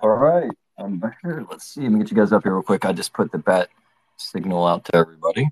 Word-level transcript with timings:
All 0.00 0.10
right. 0.10 0.50
I'm 0.78 1.02
here. 1.22 1.46
Let's 1.50 1.64
see. 1.64 1.82
Let 1.82 1.92
me 1.92 1.98
get 2.00 2.10
you 2.10 2.16
guys 2.16 2.32
up 2.32 2.42
here 2.42 2.54
real 2.54 2.62
quick. 2.62 2.84
I 2.84 2.92
just 2.92 3.12
put 3.12 3.30
the 3.32 3.38
bat 3.38 3.68
signal 4.16 4.66
out 4.66 4.84
to 4.86 4.96
everybody. 4.96 5.48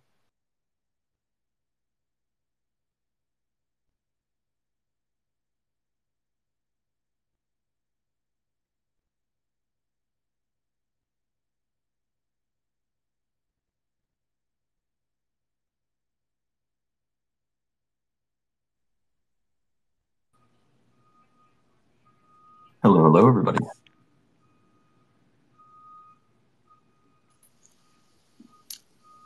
Hello, 22.82 23.04
hello, 23.04 23.28
everybody. 23.28 23.58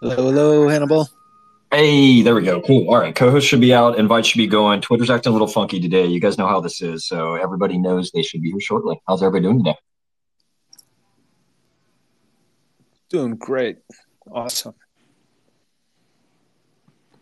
Hello, 0.04 0.16
hello, 0.16 0.68
Hannibal. 0.68 1.08
Hey, 1.72 2.20
there 2.20 2.34
we 2.34 2.42
go. 2.42 2.60
Cool. 2.60 2.90
All 2.90 2.98
right. 2.98 3.14
Co-host 3.14 3.46
should 3.46 3.62
be 3.62 3.72
out. 3.72 3.98
Invite 3.98 4.26
should 4.26 4.36
be 4.36 4.46
going. 4.46 4.82
Twitter's 4.82 5.08
acting 5.08 5.30
a 5.30 5.32
little 5.32 5.48
funky 5.48 5.80
today. 5.80 6.04
You 6.04 6.20
guys 6.20 6.36
know 6.36 6.46
how 6.46 6.60
this 6.60 6.82
is, 6.82 7.06
so 7.06 7.36
everybody 7.36 7.78
knows 7.78 8.10
they 8.10 8.20
should 8.20 8.42
be 8.42 8.50
here 8.50 8.60
shortly. 8.60 9.00
How's 9.08 9.22
everybody 9.22 9.44
doing 9.44 9.64
today? 9.64 9.78
Doing 13.08 13.36
great. 13.36 13.78
Awesome. 14.30 14.74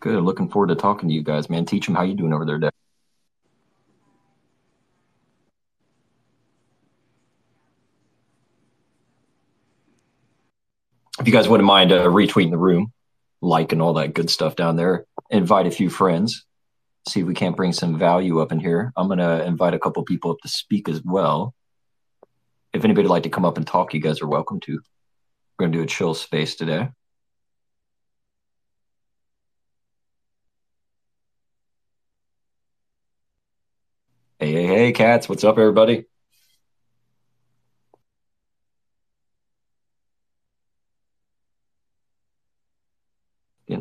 Good. 0.01 0.21
Looking 0.21 0.49
forward 0.49 0.67
to 0.67 0.75
talking 0.75 1.07
to 1.07 1.15
you 1.15 1.23
guys, 1.23 1.49
man. 1.49 1.63
Teach 1.63 1.85
them 1.85 1.95
how 1.95 2.03
you 2.03 2.15
doing 2.15 2.33
over 2.33 2.43
there 2.43 2.59
today. 2.59 2.75
If 11.23 11.27
you 11.27 11.33
guys 11.33 11.47
wouldn't 11.47 11.65
mind 11.65 11.93
uh, 11.93 12.03
retweeting 12.07 12.51
the 12.51 12.57
room, 12.57 12.91
liking 13.39 13.79
all 13.79 13.93
that 13.93 14.13
good 14.13 14.29
stuff 14.29 14.57
down 14.57 14.75
there, 14.75 15.05
invite 15.29 15.65
a 15.65 15.71
few 15.71 15.89
friends, 15.89 16.45
see 17.07 17.21
if 17.21 17.25
we 17.25 17.33
can't 17.33 17.55
bring 17.55 17.71
some 17.71 17.97
value 17.97 18.41
up 18.41 18.51
in 18.51 18.59
here. 18.59 18.91
I'm 18.97 19.07
gonna 19.07 19.41
invite 19.45 19.73
a 19.73 19.79
couple 19.79 20.03
people 20.03 20.31
up 20.31 20.39
to 20.41 20.49
speak 20.49 20.89
as 20.89 21.01
well. 21.01 21.55
If 22.73 22.83
anybody 22.83 23.07
would 23.07 23.13
like 23.13 23.23
to 23.23 23.29
come 23.29 23.45
up 23.45 23.55
and 23.55 23.65
talk, 23.65 23.93
you 23.93 24.01
guys 24.01 24.21
are 24.21 24.27
welcome 24.27 24.59
to. 24.65 24.73
We're 24.73 25.67
gonna 25.67 25.77
do 25.77 25.83
a 25.83 25.85
chill 25.85 26.13
space 26.13 26.55
today. 26.55 26.89
Hey, 34.39 34.51
hey, 34.51 34.67
hey, 34.67 34.91
cats! 34.91 35.29
What's 35.29 35.45
up, 35.45 35.57
everybody? 35.57 36.03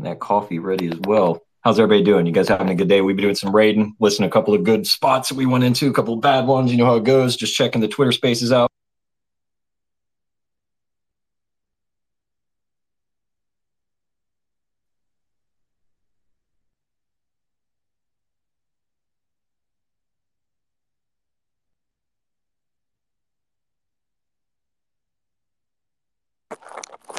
Getting 0.02 0.14
that 0.14 0.20
coffee 0.20 0.58
ready 0.58 0.88
as 0.88 0.98
well. 1.04 1.42
How's 1.60 1.78
everybody 1.78 2.02
doing? 2.02 2.26
You 2.26 2.32
guys 2.32 2.48
having 2.48 2.70
a 2.70 2.74
good 2.74 2.88
day? 2.88 3.02
We've 3.02 3.14
been 3.14 3.22
doing 3.22 3.36
some 3.36 3.54
raiding, 3.54 3.94
listening 4.00 4.28
a 4.28 4.32
couple 4.32 4.52
of 4.52 4.64
good 4.64 4.84
spots 4.84 5.28
that 5.28 5.36
we 5.36 5.46
went 5.46 5.62
into, 5.62 5.88
a 5.88 5.92
couple 5.92 6.14
of 6.14 6.20
bad 6.20 6.44
ones. 6.48 6.72
You 6.72 6.78
know 6.78 6.86
how 6.86 6.96
it 6.96 7.04
goes. 7.04 7.36
Just 7.36 7.54
checking 7.54 7.80
the 7.80 7.86
Twitter 7.86 8.10
spaces 8.10 8.50
out. 8.50 8.68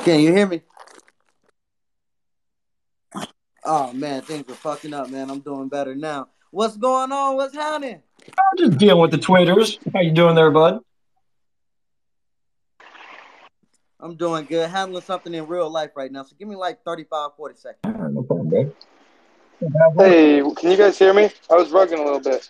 Can 0.03 0.19
you 0.19 0.33
hear 0.33 0.47
me? 0.47 0.61
Oh 3.65 3.93
man, 3.93 4.21
things 4.21 4.49
are 4.49 4.55
fucking 4.55 4.93
up, 4.93 5.09
man. 5.09 5.29
I'm 5.29 5.39
doing 5.39 5.69
better 5.69 5.95
now. 5.95 6.27
What's 6.51 6.77
going 6.77 7.11
on? 7.11 7.35
What's 7.35 7.55
happening? 7.55 8.01
I'm 8.27 8.57
just 8.57 8.77
dealing 8.77 9.01
with 9.01 9.11
the 9.11 9.17
twitters. 9.17 9.79
How 9.93 10.01
you 10.01 10.11
doing 10.11 10.35
there, 10.35 10.51
bud? 10.51 10.79
I'm 13.99 14.15
doing 14.15 14.45
good. 14.45 14.69
Handling 14.69 15.01
something 15.01 15.33
in 15.33 15.47
real 15.47 15.69
life 15.69 15.91
right 15.95 16.11
now. 16.11 16.23
So 16.23 16.35
give 16.37 16.47
me 16.47 16.57
like 16.57 16.83
35, 16.83 17.31
40 17.37 17.55
seconds. 17.55 18.13
No 18.13 18.21
problem, 18.23 18.49
bud. 18.49 18.75
Hey, 19.97 20.41
can 20.57 20.71
you 20.71 20.77
guys 20.77 20.99
hear 20.99 21.13
me? 21.13 21.29
I 21.49 21.55
was 21.55 21.69
rugging 21.69 21.99
a 21.99 22.03
little 22.03 22.19
bit. 22.19 22.49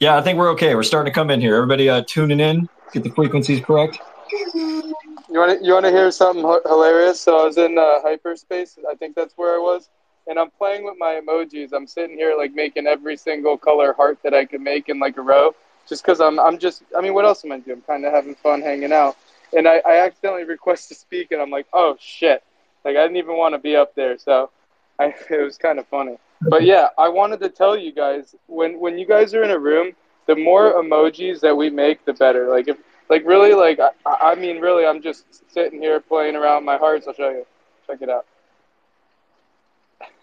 Yeah, 0.00 0.18
I 0.18 0.22
think 0.22 0.38
we're 0.38 0.50
okay. 0.50 0.74
We're 0.74 0.82
starting 0.82 1.10
to 1.10 1.14
come 1.14 1.30
in 1.30 1.40
here. 1.40 1.56
Everybody 1.56 1.88
uh, 1.88 2.02
tuning 2.06 2.40
in. 2.40 2.68
Get 2.92 3.04
the 3.04 3.10
frequencies 3.10 3.64
correct. 3.64 3.98
You 4.44 4.94
want 5.30 5.58
to 5.58 5.64
you 5.64 5.72
want 5.72 5.86
to 5.86 5.90
hear 5.90 6.10
something 6.10 6.44
h- 6.44 6.60
hilarious? 6.66 7.20
So 7.20 7.40
I 7.40 7.44
was 7.44 7.56
in 7.56 7.78
uh, 7.78 8.02
hyperspace. 8.02 8.78
I 8.88 8.94
think 8.94 9.16
that's 9.16 9.34
where 9.36 9.54
I 9.54 9.58
was, 9.58 9.88
and 10.26 10.38
I'm 10.38 10.50
playing 10.50 10.84
with 10.84 10.96
my 10.98 11.20
emojis. 11.20 11.72
I'm 11.72 11.86
sitting 11.86 12.16
here 12.16 12.34
like 12.36 12.52
making 12.54 12.86
every 12.86 13.16
single 13.16 13.56
color 13.56 13.92
heart 13.92 14.18
that 14.22 14.34
I 14.34 14.44
could 14.44 14.60
make 14.60 14.88
in 14.88 14.98
like 14.98 15.16
a 15.16 15.22
row, 15.22 15.54
just 15.88 16.02
because 16.02 16.20
I'm 16.20 16.38
I'm 16.38 16.58
just. 16.58 16.82
I 16.96 17.00
mean, 17.00 17.14
what 17.14 17.24
else 17.24 17.44
am 17.44 17.52
I 17.52 17.58
doing? 17.58 17.78
I'm 17.78 17.82
kind 17.82 18.04
of 18.04 18.12
having 18.12 18.34
fun 18.34 18.62
hanging 18.62 18.92
out, 18.92 19.16
and 19.56 19.68
I, 19.68 19.80
I 19.86 20.04
accidentally 20.04 20.44
request 20.56 20.88
to 20.88 20.94
speak, 20.94 21.32
and 21.32 21.40
I'm 21.40 21.50
like, 21.50 21.66
oh 21.72 21.96
shit! 22.00 22.42
Like 22.84 22.96
I 22.96 23.02
didn't 23.02 23.18
even 23.18 23.36
want 23.36 23.54
to 23.54 23.58
be 23.58 23.76
up 23.76 23.94
there, 23.94 24.18
so 24.18 24.50
I 24.98 25.14
it 25.30 25.42
was 25.42 25.58
kind 25.58 25.78
of 25.78 25.86
funny. 25.88 26.16
But 26.42 26.64
yeah, 26.64 26.88
I 26.98 27.08
wanted 27.08 27.40
to 27.40 27.48
tell 27.48 27.76
you 27.76 27.92
guys 27.92 28.34
when 28.46 28.78
when 28.80 28.98
you 28.98 29.06
guys 29.06 29.34
are 29.34 29.42
in 29.42 29.50
a 29.50 29.58
room, 29.58 29.92
the 30.26 30.36
more 30.36 30.74
emojis 30.74 31.40
that 31.40 31.56
we 31.56 31.70
make, 31.70 32.04
the 32.04 32.12
better. 32.12 32.48
Like 32.48 32.68
if 32.68 32.76
like 33.08 33.24
really 33.24 33.54
like 33.54 33.78
I, 33.80 34.32
I 34.32 34.34
mean 34.34 34.58
really, 34.58 34.84
I'm 34.84 35.00
just 35.00 35.24
sitting 35.52 35.80
here 35.80 36.00
playing 36.00 36.36
around 36.36 36.64
my 36.64 36.76
hearts. 36.76 37.06
I'll 37.06 37.14
show 37.14 37.30
you. 37.30 37.46
Check 37.86 38.02
it 38.02 38.10
out. 38.10 38.26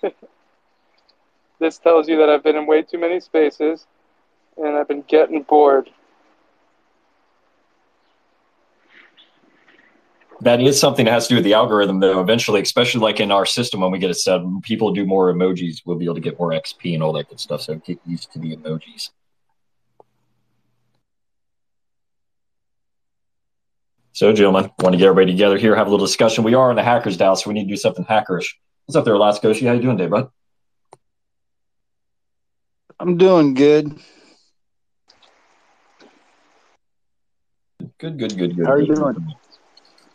this 1.60 1.78
tells 1.78 2.08
you 2.08 2.18
that 2.18 2.30
I've 2.30 2.44
been 2.44 2.56
in 2.56 2.66
way 2.66 2.81
too 2.81 2.98
many 2.98 3.20
spaces, 3.20 3.88
and 4.58 4.75
I've 4.75 4.88
been 4.88 5.04
getting 5.08 5.44
bored. 5.44 5.90
That 10.42 10.62
is 10.62 10.78
something 10.78 11.06
that 11.06 11.12
has 11.12 11.28
to 11.28 11.30
do 11.30 11.36
with 11.36 11.46
the 11.46 11.54
algorithm, 11.54 12.02
though. 12.02 12.20
Eventually, 12.20 12.62
especially 12.62 13.00
like 13.00 13.22
in 13.22 13.31
our 13.31 13.46
system, 13.46 13.80
when 13.80 13.92
we 13.92 14.00
get 14.00 14.12
it 14.12 14.16
set, 14.16 14.42
people 14.62 14.94
do 14.94 15.06
more 15.06 15.34
emojis, 15.34 15.81
we'll 15.86 15.98
be 15.98 16.04
able 16.04 16.16
to 16.16 16.22
get 16.22 16.38
more 16.38 16.50
XP 16.50 16.94
and 16.94 17.02
all 17.02 17.14
that 17.14 17.30
good 17.30 17.40
stuff. 17.40 17.62
So 17.62 17.75
get 17.75 18.00
used 18.06 18.31
to 18.34 18.40
the 18.40 18.56
emojis. 18.58 19.12
So, 24.12 24.31
gentlemen, 24.31 24.70
want 24.80 24.94
to 24.94 24.98
get 24.98 25.08
everybody 25.08 25.31
together 25.31 25.58
here, 25.58 25.75
have 25.75 25.88
a 25.88 25.90
little 25.90 26.06
discussion. 26.06 26.44
We 26.44 26.54
are 26.54 26.70
in 26.70 26.75
the 26.75 26.84
hackers 26.84 27.18
DAO, 27.18 27.36
so 27.36 27.50
we 27.50 27.56
need 27.56 27.64
to 27.64 27.70
do 27.70 27.78
something 27.78 28.06
hackerish. 28.06 28.46
What's 28.85 28.97
up 28.97 29.06
there, 29.06 29.13
Alaskoshi? 29.13 29.65
How 29.65 29.74
you 29.74 29.81
doing 29.81 29.97
today, 29.97 30.09
bud? 30.09 30.30
I'm 33.00 33.15
doing 33.18 33.53
good. 33.53 33.97
Good, 37.97 38.19
good, 38.19 38.38
good, 38.38 38.57
good. 38.57 38.65
How 38.65 38.74
are 38.74 38.81
you 38.81 38.88
good. 38.88 38.95
doing? 38.97 39.35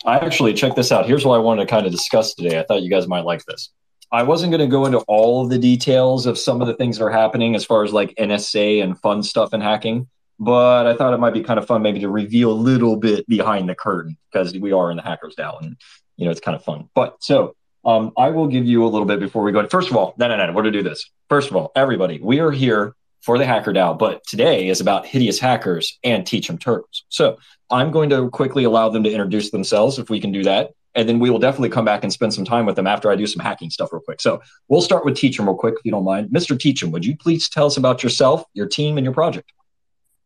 I 0.05 0.19
actually 0.19 0.53
check 0.53 0.75
this 0.75 0.93
out. 0.93 1.07
Here's 1.07 1.25
what 1.25 1.37
I 1.37 1.39
wanted 1.39 1.63
to 1.63 1.71
kind 1.71 1.87
of 1.87 1.93
discuss 1.93 2.35
today. 2.35 2.59
I 2.59 2.63
thought 2.65 2.83
you 2.83 2.91
guys 2.91 3.09
might 3.09 3.25
like 3.25 3.43
this. 3.47 3.71
I 4.13 4.23
wasn't 4.23 4.53
going 4.53 4.61
to 4.61 4.71
go 4.71 4.85
into 4.85 4.99
all 5.09 5.43
of 5.43 5.51
the 5.51 5.59
details 5.59 6.27
of 6.27 6.39
some 6.39 6.61
of 6.61 6.67
the 6.67 6.75
things 6.75 6.99
that 6.99 7.05
are 7.05 7.11
happening 7.11 7.55
as 7.55 7.65
far 7.65 7.85
as 7.85 7.93
like 7.95 8.15
NSA 8.17 8.83
and 8.85 8.99
fun 9.01 9.23
stuff 9.23 9.55
and 9.55 9.63
hacking, 9.63 10.09
but 10.39 10.87
I 10.87 10.95
thought 10.95 11.15
it 11.15 11.21
might 11.21 11.35
be 11.35 11.43
kind 11.43 11.59
of 11.59 11.67
fun 11.67 11.81
maybe 11.81 12.01
to 12.01 12.11
reveal 12.11 12.53
a 12.53 12.53
little 12.53 12.97
bit 12.97 13.27
behind 13.29 13.69
the 13.69 13.75
curtain 13.75 14.19
because 14.31 14.57
we 14.59 14.73
are 14.73 14.91
in 14.91 14.99
the 14.99 15.03
hackers 15.03 15.37
DAO 15.37 15.61
and 15.63 15.77
you 16.17 16.27
know 16.27 16.31
it's 16.31 16.41
kind 16.41 16.55
of 16.55 16.63
fun. 16.63 16.89
But 16.95 17.17
so 17.21 17.55
um, 17.89 18.13
I 18.19 18.29
will 18.29 18.49
give 18.49 18.67
you 18.67 18.85
a 18.85 18.89
little 18.89 19.07
bit 19.07 19.19
before 19.19 19.43
we 19.43 19.51
go. 19.51 19.67
First 19.67 19.91
of 19.91 19.97
all, 19.97 20.15
no, 20.19 20.29
no, 20.29 20.37
no, 20.37 20.53
we're 20.53 20.63
to 20.63 20.71
do 20.71 20.83
this. 20.83 21.11
First 21.31 21.49
of 21.49 21.57
all, 21.57 21.73
everybody, 21.75 22.21
we 22.23 22.39
are 22.39 22.51
here 22.51 22.95
for 23.23 23.39
the 23.39 23.47
Hacker 23.47 23.73
DAO, 23.73 23.99
but 23.99 24.23
today 24.29 24.69
is 24.69 24.83
about 24.83 25.07
hideous 25.07 25.39
hackers 25.39 25.99
and 26.05 26.27
teach 26.27 26.49
them 26.49 26.59
turtles. 26.59 27.05
So 27.09 27.39
I'm 27.71 27.91
going 27.91 28.11
to 28.11 28.29
quickly 28.29 28.65
allow 28.65 28.91
them 28.91 29.05
to 29.05 29.11
introduce 29.11 29.51
themselves 29.53 29.99
if 29.99 30.11
we 30.11 30.21
can 30.21 30.33
do 30.33 30.45
that. 30.45 30.73
And 30.95 31.09
then 31.09 31.19
we 31.19 31.31
will 31.31 31.39
definitely 31.39 31.71
come 31.71 31.87
back 31.87 32.03
and 32.03 32.13
spend 32.13 32.35
some 32.35 32.45
time 32.45 32.67
with 32.67 32.77
them 32.77 32.87
after 32.87 33.11
I 33.11 33.17
do 33.17 33.27
some 33.27 33.43
hacking 33.43 33.71
stuff 33.71 33.91
real 33.91 34.03
quick. 34.03 34.21
So 34.21 34.43
we'll 34.69 34.83
start 34.83 35.07
with 35.07 35.15
Teachum 35.15 35.47
real 35.47 35.55
quick, 35.55 35.75
if 35.79 35.85
you 35.87 35.91
don't 35.91 36.05
mind. 36.05 36.29
Mr. 36.29 36.59
Teachum, 36.59 36.91
would 36.91 37.07
you 37.07 37.17
please 37.17 37.49
tell 37.49 37.65
us 37.65 37.79
about 37.79 38.03
yourself, 38.03 38.45
your 38.53 38.67
team, 38.67 38.99
and 38.99 39.05
your 39.05 39.15
project? 39.15 39.51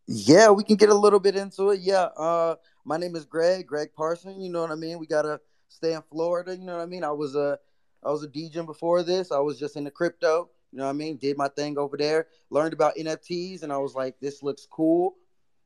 Yeah, 0.08 0.50
we 0.50 0.64
can 0.64 0.74
get 0.74 0.88
a 0.88 0.94
little 0.94 1.20
bit 1.20 1.36
into 1.36 1.70
it. 1.70 1.80
Yeah, 1.80 2.08
uh, 2.16 2.56
my 2.84 2.96
name 2.96 3.14
is 3.14 3.24
Greg, 3.24 3.68
Greg 3.68 3.90
Parson. 3.94 4.40
You 4.40 4.50
know 4.50 4.62
what 4.62 4.72
I 4.72 4.74
mean? 4.74 4.98
We 4.98 5.06
gotta 5.06 5.40
stay 5.72 5.94
in 5.94 6.02
Florida. 6.10 6.56
You 6.56 6.64
know 6.64 6.76
what 6.76 6.82
I 6.82 6.86
mean? 6.86 7.04
I 7.04 7.10
was 7.10 7.34
a, 7.34 7.58
I 8.04 8.10
was 8.10 8.22
a 8.24 8.28
DJ 8.28 8.64
before 8.64 9.02
this. 9.02 9.32
I 9.32 9.38
was 9.38 9.58
just 9.58 9.76
in 9.76 9.84
the 9.84 9.90
crypto. 9.90 10.50
You 10.72 10.78
know 10.78 10.84
what 10.84 10.90
I 10.90 10.94
mean? 10.94 11.16
Did 11.16 11.36
my 11.36 11.48
thing 11.48 11.78
over 11.78 11.96
there. 11.96 12.28
Learned 12.50 12.72
about 12.72 12.96
NFTs, 12.96 13.62
and 13.62 13.72
I 13.72 13.78
was 13.78 13.94
like, 13.94 14.18
this 14.20 14.42
looks 14.42 14.66
cool. 14.70 15.16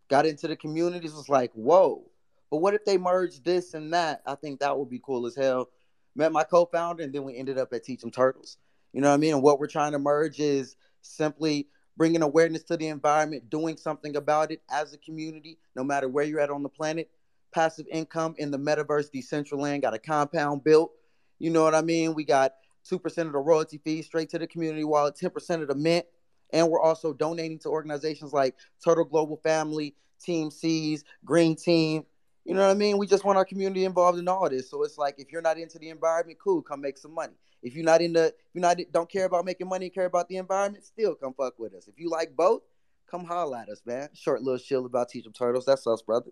Got 0.09 0.27
into 0.27 0.49
the 0.49 0.57
communities. 0.57 1.15
Was 1.15 1.29
like, 1.29 1.53
whoa. 1.53 2.05
But 2.51 2.59
what 2.59 2.75
if 2.75 2.85
they 2.85 2.99
merge 2.99 3.43
this 3.43 3.75
and 3.75 3.93
that? 3.93 4.23
I 4.27 4.35
think 4.35 4.61
that 4.61 4.77
would 4.77 4.91
be 4.91 5.01
cool 5.05 5.27
as 5.27 5.35
hell. 5.35 5.69
Met 6.15 6.33
my 6.33 6.45
co-founder, 6.45 7.03
and 7.03 7.13
then 7.13 7.25
we 7.25 7.37
ended 7.37 7.59
up 7.59 7.73
at 7.73 7.85
Teach 7.85 8.03
'em 8.03 8.11
Turtles. 8.11 8.59
You 8.93 9.01
know 9.01 9.09
what 9.09 9.15
I 9.15 9.19
mean? 9.19 9.35
And 9.35 9.43
what 9.43 9.59
we're 9.61 9.67
trying 9.67 9.93
to 9.93 9.99
merge 9.99 10.41
is 10.41 10.77
simply 11.03 11.69
bringing 11.97 12.23
awareness 12.23 12.63
to 12.65 12.77
the 12.77 12.89
environment, 12.89 13.51
doing 13.51 13.77
something 13.77 14.17
about 14.17 14.51
it 14.51 14.63
as 14.71 14.93
a 14.93 14.99
community, 14.99 15.59
no 15.75 15.83
matter 15.83 16.09
where 16.09 16.25
you're 16.25 16.41
at 16.41 16.51
on 16.51 16.63
the 16.63 16.69
planet. 16.69 17.11
Passive 17.53 17.87
income 17.91 18.35
in 18.39 18.51
the 18.51 18.59
metaverse 18.59 19.11
Decentraland. 19.15 19.83
Got 19.83 19.95
a 19.95 19.99
compound 19.99 20.65
built. 20.65 20.93
You 21.39 21.51
know 21.51 21.63
what 21.63 21.75
I 21.75 21.83
mean? 21.83 22.15
We 22.15 22.25
got 22.25 22.53
2% 22.91 23.05
of 23.27 23.33
the 23.33 23.39
royalty 23.39 23.79
fees 23.79 24.07
straight 24.07 24.31
to 24.31 24.39
the 24.39 24.47
community 24.47 24.85
wallet, 24.85 25.17
10% 25.17 25.63
of 25.63 25.69
the 25.69 25.75
mint. 25.75 26.07
And 26.53 26.71
we're 26.71 26.81
also 26.81 27.13
donating 27.13 27.59
to 27.61 27.69
organizations 27.69 28.33
like 28.33 28.55
Turtle 28.85 29.05
Global 29.05 29.37
Family, 29.39 29.95
Team 30.23 30.51
Seas, 30.51 31.05
Green 31.25 31.57
Team. 31.57 32.05
You 32.45 32.55
know 32.55 32.61
what 32.61 32.71
I 32.71 32.75
mean? 32.75 32.99
We 32.99 33.09
just 33.09 33.25
want 33.25 33.39
our 33.39 33.45
community 33.45 33.85
involved 33.85 34.19
in 34.19 34.29
all 34.29 34.49
this. 34.49 34.71
So 34.71 34.85
it's 34.85 34.97
like 34.97 35.17
if 35.19 35.33
you're 35.33 35.43
not 35.43 35.59
into 35.59 35.79
the 35.81 35.91
environment, 35.91 36.39
cool, 36.43 36.63
come 36.63 36.81
make 36.81 36.97
some 36.97 37.13
money. 37.13 37.35
If 37.63 37.75
you're 37.75 37.85
not 37.85 38.01
in 38.01 38.13
the, 38.13 38.33
you're 38.55 38.63
not 38.63 38.79
don't 38.93 39.11
care 39.11 39.25
about 39.25 39.45
making 39.45 39.69
money, 39.69 39.91
care 39.91 40.05
about 40.05 40.29
the 40.29 40.37
environment, 40.37 40.85
still 40.85 41.17
come 41.17 41.35
fuck 41.35 41.59
with 41.59 41.75
us. 41.75 41.89
If 41.89 41.99
you 41.99 42.09
like 42.09 42.37
both, 42.37 42.63
come 43.11 43.25
holla 43.25 43.63
at 43.63 43.69
us, 43.69 43.83
man. 43.85 44.11
Short 44.15 44.43
little 44.43 44.61
chill 44.61 44.87
about 44.87 45.09
Teach 45.09 45.27
'em 45.27 45.33
Turtles. 45.33 45.65
That's 45.65 45.87
us, 45.89 46.03
brother. 46.03 46.31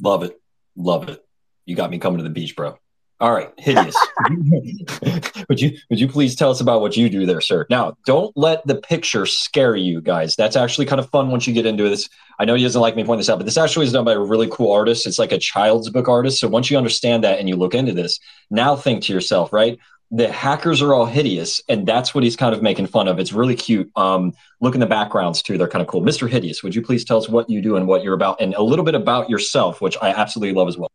Love 0.00 0.22
it. 0.22 0.40
Love 0.76 1.08
it. 1.08 1.24
You 1.66 1.76
got 1.76 1.90
me 1.90 1.98
coming 1.98 2.18
to 2.18 2.24
the 2.24 2.30
beach, 2.30 2.56
bro. 2.56 2.78
All 3.20 3.32
right, 3.32 3.52
hideous. 3.58 3.94
would 5.50 5.60
you 5.60 5.76
would 5.90 6.00
you 6.00 6.08
please 6.08 6.34
tell 6.34 6.50
us 6.50 6.62
about 6.62 6.80
what 6.80 6.96
you 6.96 7.10
do 7.10 7.26
there, 7.26 7.42
sir? 7.42 7.66
Now, 7.68 7.98
don't 8.06 8.34
let 8.34 8.66
the 8.66 8.76
picture 8.76 9.26
scare 9.26 9.76
you, 9.76 10.00
guys. 10.00 10.36
That's 10.36 10.56
actually 10.56 10.86
kind 10.86 10.98
of 10.98 11.10
fun 11.10 11.30
once 11.30 11.46
you 11.46 11.52
get 11.52 11.66
into 11.66 11.86
this. 11.86 12.08
I 12.38 12.46
know 12.46 12.54
he 12.54 12.62
doesn't 12.62 12.80
like 12.80 12.96
me 12.96 13.04
pointing 13.04 13.18
this 13.18 13.28
out, 13.28 13.38
but 13.38 13.44
this 13.44 13.58
actually 13.58 13.84
is 13.84 13.92
done 13.92 14.06
by 14.06 14.14
a 14.14 14.18
really 14.18 14.48
cool 14.50 14.72
artist. 14.72 15.06
It's 15.06 15.18
like 15.18 15.32
a 15.32 15.38
child's 15.38 15.90
book 15.90 16.08
artist. 16.08 16.40
So 16.40 16.48
once 16.48 16.70
you 16.70 16.78
understand 16.78 17.22
that 17.24 17.38
and 17.38 17.46
you 17.46 17.56
look 17.56 17.74
into 17.74 17.92
this, 17.92 18.18
now 18.50 18.74
think 18.74 19.02
to 19.04 19.12
yourself, 19.12 19.52
right? 19.52 19.78
The 20.12 20.30
hackers 20.30 20.82
are 20.82 20.92
all 20.92 21.06
hideous, 21.06 21.60
and 21.68 21.86
that's 21.86 22.14
what 22.14 22.24
he's 22.24 22.34
kind 22.34 22.54
of 22.54 22.62
making 22.62 22.88
fun 22.88 23.06
of. 23.06 23.20
It's 23.20 23.32
really 23.32 23.54
cute. 23.54 23.90
Um, 23.94 24.32
look 24.60 24.74
in 24.74 24.80
the 24.80 24.86
backgrounds 24.86 25.42
too; 25.42 25.56
they're 25.56 25.68
kind 25.68 25.82
of 25.82 25.88
cool. 25.88 26.02
Mr. 26.02 26.28
Hideous, 26.28 26.62
would 26.62 26.74
you 26.74 26.82
please 26.82 27.04
tell 27.04 27.18
us 27.18 27.28
what 27.28 27.48
you 27.48 27.62
do 27.62 27.76
and 27.76 27.86
what 27.86 28.02
you're 28.02 28.14
about, 28.14 28.40
and 28.40 28.54
a 28.54 28.62
little 28.62 28.84
bit 28.84 28.94
about 28.94 29.30
yourself, 29.30 29.80
which 29.80 29.96
I 30.02 30.10
absolutely 30.10 30.54
love 30.54 30.68
as 30.68 30.76
well. 30.76 30.90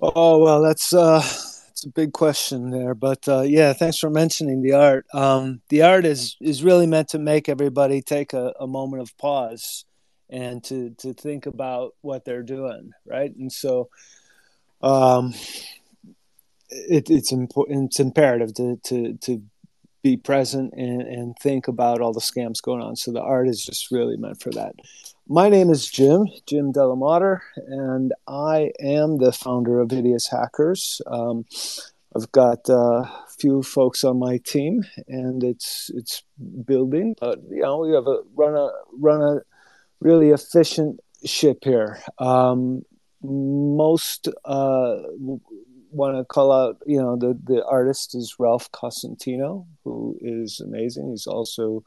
Oh 0.00 0.38
well, 0.38 0.62
that's 0.62 0.92
uh, 0.92 1.22
a 1.84 1.88
big 1.88 2.12
question 2.12 2.70
there, 2.70 2.94
but 2.94 3.26
uh, 3.28 3.42
yeah, 3.42 3.72
thanks 3.72 3.98
for 3.98 4.10
mentioning 4.10 4.62
the 4.62 4.72
art. 4.72 5.06
Um, 5.12 5.62
the 5.68 5.82
art 5.82 6.04
is 6.04 6.36
is 6.40 6.62
really 6.62 6.86
meant 6.86 7.08
to 7.10 7.18
make 7.18 7.48
everybody 7.48 8.02
take 8.02 8.32
a, 8.32 8.52
a 8.60 8.66
moment 8.66 9.02
of 9.02 9.16
pause 9.16 9.84
and 10.28 10.62
to 10.64 10.90
to 10.98 11.12
think 11.12 11.46
about 11.46 11.94
what 12.00 12.24
they're 12.24 12.42
doing, 12.42 12.92
right? 13.06 13.34
And 13.34 13.52
so, 13.52 13.88
um, 14.80 15.34
it, 16.72 17.10
it's 17.10 17.32
important. 17.32 17.86
It's 17.86 18.00
imperative 18.00 18.54
to 18.54 18.76
to 18.84 19.14
to 19.14 19.42
be 20.02 20.16
present 20.16 20.72
and, 20.76 21.02
and 21.02 21.36
think 21.38 21.68
about 21.68 22.00
all 22.00 22.12
the 22.12 22.20
scams 22.20 22.60
going 22.60 22.82
on. 22.82 22.96
So 22.96 23.12
the 23.12 23.22
art 23.22 23.48
is 23.48 23.64
just 23.64 23.90
really 23.90 24.16
meant 24.16 24.42
for 24.42 24.50
that. 24.50 24.74
My 25.28 25.48
name 25.48 25.70
is 25.70 25.88
Jim, 25.88 26.26
Jim 26.46 26.72
Delamater, 26.72 27.38
and 27.56 28.12
I 28.26 28.72
am 28.80 29.18
the 29.18 29.32
founder 29.32 29.80
of 29.80 29.92
Hideous 29.92 30.28
Hackers. 30.28 31.00
Um, 31.06 31.46
I've 32.14 32.30
got 32.32 32.68
uh, 32.68 33.04
a 33.04 33.26
few 33.38 33.62
folks 33.62 34.02
on 34.04 34.18
my 34.18 34.38
team, 34.38 34.84
and 35.06 35.42
it's 35.44 35.90
it's 35.94 36.22
building. 36.66 37.14
But 37.18 37.38
you 37.48 37.62
know, 37.62 37.78
we 37.78 37.92
have 37.92 38.06
a 38.06 38.22
run 38.34 38.56
a 38.56 38.70
run 38.98 39.22
a 39.22 39.40
really 40.00 40.30
efficient 40.30 41.00
ship 41.24 41.58
here. 41.62 42.00
Um, 42.18 42.82
most 43.22 44.28
uh, 44.44 44.96
want 45.92 46.16
to 46.16 46.24
call 46.24 46.52
out, 46.52 46.78
you 46.86 47.00
know, 47.00 47.16
the 47.16 47.38
the 47.44 47.64
artist 47.66 48.14
is 48.14 48.36
Ralph 48.38 48.70
Cosentino, 48.72 49.66
who 49.84 50.16
is 50.20 50.60
amazing. 50.60 51.10
He's 51.10 51.26
also 51.26 51.84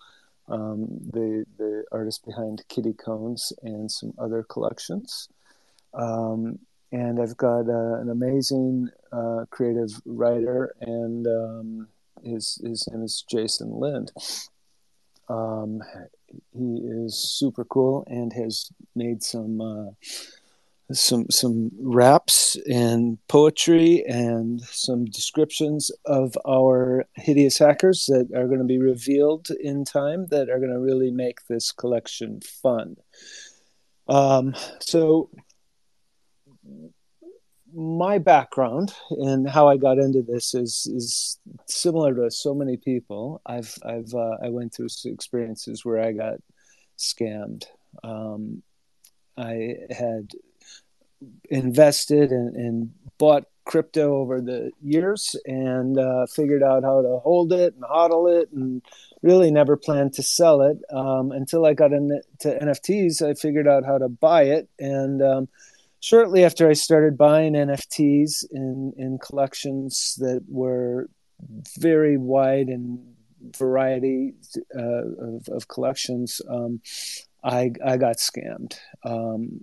um, 0.47 0.87
the 1.11 1.45
the 1.57 1.83
artist 1.91 2.25
behind 2.25 2.63
Kitty 2.69 2.93
Cones 2.93 3.51
and 3.63 3.91
some 3.91 4.13
other 4.17 4.43
collections. 4.43 5.29
Um, 5.93 6.59
and 6.91 7.19
I've 7.19 7.37
got 7.37 7.67
uh, 7.67 7.99
an 7.99 8.09
amazing 8.09 8.89
uh, 9.11 9.45
creative 9.49 9.91
writer, 10.05 10.75
and 10.81 11.27
um, 11.27 11.87
his 12.23 12.61
his 12.63 12.87
name 12.87 13.03
is 13.03 13.23
Jason 13.29 13.71
Lind. 13.71 14.11
Um, 15.27 15.81
he 16.53 16.77
is 16.83 17.15
super 17.15 17.65
cool 17.65 18.05
and 18.07 18.31
has 18.33 18.71
made 18.95 19.23
some 19.23 19.61
uh, 19.61 19.91
some 20.91 21.25
some 21.31 21.71
raps 21.79 22.57
and 22.69 23.17
poetry 23.27 24.03
and 24.07 24.61
some 24.61 25.05
descriptions 25.05 25.89
of 26.05 26.37
our 26.47 27.05
hideous 27.15 27.57
hackers 27.57 28.05
that 28.05 28.29
are 28.35 28.47
going 28.47 28.59
to 28.59 28.65
be 28.65 28.77
revealed 28.77 29.49
in 29.59 29.83
time 29.83 30.27
that 30.27 30.49
are 30.49 30.59
going 30.59 30.71
to 30.71 30.79
really 30.79 31.11
make 31.11 31.39
this 31.47 31.71
collection 31.71 32.39
fun. 32.41 32.97
Um, 34.07 34.53
so 34.79 35.29
my 37.73 38.19
background 38.19 38.93
and 39.09 39.49
how 39.49 39.67
I 39.67 39.77
got 39.77 39.97
into 39.97 40.21
this 40.21 40.53
is 40.53 40.87
is 40.95 41.39
similar 41.67 42.13
to 42.15 42.29
so 42.29 42.53
many 42.53 42.77
people. 42.77 43.41
I've 43.45 43.75
I've 43.83 44.13
uh, 44.13 44.37
I 44.43 44.49
went 44.49 44.73
through 44.73 44.87
experiences 45.05 45.83
where 45.83 46.01
I 46.01 46.11
got 46.11 46.35
scammed. 46.97 47.65
Um, 48.03 48.61
I 49.37 49.75
had 49.89 50.29
invested 51.49 52.31
and, 52.31 52.55
and 52.55 52.91
bought 53.17 53.45
crypto 53.65 54.17
over 54.17 54.41
the 54.41 54.71
years 54.81 55.35
and 55.45 55.97
uh, 55.97 56.25
figured 56.27 56.61
out 56.61 56.83
how 56.83 57.01
to 57.01 57.19
hold 57.23 57.51
it 57.51 57.73
and 57.73 57.83
hodl 57.83 58.41
it 58.41 58.49
and 58.51 58.81
really 59.23 59.49
never 59.49 59.75
planned 59.75 60.13
to 60.13 60.21
sell 60.21 60.61
it 60.61 60.77
um, 60.95 61.31
until 61.31 61.65
I 61.65 61.73
got 61.73 61.91
into 61.91 62.21
NFTs. 62.43 63.27
I 63.27 63.33
figured 63.33 63.67
out 63.67 63.83
how 63.83 63.97
to 63.97 64.07
buy 64.07 64.43
it 64.43 64.69
and 64.77 65.21
um, 65.23 65.47
shortly 66.05 66.45
after 66.45 66.69
I 66.69 66.73
started 66.73 67.17
buying 67.17 67.53
NFTs 67.53 68.45
in 68.51 68.93
in 68.97 69.17
collections 69.17 70.15
that 70.19 70.43
were 70.47 71.09
very 71.79 72.17
wide 72.17 72.67
and 72.67 72.99
variety 73.57 74.33
uh, 74.77 75.07
of, 75.19 75.47
of, 75.49 75.67
collections, 75.67 76.41
um, 76.49 76.81
I 77.43 77.71
I 77.83 77.97
got 77.97 78.17
scammed. 78.17 78.77
Um, 79.03 79.61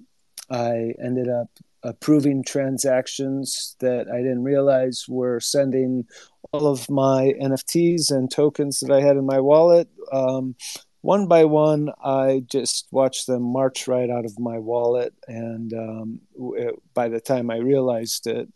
I 0.50 0.94
ended 1.02 1.28
up 1.28 1.48
approving 1.82 2.44
transactions 2.44 3.76
that 3.80 4.08
I 4.08 4.18
didn't 4.18 4.44
realize 4.44 5.06
were 5.08 5.40
sending 5.40 6.04
all 6.52 6.66
of 6.66 6.88
my 6.88 7.32
NFTs 7.40 8.10
and 8.10 8.30
tokens 8.30 8.80
that 8.80 8.92
I 8.92 9.00
had 9.00 9.16
in 9.16 9.26
my 9.26 9.40
wallet. 9.40 9.88
Um, 10.12 10.54
one 11.00 11.26
by 11.26 11.44
one, 11.44 11.90
I 12.04 12.44
just 12.48 12.86
watched 12.92 13.26
them 13.26 13.42
march 13.42 13.88
right 13.88 14.08
out 14.08 14.24
of 14.24 14.38
my 14.38 14.58
wallet. 14.58 15.12
And 15.26 15.72
um, 15.72 16.20
it, 16.56 16.74
by 16.94 17.08
the 17.08 17.20
time 17.20 17.50
I 17.50 17.56
realized 17.56 18.28
it, 18.28 18.48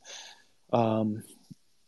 um, 0.73 1.25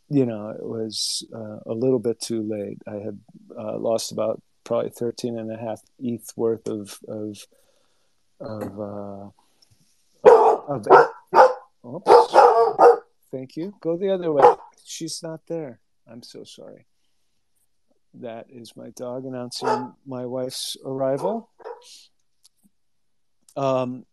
you 0.09 0.25
know, 0.25 0.49
it 0.49 0.63
was 0.63 1.25
uh, 1.33 1.59
a 1.65 1.73
little 1.73 1.99
bit 1.99 2.19
too 2.19 2.41
late. 2.41 2.79
I 2.87 2.95
had 2.95 3.19
uh, 3.57 3.77
lost 3.77 4.11
about 4.11 4.41
probably 4.65 4.89
13 4.89 5.37
and 5.37 5.51
a 5.51 5.57
half 5.57 5.81
ETH 5.99 6.29
worth 6.35 6.67
of, 6.67 6.99
of, 7.07 7.37
of 8.41 8.79
uh, 8.79 9.29
of 10.69 10.85
Oops. 11.85 12.35
Thank 13.31 13.57
you. 13.57 13.73
Go 13.81 13.97
the 13.97 14.11
other 14.11 14.31
way. 14.31 14.43
She's 14.85 15.21
not 15.23 15.41
there. 15.47 15.79
I'm 16.09 16.23
so 16.23 16.43
sorry. 16.43 16.85
That 18.15 18.47
is 18.49 18.75
my 18.75 18.89
dog 18.91 19.25
announcing 19.25 19.93
my 20.05 20.25
wife's 20.25 20.77
arrival. 20.83 21.49
Um, 23.55 24.05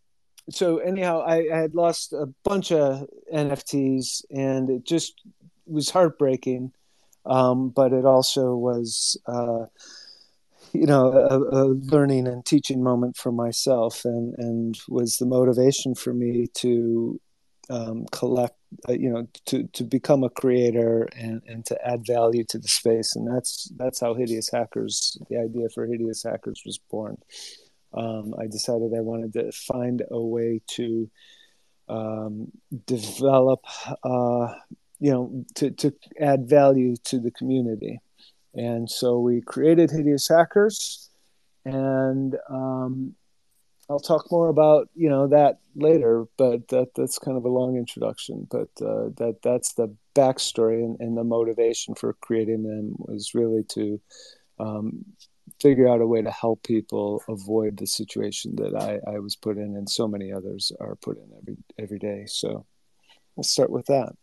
so 0.50 0.78
anyhow, 0.78 1.22
I, 1.26 1.48
I 1.52 1.58
had 1.58 1.74
lost 1.74 2.12
a 2.12 2.26
bunch 2.44 2.72
of 2.72 3.06
NFTs, 3.32 4.24
and 4.30 4.70
it 4.70 4.84
just 4.84 5.20
was 5.66 5.90
heartbreaking. 5.90 6.72
Um, 7.24 7.70
but 7.70 7.92
it 7.92 8.04
also 8.04 8.54
was. 8.54 9.18
Uh, 9.26 9.66
you 10.76 10.86
know 10.86 11.12
a, 11.12 11.38
a, 11.38 11.64
learning 11.66 12.26
and 12.26 12.44
teaching 12.44 12.82
moment 12.82 13.16
for 13.16 13.32
myself 13.32 14.04
and 14.04 14.34
and 14.38 14.78
was 14.88 15.16
the 15.16 15.26
motivation 15.26 15.94
for 15.94 16.12
me 16.12 16.46
to 16.54 17.20
um, 17.70 18.06
collect 18.12 18.56
uh, 18.88 18.92
you 18.92 19.10
know 19.10 19.26
to 19.46 19.64
to 19.72 19.84
become 19.84 20.22
a 20.22 20.30
creator 20.30 21.08
and 21.16 21.42
and 21.46 21.66
to 21.66 21.86
add 21.86 22.06
value 22.06 22.44
to 22.44 22.58
the 22.58 22.68
space. 22.68 23.16
And 23.16 23.26
that's 23.26 23.70
that's 23.76 24.00
how 24.00 24.14
hideous 24.14 24.50
hackers 24.50 25.18
the 25.28 25.38
idea 25.38 25.68
for 25.74 25.86
hideous 25.86 26.22
hackers 26.22 26.62
was 26.64 26.78
born. 26.90 27.16
Um, 27.94 28.34
i 28.38 28.46
decided 28.46 28.92
i 28.94 29.00
wanted 29.00 29.32
to 29.34 29.52
find 29.52 30.02
a 30.10 30.20
way 30.20 30.60
to 30.76 31.08
um, 31.88 32.50
develop 32.84 33.60
uh, 34.02 34.54
you 34.98 35.12
know 35.12 35.44
to 35.54 35.70
to 35.70 35.94
add 36.20 36.48
value 36.48 36.96
to 37.04 37.18
the 37.18 37.30
community 37.30 38.00
and 38.56 38.90
so 38.90 39.20
we 39.20 39.42
created 39.42 39.90
Hideous 39.90 40.28
Hackers, 40.28 41.10
and 41.64 42.36
um, 42.48 43.14
I'll 43.88 44.00
talk 44.00 44.32
more 44.32 44.48
about 44.48 44.88
you 44.94 45.08
know 45.08 45.28
that 45.28 45.58
later. 45.74 46.24
But 46.38 46.68
that 46.68 46.88
that's 46.96 47.18
kind 47.18 47.36
of 47.36 47.44
a 47.44 47.50
long 47.50 47.76
introduction. 47.76 48.48
But 48.50 48.68
uh, 48.80 49.10
that 49.18 49.36
that's 49.42 49.74
the 49.74 49.94
backstory 50.14 50.82
and, 50.82 50.98
and, 50.98 51.16
the 51.16 51.24
motivation 51.24 51.94
for 51.94 52.14
creating 52.14 52.62
them 52.62 52.94
was 52.96 53.34
really 53.34 53.62
to 53.64 54.00
um, 54.58 55.04
figure 55.60 55.86
out 55.86 56.00
a 56.00 56.06
way 56.06 56.22
to 56.22 56.30
help 56.30 56.62
people 56.62 57.22
avoid 57.28 57.76
the 57.76 57.86
situation 57.86 58.56
that 58.56 58.74
I, 58.74 58.98
I 59.10 59.18
was 59.18 59.36
put 59.36 59.58
in 59.58 59.76
and 59.76 59.88
so 59.88 60.08
many 60.08 60.32
others 60.32 60.72
are 60.80 60.96
put 60.96 61.18
in 61.18 61.28
every 61.36 61.56
every 61.78 61.98
day. 61.98 62.24
So 62.26 62.64
we'll 63.34 63.44
start 63.44 63.70
with 63.70 63.86
that. 63.86 64.14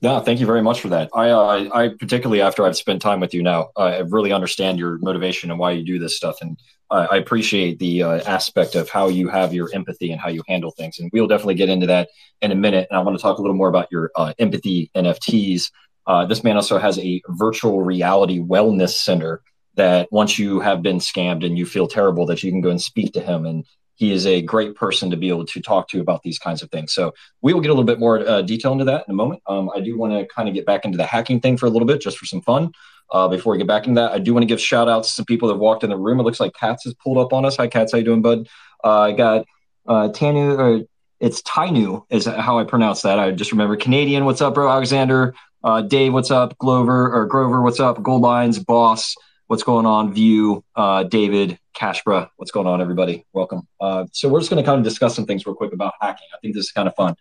Yeah, 0.00 0.20
thank 0.20 0.40
you 0.40 0.46
very 0.46 0.62
much 0.62 0.80
for 0.80 0.88
that. 0.88 1.10
I, 1.14 1.30
uh, 1.30 1.68
I 1.72 1.88
particularly 1.88 2.42
after 2.42 2.64
I've 2.64 2.76
spent 2.76 3.00
time 3.00 3.20
with 3.20 3.32
you 3.32 3.42
now, 3.42 3.70
I 3.76 3.98
really 4.00 4.32
understand 4.32 4.78
your 4.78 4.98
motivation 4.98 5.50
and 5.50 5.58
why 5.58 5.72
you 5.72 5.84
do 5.84 5.98
this 5.98 6.16
stuff, 6.16 6.38
and 6.40 6.58
uh, 6.90 7.06
I 7.10 7.16
appreciate 7.16 7.78
the 7.78 8.02
uh, 8.02 8.20
aspect 8.24 8.74
of 8.74 8.88
how 8.88 9.08
you 9.08 9.28
have 9.28 9.52
your 9.52 9.68
empathy 9.74 10.12
and 10.12 10.20
how 10.20 10.28
you 10.28 10.42
handle 10.46 10.70
things. 10.70 10.98
And 10.98 11.10
we'll 11.12 11.26
definitely 11.26 11.54
get 11.56 11.68
into 11.68 11.86
that 11.86 12.08
in 12.42 12.52
a 12.52 12.54
minute. 12.54 12.86
And 12.90 12.98
I 12.98 13.02
want 13.02 13.16
to 13.16 13.22
talk 13.22 13.38
a 13.38 13.42
little 13.42 13.56
more 13.56 13.68
about 13.68 13.88
your 13.90 14.10
uh, 14.14 14.34
empathy 14.38 14.90
NFTs. 14.94 15.70
Uh, 16.06 16.26
this 16.26 16.44
man 16.44 16.56
also 16.56 16.78
has 16.78 16.98
a 16.98 17.20
virtual 17.28 17.82
reality 17.82 18.38
wellness 18.38 18.90
center 18.90 19.42
that 19.74 20.08
once 20.12 20.38
you 20.38 20.60
have 20.60 20.82
been 20.82 20.98
scammed 20.98 21.44
and 21.44 21.58
you 21.58 21.66
feel 21.66 21.88
terrible, 21.88 22.24
that 22.26 22.42
you 22.42 22.50
can 22.50 22.60
go 22.60 22.70
and 22.70 22.80
speak 22.80 23.12
to 23.14 23.20
him 23.20 23.44
and 23.46 23.64
he 23.96 24.12
is 24.12 24.26
a 24.26 24.42
great 24.42 24.74
person 24.74 25.10
to 25.10 25.16
be 25.16 25.28
able 25.28 25.44
to 25.46 25.60
talk 25.60 25.88
to 25.88 26.00
about 26.00 26.22
these 26.22 26.38
kinds 26.38 26.62
of 26.62 26.70
things. 26.70 26.92
So 26.92 27.12
we 27.42 27.52
will 27.52 27.60
get 27.60 27.68
a 27.68 27.72
little 27.72 27.84
bit 27.84 27.98
more 27.98 28.20
uh, 28.20 28.42
detail 28.42 28.72
into 28.72 28.84
that 28.84 29.04
in 29.08 29.12
a 29.12 29.14
moment. 29.14 29.42
Um, 29.46 29.70
I 29.74 29.80
do 29.80 29.98
want 29.98 30.12
to 30.12 30.26
kind 30.26 30.48
of 30.48 30.54
get 30.54 30.66
back 30.66 30.84
into 30.84 30.98
the 30.98 31.06
hacking 31.06 31.40
thing 31.40 31.56
for 31.56 31.66
a 31.66 31.70
little 31.70 31.86
bit, 31.86 32.00
just 32.00 32.18
for 32.18 32.26
some 32.26 32.42
fun. 32.42 32.72
Uh, 33.10 33.28
before 33.28 33.52
we 33.52 33.58
get 33.58 33.66
back 33.66 33.86
into 33.86 34.00
that, 34.00 34.12
I 34.12 34.18
do 34.18 34.34
want 34.34 34.42
to 34.42 34.46
give 34.46 34.60
shout 34.60 34.88
outs 34.88 35.08
to 35.08 35.14
some 35.14 35.24
people 35.24 35.48
that 35.48 35.56
walked 35.56 35.84
in 35.84 35.90
the 35.90 35.96
room. 35.96 36.20
It 36.20 36.24
looks 36.24 36.40
like 36.40 36.54
Katz 36.54 36.84
has 36.84 36.94
pulled 36.94 37.18
up 37.18 37.32
on 37.32 37.44
us. 37.44 37.56
Hi, 37.56 37.68
Katz. 37.68 37.92
How 37.92 37.98
you 37.98 38.04
doing, 38.04 38.22
bud? 38.22 38.48
Uh, 38.84 39.00
I 39.00 39.12
got 39.12 39.46
uh, 39.86 40.08
Tanu, 40.08 40.58
or 40.58 40.84
it's 41.20 41.40
Tainu 41.42 42.04
is 42.10 42.26
how 42.26 42.58
I 42.58 42.64
pronounce 42.64 43.02
that. 43.02 43.18
I 43.18 43.30
just 43.30 43.52
remember 43.52 43.76
Canadian. 43.76 44.24
What's 44.24 44.42
up, 44.42 44.54
bro? 44.54 44.68
Alexander, 44.68 45.34
uh, 45.64 45.82
Dave. 45.82 46.12
What's 46.12 46.30
up? 46.30 46.58
Glover 46.58 47.10
or 47.12 47.26
Grover. 47.26 47.62
What's 47.62 47.80
up? 47.80 48.02
Gold 48.02 48.22
Lines, 48.22 48.58
Boss. 48.58 49.14
What's 49.48 49.62
going 49.62 49.86
on? 49.86 50.12
View, 50.12 50.64
uh, 50.74 51.04
David, 51.04 51.56
Kashbra. 51.72 52.28
What's 52.34 52.50
going 52.50 52.66
on, 52.66 52.80
everybody? 52.80 53.24
Welcome. 53.32 53.68
Uh, 53.80 54.06
so 54.10 54.28
we're 54.28 54.40
just 54.40 54.50
going 54.50 54.60
to 54.60 54.66
kind 54.68 54.76
of 54.76 54.82
discuss 54.82 55.14
some 55.14 55.24
things 55.24 55.46
real 55.46 55.54
quick 55.54 55.72
about 55.72 55.94
hacking. 56.00 56.26
I 56.34 56.38
think 56.42 56.54
this 56.54 56.64
is 56.64 56.72
kind 56.72 56.88
of 56.88 56.96
fun. 56.96 57.14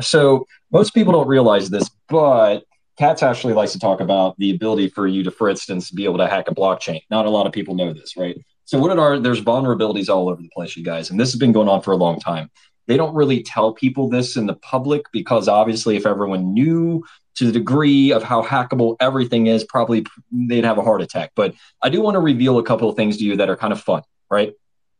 So 0.00 0.46
most 0.70 0.94
people 0.94 1.12
don't 1.12 1.26
realize 1.26 1.70
this, 1.70 1.90
but 2.08 2.62
Katz 2.98 3.24
actually 3.24 3.54
likes 3.54 3.72
to 3.72 3.80
talk 3.80 4.00
about 4.00 4.38
the 4.38 4.54
ability 4.54 4.90
for 4.90 5.08
you 5.08 5.24
to, 5.24 5.32
for 5.32 5.48
instance, 5.48 5.90
be 5.90 6.04
able 6.04 6.18
to 6.18 6.28
hack 6.28 6.46
a 6.46 6.54
blockchain. 6.54 7.00
Not 7.10 7.26
a 7.26 7.30
lot 7.30 7.48
of 7.48 7.52
people 7.52 7.74
know 7.74 7.92
this, 7.92 8.16
right? 8.16 8.40
So 8.64 8.78
what 8.78 8.96
are 8.96 9.18
there's 9.18 9.40
vulnerabilities 9.40 10.08
all 10.08 10.28
over 10.28 10.40
the 10.40 10.50
place, 10.54 10.76
you 10.76 10.84
guys, 10.84 11.10
and 11.10 11.18
this 11.18 11.32
has 11.32 11.38
been 11.40 11.50
going 11.50 11.68
on 11.68 11.82
for 11.82 11.90
a 11.90 11.96
long 11.96 12.20
time. 12.20 12.48
They 12.86 12.96
don't 12.96 13.14
really 13.14 13.42
tell 13.42 13.72
people 13.72 14.08
this 14.08 14.36
in 14.36 14.46
the 14.46 14.54
public 14.54 15.02
because 15.12 15.48
obviously, 15.48 15.96
if 15.96 16.06
everyone 16.06 16.54
knew 16.54 17.02
to 17.36 17.46
the 17.46 17.52
degree 17.52 18.12
of 18.12 18.22
how 18.22 18.42
hackable 18.42 18.96
everything 19.00 19.46
is, 19.46 19.64
probably 19.64 20.04
they'd 20.30 20.64
have 20.64 20.78
a 20.78 20.82
heart 20.82 21.02
attack. 21.02 21.32
But 21.34 21.54
I 21.82 21.88
do 21.88 22.00
want 22.00 22.14
to 22.14 22.20
reveal 22.20 22.58
a 22.58 22.62
couple 22.62 22.88
of 22.88 22.96
things 22.96 23.16
to 23.18 23.24
you 23.24 23.36
that 23.36 23.48
are 23.48 23.56
kind 23.56 23.72
of 23.72 23.80
fun, 23.80 24.02
right? 24.30 24.52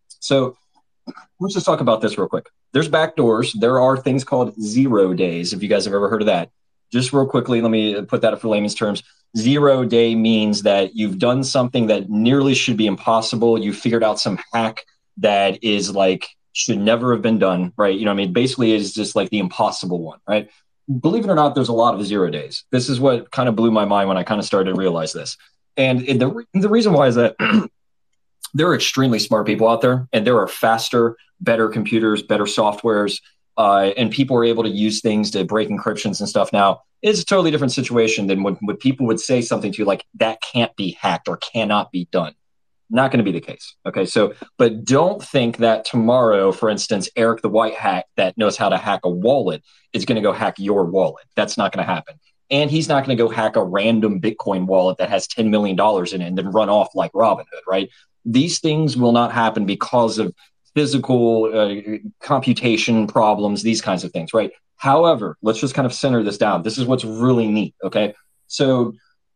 So 0.09 0.57
let's 1.41 1.55
just 1.55 1.67
talk 1.67 1.81
about 1.81 2.01
this 2.01 2.17
real 2.17 2.29
quick. 2.29 2.49
There's 2.73 2.89
backdoors. 2.89 3.53
There 3.59 3.81
are 3.81 3.97
things 3.97 4.25
called 4.25 4.55
zero 4.61 5.13
days. 5.13 5.53
If 5.53 5.63
you 5.63 5.69
guys 5.69 5.85
have 5.85 5.95
ever 5.95 6.09
heard 6.09 6.23
of 6.23 6.27
that, 6.27 6.51
just 6.91 7.13
real 7.13 7.27
quickly, 7.27 7.61
let 7.61 7.71
me 7.71 8.03
put 8.03 8.23
that 8.23 8.41
for 8.41 8.49
layman's 8.49 8.75
terms. 8.75 9.03
Zero 9.37 9.85
day 9.85 10.15
means 10.15 10.63
that 10.63 10.95
you've 10.95 11.19
done 11.19 11.43
something 11.43 11.87
that 11.87 12.11
nearly 12.11 12.55
should 12.55 12.77
be 12.77 12.87
impossible. 12.87 13.59
You 13.59 13.73
figured 13.73 14.05
out 14.05 14.21
some 14.21 14.39
hack 14.53 14.85
that 15.19 15.63
is 15.63 15.95
like 15.95 16.29
should 16.53 16.79
never 16.79 17.13
have 17.13 17.23
been 17.23 17.39
done, 17.39 17.73
right? 17.77 17.99
You 17.99 18.05
know, 18.05 18.11
I 18.11 18.15
mean, 18.15 18.33
basically, 18.33 18.75
it's 18.75 18.93
just 18.93 19.17
like 19.17 19.31
the 19.31 19.39
impossible 19.39 20.03
one, 20.03 20.19
right? 20.29 20.51
Believe 21.01 21.25
it 21.25 21.31
or 21.31 21.35
not, 21.35 21.55
there's 21.55 21.69
a 21.69 21.75
lot 21.75 21.95
of 21.95 22.05
zero 22.05 22.31
days. 22.31 22.65
This 22.71 22.89
is 22.89 23.01
what 23.01 23.31
kind 23.31 23.49
of 23.49 23.57
blew 23.57 23.71
my 23.71 23.85
mind 23.85 24.09
when 24.09 24.17
I 24.17 24.23
kind 24.23 24.39
of 24.39 24.45
started 24.45 24.71
to 24.73 24.77
realize 24.77 25.13
this. 25.13 25.37
And 25.77 26.01
the, 26.01 26.45
the 26.55 26.69
reason 26.69 26.93
why 26.93 27.07
is 27.07 27.15
that 27.15 27.37
there 28.55 28.69
are 28.69 28.75
extremely 28.75 29.19
smart 29.19 29.47
people 29.47 29.69
out 29.69 29.81
there, 29.81 30.09
and 30.13 30.27
there 30.27 30.39
are 30.39 30.49
faster, 30.49 31.17
better 31.41 31.69
computers, 31.69 32.23
better 32.23 32.45
softwares, 32.45 33.21
uh, 33.57 33.91
and 33.97 34.11
people 34.11 34.37
are 34.37 34.45
able 34.45 34.63
to 34.63 34.69
use 34.69 35.01
things 35.01 35.31
to 35.31 35.45
break 35.45 35.69
encryptions 35.69 36.21
and 36.21 36.29
stuff. 36.29 36.53
Now, 36.53 36.83
it's 37.03 37.21
a 37.21 37.25
totally 37.25 37.51
different 37.51 37.73
situation 37.73 38.27
than 38.27 38.43
when, 38.43 38.55
when 38.57 38.77
people 38.77 39.07
would 39.07 39.21
say 39.21 39.43
something 39.43 39.73
to 39.73 39.79
you 39.79 39.85
like 39.85 40.05
that 40.15 40.41
can't 40.41 40.75
be 40.77 40.97
hacked 41.01 41.29
or 41.29 41.37
cannot 41.39 41.91
be 41.91 42.09
done. 42.13 42.35
Not 42.93 43.11
going 43.11 43.25
to 43.25 43.25
be 43.25 43.33
the 43.33 43.45
case. 43.45 43.75
Okay. 43.87 44.05
So, 44.05 44.35
but 44.59 44.85
don't 44.85 45.23
think 45.25 45.57
that 45.57 45.87
tomorrow, 45.87 46.53
for 46.53 46.69
instance, 46.69 47.09
Eric 47.17 47.41
the 47.41 47.49
White 47.49 47.75
Hat 47.75 48.05
that 48.17 48.37
knows 48.37 48.59
how 48.59 48.69
to 48.69 48.77
hack 48.77 49.01
a 49.05 49.09
wallet 49.09 49.65
is 49.95 50.05
going 50.05 50.17
to 50.17 50.23
go 50.23 50.33
hack 50.33 50.57
your 50.59 50.85
wallet. 50.85 51.25
That's 51.35 51.57
not 51.57 51.73
going 51.73 51.85
to 51.85 51.91
happen. 51.91 52.17
And 52.51 52.71
he's 52.71 52.89
not 52.89 53.07
going 53.07 53.17
to 53.17 53.23
go 53.23 53.31
hack 53.31 53.57
a 53.57 53.65
random 53.65 54.21
Bitcoin 54.21 54.67
wallet 54.67 54.99
that 54.99 55.09
has 55.09 55.27
$10 55.27 55.49
million 55.49 55.75
in 55.81 56.21
it 56.21 56.27
and 56.29 56.37
then 56.37 56.51
run 56.51 56.69
off 56.69 56.95
like 56.95 57.11
Robinhood, 57.13 57.65
right? 57.67 57.89
These 58.27 58.61
things 58.61 58.95
will 58.95 59.13
not 59.13 59.33
happen 59.33 59.65
because 59.65 60.19
of 60.19 60.35
physical 60.75 61.51
uh, 61.53 61.99
computation 62.21 63.07
problems, 63.07 63.63
these 63.63 63.81
kinds 63.81 64.05
of 64.05 64.13
things, 64.13 64.35
right? 64.35 64.53
However, 64.77 65.39
let's 65.41 65.61
just 65.61 65.75
kind 65.75 65.87
of 65.87 65.95
center 65.95 66.23
this 66.23 66.37
down. 66.37 66.63
This 66.63 66.77
is 66.77 66.85
what's 66.85 67.05
really 67.05 67.49
neat. 67.49 67.75
Okay. 67.83 68.15
So, 68.49 68.93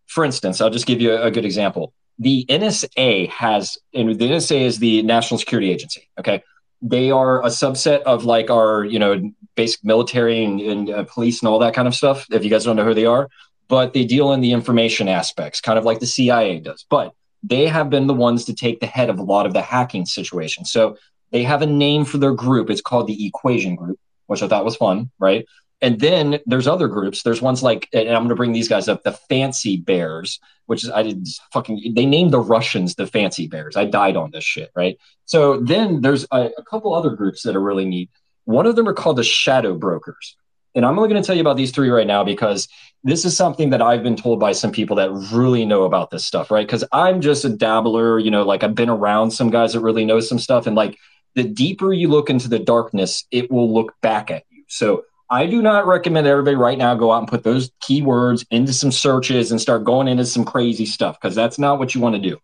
for 0.08 0.26
instance, 0.26 0.60
I'll 0.60 0.68
just 0.68 0.86
give 0.86 1.00
you 1.00 1.16
a 1.16 1.30
good 1.30 1.46
example 1.46 1.94
the 2.18 2.46
NSA 2.48 3.28
has, 3.28 3.78
and 3.94 4.18
the 4.18 4.30
NSA 4.30 4.62
is 4.62 4.78
the 4.78 5.02
National 5.02 5.38
Security 5.38 5.70
Agency. 5.70 6.08
Okay, 6.18 6.42
they 6.82 7.10
are 7.10 7.42
a 7.42 7.48
subset 7.48 8.02
of 8.02 8.24
like 8.24 8.50
our, 8.50 8.84
you 8.84 8.98
know, 8.98 9.30
basic 9.54 9.84
military 9.84 10.44
and, 10.44 10.60
and 10.60 10.90
uh, 10.90 11.04
police 11.04 11.40
and 11.40 11.48
all 11.48 11.58
that 11.58 11.74
kind 11.74 11.88
of 11.88 11.94
stuff. 11.94 12.26
If 12.30 12.44
you 12.44 12.50
guys 12.50 12.64
don't 12.64 12.76
know 12.76 12.84
who 12.84 12.94
they 12.94 13.06
are, 13.06 13.28
but 13.68 13.92
they 13.92 14.04
deal 14.04 14.32
in 14.32 14.40
the 14.40 14.52
information 14.52 15.08
aspects, 15.08 15.60
kind 15.60 15.78
of 15.78 15.84
like 15.84 16.00
the 16.00 16.06
CIA 16.06 16.60
does. 16.60 16.86
But 16.88 17.12
they 17.42 17.66
have 17.66 17.90
been 17.90 18.06
the 18.06 18.14
ones 18.14 18.44
to 18.46 18.54
take 18.54 18.80
the 18.80 18.86
head 18.86 19.10
of 19.10 19.18
a 19.18 19.22
lot 19.22 19.46
of 19.46 19.52
the 19.52 19.62
hacking 19.62 20.06
situation. 20.06 20.64
So 20.64 20.96
they 21.32 21.42
have 21.42 21.62
a 21.62 21.66
name 21.66 22.04
for 22.04 22.18
their 22.18 22.34
group. 22.34 22.70
It's 22.70 22.80
called 22.80 23.06
the 23.06 23.26
Equation 23.26 23.76
Group, 23.76 23.98
which 24.26 24.42
I 24.42 24.48
thought 24.48 24.64
was 24.64 24.76
fun, 24.76 25.10
right? 25.18 25.46
And 25.82 26.00
then 26.00 26.40
there's 26.46 26.66
other 26.66 26.88
groups. 26.88 27.22
There's 27.22 27.42
ones 27.42 27.62
like, 27.62 27.88
and 27.92 28.08
I'm 28.08 28.22
going 28.22 28.30
to 28.30 28.34
bring 28.34 28.52
these 28.52 28.68
guys 28.68 28.88
up, 28.88 29.02
the 29.02 29.12
Fancy 29.12 29.76
Bears, 29.76 30.40
which 30.66 30.84
is 30.84 30.90
I 30.90 31.02
didn't 31.02 31.28
fucking. 31.52 31.92
They 31.94 32.06
named 32.06 32.32
the 32.32 32.40
Russians 32.40 32.94
the 32.94 33.06
Fancy 33.06 33.46
Bears. 33.46 33.76
I 33.76 33.84
died 33.84 34.16
on 34.16 34.30
this 34.30 34.44
shit, 34.44 34.70
right? 34.74 34.98
So 35.26 35.60
then 35.60 36.00
there's 36.00 36.26
a, 36.30 36.50
a 36.56 36.62
couple 36.62 36.94
other 36.94 37.10
groups 37.10 37.42
that 37.42 37.56
are 37.56 37.60
really 37.60 37.84
neat. 37.84 38.10
One 38.44 38.66
of 38.66 38.76
them 38.76 38.88
are 38.88 38.94
called 38.94 39.16
the 39.16 39.24
Shadow 39.24 39.74
Brokers. 39.74 40.36
And 40.74 40.84
I'm 40.84 40.98
only 40.98 41.08
going 41.08 41.22
to 41.22 41.26
tell 41.26 41.34
you 41.34 41.40
about 41.40 41.56
these 41.56 41.70
three 41.72 41.88
right 41.88 42.06
now 42.06 42.22
because 42.22 42.68
this 43.02 43.24
is 43.24 43.34
something 43.34 43.70
that 43.70 43.80
I've 43.80 44.02
been 44.02 44.16
told 44.16 44.40
by 44.40 44.52
some 44.52 44.70
people 44.70 44.96
that 44.96 45.10
really 45.32 45.64
know 45.64 45.84
about 45.84 46.10
this 46.10 46.26
stuff, 46.26 46.50
right? 46.50 46.66
Because 46.66 46.84
I'm 46.92 47.22
just 47.22 47.46
a 47.46 47.48
dabbler, 47.48 48.18
you 48.18 48.30
know, 48.30 48.42
like 48.42 48.62
I've 48.62 48.74
been 48.74 48.90
around 48.90 49.30
some 49.30 49.48
guys 49.48 49.72
that 49.72 49.80
really 49.80 50.04
know 50.04 50.20
some 50.20 50.38
stuff. 50.38 50.66
And 50.66 50.76
like 50.76 50.98
the 51.34 51.44
deeper 51.44 51.94
you 51.94 52.08
look 52.08 52.28
into 52.28 52.48
the 52.48 52.58
darkness, 52.58 53.24
it 53.30 53.50
will 53.50 53.72
look 53.72 53.94
back 54.02 54.30
at 54.30 54.44
you. 54.50 54.64
So 54.68 55.04
I 55.28 55.46
do 55.46 55.60
not 55.60 55.86
recommend 55.86 56.26
everybody 56.26 56.56
right 56.56 56.78
now 56.78 56.94
go 56.94 57.12
out 57.12 57.18
and 57.18 57.28
put 57.28 57.42
those 57.42 57.70
keywords 57.82 58.46
into 58.50 58.72
some 58.72 58.92
searches 58.92 59.50
and 59.50 59.60
start 59.60 59.84
going 59.84 60.08
into 60.08 60.24
some 60.24 60.44
crazy 60.44 60.86
stuff 60.86 61.18
because 61.20 61.34
that's 61.34 61.58
not 61.58 61.78
what 61.78 61.94
you 61.94 62.00
want 62.00 62.14
to 62.14 62.20
do. 62.20 62.38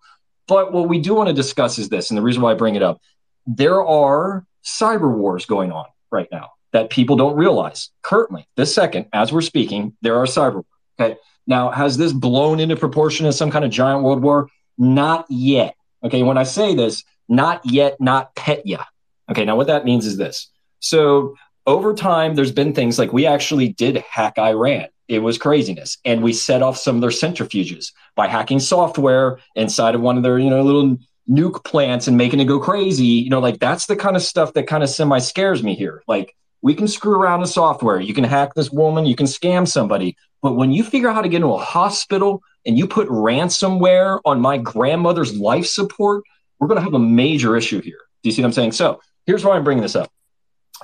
But 0.49 0.73
what 0.73 0.89
we 0.89 0.99
do 1.01 1.15
want 1.15 1.29
to 1.29 1.35
discuss 1.35 1.79
is 1.79 1.89
this, 1.89 2.11
and 2.11 2.19
the 2.19 2.23
reason 2.23 2.43
why 2.43 2.51
I 2.51 2.55
bring 2.55 2.75
it 2.75 2.83
up 2.83 3.01
there 3.47 3.85
are 3.85 4.47
cyber 4.65 5.13
wars 5.13 5.47
going 5.47 5.73
on 5.73 5.87
right 6.11 6.29
now 6.31 6.51
that 6.73 6.91
people 6.91 7.17
don't 7.17 7.37
realize. 7.37 7.91
Currently, 8.03 8.47
this 8.57 8.75
second, 8.75 9.07
as 9.13 9.33
we're 9.33 9.41
speaking, 9.41 9.97
there 10.03 10.17
are 10.17 10.27
cyber 10.27 10.55
wars. 10.55 10.67
Okay. 10.99 11.17
Now, 11.47 11.71
has 11.71 11.97
this 11.97 12.13
blown 12.13 12.61
into 12.61 12.77
proportion 12.77 13.27
as 13.27 13.37
some 13.37 13.51
kind 13.51 13.65
of 13.65 13.71
giant 13.71 14.05
world 14.05 14.23
war? 14.23 14.49
Not 14.79 15.27
yet. 15.29 15.75
Okay. 16.05 16.23
When 16.23 16.39
I 16.39 16.45
say 16.45 16.75
this, 16.75 17.05
not 17.29 17.61
yet, 17.65 17.99
NotPetya. 18.01 18.85
Okay. 19.31 19.45
Now, 19.45 19.57
what 19.57 19.67
that 19.67 19.85
means 19.85 20.07
is 20.07 20.17
this. 20.17 20.49
So 20.81 21.35
over 21.67 21.95
time, 21.95 22.35
there's 22.35 22.53
been 22.53 22.75
things 22.75 22.99
like 22.99 23.13
we 23.13 23.27
actually 23.27 23.69
did 23.69 23.97
hack 23.99 24.39
Iran. 24.39 24.89
It 25.09 25.21
was 25.21 25.39
craziness. 25.39 25.99
And 26.05 26.23
we 26.23 26.33
set 26.33 26.63
off 26.63 26.77
some 26.77 26.97
of 26.97 27.01
their 27.03 27.11
centrifuges 27.11 27.93
by 28.17 28.29
hacking 28.29 28.61
software 28.61 29.39
inside 29.55 29.95
of 29.95 30.01
one 30.01 30.17
of 30.17 30.23
their, 30.23 30.39
you 30.39 30.51
know, 30.51 30.63
little 30.63 30.97
nuke 31.29 31.65
plants 31.65 32.09
and 32.09 32.17
making 32.17 32.41
it 32.41 32.47
go 32.47 32.59
crazy. 32.59 33.05
You 33.05 33.31
know, 33.31 33.41
like 33.41 33.59
that's 33.59 33.87
the 33.87 33.97
kind 33.97 34.17
of 34.17 34.23
stuff 34.23 34.55
that 34.55 34.67
kind 34.67 34.83
of 34.83 34.89
semi 34.89 35.19
scares 35.19 35.63
me 35.63 35.75
here. 35.75 36.03
Like 36.09 36.35
we 36.63 36.75
can 36.75 36.89
screw 36.89 37.15
around 37.15 37.41
with 37.41 37.51
software. 37.51 38.01
You 38.01 38.15
can 38.15 38.25
hack 38.25 38.55
this 38.55 38.71
woman, 38.71 39.07
you 39.07 39.17
can 39.17 39.27
scam 39.27 39.69
somebody. 39.69 40.17
But 40.41 40.57
when 40.57 40.73
you 40.73 40.83
figure 40.83 41.09
out 41.09 41.15
how 41.15 41.23
to 41.23 41.29
get 41.29 41.37
into 41.37 41.53
a 41.53 41.59
hospital 41.59 42.43
and 42.67 42.77
you 42.77 42.89
put 42.89 43.09
ransomware 43.09 44.21
on 44.25 44.41
my 44.41 44.59
grandmother's 44.59 45.37
life 45.37 45.67
support, 45.67 46.25
we're 46.59 46.69
going 46.69 46.79
to 46.79 46.85
have 46.85 46.95
a 46.95 46.99
major 46.99 47.57
issue 47.57 47.81
here. 47.81 47.99
Do 48.23 48.29
you 48.29 48.33
see 48.33 48.43
what 48.43 48.47
I'm 48.47 48.53
saying? 48.53 48.73
So 48.73 49.01
here's 49.27 49.45
why 49.45 49.57
I'm 49.57 49.65
bringing 49.65 49.83
this 49.83 49.97
up 49.97 50.11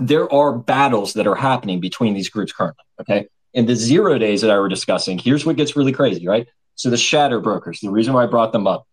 there 0.01 0.33
are 0.33 0.53
battles 0.53 1.15
that 1.15 1.27
are 1.27 1.35
happening 1.35 1.81
between 1.81 2.15
these 2.15 2.29
groups 2.29 2.53
currently. 2.53 2.85
Okay. 3.01 3.29
In 3.55 3.67
the 3.67 3.75
zero 3.75 4.19
days 4.19 4.43
that 4.43 4.51
I 4.51 4.59
were 4.59 4.69
discussing, 4.69 5.19
here's 5.19 5.45
what 5.45 5.57
gets 5.57 5.77
really 5.77 5.93
crazy, 5.93 6.27
right? 6.27 6.47
So 6.75 6.91
the 6.91 6.97
shadow 6.97 7.41
brokers, 7.41 7.81
the 7.81 7.91
reason 7.91 8.15
why 8.15 8.25
I 8.25 8.27
brought 8.27 8.53
them 8.53 8.67
up, 8.67 8.87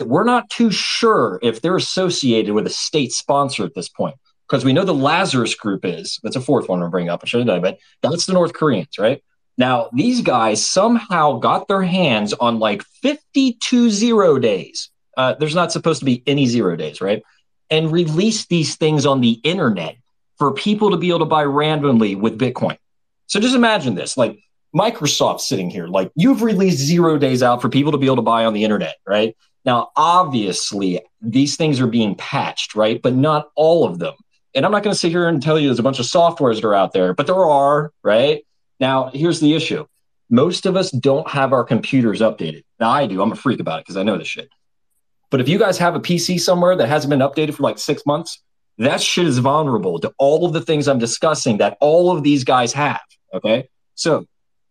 we're 0.00 0.24
not 0.24 0.50
too 0.50 0.70
sure 0.70 1.38
if 1.42 1.60
they're 1.60 1.76
associated 1.76 2.54
with 2.54 2.66
a 2.66 2.70
state 2.70 3.12
sponsor 3.12 3.64
at 3.64 3.74
this 3.74 3.88
point 3.88 4.16
because 4.48 4.64
we 4.64 4.72
know 4.72 4.84
the 4.84 4.94
Lazarus 4.94 5.54
group 5.54 5.84
is. 5.84 6.20
That's 6.22 6.36
a 6.36 6.40
fourth 6.40 6.68
one 6.68 6.88
bring 6.90 7.08
up. 7.08 7.20
I 7.22 7.26
should 7.26 7.40
have 7.40 7.46
done, 7.46 7.62
but 7.62 7.78
that's 8.02 8.26
the 8.26 8.34
North 8.34 8.52
Koreans, 8.52 8.98
right? 8.98 9.22
Now, 9.56 9.88
these 9.92 10.20
guys 10.20 10.66
somehow 10.66 11.38
got 11.38 11.68
their 11.68 11.82
hands 11.82 12.32
on 12.32 12.58
like 12.58 12.82
52 13.02 13.90
zero 13.90 14.38
days. 14.38 14.90
Uh, 15.16 15.34
there's 15.34 15.54
not 15.54 15.72
supposed 15.72 16.00
to 16.00 16.04
be 16.04 16.22
any 16.26 16.46
zero 16.46 16.76
days, 16.76 17.00
right? 17.00 17.22
And 17.70 17.92
released 17.92 18.48
these 18.48 18.76
things 18.76 19.06
on 19.06 19.20
the 19.20 19.32
internet 19.44 19.96
for 20.38 20.52
people 20.52 20.90
to 20.90 20.96
be 20.96 21.08
able 21.08 21.20
to 21.20 21.24
buy 21.24 21.44
randomly 21.44 22.14
with 22.14 22.38
Bitcoin. 22.38 22.76
So 23.26 23.40
just 23.40 23.54
imagine 23.54 23.94
this 23.94 24.16
like 24.16 24.38
Microsoft 24.74 25.40
sitting 25.40 25.70
here, 25.70 25.86
like 25.86 26.10
you've 26.14 26.42
released 26.42 26.78
zero 26.78 27.16
days 27.16 27.42
out 27.42 27.62
for 27.62 27.68
people 27.68 27.92
to 27.92 27.98
be 27.98 28.06
able 28.06 28.16
to 28.16 28.22
buy 28.22 28.44
on 28.44 28.52
the 28.52 28.64
internet, 28.64 28.96
right? 29.06 29.36
Now, 29.64 29.90
obviously, 29.96 31.00
these 31.22 31.56
things 31.56 31.80
are 31.80 31.86
being 31.86 32.16
patched, 32.16 32.74
right? 32.74 33.00
But 33.00 33.14
not 33.14 33.48
all 33.54 33.84
of 33.84 33.98
them. 33.98 34.14
And 34.54 34.64
I'm 34.64 34.72
not 34.72 34.82
going 34.82 34.92
to 34.92 34.98
sit 34.98 35.10
here 35.10 35.26
and 35.26 35.42
tell 35.42 35.58
you 35.58 35.68
there's 35.68 35.78
a 35.78 35.84
bunch 35.84 35.98
of 35.98 36.06
softwares 36.06 36.56
that 36.56 36.64
are 36.64 36.74
out 36.74 36.92
there, 36.92 37.14
but 37.14 37.26
there 37.26 37.44
are, 37.44 37.92
right? 38.02 38.44
Now, 38.78 39.08
here's 39.08 39.40
the 39.40 39.54
issue. 39.54 39.86
Most 40.28 40.66
of 40.66 40.76
us 40.76 40.90
don't 40.90 41.28
have 41.28 41.52
our 41.52 41.64
computers 41.64 42.20
updated. 42.20 42.64
Now, 42.78 42.90
I 42.90 43.06
do. 43.06 43.22
I'm 43.22 43.32
a 43.32 43.36
freak 43.36 43.60
about 43.60 43.80
it 43.80 43.84
because 43.84 43.96
I 43.96 44.02
know 44.02 44.18
this 44.18 44.28
shit. 44.28 44.48
But 45.30 45.40
if 45.40 45.48
you 45.48 45.58
guys 45.58 45.78
have 45.78 45.94
a 45.94 46.00
PC 46.00 46.38
somewhere 46.40 46.76
that 46.76 46.88
hasn't 46.88 47.10
been 47.10 47.20
updated 47.20 47.54
for 47.54 47.62
like 47.62 47.78
six 47.78 48.04
months, 48.06 48.42
that 48.78 49.00
shit 49.00 49.26
is 49.26 49.38
vulnerable 49.38 49.98
to 50.00 50.12
all 50.18 50.46
of 50.46 50.52
the 50.52 50.60
things 50.60 50.88
I'm 50.88 50.98
discussing 50.98 51.58
that 51.58 51.76
all 51.80 52.16
of 52.16 52.22
these 52.22 52.44
guys 52.44 52.72
have. 52.72 53.00
Okay. 53.32 53.68
So 53.94 54.26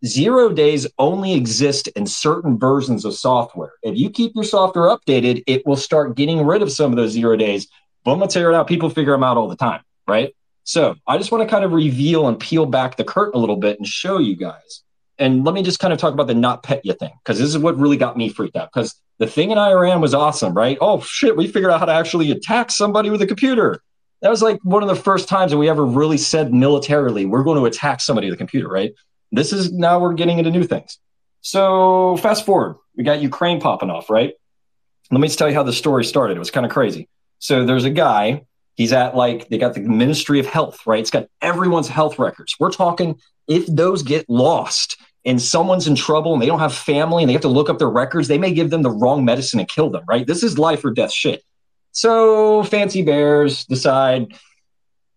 zero 0.06 0.50
days 0.50 0.86
only 0.98 1.34
exist 1.34 1.88
in 1.90 2.06
certain 2.06 2.60
versions 2.60 3.06
of 3.06 3.14
software. 3.14 3.74
If 3.84 3.98
you 3.98 4.10
keep 4.10 4.34
your 4.36 4.44
software 4.44 4.90
updated, 4.90 5.44
it 5.48 5.66
will 5.66 5.78
start 5.78 6.16
getting 6.16 6.46
rid 6.46 6.62
of 6.62 6.72
some 6.72 6.92
of 6.92 6.98
those 6.98 7.12
zero 7.12 7.38
days. 7.38 7.68
But 8.04 8.12
I'm 8.12 8.20
gonna 8.20 8.30
tear 8.30 8.52
it 8.52 8.56
out. 8.56 8.68
People 8.68 8.90
figure 8.90 9.14
them 9.14 9.24
out 9.24 9.38
all 9.38 9.48
the 9.48 9.56
time, 9.56 9.82
right? 10.08 10.36
So 10.66 10.96
I 11.08 11.18
just 11.18 11.32
want 11.32 11.42
to 11.44 11.50
kind 11.50 11.66
of 11.66 11.72
reveal 11.74 12.28
and 12.28 12.40
peel 12.40 12.66
back 12.66 12.96
the 12.98 13.04
curtain 13.04 13.38
a 13.38 13.40
little 13.40 13.58
bit 13.58 13.78
and 13.78 13.88
show 13.88 14.18
you 14.18 14.36
guys. 14.36 14.84
And 15.20 15.46
let 15.46 15.54
me 15.54 15.62
just 15.62 15.80
kind 15.80 15.94
of 15.94 16.00
talk 16.00 16.14
about 16.14 16.28
the 16.28 16.34
NotPetya 16.34 16.98
thing, 17.00 17.12
because 17.24 17.38
this 17.38 17.50
is 17.50 17.58
what 17.58 17.78
really 17.78 17.98
got 17.98 18.18
me 18.18 18.30
freaked 18.30 18.56
out. 18.56 18.70
Because 18.74 18.96
the 19.20 19.28
thing 19.28 19.52
in 19.52 19.58
Iran 19.58 20.02
was 20.02 20.14
awesome, 20.14 20.54
right? 20.54 20.78
Oh 20.82 21.02
shit, 21.02 21.38
we 21.38 21.48
figured 21.48 21.72
out 21.72 21.80
how 21.80 21.86
to 21.86 21.94
actually 21.94 22.32
attack 22.32 22.72
somebody 22.72 23.10
with 23.10 23.22
a 23.22 23.28
computer. 23.28 23.82
That 24.24 24.30
was 24.30 24.42
like 24.42 24.60
one 24.64 24.82
of 24.82 24.90
the 24.90 24.96
first 24.96 25.28
times 25.28 25.52
that 25.52 25.58
we 25.58 25.70
ever 25.70 25.86
really 25.86 26.18
said 26.18 26.54
militarily, 26.54 27.26
we're 27.26 27.44
going 27.44 27.60
to 27.60 27.66
attack 27.66 28.00
somebody 28.00 28.28
with 28.28 28.36
a 28.36 28.38
computer, 28.38 28.70
right? 28.70 28.94
This 29.34 29.52
is 29.52 29.74
now 29.74 30.00
we're 30.00 30.14
getting 30.14 30.38
into 30.38 30.50
new 30.50 30.64
things. 30.64 30.98
So 31.42 32.16
fast 32.18 32.46
forward, 32.46 32.78
we 32.96 33.04
got 33.04 33.22
Ukraine 33.22 33.60
popping 33.60 33.90
off, 33.90 34.10
right? 34.10 34.34
Let 35.12 35.20
me 35.20 35.28
just 35.28 35.38
tell 35.38 35.50
you 35.50 35.56
how 35.56 35.64
the 35.64 35.74
story 35.74 36.06
started. 36.06 36.38
It 36.38 36.40
was 36.40 36.52
kind 36.52 36.66
of 36.66 36.72
crazy. 36.72 37.10
So 37.40 37.66
there's 37.66 37.84
a 37.84 37.90
guy, 37.90 38.46
he's 38.76 38.94
at 38.94 39.14
like, 39.14 39.50
they 39.50 39.58
got 39.58 39.74
the 39.74 39.82
Ministry 39.82 40.40
of 40.40 40.46
Health, 40.46 40.88
right? 40.88 41.02
It's 41.02 41.12
got 41.12 41.28
everyone's 41.42 41.90
health 41.90 42.18
records. 42.18 42.56
We're 42.58 42.72
talking 42.72 43.20
if 43.50 43.66
those 43.68 44.04
get 44.04 44.30
lost 44.30 44.96
and 45.26 45.42
someone's 45.42 45.86
in 45.86 45.96
trouble 45.96 46.32
and 46.32 46.42
they 46.42 46.48
don't 46.48 46.60
have 46.60 46.74
family 46.74 47.24
and 47.24 47.30
they 47.30 47.34
have 47.34 47.42
to 47.42 47.50
look 47.50 47.70
up 47.70 47.78
their 47.78 47.90
records, 47.90 48.30
they 48.30 48.38
may 48.38 48.54
give 48.54 48.70
them 48.70 48.84
the 48.84 48.90
wrong 48.90 49.26
medicine 49.26 49.60
and 49.60 49.68
kill 49.68 49.90
them, 49.90 50.04
right? 50.08 50.26
This 50.26 50.44
is 50.44 50.58
life 50.58 50.86
or 50.86 50.92
death 50.92 51.12
shit. 51.12 51.44
So 51.94 52.64
fancy 52.64 53.04
bears 53.04 53.66
decide 53.66 54.34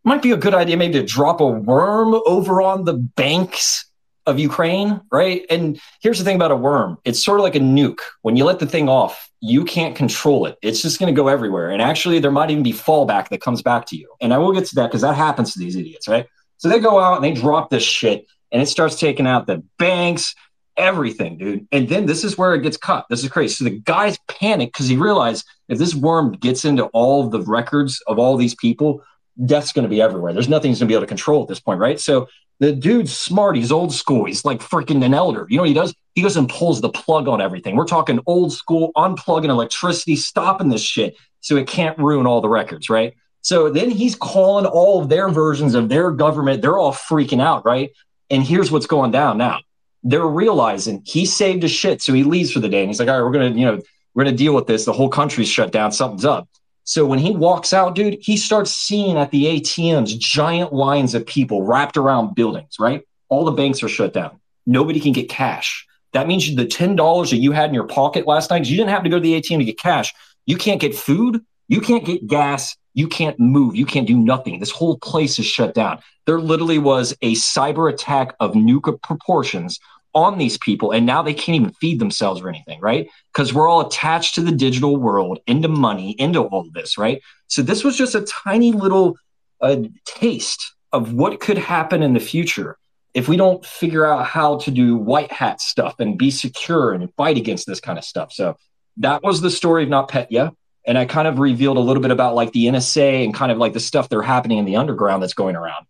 might 0.05 0.23
be 0.23 0.31
a 0.31 0.37
good 0.37 0.55
idea 0.55 0.77
maybe 0.77 1.01
to 1.01 1.05
drop 1.05 1.41
a 1.41 1.47
worm 1.47 2.15
over 2.27 2.63
on 2.63 2.85
the 2.85 2.95
banks 2.95 3.87
of 4.27 4.39
Ukraine, 4.39 5.01
right? 5.11 5.45
And 5.51 5.81
here's 6.01 6.19
the 6.19 6.25
thing 6.25 6.37
about 6.37 6.51
a 6.51 6.57
worm 6.57 6.99
it's 7.05 7.23
sort 7.23 7.41
of 7.41 7.45
like 7.45 7.55
a 7.55 7.61
nuke. 7.61 8.01
When 8.23 8.37
you 8.37 8.45
let 8.45 8.59
the 8.59 8.67
thing 8.67 8.89
off, 8.89 9.31
you 9.41 9.65
can't 9.65 9.97
control 9.97 10.47
it. 10.47 10.59
It's 10.63 10.83
just 10.83 11.01
going 11.01 11.13
to 11.13 11.17
go 11.17 11.29
everywhere. 11.29 11.71
And 11.71 11.83
actually, 11.83 12.19
there 12.19 12.31
might 12.31 12.51
even 12.51 12.63
be 12.63 12.73
fallback 12.73 13.29
that 13.29 13.41
comes 13.41 13.63
back 13.63 13.87
to 13.87 13.97
you. 13.97 14.09
And 14.21 14.33
I 14.33 14.39
will 14.39 14.53
get 14.53 14.67
to 14.67 14.75
that 14.77 14.89
because 14.89 15.03
that 15.03 15.15
happens 15.15 15.53
to 15.55 15.59
these 15.59 15.77
idiots, 15.77 16.09
right? 16.09 16.27
So 16.59 16.69
they 16.69 16.81
go 16.81 17.01
out 17.01 17.17
and 17.17 17.25
they 17.25 17.41
drop 17.41 17.71
this 17.71 17.83
shit 17.83 18.27
and 18.53 18.63
it 18.63 18.67
starts 18.67 18.99
taking 18.99 19.27
out 19.27 19.47
the 19.47 19.63
banks, 19.79 20.35
everything, 20.77 21.39
dude. 21.39 21.67
And 21.73 21.89
then 21.89 22.07
this 22.07 22.25
is 22.25 22.37
where 22.37 22.55
it 22.55 22.63
gets 22.63 22.77
cut. 22.77 23.07
This 23.09 23.23
is 23.23 23.31
crazy. 23.31 23.55
So 23.55 23.65
the 23.65 23.79
guys 23.79 24.19
panic 24.29 24.73
because 24.73 24.89
he 24.89 24.97
realized 24.97 25.47
if 25.69 25.79
this 25.79 25.95
worm 25.95 26.33
gets 26.33 26.65
into 26.65 26.85
all 26.87 27.29
the 27.29 27.43
records 27.43 28.03
of 28.07 28.19
all 28.19 28.37
these 28.37 28.55
people, 28.55 29.03
death's 29.45 29.73
going 29.73 29.85
to 29.85 29.89
be 29.89 30.01
everywhere. 30.01 30.33
There's 30.33 30.49
nothing 30.49 30.71
he's 30.71 30.79
going 30.79 30.89
to 30.89 30.93
be 30.93 30.95
able 30.95 31.03
to 31.03 31.09
control 31.09 31.43
at 31.43 31.49
this 31.49 31.61
point, 31.61 31.81
right? 31.81 32.01
So 32.01 32.29
the 32.59 32.73
dude's 32.73 33.17
smart. 33.17 33.57
He's 33.57 33.73
old 33.73 33.93
school. 33.93 34.25
He's 34.25 34.45
like 34.45 34.61
freaking 34.61 35.05
an 35.05 35.15
elder. 35.15 35.47
You 35.49 35.57
know 35.57 35.63
what 35.63 35.69
he 35.69 35.75
does? 35.75 35.95
He 36.15 36.23
goes 36.23 36.37
and 36.37 36.49
pulls 36.49 36.81
the 36.81 36.89
plug 36.89 37.29
on 37.29 37.41
everything. 37.41 37.77
We're 37.77 37.85
talking 37.85 38.21
old 38.27 38.53
school, 38.53 38.93
unplugging 38.97 39.51
electricity, 39.51 40.17
stopping 40.17 40.71
this 40.71 40.83
shit 40.83 41.17
so 41.41 41.57
it 41.57 41.67
can't 41.67 41.99
ruin 41.99 42.27
all 42.27 42.41
the 42.41 42.49
records, 42.49 42.89
right? 42.89 43.15
So 43.43 43.71
then 43.71 43.91
he's 43.91 44.17
calling 44.17 44.67
all 44.67 45.03
of 45.03 45.09
their 45.09 45.29
versions 45.29 45.75
of 45.75 45.89
their 45.89 46.11
government. 46.11 46.63
They're 46.63 46.79
all 46.79 46.93
freaking 46.93 47.41
out, 47.41 47.65
right? 47.65 47.91
And 48.31 48.43
here's 48.43 48.73
what's 48.73 48.87
going 48.87 49.13
down 49.13 49.39
now. 49.39 49.61
They're 50.09 50.27
realizing 50.27 51.03
he 51.05 51.27
saved 51.27 51.63
his 51.63 51.73
shit. 51.73 52.01
So 52.01 52.13
he 52.13 52.23
leaves 52.23 52.53
for 52.53 52.61
the 52.61 52.69
day 52.69 52.81
and 52.81 52.89
he's 52.89 53.01
like, 53.01 53.09
all 53.09 53.17
right, 53.17 53.25
we're 53.25 53.33
going 53.33 53.53
to, 53.53 53.59
you 53.59 53.67
know, 53.67 53.83
we're 54.15 54.25
going 54.25 54.37
to 54.37 54.39
deal 54.39 54.55
with 54.55 54.67
this. 54.67 54.85
The 54.85 54.93
whole 54.93 55.09
country's 55.09 55.49
shut 55.49 55.73
down. 55.73 55.93
Something's 55.93 56.25
up. 56.25 56.49
So 56.85 57.05
when 57.05 57.19
he 57.19 57.33
walks 57.33 57.73
out, 57.73 57.97
dude, 57.97 58.19
he 58.21 58.37
starts 58.37 58.71
seeing 58.71 59.17
at 59.19 59.33
the 59.33 59.45
ATMs 59.45 60.17
giant 60.19 60.73
lines 60.73 61.15
of 61.15 61.27
people 61.27 61.65
wrapped 61.65 61.97
around 61.97 62.37
buildings, 62.37 62.77
right? 62.79 63.03
All 63.29 63.45
the 63.45 63.51
banks 63.51 63.83
are 63.83 63.89
shut 63.89 64.13
down. 64.13 64.39
Nobody 64.65 65.01
can 65.01 65.13
get 65.13 65.29
cash. 65.29 65.87
That 66.13 66.29
means 66.29 66.55
the 66.55 66.65
$10 66.65 67.31
that 67.31 67.37
you 67.37 67.51
had 67.51 67.69
in 67.69 67.75
your 67.75 67.89
pocket 67.89 68.27
last 68.27 68.51
night, 68.51 68.67
you 68.67 68.77
didn't 68.77 68.91
have 68.91 69.03
to 69.03 69.11
go 69.11 69.17
to 69.17 69.23
the 69.23 69.41
ATM 69.41 69.59
to 69.59 69.65
get 69.65 69.79
cash. 69.79 70.15
You 70.47 70.57
can't 70.57 70.81
get 70.81 70.95
food. 70.95 71.45
You 71.67 71.81
can't 71.81 72.05
get 72.05 72.27
gas. 72.29 72.77
You 72.95 73.09
can't 73.09 73.39
move. 73.39 73.75
You 73.75 73.85
can't 73.85 74.07
do 74.07 74.17
nothing. 74.17 74.61
This 74.61 74.71
whole 74.71 74.97
place 74.99 75.39
is 75.39 75.45
shut 75.45 75.75
down. 75.75 75.99
There 76.25 76.41
literally 76.41 76.79
was 76.79 77.13
a 77.21 77.35
cyber 77.35 77.93
attack 77.93 78.35
of 78.41 78.53
nuke 78.53 79.03
proportions 79.03 79.79
on 80.17 80.39
these 80.39 80.59
people 80.59 80.91
and 80.91 81.07
now 81.07 81.23
they 81.23 81.35
can't 81.35 81.55
even 81.55 81.73
feed 81.75 82.01
themselves 82.01 82.41
or 82.41 82.49
anything 82.49 82.81
right? 82.81 83.09
Because 83.33 83.53
we're 83.55 83.69
all 83.69 83.87
attached 83.87 84.35
to 84.35 84.41
the 84.41 84.51
digital 84.51 84.97
world 84.97 85.39
into 85.47 85.69
money 85.69 86.13
into 86.19 86.41
all 86.41 86.61
of 86.61 86.73
this 86.73 86.99
right? 86.99 87.23
So 87.47 87.63
this 87.63 87.85
was 87.85 87.97
just 87.97 88.15
a 88.15 88.23
tiny 88.23 88.73
little 88.73 89.17
uh, 89.61 89.77
taste 90.05 90.75
of 90.93 91.13
what 91.13 91.39
could 91.41 91.59
happen 91.59 92.03
in 92.03 92.15
the 92.15 92.21
future 92.21 92.79
if 93.15 93.29
we 93.29 93.37
don't 93.37 93.65
figure 93.65 94.05
out 94.05 94.27
how 94.27 94.57
to 94.59 94.71
do 94.71 94.97
white 94.97 95.31
hat 95.31 95.61
stuff 95.61 96.01
and 96.01 96.19
be 96.19 96.31
secure 96.31 96.93
and 96.93 97.13
fight 97.15 97.37
against 97.37 97.67
this 97.67 97.81
kind 97.81 97.99
of 97.99 98.05
stuff. 98.05 98.33
So 98.33 98.57
that 98.97 99.23
was 99.23 99.41
the 99.41 99.51
story 99.51 99.85
of 99.85 99.89
NotPetya 99.91 100.53
and 100.87 100.97
i 100.97 101.05
kind 101.05 101.29
of 101.29 101.39
revealed 101.39 101.77
a 101.77 101.81
little 101.81 102.03
bit 102.03 102.11
about 102.11 102.35
like 102.35 102.53
the 102.53 102.67
nsa 102.67 103.25
and 103.25 103.35
kind 103.35 103.53
of 103.53 103.59
like 103.59 103.73
the 103.73 103.81
stuff 103.81 104.09
that 104.09 104.17
are 104.17 104.23
happening 104.23 104.59
in 104.59 104.65
the 104.65 104.77
underground 104.77 105.23
that's 105.23 105.35
going 105.35 105.57
around 105.57 105.87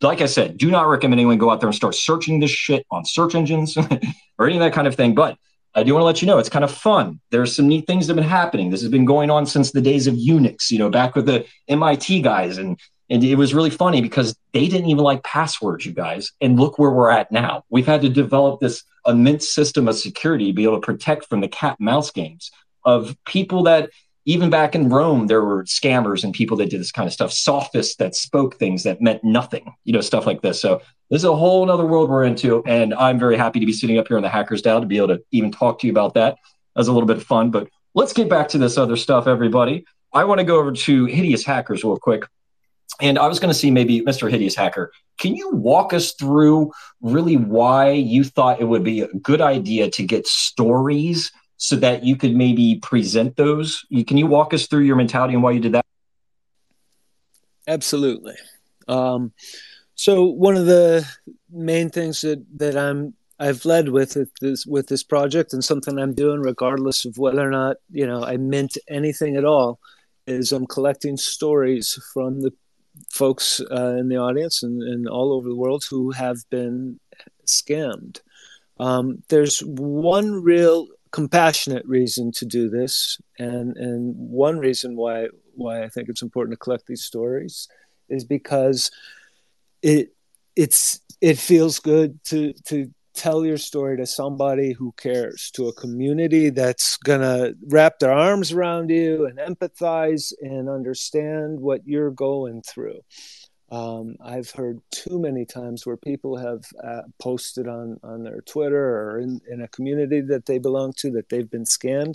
like 0.00 0.20
I 0.20 0.26
said, 0.26 0.58
do 0.58 0.70
not 0.70 0.88
recommend 0.88 1.20
anyone 1.20 1.38
go 1.38 1.50
out 1.50 1.60
there 1.60 1.68
and 1.68 1.74
start 1.74 1.94
searching 1.94 2.40
this 2.40 2.50
shit 2.50 2.86
on 2.90 3.04
search 3.04 3.34
engines 3.34 3.76
or 4.38 4.46
any 4.46 4.56
of 4.56 4.60
that 4.60 4.72
kind 4.72 4.86
of 4.86 4.94
thing. 4.94 5.14
But 5.14 5.36
I 5.74 5.82
do 5.84 5.94
want 5.94 6.02
to 6.02 6.06
let 6.06 6.20
you 6.20 6.26
know 6.26 6.38
it's 6.38 6.48
kind 6.48 6.64
of 6.64 6.70
fun. 6.70 7.20
There's 7.30 7.54
some 7.54 7.68
neat 7.68 7.86
things 7.86 8.06
that 8.06 8.16
have 8.16 8.22
been 8.22 8.30
happening. 8.30 8.70
This 8.70 8.82
has 8.82 8.90
been 8.90 9.04
going 9.04 9.30
on 9.30 9.46
since 9.46 9.70
the 9.70 9.80
days 9.80 10.06
of 10.06 10.14
Unix, 10.14 10.70
you 10.70 10.78
know, 10.78 10.90
back 10.90 11.14
with 11.14 11.26
the 11.26 11.46
MIT 11.68 12.22
guys. 12.22 12.58
And, 12.58 12.78
and 13.08 13.22
it 13.22 13.36
was 13.36 13.54
really 13.54 13.70
funny 13.70 14.00
because 14.00 14.36
they 14.52 14.66
didn't 14.66 14.88
even 14.88 15.04
like 15.04 15.22
passwords, 15.22 15.86
you 15.86 15.92
guys. 15.92 16.32
And 16.40 16.58
look 16.58 16.78
where 16.78 16.90
we're 16.90 17.10
at 17.10 17.30
now. 17.30 17.64
We've 17.70 17.86
had 17.86 18.02
to 18.02 18.08
develop 18.08 18.60
this 18.60 18.82
immense 19.06 19.48
system 19.48 19.86
of 19.86 19.96
security 19.96 20.46
to 20.46 20.52
be 20.52 20.64
able 20.64 20.80
to 20.80 20.86
protect 20.86 21.26
from 21.26 21.40
the 21.40 21.48
cat 21.48 21.76
mouse 21.78 22.10
games 22.10 22.50
of 22.84 23.16
people 23.24 23.64
that 23.64 23.90
even 24.26 24.50
back 24.50 24.74
in 24.74 24.88
Rome, 24.88 25.26
there 25.26 25.42
were 25.42 25.64
scammers 25.64 26.24
and 26.24 26.34
people 26.34 26.56
that 26.58 26.70
did 26.70 26.80
this 26.80 26.92
kind 26.92 27.06
of 27.06 27.12
stuff, 27.12 27.32
sophists 27.32 27.96
that 27.96 28.14
spoke 28.14 28.56
things 28.56 28.82
that 28.82 29.00
meant 29.00 29.24
nothing, 29.24 29.74
you 29.84 29.92
know, 29.92 30.00
stuff 30.00 30.26
like 30.26 30.42
this. 30.42 30.60
So 30.60 30.82
this 31.08 31.20
is 31.20 31.24
a 31.24 31.34
whole 31.34 31.70
other 31.70 31.86
world 31.86 32.10
we're 32.10 32.24
into. 32.24 32.62
And 32.66 32.94
I'm 32.94 33.18
very 33.18 33.36
happy 33.36 33.60
to 33.60 33.66
be 33.66 33.72
sitting 33.72 33.98
up 33.98 34.08
here 34.08 34.16
in 34.16 34.22
the 34.22 34.28
Hackers 34.28 34.62
DAO 34.62 34.80
to 34.80 34.86
be 34.86 34.98
able 34.98 35.08
to 35.08 35.22
even 35.32 35.50
talk 35.50 35.78
to 35.80 35.86
you 35.86 35.92
about 35.92 36.14
that. 36.14 36.36
Was 36.76 36.88
a 36.88 36.92
little 36.92 37.06
bit 37.06 37.18
of 37.18 37.24
fun. 37.24 37.50
But 37.50 37.68
let's 37.94 38.12
get 38.12 38.28
back 38.28 38.48
to 38.48 38.58
this 38.58 38.78
other 38.78 38.96
stuff, 38.96 39.26
everybody. 39.26 39.84
I 40.12 40.24
want 40.24 40.38
to 40.38 40.44
go 40.44 40.58
over 40.58 40.72
to 40.72 41.04
Hideous 41.06 41.44
Hackers 41.44 41.84
real 41.84 41.98
quick. 41.98 42.24
And 43.00 43.18
I 43.18 43.26
was 43.28 43.38
going 43.38 43.52
to 43.52 43.58
see 43.58 43.70
maybe 43.70 44.00
Mr. 44.02 44.30
Hideous 44.30 44.56
Hacker, 44.56 44.92
can 45.18 45.34
you 45.34 45.50
walk 45.50 45.92
us 45.92 46.12
through 46.12 46.72
really 47.00 47.36
why 47.36 47.90
you 47.92 48.24
thought 48.24 48.60
it 48.60 48.64
would 48.64 48.84
be 48.84 49.00
a 49.00 49.08
good 49.08 49.40
idea 49.40 49.90
to 49.90 50.02
get 50.02 50.26
stories 50.26 51.32
so 51.62 51.76
that 51.76 52.02
you 52.02 52.16
could 52.16 52.34
maybe 52.34 52.76
present 52.76 53.36
those? 53.36 53.84
Can 54.06 54.16
you 54.16 54.26
walk 54.26 54.54
us 54.54 54.66
through 54.66 54.84
your 54.84 54.96
mentality 54.96 55.34
and 55.34 55.42
why 55.42 55.50
you 55.50 55.60
did 55.60 55.72
that? 55.72 55.84
Absolutely. 57.68 58.34
Um, 58.88 59.32
so 59.94 60.24
one 60.24 60.56
of 60.56 60.64
the 60.64 61.06
main 61.50 61.90
things 61.90 62.22
that 62.22 62.42
that 62.56 62.78
I'm 62.78 63.12
I've 63.38 63.66
led 63.66 63.90
with 63.90 64.16
this 64.40 64.64
with 64.64 64.86
this 64.86 65.02
project 65.02 65.52
and 65.52 65.62
something 65.62 65.98
I'm 65.98 66.14
doing 66.14 66.40
regardless 66.40 67.04
of 67.04 67.18
whether 67.18 67.46
or 67.46 67.50
not 67.50 67.76
you 67.90 68.06
know 68.06 68.24
I 68.24 68.38
meant 68.38 68.78
anything 68.88 69.36
at 69.36 69.44
all 69.44 69.78
is 70.26 70.52
I'm 70.52 70.66
collecting 70.66 71.18
stories 71.18 71.98
from 72.14 72.40
the 72.40 72.52
folks 73.10 73.60
uh, 73.70 73.96
in 73.98 74.08
the 74.08 74.16
audience 74.16 74.62
and, 74.62 74.82
and 74.82 75.06
all 75.06 75.34
over 75.34 75.48
the 75.48 75.56
world 75.56 75.84
who 75.90 76.10
have 76.12 76.38
been 76.48 76.98
scammed. 77.46 78.20
Um, 78.78 79.22
there's 79.28 79.60
one 79.60 80.42
real 80.42 80.88
compassionate 81.12 81.86
reason 81.86 82.32
to 82.32 82.46
do 82.46 82.68
this, 82.68 83.18
and 83.38 83.76
and 83.76 84.14
one 84.16 84.58
reason 84.58 84.96
why 84.96 85.28
why 85.54 85.82
I 85.82 85.88
think 85.88 86.08
it's 86.08 86.22
important 86.22 86.52
to 86.54 86.64
collect 86.64 86.86
these 86.86 87.04
stories 87.04 87.68
is 88.08 88.24
because 88.24 88.90
it 89.82 90.14
it's 90.56 91.00
it 91.20 91.38
feels 91.38 91.78
good 91.78 92.22
to 92.24 92.52
to 92.66 92.90
tell 93.14 93.44
your 93.44 93.58
story 93.58 93.96
to 93.96 94.06
somebody 94.06 94.72
who 94.72 94.92
cares, 94.96 95.50
to 95.50 95.68
a 95.68 95.72
community 95.74 96.48
that's 96.48 96.96
going 96.96 97.20
to 97.20 97.54
wrap 97.68 97.98
their 97.98 98.12
arms 98.12 98.52
around 98.52 98.88
you 98.88 99.26
and 99.26 99.38
empathize 99.38 100.32
and 100.40 100.68
understand 100.68 101.60
what 101.60 101.86
you're 101.86 102.12
going 102.12 102.62
through. 102.62 103.00
Um, 103.70 104.16
I've 104.20 104.50
heard 104.50 104.80
too 104.90 105.20
many 105.20 105.44
times 105.44 105.86
where 105.86 105.96
people 105.96 106.36
have 106.36 106.64
uh, 106.82 107.02
posted 107.20 107.68
on, 107.68 108.00
on 108.02 108.24
their 108.24 108.40
Twitter 108.40 109.00
or 109.00 109.20
in, 109.20 109.40
in 109.48 109.60
a 109.60 109.68
community 109.68 110.20
that 110.22 110.46
they 110.46 110.58
belong 110.58 110.92
to 110.98 111.10
that 111.12 111.28
they've 111.28 111.48
been 111.48 111.64
scammed, 111.64 112.14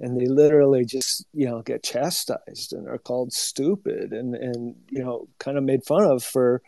and 0.00 0.20
they 0.20 0.26
literally 0.26 0.84
just 0.84 1.24
you 1.32 1.46
know 1.46 1.62
get 1.62 1.84
chastised 1.84 2.72
and 2.72 2.88
are 2.88 2.98
called 2.98 3.32
stupid 3.32 4.12
and 4.12 4.34
and 4.34 4.74
you 4.90 5.02
know 5.02 5.28
kind 5.38 5.56
of 5.56 5.62
made 5.62 5.84
fun 5.84 6.02
of 6.02 6.24
for 6.24 6.60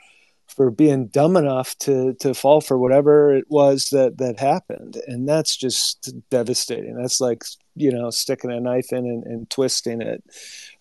for 0.48 0.70
being 0.70 1.06
dumb 1.08 1.36
enough 1.36 1.76
to 1.78 2.14
to 2.14 2.34
fall 2.34 2.60
for 2.60 2.78
whatever 2.78 3.34
it 3.34 3.44
was 3.48 3.90
that 3.90 4.18
that 4.18 4.40
happened. 4.40 4.96
And 5.06 5.28
that's 5.28 5.56
just 5.56 6.12
devastating. 6.30 6.96
That's 6.96 7.20
like 7.20 7.44
you 7.74 7.92
know 7.92 8.10
sticking 8.10 8.50
a 8.50 8.60
knife 8.60 8.92
in 8.92 9.06
and, 9.06 9.24
and 9.24 9.50
twisting 9.50 10.00
it 10.00 10.24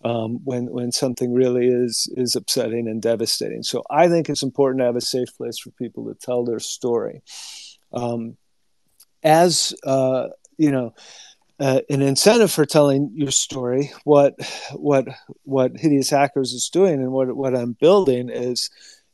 um, 0.04 0.40
when 0.44 0.66
when 0.72 0.92
something 0.92 1.34
really 1.34 1.68
is 1.68 2.12
is 2.18 2.36
upsetting 2.36 2.88
and 2.88 3.02
devastating. 3.02 3.64
So 3.64 3.84
i 3.90 4.08
think 4.08 4.30
it's 4.30 4.44
important 4.44 4.80
to 4.80 4.86
have 4.86 4.96
a 4.96 5.02
safe 5.02 5.36
place 5.38 5.60
for 5.60 5.72
people 5.72 6.06
to 6.06 6.16
tell 6.16 6.44
their 6.44 6.60
story. 6.60 7.22
Um, 7.94 8.38
as 9.24 9.74
uh, 9.84 10.28
you 10.58 10.72
know 10.72 10.94
uh, 11.60 11.82
an 11.90 12.02
incentive 12.02 12.52
for 12.52 12.66
telling 12.66 13.12
your 13.16 13.32
story 13.32 13.92
what 14.04 14.36
what 14.74 15.08
what 15.44 15.72
hideous 15.76 16.10
hackers 16.10 16.54
is 16.54 16.70
doing 16.70 16.96
and 16.96 17.12
what 17.12 17.36
what 17.36 17.56
i'm 17.56 17.74
building 17.74 18.30
is 18.30 18.70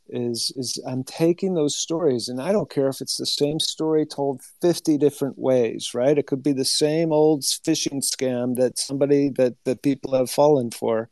is 0.08 0.52
is 0.56 0.78
I'm 0.86 1.04
taking 1.04 1.54
those 1.54 1.76
stories 1.76 2.28
and 2.28 2.40
I 2.40 2.52
don't 2.52 2.70
care 2.70 2.88
if 2.88 3.00
it's 3.00 3.16
the 3.16 3.26
same 3.26 3.58
story 3.58 4.04
told 4.04 4.42
50 4.60 4.98
different 4.98 5.38
ways, 5.38 5.94
right? 5.94 6.18
It 6.18 6.26
could 6.26 6.42
be 6.42 6.52
the 6.52 6.64
same 6.64 7.12
old 7.12 7.42
phishing 7.42 8.02
scam 8.02 8.56
that 8.56 8.78
somebody 8.78 9.30
that 9.30 9.54
that 9.64 9.82
people 9.82 10.14
have 10.14 10.30
fallen 10.30 10.70
for 10.70 11.08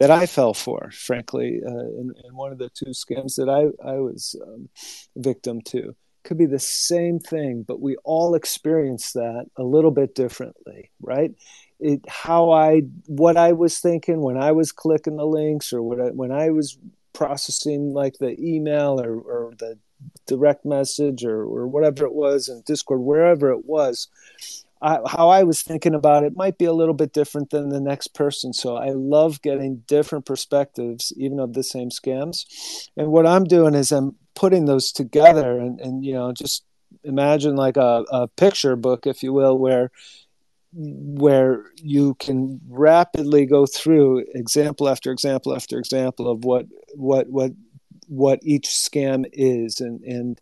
that 0.00 0.10
I 0.10 0.26
fell 0.26 0.54
for, 0.54 0.90
frankly, 0.92 1.60
uh, 1.64 1.70
in, 1.70 2.12
in, 2.24 2.34
one 2.34 2.50
of 2.50 2.58
the 2.58 2.70
two 2.70 2.90
scams 2.90 3.36
that 3.36 3.48
I 3.48 3.88
I 3.88 3.98
was 3.98 4.34
um, 4.46 4.68
victim 5.16 5.60
to. 5.66 5.94
Could 6.24 6.38
be 6.38 6.46
the 6.46 6.60
same 6.60 7.18
thing, 7.18 7.64
but 7.66 7.80
we 7.80 7.96
all 8.04 8.36
experience 8.36 9.12
that 9.12 9.46
a 9.56 9.64
little 9.64 9.90
bit 9.90 10.14
differently, 10.14 10.90
right? 11.00 11.32
It, 11.80 12.04
how 12.08 12.52
I 12.52 12.82
what 13.06 13.36
I 13.36 13.52
was 13.52 13.80
thinking 13.80 14.20
when 14.20 14.36
I 14.36 14.52
was 14.52 14.70
clicking 14.70 15.16
the 15.16 15.26
links 15.26 15.72
or 15.72 15.82
what 15.82 16.00
I, 16.00 16.10
when 16.10 16.30
I 16.30 16.50
was 16.50 16.78
processing 17.12 17.92
like 17.92 18.18
the 18.18 18.38
email 18.40 19.00
or, 19.00 19.18
or 19.20 19.52
the 19.58 19.78
direct 20.26 20.64
message 20.64 21.24
or, 21.24 21.42
or 21.42 21.66
whatever 21.66 22.04
it 22.04 22.14
was 22.14 22.48
in 22.48 22.62
Discord, 22.66 23.00
wherever 23.00 23.50
it 23.50 23.64
was, 23.64 24.08
I, 24.80 24.98
how 25.06 25.28
I 25.28 25.44
was 25.44 25.62
thinking 25.62 25.94
about 25.94 26.24
it 26.24 26.36
might 26.36 26.58
be 26.58 26.64
a 26.64 26.72
little 26.72 26.94
bit 26.94 27.12
different 27.12 27.50
than 27.50 27.68
the 27.68 27.80
next 27.80 28.08
person. 28.08 28.52
So 28.52 28.76
I 28.76 28.90
love 28.90 29.40
getting 29.40 29.84
different 29.86 30.26
perspectives, 30.26 31.12
even 31.16 31.38
of 31.38 31.52
the 31.52 31.62
same 31.62 31.90
scams. 31.90 32.44
And 32.96 33.12
what 33.12 33.26
I'm 33.26 33.44
doing 33.44 33.74
is 33.74 33.92
I'm 33.92 34.16
putting 34.34 34.64
those 34.64 34.90
together 34.90 35.58
and, 35.58 35.80
and 35.80 36.04
you 36.04 36.14
know, 36.14 36.32
just 36.32 36.64
imagine 37.04 37.54
like 37.54 37.76
a, 37.76 38.04
a 38.10 38.28
picture 38.28 38.74
book, 38.74 39.06
if 39.06 39.22
you 39.22 39.32
will, 39.32 39.56
where 39.56 39.92
where 40.72 41.64
you 41.76 42.14
can 42.14 42.60
rapidly 42.68 43.46
go 43.46 43.66
through 43.66 44.24
example 44.34 44.88
after 44.88 45.10
example 45.10 45.54
after 45.54 45.78
example 45.78 46.30
of 46.30 46.44
what 46.44 46.66
what 46.94 47.28
what 47.28 47.52
what 48.08 48.38
each 48.42 48.68
scam 48.68 49.24
is. 49.32 49.80
And 49.80 50.02
and 50.02 50.40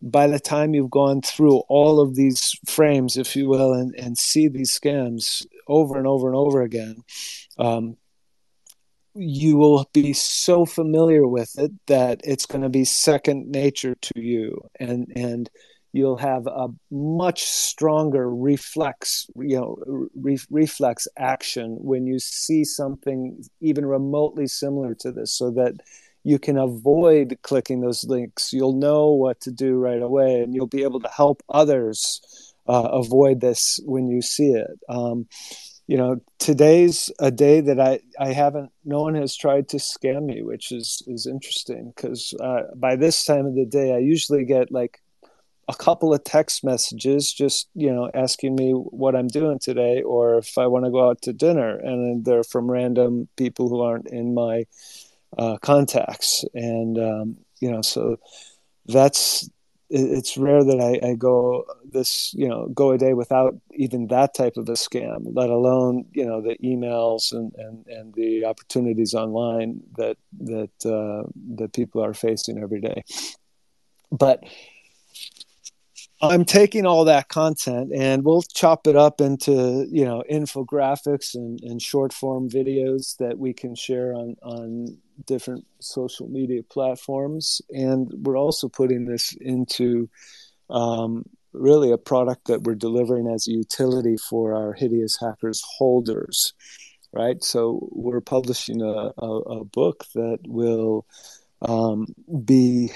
by 0.00 0.26
the 0.26 0.40
time 0.40 0.74
you've 0.74 0.90
gone 0.90 1.22
through 1.22 1.62
all 1.68 2.00
of 2.00 2.14
these 2.14 2.54
frames 2.66 3.16
if 3.16 3.34
you 3.34 3.48
will 3.48 3.72
and, 3.72 3.94
and 3.96 4.18
see 4.18 4.48
these 4.48 4.78
scams 4.78 5.46
over 5.66 5.96
and 5.96 6.06
over 6.06 6.28
and 6.28 6.36
over 6.36 6.60
again 6.60 6.96
um, 7.58 7.96
you 9.14 9.56
will 9.56 9.88
be 9.92 10.12
so 10.12 10.66
familiar 10.66 11.26
with 11.26 11.56
it 11.58 11.72
that 11.86 12.20
it's 12.24 12.46
going 12.46 12.62
to 12.62 12.68
be 12.68 12.84
second 12.84 13.48
nature 13.48 13.94
to 13.94 14.20
you. 14.20 14.60
And 14.80 15.12
and 15.14 15.48
you'll 15.94 16.16
have 16.16 16.46
a 16.48 16.68
much 16.90 17.44
stronger 17.44 18.28
reflex 18.28 19.28
you 19.36 19.56
know 19.56 19.76
re- 20.14 20.38
reflex 20.50 21.06
action 21.16 21.76
when 21.80 22.04
you 22.04 22.18
see 22.18 22.64
something 22.64 23.40
even 23.60 23.86
remotely 23.86 24.46
similar 24.46 24.94
to 24.94 25.12
this 25.12 25.32
so 25.32 25.50
that 25.52 25.74
you 26.24 26.38
can 26.38 26.56
avoid 26.56 27.38
clicking 27.42 27.82
those 27.82 28.02
links. 28.04 28.52
You'll 28.52 28.76
know 28.76 29.10
what 29.10 29.40
to 29.42 29.52
do 29.52 29.76
right 29.76 30.00
away 30.00 30.40
and 30.40 30.54
you'll 30.54 30.66
be 30.66 30.82
able 30.82 31.00
to 31.00 31.10
help 31.14 31.42
others 31.50 32.54
uh, 32.66 32.88
avoid 32.92 33.42
this 33.42 33.78
when 33.84 34.08
you 34.08 34.22
see 34.22 34.48
it. 34.48 34.78
Um, 34.88 35.26
you 35.86 35.98
know 35.98 36.16
today's 36.38 37.10
a 37.18 37.30
day 37.30 37.60
that 37.60 37.78
i 37.78 38.00
i 38.18 38.32
haven't 38.32 38.70
no 38.86 39.02
one 39.02 39.14
has 39.14 39.36
tried 39.36 39.68
to 39.68 39.76
scam 39.76 40.24
me 40.24 40.42
which 40.42 40.72
is 40.72 41.02
is 41.06 41.26
interesting 41.26 41.92
because 41.94 42.32
uh, 42.40 42.62
by 42.74 42.96
this 42.96 43.22
time 43.26 43.44
of 43.44 43.54
the 43.54 43.66
day 43.66 43.92
i 43.92 43.98
usually 43.98 44.46
get 44.46 44.72
like 44.72 45.02
a 45.68 45.74
couple 45.74 46.12
of 46.12 46.22
text 46.24 46.62
messages 46.64 47.32
just 47.32 47.68
you 47.74 47.92
know 47.92 48.10
asking 48.14 48.54
me 48.54 48.72
what 48.72 49.16
i'm 49.16 49.28
doing 49.28 49.58
today 49.58 50.02
or 50.02 50.38
if 50.38 50.58
i 50.58 50.66
want 50.66 50.84
to 50.84 50.90
go 50.90 51.08
out 51.08 51.22
to 51.22 51.32
dinner. 51.32 51.76
And 51.76 52.24
they're 52.24 52.44
from 52.44 52.70
random 52.70 53.28
people 53.36 53.68
who 53.68 53.80
aren't 53.80 54.08
in 54.08 54.34
my 54.34 54.64
uh, 55.36 55.56
contacts. 55.58 56.44
And 56.54 56.98
um, 56.98 57.36
you 57.60 57.70
know 57.70 57.82
so 57.82 58.18
that's 58.86 59.48
it's 59.90 60.36
rare 60.36 60.64
that 60.64 60.80
I, 60.80 61.10
I, 61.10 61.14
go 61.14 61.64
this 61.92 62.32
you 62.34 62.48
know 62.48 62.68
go 62.68 62.92
a 62.92 62.98
day 62.98 63.12
without 63.12 63.54
even 63.74 64.08
that 64.08 64.34
type 64.34 64.56
of 64.56 64.68
a 64.68 64.72
scam 64.72 65.26
let 65.34 65.50
alone 65.50 66.06
you 66.12 66.24
know 66.24 66.40
the 66.40 66.56
emails 66.64 67.32
and 67.32 67.52
and, 67.56 67.86
and 67.86 68.14
the 68.14 68.46
opportunities 68.46 69.14
online 69.14 69.80
that 69.96 70.16
that 70.40 70.72
uh, 70.86 71.28
that 71.56 71.72
people 71.74 72.02
are 72.02 72.14
facing 72.14 72.62
every 72.62 72.80
day. 72.80 73.04
But 74.10 74.44
I'm 76.22 76.44
taking 76.44 76.86
all 76.86 77.04
that 77.06 77.28
content 77.28 77.92
and 77.92 78.24
we'll 78.24 78.42
chop 78.42 78.86
it 78.86 78.96
up 78.96 79.20
into 79.20 79.86
you 79.90 80.04
know 80.04 80.22
infographics 80.30 81.34
and, 81.34 81.60
and 81.62 81.82
short 81.82 82.12
form 82.12 82.48
videos 82.48 83.16
that 83.18 83.38
we 83.38 83.52
can 83.52 83.74
share 83.74 84.14
on 84.14 84.36
on 84.42 84.98
different 85.26 85.66
social 85.80 86.28
media 86.28 86.62
platforms. 86.62 87.60
And 87.70 88.12
we're 88.22 88.38
also 88.38 88.68
putting 88.68 89.04
this 89.04 89.34
into 89.40 90.08
um, 90.70 91.24
really 91.52 91.92
a 91.92 91.98
product 91.98 92.46
that 92.46 92.62
we're 92.62 92.74
delivering 92.74 93.28
as 93.28 93.46
a 93.46 93.52
utility 93.52 94.16
for 94.16 94.54
our 94.54 94.72
hideous 94.72 95.18
hackers 95.20 95.62
holders 95.78 96.54
right? 97.14 97.42
So 97.44 97.88
we're 97.92 98.20
publishing 98.20 98.82
a, 98.82 99.12
a, 99.16 99.60
a 99.60 99.64
book 99.64 100.04
that 100.14 100.40
will 100.46 101.06
um, 101.62 102.06
be 102.44 102.90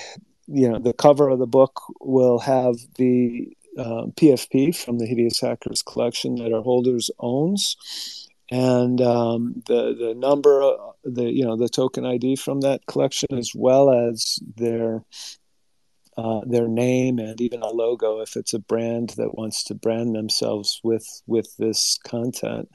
you 0.48 0.68
know 0.68 0.78
the 0.78 0.92
cover 0.92 1.28
of 1.28 1.38
the 1.38 1.46
book 1.46 1.80
will 2.00 2.38
have 2.40 2.76
the 2.96 3.52
PFP 3.76 4.74
from 4.76 4.98
the 4.98 5.06
Hideous 5.06 5.40
Hackers 5.40 5.82
collection 5.82 6.34
that 6.37 6.52
our 6.52 6.62
holders 6.62 7.11
owns, 7.20 7.76
and 8.50 9.00
um, 9.00 9.62
the 9.66 9.94
the 9.94 10.14
number, 10.16 10.76
the 11.04 11.24
you 11.24 11.44
know 11.44 11.56
the 11.56 11.68
token 11.68 12.04
ID 12.04 12.37
from 12.37 12.62
that 12.62 12.87
collection, 12.87 13.28
as 13.32 13.52
well 13.54 13.90
as 13.90 14.38
their 14.56 15.04
uh, 16.16 16.40
their 16.46 16.66
name 16.66 17.20
and 17.20 17.40
even 17.40 17.62
a 17.62 17.68
logo 17.68 18.20
if 18.20 18.37
it's 18.37 18.52
a 18.52 18.58
brand 18.58 19.11
that 19.11 19.37
wants 19.37 19.62
to 19.64 19.74
brand 19.74 20.14
themselves 20.16 20.80
with 20.82 21.22
with 21.26 21.56
this 21.58 21.98
content. 22.04 22.68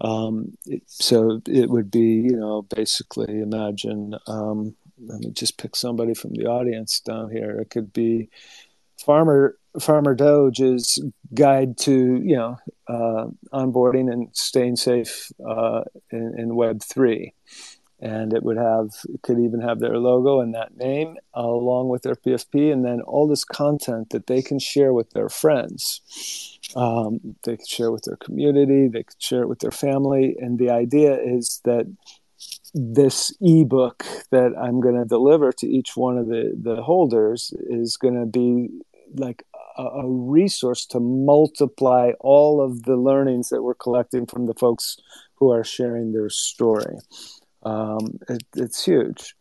Um, 0.00 0.56
it, 0.66 0.82
so 0.86 1.40
it 1.48 1.70
would 1.70 1.90
be 1.90 2.20
you 2.22 2.36
know 2.36 2.62
basically 2.62 3.40
imagine 3.40 4.14
um, 4.26 4.76
let 4.98 5.20
me 5.20 5.30
just 5.30 5.58
pick 5.58 5.76
somebody 5.76 6.14
from 6.14 6.34
the 6.34 6.46
audience 6.46 7.00
down 7.00 7.30
here. 7.30 7.58
It 7.60 7.70
could 7.70 7.92
be 7.92 8.30
Farmer 9.04 9.56
Farmer 9.80 10.14
Doge's 10.14 11.02
guide 11.34 11.76
to 11.78 12.20
you 12.22 12.36
know 12.36 12.58
uh, 12.88 13.26
onboarding 13.52 14.10
and 14.10 14.28
staying 14.32 14.76
safe 14.76 15.30
uh, 15.46 15.82
in, 16.10 16.34
in, 16.38 16.56
Web 16.56 16.82
three, 16.82 17.34
and 18.00 18.32
it 18.32 18.42
would 18.42 18.56
have 18.56 18.90
it 19.08 19.20
could 19.22 19.38
even 19.38 19.60
have 19.60 19.80
their 19.80 19.98
logo 19.98 20.40
and 20.40 20.54
that 20.54 20.76
name 20.76 21.16
uh, 21.36 21.40
along 21.40 21.88
with 21.88 22.02
their 22.02 22.16
PFP, 22.16 22.72
and 22.72 22.84
then 22.84 23.02
all 23.02 23.28
this 23.28 23.44
content 23.44 24.10
that 24.10 24.26
they 24.26 24.40
can 24.40 24.58
share 24.58 24.92
with 24.92 25.10
their 25.10 25.28
friends. 25.28 26.00
Um, 26.74 27.36
they 27.44 27.56
could 27.56 27.68
share 27.68 27.90
with 27.90 28.04
their 28.04 28.16
community. 28.16 28.88
They 28.88 29.04
could 29.04 29.22
share 29.22 29.42
it 29.42 29.48
with 29.48 29.60
their 29.60 29.70
family, 29.70 30.36
and 30.38 30.58
the 30.58 30.70
idea 30.70 31.18
is 31.20 31.60
that 31.64 31.86
this 32.74 33.34
ebook 33.40 34.04
that 34.30 34.52
I'm 34.60 34.80
going 34.80 34.96
to 34.96 35.04
deliver 35.04 35.52
to 35.52 35.66
each 35.66 35.96
one 35.96 36.18
of 36.18 36.26
the, 36.26 36.52
the 36.60 36.82
holders 36.82 37.52
is 37.68 37.96
going 37.96 38.18
to 38.20 38.26
be 38.26 38.68
like 39.14 39.44
a, 39.78 39.82
a, 39.82 40.08
resource 40.08 40.84
to 40.86 41.00
multiply 41.00 42.12
all 42.20 42.60
of 42.60 42.82
the 42.82 42.96
learnings 42.96 43.48
that 43.48 43.62
we're 43.62 43.74
collecting 43.74 44.26
from 44.26 44.46
the 44.46 44.54
folks 44.54 44.98
who 45.34 45.50
are 45.50 45.64
sharing 45.64 46.12
their 46.12 46.28
story. 46.28 46.96
Um, 47.62 48.18
it, 48.28 48.42
it's 48.56 48.84
huge. 48.84 49.34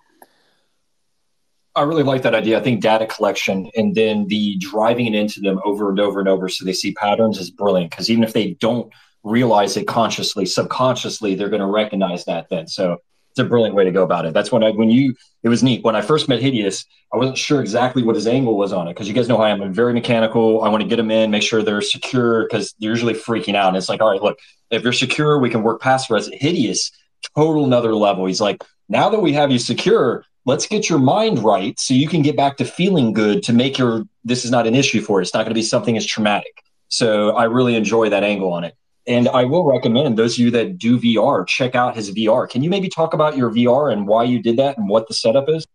I 1.76 1.84
really 1.84 2.04
like 2.04 2.22
that 2.22 2.36
idea. 2.36 2.58
I 2.58 2.64
think 2.64 2.82
data 2.82 3.06
collection 3.06 3.70
and 3.76 3.96
then 3.96 4.28
the 4.28 4.56
driving 4.58 5.08
it 5.08 5.16
into 5.16 5.42
them 5.42 5.60
over 5.66 5.90
and 5.90 6.00
over 6.00 6.20
and 6.20 6.30
over 6.30 6.48
so 6.48 6.64
they 6.64 6.74
see 6.74 6.94
patterns 6.94 7.38
is 7.38 7.52
brilliant 7.52 7.92
because 7.92 8.10
even 8.10 8.24
if 8.24 8.32
they 8.32 8.54
don't 8.54 8.94
realize 9.26 9.76
it 9.76 9.88
consciously, 9.88 10.46
subconsciously, 10.46 11.36
they're 11.36 11.50
going 11.50 11.60
to 11.60 11.66
recognize 11.66 12.24
that 12.26 12.48
then. 12.50 12.68
So 12.68 13.02
it's 13.32 13.40
a 13.40 13.44
brilliant 13.44 13.76
way 13.76 13.84
to 13.84 13.92
go 13.92 14.04
about 14.04 14.26
it. 14.26 14.34
That's 14.34 14.52
when 14.52 14.64
I, 14.64 14.72
when 14.72 14.90
you, 14.90 15.16
it 15.44 15.50
was 15.50 15.62
neat. 15.62 15.84
When 15.84 15.96
I 15.96 16.02
first 16.02 16.30
met 16.30 16.42
Hideous, 16.42 16.86
I 17.12 17.18
wasn't 17.18 17.38
sure 17.38 17.60
exactly 17.60 18.04
what 18.04 18.16
his 18.16 18.28
angle 18.28 18.56
was 18.56 18.72
on 18.72 18.88
it 18.88 18.94
because 18.94 19.10
you 19.10 19.14
guys 19.14 19.28
know 19.28 19.36
how 19.38 19.44
I 19.44 19.50
am. 19.50 19.62
I'm 19.62 19.74
very 19.74 19.94
mechanical. 19.94 20.64
I 20.64 20.70
want 20.70 20.84
to 20.84 20.88
get 20.88 20.96
them 20.96 21.12
in, 21.12 21.32
make 21.32 21.44
sure 21.44 21.62
they're 21.62 21.82
secure 21.82 22.44
because 22.44 22.74
they're 22.80 22.92
usually 22.92 23.14
freaking 23.14 23.56
out. 23.56 23.70
And 23.70 23.78
it's 23.78 23.90
like, 23.90 24.00
all 24.00 24.12
right, 24.12 24.22
look, 24.22 24.38
if 24.70 24.84
you're 24.84 24.94
secure, 24.94 25.40
we 25.40 25.50
can 25.50 25.64
work 25.64 25.82
past 25.82 26.08
the. 26.08 26.30
Hideous, 26.32 26.92
total 27.36 27.66
another 27.66 27.94
level. 27.94 28.26
He's 28.26 28.40
like, 28.40 28.64
now 28.88 29.10
that 29.10 29.20
we 29.20 29.34
have 29.34 29.52
you 29.52 29.60
secure, 29.60 30.24
let's 30.46 30.68
get 30.68 30.90
your 30.90 31.00
mind 31.00 31.40
right 31.40 31.78
so 31.80 31.94
you 31.94 32.08
can 32.08 32.22
get 32.22 32.38
back 32.38 32.58
to 32.58 32.66
feeling 32.66 33.12
good 33.12 33.44
to 33.44 33.54
make 33.54 33.78
your 33.78 34.06
this 34.24 34.46
is 34.46 34.52
not 34.52 34.68
an 34.68 34.76
issue 34.76 35.02
for 35.02 35.20
you. 35.20 35.24
It's 35.24 35.34
not 35.34 35.42
going 35.42 35.50
to 35.50 35.56
be 35.56 35.64
something 35.64 35.98
as 35.98 36.06
traumatic. 36.06 36.64
So 36.88 37.32
I 37.36 37.46
really 37.46 37.76
enjoy 37.76 38.10
that 38.10 38.24
angle 38.24 38.54
on 38.54 38.64
it. 38.64 38.76
And 39.08 39.28
I 39.30 39.46
will 39.46 39.66
recommend 39.66 40.18
those 40.18 40.34
of 40.34 40.40
you 40.40 40.52
that 40.52 40.78
do 40.78 41.00
VR, 41.00 41.46
check 41.46 41.76
out 41.76 41.96
his 41.96 42.12
VR. 42.12 42.50
Can 42.50 42.64
you 42.64 42.70
maybe 42.70 42.90
talk 42.90 43.14
about 43.14 43.38
your 43.38 43.52
VR 43.52 43.94
and 43.94 44.08
why 44.08 44.24
you 44.24 44.42
did 44.42 44.58
that 44.58 44.78
and 44.78 44.90
what 44.90 45.08
the 45.08 45.14
setup 45.14 45.48
is? 45.48 45.68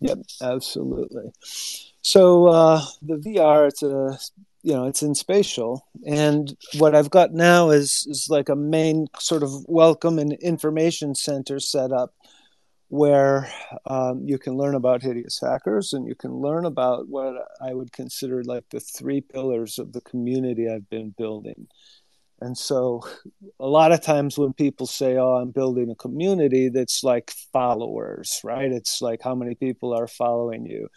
Yep, 0.00 0.18
absolutely. 0.42 1.32
So 2.02 2.46
uh, 2.46 2.82
the 3.02 3.16
VR, 3.16 3.68
it's 3.68 3.82
a 3.82 4.18
you 4.62 4.72
know 4.72 4.86
it's 4.86 5.02
in 5.02 5.14
spatial, 5.14 5.86
and 6.06 6.56
what 6.78 6.94
I've 6.94 7.10
got 7.10 7.32
now 7.32 7.70
is 7.70 8.06
is 8.08 8.28
like 8.30 8.48
a 8.48 8.56
main 8.56 9.08
sort 9.18 9.42
of 9.42 9.50
welcome 9.68 10.18
and 10.18 10.32
information 10.34 11.14
center 11.14 11.60
set 11.60 11.92
up 11.92 12.14
where 12.90 13.48
um, 13.86 14.20
you 14.24 14.36
can 14.36 14.56
learn 14.56 14.74
about 14.74 15.00
hideous 15.00 15.38
hackers 15.40 15.92
and 15.92 16.08
you 16.08 16.14
can 16.16 16.32
learn 16.32 16.64
about 16.64 17.06
what 17.06 17.34
I 17.60 17.72
would 17.72 17.92
consider 17.92 18.42
like 18.42 18.64
the 18.70 18.80
three 18.80 19.20
pillars 19.20 19.78
of 19.78 19.92
the 19.92 20.00
community 20.00 20.68
I've 20.68 20.90
been 20.90 21.14
building. 21.16 21.68
And 22.40 22.58
so, 22.58 23.02
a 23.60 23.66
lot 23.66 23.92
of 23.92 24.00
times 24.00 24.36
when 24.36 24.54
people 24.54 24.88
say, 24.88 25.16
Oh, 25.16 25.36
I'm 25.36 25.52
building 25.52 25.90
a 25.90 25.94
community, 25.94 26.68
that's 26.68 27.04
like 27.04 27.30
followers, 27.52 28.40
right? 28.42 28.72
It's 28.72 29.00
like 29.00 29.22
how 29.22 29.36
many 29.36 29.54
people 29.54 29.94
are 29.94 30.08
following 30.08 30.66
you. 30.66 30.88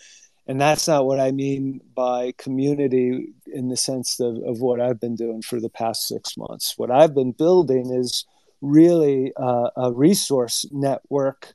And 0.47 0.60
that's 0.60 0.88
not 0.88 1.06
what 1.06 1.19
I 1.19 1.32
mean 1.32 1.79
by 1.93 2.34
community 2.39 3.27
in 3.45 3.69
the 3.69 3.77
sense 3.77 4.19
of, 4.19 4.38
of 4.38 4.62
what 4.62 4.82
I've 4.82 4.99
been 4.99 5.15
doing 5.15 5.43
for 5.43 5.60
the 5.60 5.69
past 5.69 6.08
six 6.08 6.38
months. 6.38 6.73
What 6.75 6.89
I've 6.89 7.13
been 7.13 7.34
building 7.34 7.93
is 7.93 8.25
really 8.62 9.32
a, 9.38 9.69
a 9.77 9.91
resource 9.93 10.65
network 10.71 11.53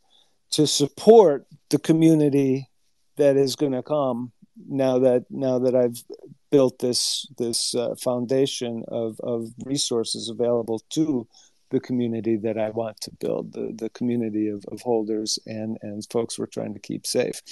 to 0.52 0.66
support 0.66 1.46
the 1.70 1.78
community 1.78 2.68
that 3.16 3.36
is 3.36 3.56
going 3.56 3.72
to 3.72 3.82
come 3.82 4.32
now 4.68 4.98
that 4.98 5.24
now 5.30 5.58
that 5.58 5.74
I've 5.74 6.02
built 6.50 6.78
this 6.78 7.26
this 7.36 7.74
uh, 7.74 7.94
foundation 7.96 8.84
of 8.88 9.20
of 9.20 9.48
resources 9.64 10.28
available 10.28 10.82
to 10.90 11.26
the 11.70 11.80
community 11.80 12.36
that 12.36 12.58
I 12.58 12.70
want 12.70 12.98
to 13.02 13.10
build, 13.20 13.52
the, 13.52 13.72
the 13.74 13.90
community 13.90 14.48
of, 14.48 14.64
of 14.72 14.80
holders 14.80 15.38
and, 15.46 15.76
and 15.82 16.02
folks 16.10 16.38
we're 16.38 16.46
trying 16.46 16.72
to 16.72 16.80
keep 16.80 17.06
safe. 17.06 17.42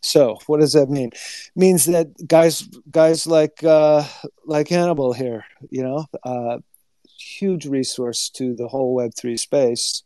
So 0.00 0.38
what 0.46 0.60
does 0.60 0.72
that 0.72 0.88
mean? 0.88 1.10
It 1.12 1.56
means 1.56 1.84
that 1.84 2.08
guys 2.26 2.62
guys 2.90 3.26
like 3.26 3.62
uh, 3.62 4.04
like 4.44 4.68
Hannibal 4.68 5.12
here, 5.12 5.44
you 5.70 5.82
know, 5.82 6.06
uh, 6.24 6.58
huge 7.18 7.66
resource 7.66 8.30
to 8.30 8.54
the 8.54 8.68
whole 8.68 8.94
Web 8.94 9.12
three 9.16 9.36
space 9.36 10.02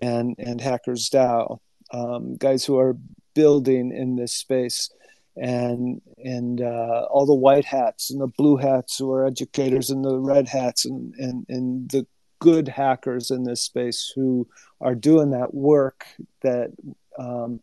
and 0.00 0.36
and 0.38 0.60
Hackers 0.60 1.10
DAO 1.10 1.58
um, 1.92 2.36
guys 2.36 2.64
who 2.64 2.78
are 2.78 2.96
building 3.34 3.92
in 3.92 4.16
this 4.16 4.32
space. 4.32 4.90
And 5.36 6.02
and 6.16 6.60
uh, 6.60 7.06
all 7.10 7.24
the 7.24 7.32
white 7.32 7.64
hats 7.64 8.10
and 8.10 8.20
the 8.20 8.26
blue 8.26 8.56
hats 8.56 8.98
who 8.98 9.12
are 9.12 9.24
educators 9.24 9.88
and 9.88 10.04
the 10.04 10.18
red 10.18 10.48
hats 10.48 10.84
and, 10.84 11.14
and, 11.14 11.46
and 11.48 11.88
the 11.90 12.08
good 12.40 12.66
hackers 12.68 13.30
in 13.30 13.44
this 13.44 13.62
space 13.62 14.12
who 14.14 14.48
are 14.80 14.94
doing 14.94 15.30
that 15.30 15.54
work 15.54 16.06
that 16.42 16.70
um, 17.18 17.60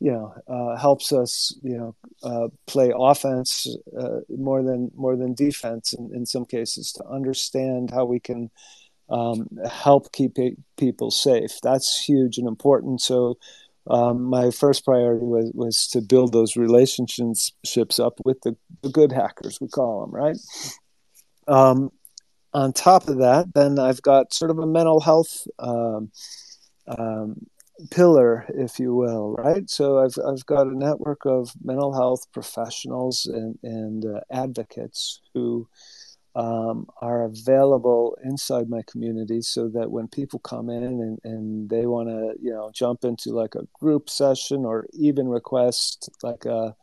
you 0.00 0.12
know 0.12 0.34
uh, 0.48 0.76
helps 0.76 1.12
us 1.12 1.58
you 1.62 1.76
know 1.76 1.96
uh, 2.22 2.48
play 2.66 2.92
offense 2.94 3.66
uh, 3.98 4.20
more 4.28 4.62
than 4.62 4.90
more 4.94 5.16
than 5.16 5.34
defense 5.34 5.92
in, 5.92 6.10
in 6.14 6.26
some 6.26 6.44
cases 6.44 6.92
to 6.92 7.04
understand 7.06 7.90
how 7.90 8.04
we 8.04 8.20
can 8.20 8.50
um, 9.08 9.48
help 9.70 10.12
keep 10.12 10.36
people 10.76 11.10
safe. 11.10 11.52
That's 11.62 12.04
huge 12.04 12.38
and 12.38 12.48
important. 12.48 13.00
So 13.00 13.38
um, 13.88 14.24
my 14.24 14.50
first 14.50 14.84
priority 14.84 15.24
was, 15.24 15.50
was 15.54 15.88
to 15.88 16.00
build 16.00 16.32
those 16.32 16.56
relationships 16.56 17.98
up 17.98 18.14
with 18.24 18.40
the, 18.42 18.56
the 18.82 18.88
good 18.88 19.12
hackers, 19.12 19.60
we 19.60 19.68
call 19.68 20.00
them, 20.00 20.10
right? 20.10 20.36
Um, 21.46 21.90
on 22.52 22.72
top 22.72 23.08
of 23.08 23.18
that, 23.18 23.54
then 23.54 23.78
I've 23.78 24.02
got 24.02 24.32
sort 24.32 24.50
of 24.50 24.58
a 24.58 24.66
mental 24.66 25.00
health 25.00 25.46
um, 25.58 26.10
um, 26.88 27.46
pillar, 27.90 28.46
if 28.48 28.78
you 28.80 28.94
will, 28.94 29.34
right? 29.34 29.68
So 29.68 29.98
I've, 29.98 30.16
I've 30.26 30.46
got 30.46 30.66
a 30.66 30.76
network 30.76 31.26
of 31.26 31.52
mental 31.62 31.92
health 31.92 32.26
professionals 32.32 33.26
and, 33.26 33.58
and 33.62 34.04
uh, 34.04 34.20
advocates 34.30 35.20
who 35.34 35.68
um, 36.36 36.86
are 37.00 37.24
available 37.24 38.16
inside 38.22 38.68
my 38.68 38.82
community 38.86 39.40
so 39.40 39.68
that 39.70 39.90
when 39.90 40.06
people 40.06 40.38
come 40.38 40.68
in 40.68 40.84
and, 40.84 41.18
and 41.24 41.70
they 41.70 41.86
want 41.86 42.08
to 42.08 42.34
you 42.40 42.52
know 42.52 42.70
jump 42.74 43.04
into 43.04 43.30
like 43.30 43.54
a 43.54 43.66
group 43.72 44.10
session 44.10 44.64
or 44.66 44.86
even 44.92 45.28
request 45.28 46.10
like 46.22 46.44
a 46.44 46.76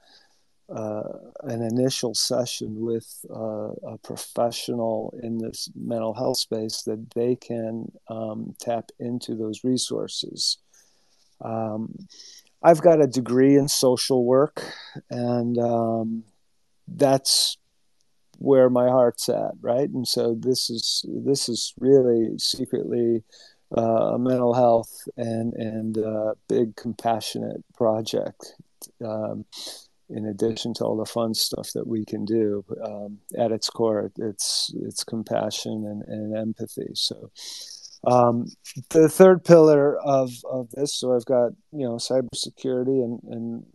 uh, 0.74 1.04
an 1.42 1.62
initial 1.62 2.16
session 2.16 2.84
with 2.84 3.26
uh, 3.30 3.74
a 3.86 3.98
professional 4.02 5.14
in 5.22 5.38
this 5.38 5.70
mental 5.76 6.16
health 6.16 6.38
space 6.38 6.82
that 6.82 7.12
they 7.12 7.36
can 7.36 7.92
um, 8.08 8.56
tap 8.60 8.90
into 9.00 9.36
those 9.36 9.64
resources. 9.64 10.58
Um, 11.42 11.94
I've 12.64 12.82
got 12.82 13.04
a 13.04 13.08
degree 13.08 13.58
in 13.58 13.68
social 13.68 14.26
work, 14.26 14.64
and 15.12 15.60
um, 15.60 16.24
that's 16.88 17.58
where 18.38 18.70
my 18.70 18.88
heart's 18.88 19.30
at, 19.30 19.52
right? 19.62 19.90
And 19.90 20.08
so 20.08 20.36
this 20.38 20.70
is 20.70 21.06
this 21.08 21.50
is 21.50 21.74
really 21.80 22.38
secretly 22.38 23.24
uh, 23.76 24.14
a 24.16 24.20
mental 24.20 24.54
health 24.54 25.08
and 25.18 25.54
and 25.54 25.98
uh, 25.98 26.34
big 26.48 26.76
compassionate 26.76 27.64
project. 27.76 28.56
Um, 29.04 29.46
in 30.10 30.26
addition 30.26 30.74
to 30.76 30.84
all 30.84 30.98
the 30.98 31.06
fun 31.06 31.34
stuff 31.34 31.72
that 31.74 31.88
we 31.88 32.06
can 32.06 32.26
do, 32.26 32.64
um, 32.84 33.20
at 33.38 33.52
its 33.52 33.70
core, 33.70 34.12
it's 34.18 34.74
it's 34.76 35.04
compassion 35.04 35.86
and, 35.86 36.04
and 36.08 36.38
empathy. 36.38 36.92
So. 36.94 37.32
Um, 38.06 38.48
the 38.90 39.08
third 39.08 39.46
pillar 39.46 39.98
of, 39.98 40.30
of 40.52 40.70
this, 40.72 40.94
so 40.94 41.16
I've 41.16 41.24
got 41.24 41.54
you 41.72 41.86
know 41.86 41.96
cybersecurity 41.96 43.02
and, 43.02 43.22
and 43.24 43.66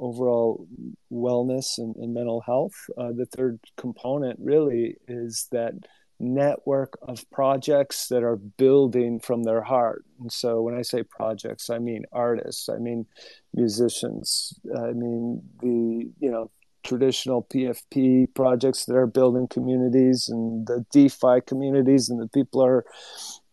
overall 0.00 0.66
wellness 1.12 1.78
and, 1.78 1.94
and 1.96 2.14
mental 2.14 2.40
health. 2.40 2.74
Uh, 2.98 3.12
the 3.12 3.26
third 3.26 3.60
component 3.76 4.38
really 4.40 4.96
is 5.06 5.46
that 5.52 5.74
network 6.18 6.98
of 7.02 7.28
projects 7.30 8.08
that 8.08 8.22
are 8.22 8.36
building 8.36 9.20
from 9.20 9.42
their 9.42 9.62
heart. 9.62 10.04
And 10.20 10.30
so 10.30 10.60
when 10.60 10.74
I 10.74 10.82
say 10.82 11.02
projects, 11.02 11.70
I 11.70 11.78
mean 11.78 12.04
artists, 12.12 12.68
I 12.68 12.76
mean 12.76 13.06
musicians, 13.54 14.58
I 14.76 14.92
mean 14.92 15.42
the, 15.60 16.10
you 16.20 16.30
know, 16.30 16.50
traditional 16.82 17.42
PFP 17.42 18.34
projects 18.34 18.86
that 18.86 18.96
are 18.96 19.06
building 19.06 19.46
communities 19.48 20.28
and 20.28 20.66
the 20.66 20.84
DeFi 20.92 21.40
communities 21.46 22.08
and 22.08 22.20
the 22.20 22.28
people 22.28 22.64
are 22.64 22.84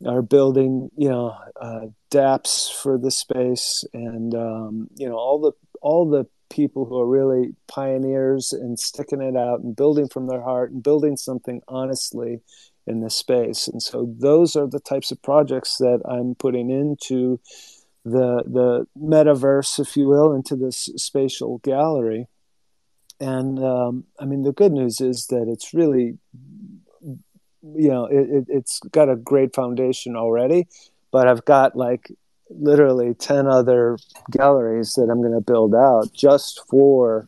are 0.05 0.21
building, 0.21 0.89
you 0.95 1.09
know, 1.09 1.35
uh, 1.59 1.87
dApps 2.11 2.71
for 2.71 2.97
the 2.97 3.11
space 3.11 3.83
and 3.93 4.33
um, 4.33 4.87
you 4.95 5.07
know 5.07 5.15
all 5.15 5.39
the 5.41 5.51
all 5.81 6.09
the 6.09 6.25
people 6.49 6.85
who 6.85 6.99
are 6.99 7.07
really 7.07 7.55
pioneers 7.67 8.53
and 8.53 8.79
sticking 8.79 9.21
it 9.21 9.35
out 9.35 9.59
and 9.59 9.75
building 9.75 10.07
from 10.07 10.27
their 10.27 10.41
heart 10.41 10.71
and 10.71 10.83
building 10.83 11.17
something 11.17 11.61
honestly 11.67 12.41
in 12.85 13.01
this 13.01 13.15
space. 13.15 13.67
And 13.67 13.81
so 13.83 14.13
those 14.17 14.55
are 14.55 14.67
the 14.67 14.79
types 14.79 15.11
of 15.11 15.21
projects 15.21 15.77
that 15.77 16.01
I'm 16.09 16.35
putting 16.35 16.69
into 16.69 17.39
the 18.05 18.43
the 18.45 18.87
metaverse, 18.97 19.79
if 19.79 19.97
you 19.97 20.07
will, 20.07 20.33
into 20.33 20.55
this 20.55 20.89
spatial 20.95 21.59
gallery. 21.59 22.27
And 23.19 23.61
um, 23.63 24.05
I 24.19 24.25
mean, 24.25 24.43
the 24.43 24.53
good 24.53 24.71
news 24.71 25.01
is 25.01 25.27
that 25.27 25.47
it's 25.49 25.73
really, 25.73 26.17
you 27.01 27.89
know, 27.89 28.05
it, 28.05 28.29
it, 28.29 28.45
it's 28.47 28.79
got 28.79 29.09
a 29.09 29.15
great 29.15 29.53
foundation 29.53 30.15
already. 30.15 30.67
But 31.11 31.27
I've 31.27 31.45
got 31.45 31.75
like 31.75 32.11
literally 32.49 33.13
10 33.13 33.47
other 33.47 33.97
galleries 34.31 34.93
that 34.93 35.09
I'm 35.11 35.21
going 35.21 35.33
to 35.33 35.41
build 35.41 35.75
out 35.75 36.13
just 36.13 36.61
for 36.69 37.27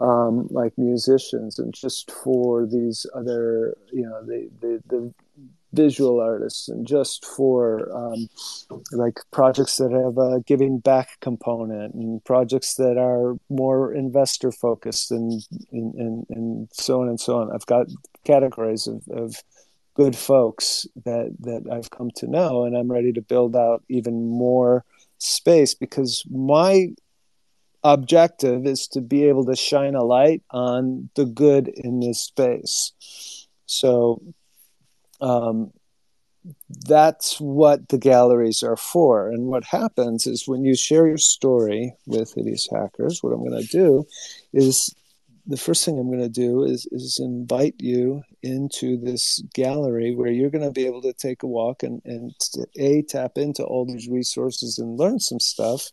um, 0.00 0.48
like 0.50 0.72
musicians 0.76 1.58
and 1.58 1.72
just 1.72 2.10
for 2.10 2.66
these 2.66 3.06
other, 3.14 3.76
you 3.92 4.02
know, 4.02 4.24
the, 4.24 4.50
the, 4.60 4.82
the 4.88 5.14
visual 5.72 6.20
artists 6.20 6.68
and 6.68 6.86
just 6.86 7.24
for 7.24 7.88
um, 7.94 8.28
like 8.92 9.18
projects 9.30 9.76
that 9.76 9.92
have 9.92 10.16
a 10.18 10.40
giving 10.46 10.78
back 10.78 11.08
component 11.20 11.94
and 11.94 12.24
projects 12.24 12.74
that 12.74 12.96
are 12.96 13.36
more 13.48 13.92
investor 13.92 14.50
focused 14.50 15.10
and, 15.10 15.42
and, 15.72 15.94
and, 15.94 16.26
and 16.30 16.68
so 16.72 17.02
on 17.02 17.08
and 17.08 17.20
so 17.20 17.38
on. 17.38 17.52
I've 17.52 17.66
got 17.66 17.86
categories 18.24 18.86
of, 18.86 19.02
of 19.10 19.36
good 19.96 20.14
folks 20.14 20.86
that, 21.04 21.34
that 21.40 21.64
I've 21.72 21.90
come 21.90 22.10
to 22.16 22.26
know, 22.26 22.64
and 22.64 22.76
I'm 22.76 22.92
ready 22.92 23.12
to 23.14 23.22
build 23.22 23.56
out 23.56 23.82
even 23.88 24.28
more 24.28 24.84
space 25.18 25.74
because 25.74 26.22
my 26.30 26.88
objective 27.82 28.66
is 28.66 28.86
to 28.88 29.00
be 29.00 29.24
able 29.24 29.46
to 29.46 29.56
shine 29.56 29.94
a 29.94 30.04
light 30.04 30.42
on 30.50 31.08
the 31.14 31.24
good 31.24 31.68
in 31.68 32.00
this 32.00 32.20
space. 32.20 32.92
So 33.64 34.22
um, 35.20 35.72
that's 36.88 37.40
what 37.40 37.88
the 37.88 37.98
galleries 37.98 38.62
are 38.62 38.76
for. 38.76 39.30
And 39.30 39.46
what 39.46 39.64
happens 39.64 40.26
is 40.26 40.46
when 40.46 40.64
you 40.64 40.76
share 40.76 41.06
your 41.06 41.18
story 41.18 41.94
with 42.06 42.34
Hideous 42.34 42.68
Hackers, 42.70 43.22
what 43.22 43.32
I'm 43.32 43.46
going 43.46 43.62
to 43.62 43.68
do 43.68 44.04
is 44.52 44.94
the 45.46 45.56
first 45.56 45.84
thing 45.84 45.98
I'm 45.98 46.08
going 46.08 46.18
to 46.20 46.28
do 46.28 46.64
is, 46.64 46.86
is 46.90 47.18
invite 47.22 47.76
you 47.78 48.22
into 48.42 48.96
this 48.96 49.40
gallery 49.54 50.14
where 50.14 50.30
you're 50.30 50.50
going 50.50 50.64
to 50.64 50.72
be 50.72 50.86
able 50.86 51.02
to 51.02 51.12
take 51.12 51.42
a 51.42 51.46
walk 51.46 51.82
and, 51.82 52.02
and 52.04 52.32
a 52.78 53.02
tap 53.02 53.32
into 53.36 53.62
all 53.62 53.84
these 53.84 54.08
resources 54.08 54.78
and 54.78 54.98
learn 54.98 55.20
some 55.20 55.40
stuff 55.40 55.90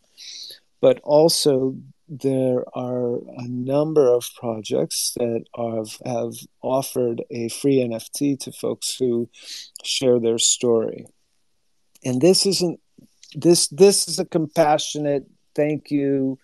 but 0.84 1.00
also 1.02 1.74
there 2.10 2.62
are 2.76 3.16
a 3.16 3.48
number 3.48 4.06
of 4.06 4.28
projects 4.38 5.14
that 5.16 5.44
have, 5.56 5.96
have 6.04 6.34
offered 6.60 7.22
a 7.30 7.48
free 7.48 7.78
NFT 7.78 8.38
to 8.40 8.52
folks 8.52 8.94
who 8.98 9.30
share 9.82 10.20
their 10.20 10.36
story. 10.36 11.06
And 12.04 12.20
this 12.20 12.44
isn't 12.44 12.80
this 13.34 13.68
this 13.68 14.06
is 14.08 14.18
a 14.18 14.26
compassionate 14.26 15.24
thank 15.56 15.90
you 15.90 16.38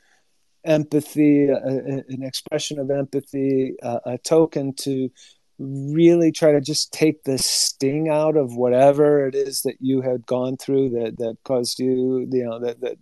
empathy 0.64 1.46
a, 1.46 1.56
a, 1.56 2.02
an 2.08 2.22
expression 2.22 2.78
of 2.78 2.90
empathy 2.90 3.74
a, 3.82 4.00
a 4.06 4.18
token 4.18 4.74
to 4.74 5.10
really 5.58 6.32
try 6.32 6.52
to 6.52 6.60
just 6.60 6.92
take 6.92 7.22
the 7.24 7.36
sting 7.36 8.08
out 8.08 8.36
of 8.36 8.56
whatever 8.56 9.26
it 9.26 9.34
is 9.34 9.62
that 9.62 9.76
you 9.80 10.00
had 10.00 10.24
gone 10.26 10.56
through 10.56 10.88
that 10.88 11.18
that 11.18 11.36
caused 11.44 11.78
you 11.78 12.26
you 12.30 12.44
know 12.44 12.58
that 12.58 12.80
that 12.80 12.96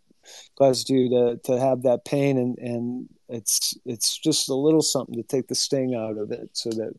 caused 0.57 0.91
you 0.91 1.09
to 1.09 1.39
to 1.45 1.59
have 1.59 1.83
that 1.83 2.05
pain. 2.05 2.39
And 2.39 2.59
and 2.59 3.09
it's 3.29 3.75
it's 3.85 4.19
just 4.19 4.49
a 4.49 4.55
little 4.55 4.83
something 4.83 5.15
to 5.17 5.23
take 5.23 5.49
the 5.49 5.55
sting 5.55 5.95
out 5.95 6.19
of 6.19 6.31
it 6.33 6.51
so 6.53 6.71
that 6.71 6.93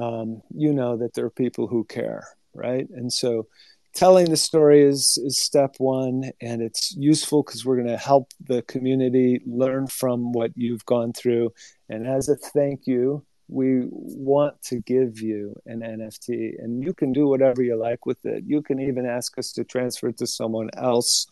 um, 0.00 0.42
you 0.54 0.72
know 0.72 0.96
that 0.96 1.14
there 1.14 1.26
are 1.26 1.30
people 1.30 1.66
who 1.66 1.84
care 1.84 2.24
right? 2.54 2.88
And 2.90 3.12
so 3.12 3.46
telling 3.94 4.30
the 4.30 4.36
story 4.36 4.82
is 4.82 5.18
is 5.24 5.40
step 5.40 5.74
one 5.78 6.30
and 6.40 6.62
it's 6.62 6.94
useful 6.96 7.42
because 7.42 7.64
we're 7.64 7.76
going 7.76 7.88
to 7.88 7.96
help 7.96 8.30
the 8.40 8.62
community 8.62 9.40
learn 9.46 9.86
from 9.86 10.32
what 10.32 10.52
you've 10.54 10.84
gone 10.86 11.12
through. 11.12 11.52
And 11.88 12.06
as 12.06 12.28
a 12.28 12.36
thank 12.36 12.86
you 12.86 13.24
we 13.48 13.82
want 13.90 14.62
to 14.62 14.76
give 14.80 15.20
you 15.20 15.60
an 15.66 15.80
nft 15.80 16.28
and 16.28 16.84
you 16.84 16.94
can 16.94 17.12
do 17.12 17.26
whatever 17.26 17.62
you 17.62 17.74
like 17.76 18.06
with 18.06 18.24
it. 18.24 18.44
You 18.46 18.62
can 18.62 18.78
even 18.78 19.06
ask 19.06 19.36
us 19.38 19.52
to 19.52 19.64
transfer 19.64 20.08
it 20.08 20.18
to 20.18 20.26
someone 20.26 20.70
else 20.76 21.26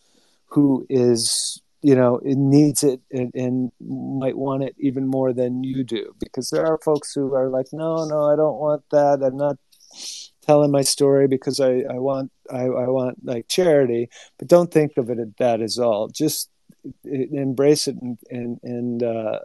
who 0.47 0.85
is 0.91 1.63
you 1.81 1.95
know 1.95 2.17
it 2.25 2.37
needs 2.37 2.83
it 2.83 3.01
and, 3.13 3.31
and, 3.35 3.71
might 3.81 4.37
want 4.37 4.65
it 4.65 4.75
even 4.81 5.07
more 5.07 5.33
than 5.33 5.63
you 5.63 5.85
do 5.85 6.13
because 6.19 6.51
there 6.51 6.67
are 6.67 6.79
folks 6.79 7.13
who 7.15 7.33
are 7.35 7.49
like 7.49 7.67
no 7.73 8.05
no 8.05 8.25
i 8.25 8.35
don't 8.35 8.59
want 8.59 8.83
that. 8.91 9.23
I'm 9.23 9.37
not 9.37 9.57
telling 10.49 10.71
my 10.71 10.83
story 10.83 11.29
because 11.29 11.61
i, 11.61 11.83
I 11.91 11.99
want 11.99 12.33
I, 12.51 12.63
I 12.63 12.89
want 12.89 13.25
like 13.25 13.49
charity 13.49 14.09
but 14.39 14.49
don't 14.49 14.73
think 14.73 14.97
of 14.97 15.11
it 15.11 15.19
that 15.39 15.61
as 15.61 15.79
all 15.79 16.09
just 16.09 16.51
embrace 17.05 17.89
it 17.89 17.97
and 18.01 18.19
and, 18.31 18.59
and 18.63 19.03
uh, 19.03 19.41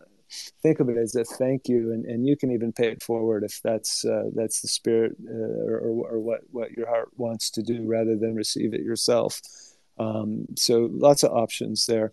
think 0.64 0.80
of 0.80 0.90
it 0.90 0.98
as 0.98 1.16
a 1.16 1.24
thank 1.26 1.68
you 1.68 1.92
and, 1.92 2.06
and 2.06 2.26
you 2.26 2.36
can 2.36 2.52
even 2.52 2.72
pay 2.72 2.90
it 2.90 3.04
forward 3.04 3.44
if 3.44 3.62
that's 3.64 4.06
uh, 4.06 4.30
that's 4.34 4.62
the 4.62 4.68
spirit 4.68 5.16
uh, 5.30 5.34
or, 5.34 6.08
or 6.10 6.20
what 6.20 6.42
what 6.52 6.72
your 6.72 6.88
heart 6.88 7.10
wants 7.18 7.52
to 7.52 7.62
do 7.62 7.86
rather 7.86 8.16
than 8.18 8.34
receive 8.34 8.74
it 8.74 8.82
yourself 8.82 9.42
um, 9.98 10.46
so 10.56 10.90
lots 10.92 11.24
of 11.24 11.32
options 11.32 11.86
there. 11.86 12.12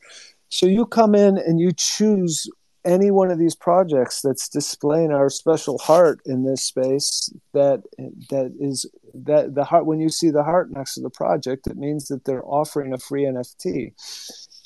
So 0.49 0.67
you 0.67 0.87
come 0.87 1.15
in 1.15 1.39
and 1.39 1.61
you 1.61 1.73
choose 1.73 2.49
any 2.85 3.11
one 3.11 3.31
of 3.31 3.39
these 3.39 3.55
projects 3.55 4.21
that's 4.23 4.49
displaying 4.49 5.13
our 5.13 5.29
special 5.29 5.79
heart 5.79 6.21
in 6.25 6.45
this 6.45 6.63
space 6.63 7.33
that 7.53 7.83
that 8.31 8.55
is 8.59 8.87
that 9.15 9.55
the 9.55 9.65
heart 9.65 9.87
when 9.87 10.01
you 10.01 10.09
see 10.09 10.31
the 10.31 10.45
heart 10.45 10.71
next 10.71 10.95
to 10.95 11.01
the 11.01 11.11
project 11.11 11.67
it 11.67 11.77
means 11.77 12.09
that 12.09 12.25
they're 12.25 12.45
offering 12.45 12.93
a 12.93 12.99
free 12.99 13.25
nft 13.25 13.93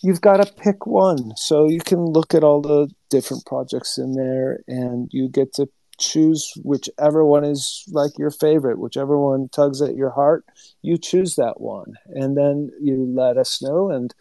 you've 0.03 0.21
got 0.21 0.37
to 0.37 0.53
pick 0.53 0.87
one 0.87 1.35
so 1.37 1.69
you 1.69 1.81
can 1.81 2.05
look 2.05 2.35
at 2.35 2.45
all 2.45 2.61
the 2.61 2.89
different 3.11 3.45
projects 3.47 3.99
in 3.99 4.13
there 4.13 4.61
and 4.69 5.09
you 5.13 5.29
get 5.29 5.53
to 5.53 5.69
choose 5.99 6.53
whichever 6.63 7.25
one 7.25 7.45
is 7.45 7.85
like 7.89 8.19
your 8.19 8.31
favorite, 8.31 8.79
whichever 8.79 9.19
one 9.19 9.49
tugs 9.49 9.81
at 9.81 9.95
your 9.95 10.11
heart, 10.11 10.45
you 10.83 10.99
choose 10.99 11.37
that 11.37 11.61
one. 11.61 11.95
And 12.09 12.37
then 12.37 12.71
you 12.81 13.07
let 13.15 13.37
us 13.37 13.63
know, 13.63 13.91
and 13.91 14.15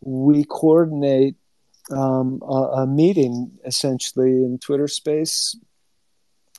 we 0.00 0.44
coordinate 0.44 1.36
um, 1.92 2.40
a, 2.42 2.82
a, 2.82 2.86
meeting 2.86 3.58
essentially 3.64 4.30
in 4.30 4.58
Twitter 4.58 4.88
space. 4.88 5.56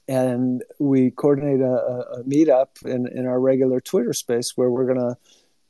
And 0.08 0.64
we 0.80 1.12
coordinate 1.12 1.62
a, 1.62 2.20
a 2.20 2.24
meetup 2.24 2.84
in, 2.86 3.08
in 3.08 3.26
our 3.26 3.40
regular 3.40 3.80
Twitter 3.80 4.14
space 4.14 4.54
where 4.56 4.70
we're 4.70 4.86
going 4.86 5.00
to 5.00 5.16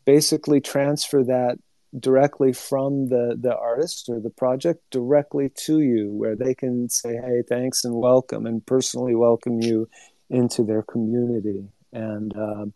basically 0.06 0.62
transfer 0.62 1.24
that 1.24 1.60
directly 2.00 2.54
from 2.54 3.10
the 3.10 3.38
the 3.40 3.56
artist 3.56 4.08
or 4.08 4.20
the 4.20 4.30
project 4.30 4.82
directly 4.92 5.50
to 5.50 5.82
you 5.82 6.10
where 6.10 6.38
they 6.38 6.56
can 6.56 6.88
say 6.88 7.16
hey 7.16 7.44
thanks 7.50 7.84
and 7.84 7.94
welcome 7.94 8.46
and 8.46 8.66
personally 8.66 9.14
welcome 9.14 9.62
you 9.62 9.90
into 10.30 10.64
their 10.64 10.84
community 10.84 11.68
and 11.92 12.34
um, 12.38 12.74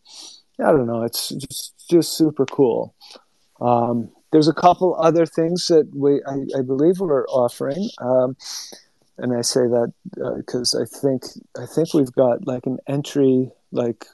i 0.60 0.70
don't 0.70 0.86
know 0.86 1.04
it's 1.04 1.30
just 1.30 1.88
just 1.90 2.18
super 2.18 2.46
cool 2.46 2.94
um, 3.62 4.10
there's 4.36 4.48
a 4.50 4.54
couple 4.54 4.96
other 5.00 5.26
things 5.26 5.68
that 5.68 5.90
we 5.96 6.22
i, 6.28 6.60
I 6.60 6.62
believe 6.62 7.00
we're 7.00 7.26
offering 7.28 7.90
um, 8.00 8.36
and 9.18 9.36
i 9.36 9.42
say 9.42 9.62
that 9.62 9.94
because 10.36 10.76
uh, 10.76 10.82
i 10.82 10.86
think 10.86 11.24
i 11.58 11.66
think 11.66 11.94
we've 11.94 12.12
got 12.12 12.46
like 12.46 12.66
an 12.66 12.80
entry 12.88 13.50
like 13.72 14.06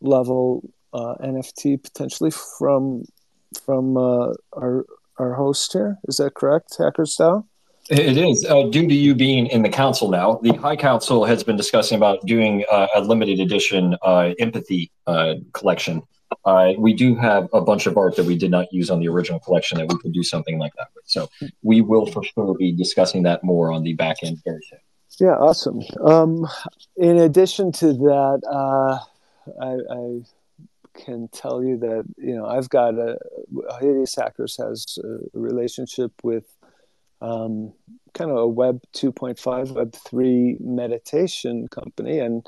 level 0.00 0.70
uh, 0.92 1.14
nft 1.20 1.82
potentially 1.82 2.30
from 2.30 3.04
from 3.64 3.96
uh, 3.96 4.32
our 4.52 4.84
our 5.18 5.34
host 5.34 5.72
here. 5.72 5.98
Is 6.08 6.16
that 6.16 6.34
correct, 6.34 6.76
Hacker? 6.78 7.04
It 7.90 8.16
is. 8.16 8.46
Uh, 8.48 8.64
due 8.70 8.88
to 8.88 8.94
you 8.94 9.14
being 9.14 9.46
in 9.46 9.62
the 9.62 9.68
council 9.68 10.10
now, 10.10 10.40
the 10.42 10.54
High 10.54 10.76
Council 10.76 11.24
has 11.26 11.44
been 11.44 11.56
discussing 11.56 11.96
about 11.96 12.24
doing 12.24 12.64
uh, 12.70 12.86
a 12.94 13.02
limited 13.02 13.40
edition 13.40 13.96
uh, 14.02 14.32
empathy 14.38 14.90
uh, 15.06 15.34
collection. 15.52 16.02
We 16.78 16.94
do 16.94 17.14
have 17.16 17.48
a 17.52 17.60
bunch 17.60 17.86
of 17.86 17.96
art 17.96 18.16
that 18.16 18.26
we 18.26 18.36
did 18.36 18.50
not 18.50 18.72
use 18.72 18.90
on 18.90 19.00
the 19.00 19.08
original 19.08 19.40
collection 19.40 19.78
that 19.78 19.88
we 19.88 19.98
could 19.98 20.12
do 20.12 20.22
something 20.22 20.58
like 20.58 20.74
that 20.76 20.88
with. 20.94 21.04
So 21.06 21.28
we 21.62 21.80
will 21.80 22.06
for 22.06 22.22
sure 22.22 22.54
be 22.54 22.72
discussing 22.72 23.22
that 23.24 23.44
more 23.44 23.72
on 23.72 23.82
the 23.82 23.94
back 23.94 24.18
end 24.22 24.38
very 24.44 24.60
soon. 24.68 24.80
Yeah, 25.20 25.36
awesome. 25.36 25.80
Um, 26.04 26.46
in 26.96 27.18
addition 27.18 27.70
to 27.72 27.92
that, 27.92 28.40
uh, 28.50 28.98
I, 29.60 29.76
I 29.94 30.20
can 31.04 31.28
tell 31.28 31.62
you 31.62 31.76
that 31.78 32.04
you 32.16 32.34
know 32.34 32.46
I've 32.46 32.68
got 32.68 32.94
a 32.94 33.18
Hideous 33.80 34.14
Hackers 34.16 34.56
has 34.56 34.98
a 35.02 35.38
relationship 35.38 36.12
with 36.22 36.44
um, 37.20 37.72
kind 38.12 38.30
of 38.30 38.36
a 38.36 38.46
Web 38.46 38.80
2.5, 38.94 39.72
Web 39.72 39.94
3 39.94 40.56
meditation 40.60 41.68
company, 41.68 42.18
and 42.18 42.46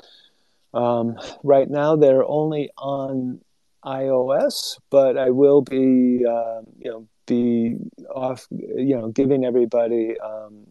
um, 0.73 1.17
right 1.43 1.69
now 1.69 1.95
they're 1.95 2.25
only 2.25 2.69
on 2.77 3.41
iOS, 3.87 4.77
but 4.89 5.17
I 5.17 5.29
will 5.29 5.61
be 5.61 6.25
uh, 6.25 6.61
you 6.77 6.91
know 6.91 7.07
be 7.25 7.77
off 8.13 8.47
you 8.51 8.97
know 8.97 9.09
giving 9.09 9.45
everybody 9.45 10.19
um, 10.19 10.67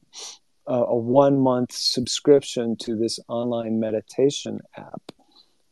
a, 0.67 0.75
a 0.75 0.97
one 0.97 1.39
month 1.39 1.73
subscription 1.73 2.77
to 2.81 2.97
this 2.97 3.19
online 3.29 3.81
meditation 3.81 4.61
app 4.77 5.13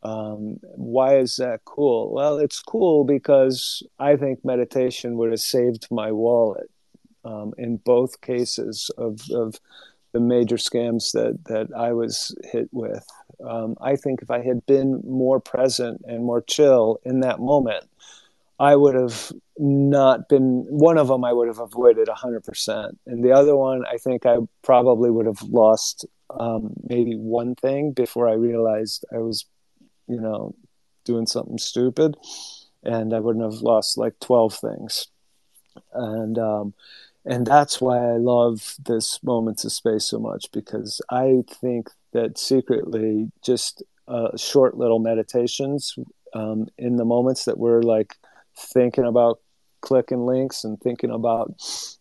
um, 0.04 0.58
why 0.62 1.16
is 1.16 1.36
that 1.36 1.60
cool? 1.64 2.12
Well, 2.12 2.36
it's 2.36 2.60
cool 2.60 3.04
because 3.04 3.82
I 3.98 4.16
think 4.16 4.44
meditation 4.44 5.16
would 5.16 5.30
have 5.30 5.40
saved 5.40 5.88
my 5.90 6.12
wallet 6.12 6.70
um, 7.24 7.54
in 7.56 7.78
both 7.78 8.20
cases 8.20 8.90
of, 8.98 9.18
of 9.32 9.58
the 10.12 10.20
major 10.20 10.56
scams 10.56 11.12
that, 11.12 11.38
that 11.46 11.68
I 11.74 11.92
was 11.92 12.36
hit 12.52 12.68
with. 12.70 13.06
Um, 13.46 13.76
I 13.80 13.96
think 13.96 14.22
if 14.22 14.30
I 14.30 14.42
had 14.42 14.64
been 14.66 15.02
more 15.06 15.40
present 15.40 16.02
and 16.06 16.24
more 16.24 16.42
chill 16.42 17.00
in 17.04 17.20
that 17.20 17.40
moment, 17.40 17.84
I 18.58 18.76
would 18.76 18.94
have 18.94 19.32
not 19.58 20.28
been 20.28 20.64
one 20.68 20.98
of 20.98 21.08
them. 21.08 21.24
I 21.24 21.32
would 21.32 21.48
have 21.48 21.58
avoided 21.58 22.08
hundred 22.08 22.44
percent, 22.44 22.98
and 23.06 23.24
the 23.24 23.32
other 23.32 23.56
one, 23.56 23.84
I 23.86 23.96
think 23.96 24.26
I 24.26 24.38
probably 24.62 25.10
would 25.10 25.26
have 25.26 25.42
lost 25.42 26.06
um, 26.30 26.72
maybe 26.88 27.16
one 27.16 27.54
thing 27.54 27.92
before 27.92 28.28
I 28.28 28.34
realized 28.34 29.04
I 29.12 29.18
was 29.18 29.46
you 30.06 30.20
know, 30.20 30.54
doing 31.04 31.26
something 31.26 31.58
stupid, 31.58 32.16
and 32.82 33.14
I 33.14 33.20
wouldn't 33.20 33.44
have 33.44 33.62
lost 33.62 33.98
like 33.98 34.18
twelve 34.20 34.54
things, 34.54 35.08
and 35.92 36.38
um, 36.38 36.74
and 37.24 37.46
that's 37.46 37.80
why 37.80 37.98
I 37.98 38.16
love 38.16 38.76
this 38.84 39.22
moments 39.22 39.64
of 39.64 39.72
space 39.72 40.04
so 40.04 40.18
much 40.18 40.50
because 40.52 41.00
I 41.10 41.44
think 41.48 41.90
that 42.14 42.38
secretly 42.38 43.30
just 43.44 43.82
uh, 44.08 44.34
short 44.36 44.76
little 44.78 44.98
meditations 44.98 45.94
um, 46.34 46.66
in 46.78 46.96
the 46.96 47.04
moments 47.04 47.44
that 47.44 47.58
we're 47.58 47.82
like 47.82 48.16
thinking 48.56 49.04
about 49.04 49.40
clicking 49.82 50.24
links 50.24 50.64
and 50.64 50.80
thinking 50.80 51.10
about 51.10 51.52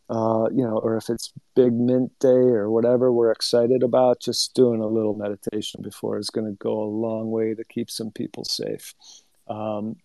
uh, 0.10 0.48
you 0.54 0.64
know 0.64 0.78
or 0.78 0.96
if 0.96 1.10
it's 1.10 1.34
big 1.56 1.74
mint 1.74 2.12
day 2.20 2.28
or 2.28 2.72
whatever 2.72 3.12
we're 3.12 3.32
excited 3.32 3.84
about 3.84 4.22
just 4.22 4.54
doing 4.54 4.80
a 4.80 4.88
little 4.88 5.16
meditation 5.16 5.82
before 5.82 6.18
is 6.18 6.30
going 6.30 6.48
to 6.48 6.58
go 6.60 6.82
a 6.82 6.86
long 6.86 7.30
way 7.30 7.54
to 7.54 7.66
keep 7.66 7.92
some 7.92 8.10
people 8.12 8.46
safe. 8.46 8.94
Um, 9.50 9.98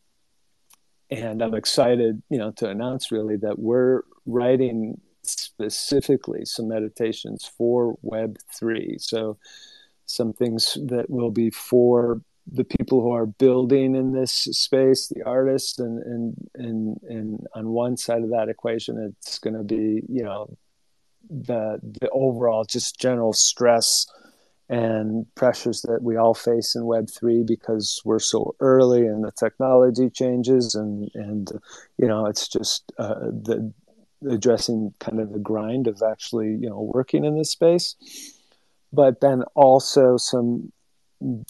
and 1.11 1.43
i'm 1.43 1.55
excited 1.55 2.23
you 2.29 2.39
know 2.39 2.51
to 2.51 2.69
announce 2.69 3.11
really 3.11 3.37
that 3.37 3.59
we're 3.59 4.03
writing 4.27 5.01
specifically 5.23 6.45
some 6.45 6.69
meditations 6.69 7.51
for 7.57 7.97
web 8.03 8.37
3 8.55 8.97
so 8.99 9.39
some 10.09 10.33
things 10.33 10.77
that 10.87 11.09
will 11.09 11.31
be 11.31 11.51
for 11.51 12.21
the 12.51 12.65
people 12.65 13.03
who 13.03 13.13
are 13.13 13.27
building 13.27 13.95
in 13.95 14.13
this 14.13 14.33
space, 14.33 15.09
the 15.09 15.23
artists, 15.25 15.79
and 15.79 16.03
and 16.03 16.49
and 16.55 17.01
and 17.09 17.47
on 17.55 17.69
one 17.69 17.97
side 17.97 18.23
of 18.23 18.31
that 18.31 18.49
equation, 18.49 18.99
it's 18.99 19.39
going 19.39 19.55
to 19.57 19.63
be 19.63 20.03
you 20.09 20.23
know 20.23 20.57
the 21.29 21.79
the 22.01 22.09
overall 22.11 22.65
just 22.65 22.99
general 22.99 23.33
stress 23.33 24.07
and 24.71 25.27
pressures 25.35 25.83
that 25.83 26.03
we 26.03 26.17
all 26.17 26.35
face 26.35 26.75
in 26.75 26.85
Web 26.85 27.09
three 27.11 27.43
because 27.43 28.01
we're 28.05 28.19
so 28.19 28.55
early 28.61 29.07
and 29.07 29.25
the 29.25 29.33
technology 29.33 30.11
changes 30.11 30.75
and 30.75 31.11
and 31.15 31.51
you 31.99 32.07
know 32.07 32.27
it's 32.27 32.49
just 32.49 32.93
uh, 32.99 33.15
the 33.15 33.73
addressing 34.29 34.93
kind 34.99 35.21
of 35.21 35.33
the 35.33 35.39
grind 35.39 35.87
of 35.87 36.03
actually 36.03 36.49
you 36.49 36.69
know 36.69 36.81
working 36.81 37.25
in 37.25 37.37
this 37.37 37.51
space, 37.51 37.95
but 38.93 39.21
then 39.21 39.43
also 39.55 40.17
some 40.17 40.73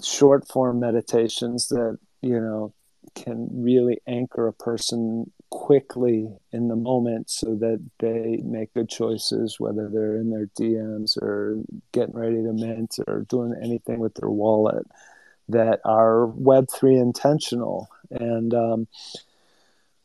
short 0.03 0.49
form 0.49 0.81
meditations 0.81 1.69
that 1.69 1.99
you 2.23 2.41
know 2.41 2.73
can 3.15 3.49
really 3.53 3.99
anchor 4.07 4.49
a 4.49 4.53
person 4.53 5.31
quickly 5.51 6.29
in 6.53 6.69
the 6.69 6.77
moment 6.77 7.31
so 7.31 7.55
that 7.55 7.83
they 8.01 8.39
make 8.45 8.73
good 8.75 8.89
choices 8.89 9.57
whether 9.59 9.89
they're 9.89 10.17
in 10.17 10.31
their 10.31 10.47
dms 10.59 11.17
or 11.23 11.57
getting 11.93 12.15
ready 12.15 12.37
to 12.37 12.53
mint 12.53 12.97
or 13.07 13.25
doing 13.29 13.55
anything 13.63 13.99
with 13.99 14.15
their 14.15 14.29
wallet 14.29 14.87
that 15.49 15.81
are 15.85 16.27
web3 16.27 17.01
intentional. 17.01 17.89
And 18.11 18.53
um, 18.55 18.89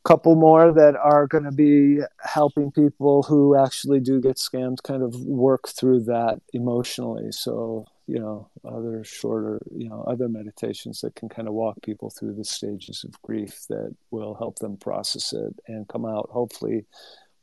couple 0.03 0.35
more 0.35 0.71
that 0.73 0.95
are 0.95 1.27
going 1.27 1.45
to 1.45 1.51
be 1.51 1.99
helping 2.21 2.71
people 2.71 3.23
who 3.23 3.55
actually 3.55 3.99
do 3.99 4.19
get 4.19 4.35
scammed 4.35 4.83
kind 4.83 5.01
of 5.01 5.15
work 5.21 5.69
through 5.69 6.03
that 6.03 6.41
emotionally. 6.53 7.31
So 7.31 7.85
you 8.07 8.19
know 8.19 8.49
other 8.65 9.03
shorter 9.03 9.61
you 9.71 9.87
know 9.87 10.03
other 10.07 10.27
meditations 10.27 11.01
that 11.01 11.15
can 11.15 11.29
kind 11.29 11.47
of 11.47 11.53
walk 11.53 11.81
people 11.83 12.09
through 12.09 12.33
the 12.33 12.43
stages 12.43 13.05
of 13.05 13.21
grief 13.21 13.61
that 13.69 13.95
will 14.11 14.35
help 14.35 14.59
them 14.59 14.75
process 14.77 15.31
it 15.31 15.53
and 15.67 15.87
come 15.87 16.05
out 16.05 16.29
hopefully 16.31 16.85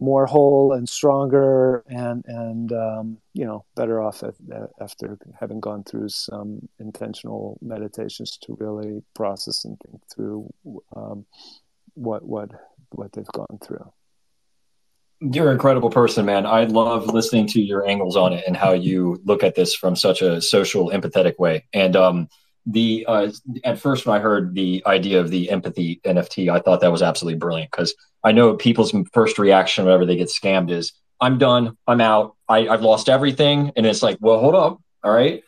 more 0.01 0.27
whole 0.27 0.73
and 0.73 0.89
stronger 0.89 1.85
and 1.89 2.25
and 2.27 2.73
um, 2.73 3.19
you 3.35 3.45
know 3.45 3.65
better 3.77 4.01
off 4.01 4.23
after 4.81 5.19
having 5.39 5.61
gone 5.61 5.85
through 5.85 6.09
some 6.09 6.69
intentional 6.79 7.59
meditations 7.61 8.39
to 8.39 8.57
really 8.59 9.03
process 9.15 9.65
and 9.65 9.79
think 9.81 10.01
through 10.13 10.51
um, 10.97 11.25
what 11.95 12.25
what 12.25 12.51
what 12.91 13.13
they've 13.13 13.27
gone 13.27 13.59
through 13.63 13.93
you're 15.21 15.49
an 15.49 15.53
incredible 15.53 15.91
person, 15.91 16.25
man. 16.25 16.47
I 16.47 16.65
love 16.65 17.07
listening 17.07 17.47
to 17.49 17.61
your 17.61 17.87
angles 17.87 18.17
on 18.17 18.33
it 18.33 18.45
and 18.47 18.57
how 18.57 18.73
you 18.73 19.21
look 19.25 19.43
at 19.43 19.55
this 19.55 19.75
from 19.75 19.95
such 19.95 20.23
a 20.23 20.41
social, 20.41 20.91
empathetic 20.91 21.39
way. 21.39 21.67
And 21.75 21.95
um, 21.95 22.29
the 22.65 23.05
uh, 23.07 23.31
at 23.65 23.79
first 23.79 24.07
when 24.07 24.17
I 24.17 24.21
heard 24.21 24.55
the 24.55 24.83
idea 24.87 25.21
of 25.21 25.31
the 25.31 25.51
empathy 25.51 26.01
NFT, 26.05 26.51
I 26.51 26.61
thought 26.61 26.81
that 26.81 26.93
was 26.93 27.03
absolutely 27.03 27.39
brilliant 27.39 27.71
because 27.71 27.95
I 28.25 28.33
know 28.33 28.55
people's 28.57 28.95
first 29.13 29.39
reaction 29.39 29.85
whenever 29.85 30.07
they 30.07 30.17
get 30.17 30.29
scammed 30.29 30.71
is, 30.71 30.93
"I'm 31.21 31.37
done, 31.37 31.77
I'm 31.87 32.01
out, 32.01 32.37
I, 32.49 32.69
I've 32.69 32.83
lost 32.83 33.09
everything," 33.09 33.73
and 33.77 33.85
it's 33.85 34.03
like, 34.03 34.19
well, 34.21 34.39
hold 34.39 34.55
up, 34.55 34.81
all 35.05 35.13
right. 35.13 35.43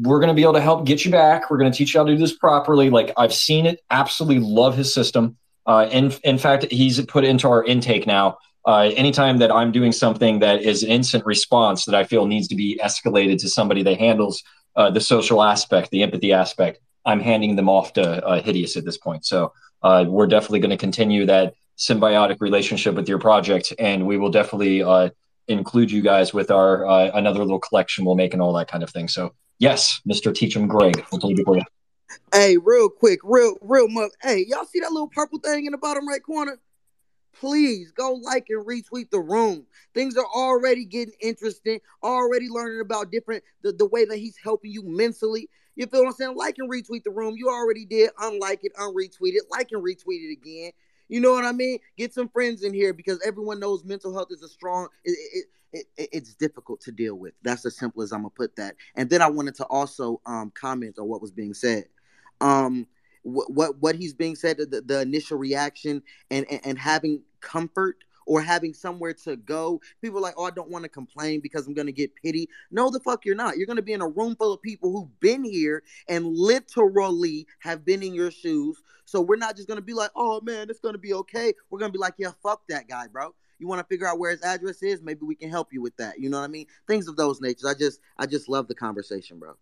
We're 0.00 0.20
going 0.20 0.28
to 0.28 0.34
be 0.34 0.42
able 0.42 0.52
to 0.52 0.60
help 0.60 0.86
get 0.86 1.04
you 1.04 1.10
back. 1.10 1.50
We're 1.50 1.58
going 1.58 1.72
to 1.72 1.76
teach 1.76 1.94
you 1.94 2.00
how 2.00 2.06
to 2.06 2.12
do 2.12 2.18
this 2.18 2.36
properly. 2.36 2.90
Like 2.90 3.12
I've 3.16 3.34
seen 3.34 3.66
it. 3.66 3.80
Absolutely 3.90 4.38
love 4.38 4.76
his 4.76 4.94
system. 4.94 5.36
Uh, 5.66 5.88
in 5.90 6.12
in 6.24 6.38
fact, 6.38 6.66
he's 6.70 7.04
put 7.06 7.24
into 7.24 7.48
our 7.48 7.64
intake 7.64 8.06
now 8.06 8.38
uh, 8.66 8.90
anytime 8.94 9.38
that 9.38 9.50
I'm 9.50 9.72
doing 9.72 9.92
something 9.92 10.40
that 10.40 10.62
is 10.62 10.82
an 10.82 10.90
instant 10.90 11.24
response 11.24 11.86
that 11.86 11.94
I 11.94 12.04
feel 12.04 12.26
needs 12.26 12.48
to 12.48 12.54
be 12.54 12.78
escalated 12.82 13.40
to 13.40 13.48
somebody 13.48 13.82
that 13.84 13.98
handles 13.98 14.42
uh, 14.76 14.90
the 14.90 15.00
social 15.00 15.42
aspect, 15.42 15.90
the 15.90 16.02
empathy 16.02 16.32
aspect, 16.32 16.78
I'm 17.06 17.20
handing 17.20 17.56
them 17.56 17.68
off 17.68 17.94
to 17.94 18.24
uh, 18.24 18.42
Hideous 18.42 18.76
at 18.76 18.84
this 18.84 18.98
point. 18.98 19.24
So 19.24 19.52
uh, 19.82 20.04
we're 20.06 20.26
definitely 20.26 20.60
going 20.60 20.70
to 20.70 20.76
continue 20.76 21.24
that 21.26 21.54
symbiotic 21.78 22.36
relationship 22.40 22.94
with 22.94 23.08
your 23.08 23.18
project, 23.18 23.72
and 23.78 24.06
we 24.06 24.18
will 24.18 24.30
definitely 24.30 24.82
uh, 24.82 25.08
include 25.48 25.90
you 25.90 26.02
guys 26.02 26.34
with 26.34 26.50
our 26.50 26.86
uh, 26.86 27.10
another 27.14 27.40
little 27.40 27.58
collection 27.58 28.04
we'll 28.04 28.14
make 28.14 28.34
and 28.34 28.42
all 28.42 28.52
that 28.52 28.68
kind 28.68 28.82
of 28.82 28.90
thing. 28.90 29.08
So 29.08 29.32
yes, 29.58 30.00
Mr. 30.06 30.32
Teach'em 30.32 30.68
Greg, 30.68 31.02
we'll 31.10 31.20
for 31.44 31.56
you. 31.56 31.62
Hey, 32.32 32.56
real 32.56 32.88
quick, 32.88 33.20
real, 33.22 33.56
real, 33.60 33.88
much. 33.88 34.12
hey, 34.22 34.44
y'all 34.48 34.64
see 34.64 34.80
that 34.80 34.92
little 34.92 35.08
purple 35.08 35.38
thing 35.38 35.66
in 35.66 35.72
the 35.72 35.78
bottom 35.78 36.08
right 36.08 36.22
corner? 36.22 36.58
please 37.40 37.90
go 37.92 38.12
like 38.12 38.46
and 38.48 38.66
retweet 38.66 39.10
the 39.10 39.20
room. 39.20 39.66
Things 39.94 40.16
are 40.16 40.26
already 40.26 40.84
getting 40.84 41.14
interesting, 41.20 41.80
already 42.02 42.48
learning 42.48 42.80
about 42.80 43.10
different 43.10 43.42
the, 43.62 43.72
the 43.72 43.86
way 43.86 44.04
that 44.04 44.18
he's 44.18 44.36
helping 44.36 44.70
you 44.70 44.82
mentally. 44.84 45.48
You 45.76 45.86
feel 45.86 46.00
what 46.00 46.08
I'm 46.08 46.14
saying? 46.14 46.36
Like 46.36 46.56
and 46.58 46.70
retweet 46.70 47.04
the 47.04 47.10
room. 47.10 47.34
You 47.36 47.48
already 47.48 47.86
did. 47.86 48.10
Unlike 48.20 48.64
it, 48.64 48.74
unretweet 48.74 49.34
it, 49.34 49.44
like 49.50 49.68
and 49.72 49.82
retweet 49.82 50.28
it 50.28 50.32
again. 50.32 50.72
You 51.08 51.20
know 51.20 51.32
what 51.32 51.44
I 51.44 51.52
mean? 51.52 51.78
Get 51.96 52.14
some 52.14 52.28
friends 52.28 52.62
in 52.62 52.72
here 52.72 52.92
because 52.92 53.20
everyone 53.26 53.58
knows 53.58 53.84
mental 53.84 54.14
health 54.14 54.28
is 54.30 54.42
a 54.42 54.48
strong. 54.48 54.88
It, 55.04 55.46
it, 55.72 55.86
it, 55.96 56.08
it's 56.12 56.34
difficult 56.34 56.80
to 56.82 56.92
deal 56.92 57.14
with. 57.14 57.34
That's 57.42 57.64
as 57.66 57.76
simple 57.76 58.02
as 58.02 58.12
I'm 58.12 58.20
gonna 58.20 58.30
put 58.30 58.54
that. 58.56 58.76
And 58.94 59.08
then 59.08 59.22
I 59.22 59.28
wanted 59.28 59.54
to 59.56 59.64
also 59.64 60.20
um, 60.26 60.52
comment 60.54 60.98
on 60.98 61.08
what 61.08 61.22
was 61.22 61.32
being 61.32 61.54
said. 61.54 61.86
Um, 62.40 62.86
what 63.22 63.76
what, 63.80 63.96
he's 63.96 64.14
being 64.14 64.34
said, 64.34 64.56
the, 64.58 64.80
the 64.80 65.00
initial 65.02 65.36
reaction, 65.36 66.02
and, 66.30 66.46
and 66.50 66.60
and 66.64 66.78
having 66.78 67.22
comfort 67.40 68.04
or 68.30 68.40
having 68.40 68.72
somewhere 68.72 69.12
to 69.12 69.36
go. 69.36 69.80
People 70.00 70.18
are 70.18 70.22
like, 70.22 70.34
oh, 70.36 70.44
I 70.44 70.50
don't 70.50 70.70
want 70.70 70.84
to 70.84 70.88
complain 70.88 71.40
because 71.40 71.66
I'm 71.66 71.74
going 71.74 71.88
to 71.88 71.92
get 71.92 72.14
pity. 72.14 72.48
No, 72.70 72.88
the 72.88 73.00
fuck 73.00 73.24
you're 73.24 73.34
not. 73.34 73.56
You're 73.56 73.66
going 73.66 73.76
to 73.76 73.82
be 73.82 73.92
in 73.92 74.02
a 74.02 74.08
room 74.08 74.36
full 74.36 74.52
of 74.52 74.62
people 74.62 74.92
who've 74.92 75.20
been 75.20 75.42
here 75.42 75.82
and 76.08 76.26
literally 76.36 77.48
have 77.58 77.84
been 77.84 78.04
in 78.04 78.14
your 78.14 78.30
shoes. 78.30 78.80
So 79.04 79.20
we're 79.20 79.34
not 79.34 79.56
just 79.56 79.66
going 79.66 79.78
to 79.78 79.84
be 79.84 79.94
like, 79.94 80.12
oh 80.14 80.40
man, 80.42 80.70
it's 80.70 80.78
going 80.78 80.94
to 80.94 80.98
be 81.00 81.12
okay. 81.14 81.52
We're 81.70 81.80
going 81.80 81.90
to 81.90 81.96
be 81.96 82.00
like, 82.00 82.14
yeah, 82.18 82.30
fuck 82.40 82.62
that 82.68 82.88
guy, 82.88 83.08
bro. 83.08 83.34
You 83.58 83.66
want 83.66 83.80
to 83.80 83.86
figure 83.92 84.06
out 84.06 84.20
where 84.20 84.30
his 84.30 84.42
address 84.42 84.82
is? 84.82 85.02
Maybe 85.02 85.20
we 85.22 85.34
can 85.34 85.50
help 85.50 85.72
you 85.72 85.82
with 85.82 85.96
that. 85.96 86.20
You 86.20 86.30
know 86.30 86.38
what 86.38 86.44
I 86.44 86.48
mean? 86.48 86.66
Things 86.86 87.08
of 87.08 87.16
those 87.16 87.40
natures. 87.40 87.64
I 87.64 87.74
just, 87.74 88.00
I 88.16 88.26
just 88.26 88.48
love 88.48 88.68
the 88.68 88.76
conversation, 88.76 89.40
bro. 89.40 89.56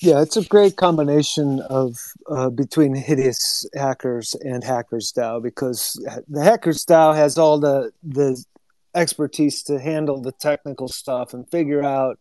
Yeah, 0.00 0.22
it's 0.22 0.36
a 0.36 0.44
great 0.44 0.76
combination 0.76 1.60
of 1.60 1.96
uh, 2.30 2.50
between 2.50 2.94
hideous 2.94 3.68
hackers 3.74 4.34
and 4.42 4.62
hackers 4.62 5.12
DAO 5.12 5.42
because 5.42 6.00
the 6.28 6.42
hackers 6.42 6.84
DAO 6.84 7.16
has 7.16 7.36
all 7.36 7.58
the 7.58 7.90
the 8.04 8.42
expertise 8.94 9.62
to 9.64 9.80
handle 9.80 10.20
the 10.20 10.32
technical 10.32 10.88
stuff 10.88 11.34
and 11.34 11.50
figure 11.50 11.82
out 11.82 12.18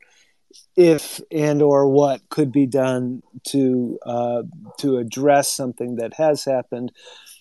if 0.76 1.22
and 1.32 1.62
or 1.62 1.88
what 1.88 2.28
could 2.30 2.52
be 2.52 2.66
done 2.66 3.22
to 3.50 4.00
uh, 4.06 4.42
to 4.80 4.98
address 4.98 5.52
something 5.52 5.98
that 5.98 6.16
has 6.16 6.44
happened 6.46 6.92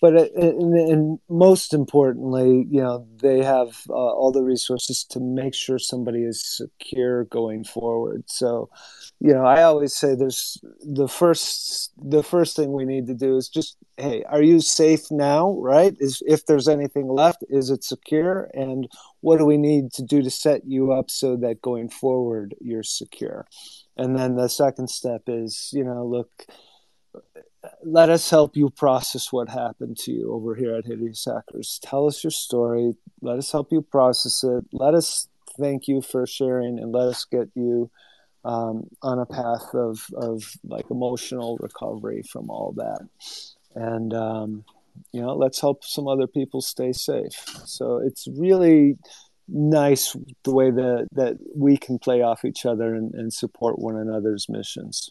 but 0.00 0.16
uh, 0.16 0.26
and, 0.36 0.74
and, 0.74 1.18
most 1.28 1.72
importantly, 1.72 2.66
you 2.70 2.82
know, 2.82 3.06
they 3.20 3.42
have 3.42 3.82
uh, 3.88 3.92
all 3.92 4.32
the 4.32 4.42
resources 4.42 5.04
to 5.10 5.20
make 5.20 5.54
sure 5.54 5.78
somebody 5.78 6.22
is 6.22 6.42
secure 6.42 7.24
going 7.24 7.64
forward. 7.64 8.24
So, 8.26 8.68
you 9.20 9.32
know, 9.32 9.44
I 9.44 9.62
always 9.62 9.94
say 9.94 10.14
there's 10.14 10.58
the 10.80 11.08
first 11.08 11.92
the 11.96 12.22
first 12.22 12.54
thing 12.54 12.72
we 12.72 12.84
need 12.84 13.06
to 13.06 13.14
do 13.14 13.36
is 13.36 13.48
just 13.48 13.76
hey, 13.96 14.24
are 14.28 14.42
you 14.42 14.60
safe 14.60 15.10
now? 15.10 15.58
Right? 15.58 15.96
Is 15.98 16.22
if 16.26 16.46
there's 16.46 16.68
anything 16.68 17.08
left, 17.08 17.42
is 17.48 17.70
it 17.70 17.82
secure? 17.82 18.50
And 18.52 18.88
what 19.20 19.38
do 19.38 19.46
we 19.46 19.56
need 19.56 19.92
to 19.94 20.02
do 20.02 20.22
to 20.22 20.30
set 20.30 20.66
you 20.66 20.92
up 20.92 21.10
so 21.10 21.36
that 21.36 21.62
going 21.62 21.88
forward 21.88 22.54
you're 22.60 22.82
secure? 22.82 23.46
And 23.96 24.18
then 24.18 24.36
the 24.36 24.48
second 24.48 24.90
step 24.90 25.22
is, 25.26 25.70
you 25.72 25.84
know, 25.84 26.04
look 26.04 26.46
let 27.82 28.10
us 28.10 28.30
help 28.30 28.56
you 28.56 28.70
process 28.70 29.32
what 29.32 29.48
happened 29.48 29.96
to 29.96 30.12
you 30.12 30.32
over 30.32 30.54
here 30.54 30.74
at 30.74 30.86
Hideous 30.86 31.24
Hackers. 31.24 31.80
Tell 31.82 32.06
us 32.06 32.22
your 32.22 32.30
story. 32.30 32.94
Let 33.20 33.38
us 33.38 33.50
help 33.50 33.72
you 33.72 33.82
process 33.82 34.44
it. 34.44 34.64
Let 34.72 34.94
us 34.94 35.28
thank 35.58 35.88
you 35.88 36.02
for 36.02 36.26
sharing 36.26 36.78
and 36.78 36.92
let 36.92 37.08
us 37.08 37.24
get 37.24 37.48
you 37.54 37.90
um, 38.46 38.86
on 39.02 39.18
a 39.18 39.26
path 39.26 39.74
of 39.74 40.06
of 40.16 40.44
like 40.64 40.90
emotional 40.90 41.58
recovery 41.58 42.22
from 42.30 42.48
all 42.48 42.72
that, 42.76 43.06
and 43.74 44.14
um, 44.14 44.64
you 45.12 45.20
know, 45.20 45.34
let's 45.34 45.60
help 45.60 45.84
some 45.84 46.08
other 46.08 46.26
people 46.26 46.60
stay 46.60 46.92
safe. 46.92 47.44
So 47.64 47.98
it's 47.98 48.28
really 48.28 48.96
nice 49.48 50.16
the 50.44 50.52
way 50.52 50.70
that 50.70 51.08
that 51.12 51.36
we 51.54 51.76
can 51.76 51.98
play 51.98 52.22
off 52.22 52.44
each 52.44 52.66
other 52.66 52.94
and, 52.94 53.14
and 53.14 53.32
support 53.32 53.78
one 53.78 53.96
another's 53.96 54.48
missions. 54.48 55.10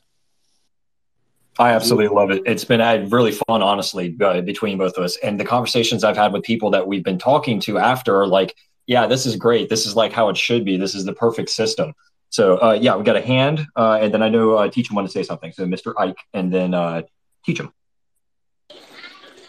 I 1.58 1.72
absolutely 1.72 2.14
love 2.14 2.32
it. 2.32 2.44
It's 2.46 2.66
been 2.66 3.10
really 3.10 3.32
fun, 3.32 3.62
honestly, 3.62 4.14
uh, 4.22 4.42
between 4.42 4.78
both 4.78 4.98
of 4.98 5.06
us. 5.06 5.18
And 5.24 5.40
the 5.40 5.46
conversations 5.46 6.04
I've 6.04 6.18
had 6.18 6.34
with 6.34 6.44
people 6.44 6.70
that 6.72 6.86
we've 6.86 7.04
been 7.04 7.18
talking 7.18 7.62
to 7.62 7.78
after 7.78 8.20
are 8.20 8.28
like, 8.28 8.56
yeah, 8.88 9.08
this 9.08 9.26
is 9.26 9.38
great. 9.38 9.70
This 9.70 9.86
is 9.86 9.96
like 9.96 10.12
how 10.12 10.28
it 10.28 10.36
should 10.36 10.66
be. 10.66 10.76
This 10.76 10.96
is 10.96 11.06
the 11.06 11.14
perfect 11.14 11.50
system. 11.50 11.94
So, 12.36 12.62
uh, 12.62 12.74
yeah, 12.74 12.98
we 12.98 13.04
got 13.06 13.16
a 13.16 13.22
hand. 13.22 13.66
Uh, 13.78 13.98
and 14.02 14.14
then 14.14 14.22
I 14.22 14.28
know 14.28 14.56
uh, 14.58 14.68
Teach 14.68 14.92
'em 14.92 14.96
want 14.98 15.08
to 15.08 15.12
say 15.12 15.24
something. 15.24 15.54
So, 15.54 15.66
Mr. 15.66 15.94
Ike, 15.98 16.18
and 16.34 16.54
then 16.54 16.74
uh, 16.74 17.04
Teach 17.46 17.62
'em. 17.62 17.72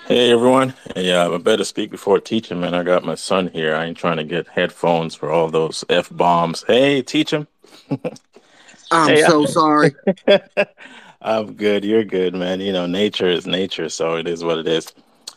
Hey 0.07 0.31
everyone. 0.31 0.73
Yeah, 0.95 1.29
I 1.29 1.39
better 1.39 1.65
speak 1.65 1.91
before 1.91 2.21
Teach 2.21 2.53
'em, 2.53 2.61
man. 2.61 2.75
I 2.75 2.85
got 2.85 3.03
my 3.03 3.17
son 3.17 3.49
here. 3.49 3.75
I 3.75 3.87
ain't 3.87 3.99
trying 3.99 4.19
to 4.19 4.25
get 4.25 4.47
headphones 4.47 5.17
for 5.17 5.33
all 5.33 5.49
those 5.49 5.85
F 5.89 6.11
bombs. 6.13 6.65
Hey, 6.69 7.03
Teach 7.03 7.33
'em. 7.35 7.49
I'm 8.93 9.09
hey, 9.09 9.23
so 9.23 9.43
I- 9.43 9.47
sorry. 9.47 9.97
I'm 11.21 11.55
good. 11.55 11.85
You're 11.85 12.05
good, 12.05 12.37
man. 12.37 12.61
You 12.61 12.73
know, 12.73 12.87
nature 12.87 13.27
is 13.27 13.49
nature, 13.49 13.89
so 13.89 14.15
it 14.15 14.29
is 14.29 14.45
what 14.45 14.59
it 14.59 14.69
is. 14.69 14.93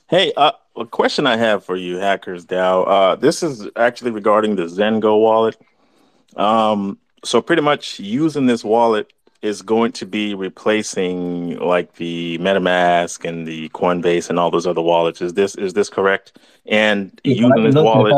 Hey, 0.07 0.31
uh, 0.37 0.51
a 0.77 0.85
question 0.85 1.25
I 1.25 1.37
have 1.37 1.65
for 1.65 1.75
you, 1.75 1.97
Hackers 1.97 2.45
DAO. 2.45 2.83
Uh, 2.87 3.15
this 3.15 3.41
is 3.41 3.67
actually 3.75 4.11
regarding 4.11 4.55
the 4.55 4.65
Zengo 4.65 5.19
wallet. 5.19 5.57
Um, 6.35 6.99
so 7.23 7.41
pretty 7.41 7.61
much 7.61 7.99
using 7.99 8.45
this 8.45 8.63
wallet 8.63 9.11
is 9.41 9.61
going 9.61 9.91
to 9.93 10.05
be 10.05 10.33
replacing 10.33 11.57
like 11.59 11.95
the 11.95 12.37
MetaMask 12.39 13.23
and 13.23 13.47
the 13.47 13.69
Coinbase 13.69 14.29
and 14.29 14.37
all 14.37 14.51
those 14.51 14.67
other 14.67 14.81
wallets. 14.81 15.21
Is 15.21 15.33
this 15.33 15.55
is 15.55 15.73
this 15.73 15.89
correct? 15.89 16.37
And 16.65 17.19
yeah, 17.23 17.47
using 17.47 17.63
this 17.63 17.75
wallet, 17.75 18.13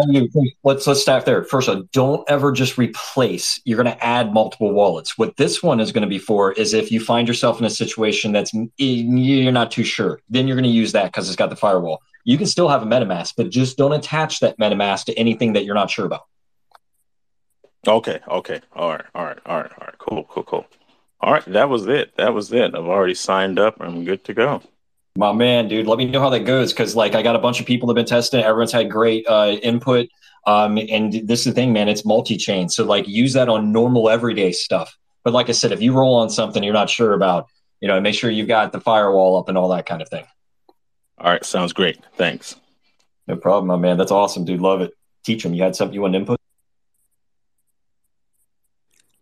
let's 0.64 0.88
let's 0.88 1.02
start 1.02 1.26
there. 1.26 1.44
First, 1.44 1.68
of 1.68 1.78
all, 1.78 1.84
don't 1.94 2.30
ever 2.30 2.52
just 2.52 2.78
replace. 2.78 3.62
You're 3.66 3.82
going 3.82 3.96
to 3.96 4.04
add 4.04 4.34
multiple 4.34 4.74
wallets. 4.74 5.18
What 5.18 5.38
this 5.38 5.62
one 5.62 5.80
is 5.80 5.92
going 5.92 6.02
to 6.02 6.10
be 6.10 6.18
for 6.18 6.54
is 6.54 6.74
if 6.74 6.92
you 6.92 7.00
find 7.00 7.28
yourself 7.28 7.60
in 7.60 7.66
a 7.66 7.70
situation 7.70 8.32
that's 8.32 8.54
eh, 8.56 8.66
you're 8.80 9.52
not 9.52 9.70
too 9.70 9.84
sure, 9.84 10.22
then 10.30 10.48
you're 10.48 10.58
going 10.58 10.64
to 10.64 10.70
use 10.70 10.92
that 10.94 11.06
because 11.06 11.28
it's 11.28 11.36
got 11.36 11.52
the 11.52 11.56
firewall. 11.56 12.02
You 12.24 12.38
can 12.38 12.48
still 12.48 12.68
have 12.68 12.82
a 12.82 12.86
MetaMask, 12.86 13.34
but 13.38 13.50
just 13.50 13.78
don't 13.78 13.94
attach 13.94 14.40
that 14.40 14.58
MetaMask 14.58 15.06
to 15.06 15.14
anything 15.14 15.54
that 15.54 15.66
you're 15.66 15.76
not 15.76 15.90
sure 15.90 16.06
about. 16.06 16.26
Okay. 17.88 18.20
Okay. 18.28 18.62
All 18.74 18.90
right. 18.92 19.06
All 19.16 19.26
right. 19.26 19.40
All 19.46 19.58
right. 19.62 19.72
All 19.72 19.86
right. 19.88 19.98
Cool. 19.98 20.24
Cool. 20.26 20.44
Cool. 20.44 20.66
All 21.24 21.34
right, 21.34 21.46
that 21.46 21.70
was 21.70 21.86
it. 21.86 22.18
That 22.18 22.34
was 22.34 22.52
it. 22.52 22.74
I've 22.74 22.86
already 22.88 23.14
signed 23.14 23.60
up. 23.60 23.78
I'm 23.80 24.04
good 24.04 24.24
to 24.24 24.34
go. 24.34 24.64
My 25.16 25.32
man, 25.32 25.68
dude, 25.68 25.86
let 25.86 26.00
me 26.00 26.06
know 26.06 26.20
how 26.20 26.32
that 26.32 26.46
goes 26.46 26.74
because, 26.74 26.96
like, 26.96 27.14
I 27.14 27.22
got 27.22 27.36
a 27.36 27.40
bunch 27.40 27.60
of 27.60 27.68
people 27.68 27.88
that 27.88 27.92
have 27.96 28.06
been 28.08 28.10
testing. 28.10 28.42
Everyone's 28.44 28.72
had 28.72 28.90
great 28.90 29.28
uh, 29.28 29.58
input. 29.62 30.08
Um, 30.48 30.80
and 30.80 31.14
this 31.28 31.42
is 31.42 31.46
the 31.46 31.52
thing, 31.52 31.74
man. 31.74 31.90
It's 31.90 32.04
multi-chain, 32.04 32.70
so 32.70 32.84
like, 32.84 33.08
use 33.08 33.34
that 33.34 33.50
on 33.50 33.72
normal 33.72 34.10
everyday 34.10 34.52
stuff. 34.52 34.98
But 35.24 35.34
like 35.34 35.50
I 35.50 35.52
said, 35.52 35.72
if 35.72 35.80
you 35.80 35.94
roll 35.94 36.16
on 36.16 36.32
something 36.32 36.64
you're 36.64 36.74
not 36.74 36.90
sure 36.90 37.14
about, 37.14 37.46
you 37.82 37.88
know, 37.88 38.02
make 38.02 38.16
sure 38.16 38.32
you've 38.32 38.48
got 38.48 38.72
the 38.72 38.82
firewall 38.82 39.38
up 39.38 39.48
and 39.50 39.58
all 39.60 39.70
that 39.70 39.86
kind 39.86 40.02
of 40.02 40.10
thing. 40.10 40.26
All 41.20 41.30
right, 41.30 41.46
sounds 41.46 41.74
great. 41.74 42.00
Thanks. 42.16 42.56
No 43.28 43.36
problem, 43.36 43.68
my 43.68 43.76
man. 43.76 43.98
That's 43.98 44.12
awesome, 44.12 44.46
dude. 44.46 44.60
Love 44.60 44.82
it. 44.82 44.94
Teach 45.24 45.46
'em. 45.46 45.54
You 45.54 45.62
had 45.62 45.76
something 45.76 45.94
you 45.94 46.02
want 46.02 46.16
to 46.16 46.20
input? 46.20 46.41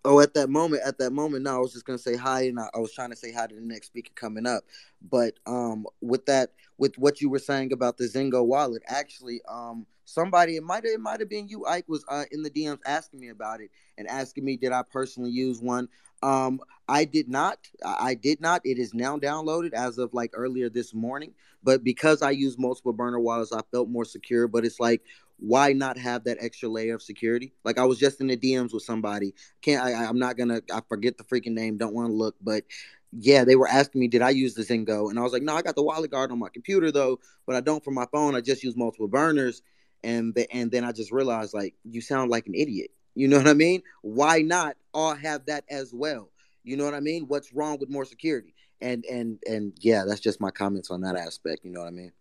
Oh, 0.06 0.22
at 0.22 0.34
that 0.36 0.50
moment, 0.50 0.84
at 0.86 0.98
that 1.00 1.12
moment, 1.12 1.44
no, 1.44 1.56
I 1.56 1.60
was 1.60 1.74
just 1.74 1.86
gonna 1.86 1.98
say 1.98 2.16
hi, 2.16 2.44
and 2.44 2.60
I, 2.60 2.70
I, 2.74 2.80
was 2.80 2.94
trying 2.94 3.10
to 3.10 3.18
say 3.18 3.34
hi 3.34 3.48
to 3.48 3.54
the 3.56 3.62
next 3.62 3.88
speaker 3.88 4.12
coming 4.16 4.46
up. 4.46 4.64
But 5.02 5.34
um, 5.46 5.86
with 6.02 6.26
that, 6.28 6.52
with 6.78 6.98
what 6.98 7.20
you 7.20 7.30
were 7.30 7.40
saying 7.40 7.74
about 7.74 7.98
the 7.98 8.06
Zengo 8.06 8.46
wallet, 8.46 8.82
actually, 8.88 9.42
um, 9.50 9.86
somebody 10.06 10.56
it 10.56 10.64
might 10.64 10.86
it 10.86 11.00
might 11.00 11.20
have 11.20 11.30
been 11.30 11.50
you, 11.50 11.66
Ike, 11.66 11.90
was 11.90 12.06
uh, 12.08 12.24
in 12.32 12.44
the 12.44 12.50
DMs 12.50 12.80
asking 12.86 13.20
me 13.20 13.30
about 13.30 13.60
it 13.60 13.72
and 13.98 14.08
asking 14.08 14.46
me 14.46 14.56
did 14.58 14.72
I 14.72 14.84
personally 14.84 15.32
use 15.32 15.60
one. 15.62 15.90
Um, 16.24 16.60
I 16.88 17.06
did 17.06 17.30
not. 17.30 17.60
I 17.86 18.14
did 18.16 18.42
not. 18.42 18.62
It 18.66 18.78
is 18.78 18.94
now 18.94 19.18
downloaded 19.18 19.74
as 19.74 19.98
of 19.98 20.14
like 20.14 20.32
earlier 20.34 20.70
this 20.70 20.94
morning. 20.94 21.34
But 21.62 21.84
because 21.84 22.22
I 22.22 22.32
use 22.32 22.58
multiple 22.58 22.94
burner 22.94 23.20
wallets, 23.20 23.52
I 23.52 23.62
felt 23.72 23.90
more 23.90 24.06
secure. 24.06 24.48
But 24.48 24.66
it's 24.66 24.80
like 24.80 25.02
why 25.40 25.74
not 25.74 25.98
have 25.98 26.26
that 26.26 26.38
extra 26.40 26.70
layer 26.70 26.96
of 26.96 27.02
security? 27.02 27.54
Like 27.64 27.78
I 27.78 27.86
was 27.86 27.98
just 27.98 28.22
in 28.22 28.28
the 28.28 28.38
DMs 28.38 28.74
with 28.74 28.84
somebody. 28.84 29.34
Can't 29.62 29.84
I? 29.84 30.06
I'm 30.06 30.20
not 30.20 30.38
gonna. 30.38 30.62
I 30.74 30.82
forget 30.88 31.18
the 31.18 31.24
freaking 31.24 31.54
name. 31.54 31.78
Don't 31.78 31.94
want 31.94 32.10
to 32.10 32.14
look, 32.14 32.36
but 32.42 32.64
yeah, 33.12 33.44
they 33.44 33.56
were 33.56 33.68
asking 33.68 34.02
me, 34.02 34.08
did 34.08 34.22
I 34.22 34.30
use 34.30 34.54
the 34.54 34.62
Zengo? 34.62 35.10
And 35.10 35.18
I 35.18 35.24
was 35.24 35.34
like, 35.34 35.42
no, 35.42 35.56
I 35.56 35.62
got 35.62 35.76
the 35.76 35.84
wallet 35.84 36.12
guard 36.12 36.32
on 36.32 36.40
my 36.40 36.50
computer 36.50 36.92
though, 36.92 37.20
but 37.48 37.56
I 37.56 37.62
don't 37.62 37.84
for 37.84 37.92
my 37.92 38.06
phone. 38.12 38.36
I 38.36 38.42
just 38.42 38.64
use 38.64 38.76
multiple 38.76 39.08
burners. 39.08 39.62
And 40.04 40.34
the, 40.34 40.50
and 40.54 40.72
then 40.72 40.86
I 40.86 40.92
just 40.92 41.12
realized 41.12 41.54
like 41.54 41.76
you 41.84 42.02
sound 42.02 42.32
like 42.32 42.48
an 42.48 42.56
idiot. 42.56 42.92
You 43.16 43.28
know 43.28 43.38
what 43.38 43.48
I 43.48 43.54
mean? 43.54 43.82
Why 44.02 44.42
not 44.42 44.78
all 44.94 45.16
have 45.16 45.46
that 45.48 45.66
as 45.70 45.94
well? 45.94 46.30
You 46.64 46.78
know 46.78 46.86
what 46.86 46.94
I 46.94 47.00
mean? 47.00 47.26
What's 47.28 47.54
wrong 47.54 47.78
with 47.80 47.90
more 47.90 48.06
security? 48.06 48.54
And 48.82 49.04
and 49.06 49.40
and 49.46 49.74
yeah, 49.80 50.06
that's 50.08 50.22
just 50.22 50.40
my 50.40 50.52
comments 50.52 50.90
on 50.90 51.02
that 51.02 51.18
aspect. 51.18 51.66
You 51.66 51.72
know 51.72 51.82
what 51.82 51.88
I 51.88 51.92
mean? 51.92 52.12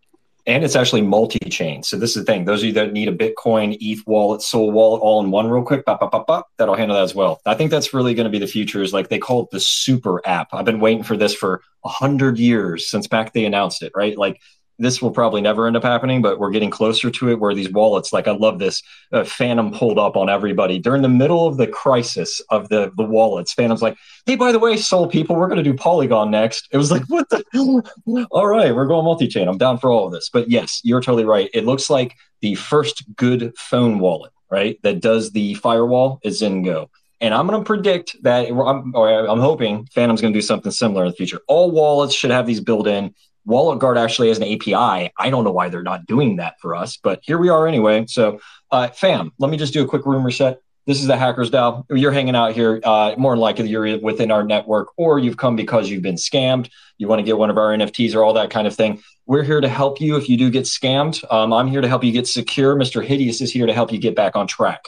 And 0.48 0.64
it's 0.64 0.74
actually 0.74 1.02
multi-chain. 1.02 1.82
So 1.82 1.98
this 1.98 2.16
is 2.16 2.24
the 2.24 2.32
thing. 2.32 2.46
Those 2.46 2.62
of 2.62 2.68
you 2.68 2.72
that 2.72 2.94
need 2.94 3.06
a 3.06 3.14
Bitcoin, 3.14 3.76
ETH 3.80 4.02
wallet, 4.06 4.40
Sol 4.40 4.72
wallet, 4.72 5.02
all 5.02 5.22
in 5.22 5.30
one, 5.30 5.50
real 5.50 5.62
quick, 5.62 5.84
bop, 5.84 6.00
bop, 6.00 6.10
bop, 6.10 6.26
bop, 6.26 6.48
that'll 6.56 6.74
handle 6.74 6.96
that 6.96 7.02
as 7.02 7.14
well. 7.14 7.38
I 7.44 7.54
think 7.54 7.70
that's 7.70 7.92
really 7.92 8.14
going 8.14 8.24
to 8.24 8.30
be 8.30 8.38
the 8.38 8.46
future. 8.46 8.82
Is 8.82 8.94
like 8.94 9.10
they 9.10 9.18
call 9.18 9.42
it 9.42 9.50
the 9.50 9.60
super 9.60 10.26
app. 10.26 10.48
I've 10.52 10.64
been 10.64 10.80
waiting 10.80 11.02
for 11.04 11.18
this 11.18 11.34
for 11.34 11.60
a 11.84 11.88
hundred 11.90 12.38
years 12.38 12.88
since 12.90 13.06
back 13.06 13.34
they 13.34 13.44
announced 13.44 13.82
it. 13.82 13.92
Right, 13.94 14.16
like 14.16 14.40
this 14.78 15.02
will 15.02 15.10
probably 15.10 15.40
never 15.40 15.66
end 15.66 15.76
up 15.76 15.82
happening, 15.82 16.22
but 16.22 16.38
we're 16.38 16.50
getting 16.50 16.70
closer 16.70 17.10
to 17.10 17.30
it 17.30 17.40
where 17.40 17.54
these 17.54 17.70
wallets, 17.70 18.12
like 18.12 18.28
I 18.28 18.32
love 18.32 18.58
this, 18.58 18.82
uh, 19.12 19.24
Phantom 19.24 19.72
pulled 19.72 19.98
up 19.98 20.16
on 20.16 20.28
everybody 20.28 20.78
during 20.78 21.02
the 21.02 21.08
middle 21.08 21.46
of 21.46 21.56
the 21.56 21.66
crisis 21.66 22.40
of 22.50 22.68
the, 22.68 22.92
the 22.96 23.02
wallets. 23.02 23.52
Phantom's 23.52 23.82
like, 23.82 23.96
hey, 24.26 24.36
by 24.36 24.52
the 24.52 24.58
way, 24.58 24.76
Sol 24.76 25.08
people, 25.08 25.36
we're 25.36 25.48
going 25.48 25.62
to 25.62 25.68
do 25.68 25.74
Polygon 25.74 26.30
next. 26.30 26.68
It 26.70 26.76
was 26.76 26.90
like, 26.90 27.02
what 27.08 27.28
the 27.28 27.42
hell? 27.52 27.82
All 28.30 28.46
right, 28.46 28.74
we're 28.74 28.86
going 28.86 29.04
multi 29.04 29.26
chain. 29.26 29.48
I'm 29.48 29.58
down 29.58 29.78
for 29.78 29.90
all 29.90 30.06
of 30.06 30.12
this. 30.12 30.30
But 30.30 30.50
yes, 30.50 30.80
you're 30.84 31.00
totally 31.00 31.24
right. 31.24 31.50
It 31.52 31.64
looks 31.64 31.90
like 31.90 32.14
the 32.40 32.54
first 32.54 33.04
good 33.16 33.52
phone 33.56 33.98
wallet, 33.98 34.32
right, 34.50 34.78
that 34.82 35.00
does 35.00 35.32
the 35.32 35.54
firewall 35.54 36.20
is 36.22 36.40
Zengo. 36.40 36.88
And 37.20 37.34
I'm 37.34 37.48
going 37.48 37.60
to 37.60 37.66
predict 37.66 38.16
that, 38.22 38.46
I'm, 38.48 38.94
or 38.94 39.26
I'm 39.26 39.40
hoping 39.40 39.86
Phantom's 39.86 40.20
going 40.20 40.32
to 40.32 40.36
do 40.36 40.42
something 40.42 40.70
similar 40.70 41.04
in 41.04 41.10
the 41.10 41.16
future. 41.16 41.40
All 41.48 41.72
wallets 41.72 42.14
should 42.14 42.30
have 42.30 42.46
these 42.46 42.60
built 42.60 42.86
in 42.86 43.12
Wallet 43.48 43.78
Guard 43.78 43.96
actually 43.96 44.28
has 44.28 44.38
an 44.38 44.44
API. 44.44 45.10
I 45.18 45.30
don't 45.30 45.42
know 45.42 45.50
why 45.50 45.70
they're 45.70 45.82
not 45.82 46.04
doing 46.04 46.36
that 46.36 46.60
for 46.60 46.76
us, 46.76 46.98
but 46.98 47.20
here 47.22 47.38
we 47.38 47.48
are 47.48 47.66
anyway. 47.66 48.04
So, 48.06 48.40
uh, 48.70 48.88
fam, 48.88 49.32
let 49.38 49.50
me 49.50 49.56
just 49.56 49.72
do 49.72 49.82
a 49.82 49.88
quick 49.88 50.04
room 50.04 50.22
reset. 50.22 50.60
This 50.86 51.00
is 51.00 51.06
the 51.06 51.16
Hackers 51.16 51.50
DAO. 51.50 51.84
You're 51.90 52.12
hanging 52.12 52.36
out 52.36 52.52
here. 52.52 52.80
Uh, 52.84 53.14
more 53.16 53.32
than 53.32 53.40
likely, 53.40 53.68
you're 53.68 53.98
within 54.00 54.30
our 54.30 54.42
network, 54.42 54.88
or 54.98 55.18
you've 55.18 55.38
come 55.38 55.56
because 55.56 55.88
you've 55.88 56.02
been 56.02 56.16
scammed. 56.16 56.68
You 56.98 57.08
want 57.08 57.20
to 57.20 57.22
get 57.22 57.38
one 57.38 57.48
of 57.48 57.56
our 57.56 57.74
NFTs 57.74 58.14
or 58.14 58.22
all 58.22 58.34
that 58.34 58.50
kind 58.50 58.66
of 58.66 58.74
thing. 58.74 59.02
We're 59.26 59.44
here 59.44 59.62
to 59.62 59.68
help 59.68 60.00
you 60.00 60.16
if 60.16 60.28
you 60.28 60.36
do 60.36 60.50
get 60.50 60.64
scammed. 60.64 61.24
Um, 61.32 61.52
I'm 61.52 61.68
here 61.68 61.80
to 61.80 61.88
help 61.88 62.04
you 62.04 62.12
get 62.12 62.26
secure. 62.26 62.76
Mr. 62.76 63.02
Hideous 63.02 63.40
is 63.40 63.50
here 63.50 63.66
to 63.66 63.72
help 63.72 63.92
you 63.92 63.98
get 63.98 64.14
back 64.14 64.36
on 64.36 64.46
track. 64.46 64.80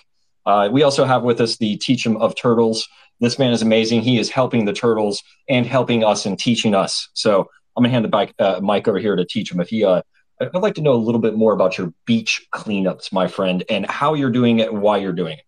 Uh, 0.45 0.69
we 0.71 0.83
also 0.83 1.05
have 1.07 1.23
with 1.23 1.41
us 1.41 1.57
the 1.57 1.77
Teach 1.79 2.07
'em 2.07 2.19
of 2.19 2.35
Turtles. 2.37 2.87
This 3.21 3.39
man 3.39 3.53
is 3.53 3.63
amazing. 3.63 4.01
He 4.01 4.19
is 4.19 4.31
helping 4.31 4.65
the 4.65 4.73
turtles 4.73 5.23
and 5.49 5.67
helping 5.67 6.03
us 6.03 6.25
and 6.25 6.39
teaching 6.39 6.75
us. 6.75 7.09
So 7.13 7.49
I'm 7.77 7.83
gonna 7.83 7.93
hand 7.93 8.05
the 8.05 8.09
bike, 8.09 8.35
uh, 8.39 8.61
mic 8.63 8.89
over 8.89 8.99
here 8.99 9.17
to 9.17 9.25
Teach 9.25 9.53
'em. 9.53 9.61
If 9.61 9.69
he, 9.69 9.85
uh, 9.85 10.03
I'd 10.41 10.55
like 10.55 10.75
to 10.77 10.83
know 10.83 10.95
a 10.95 10.95
little 10.95 11.21
bit 11.21 11.35
more 11.35 11.53
about 11.53 11.77
your 11.79 11.93
beach 12.07 12.47
cleanups, 12.53 13.13
my 13.13 13.27
friend, 13.27 13.63
and 13.69 13.87
how 13.87 14.15
you're 14.15 14.31
doing 14.31 14.59
it 14.59 14.71
and 14.71 14.81
why 14.81 14.99
you're 14.99 15.13
doing 15.13 15.39
it. 15.39 15.45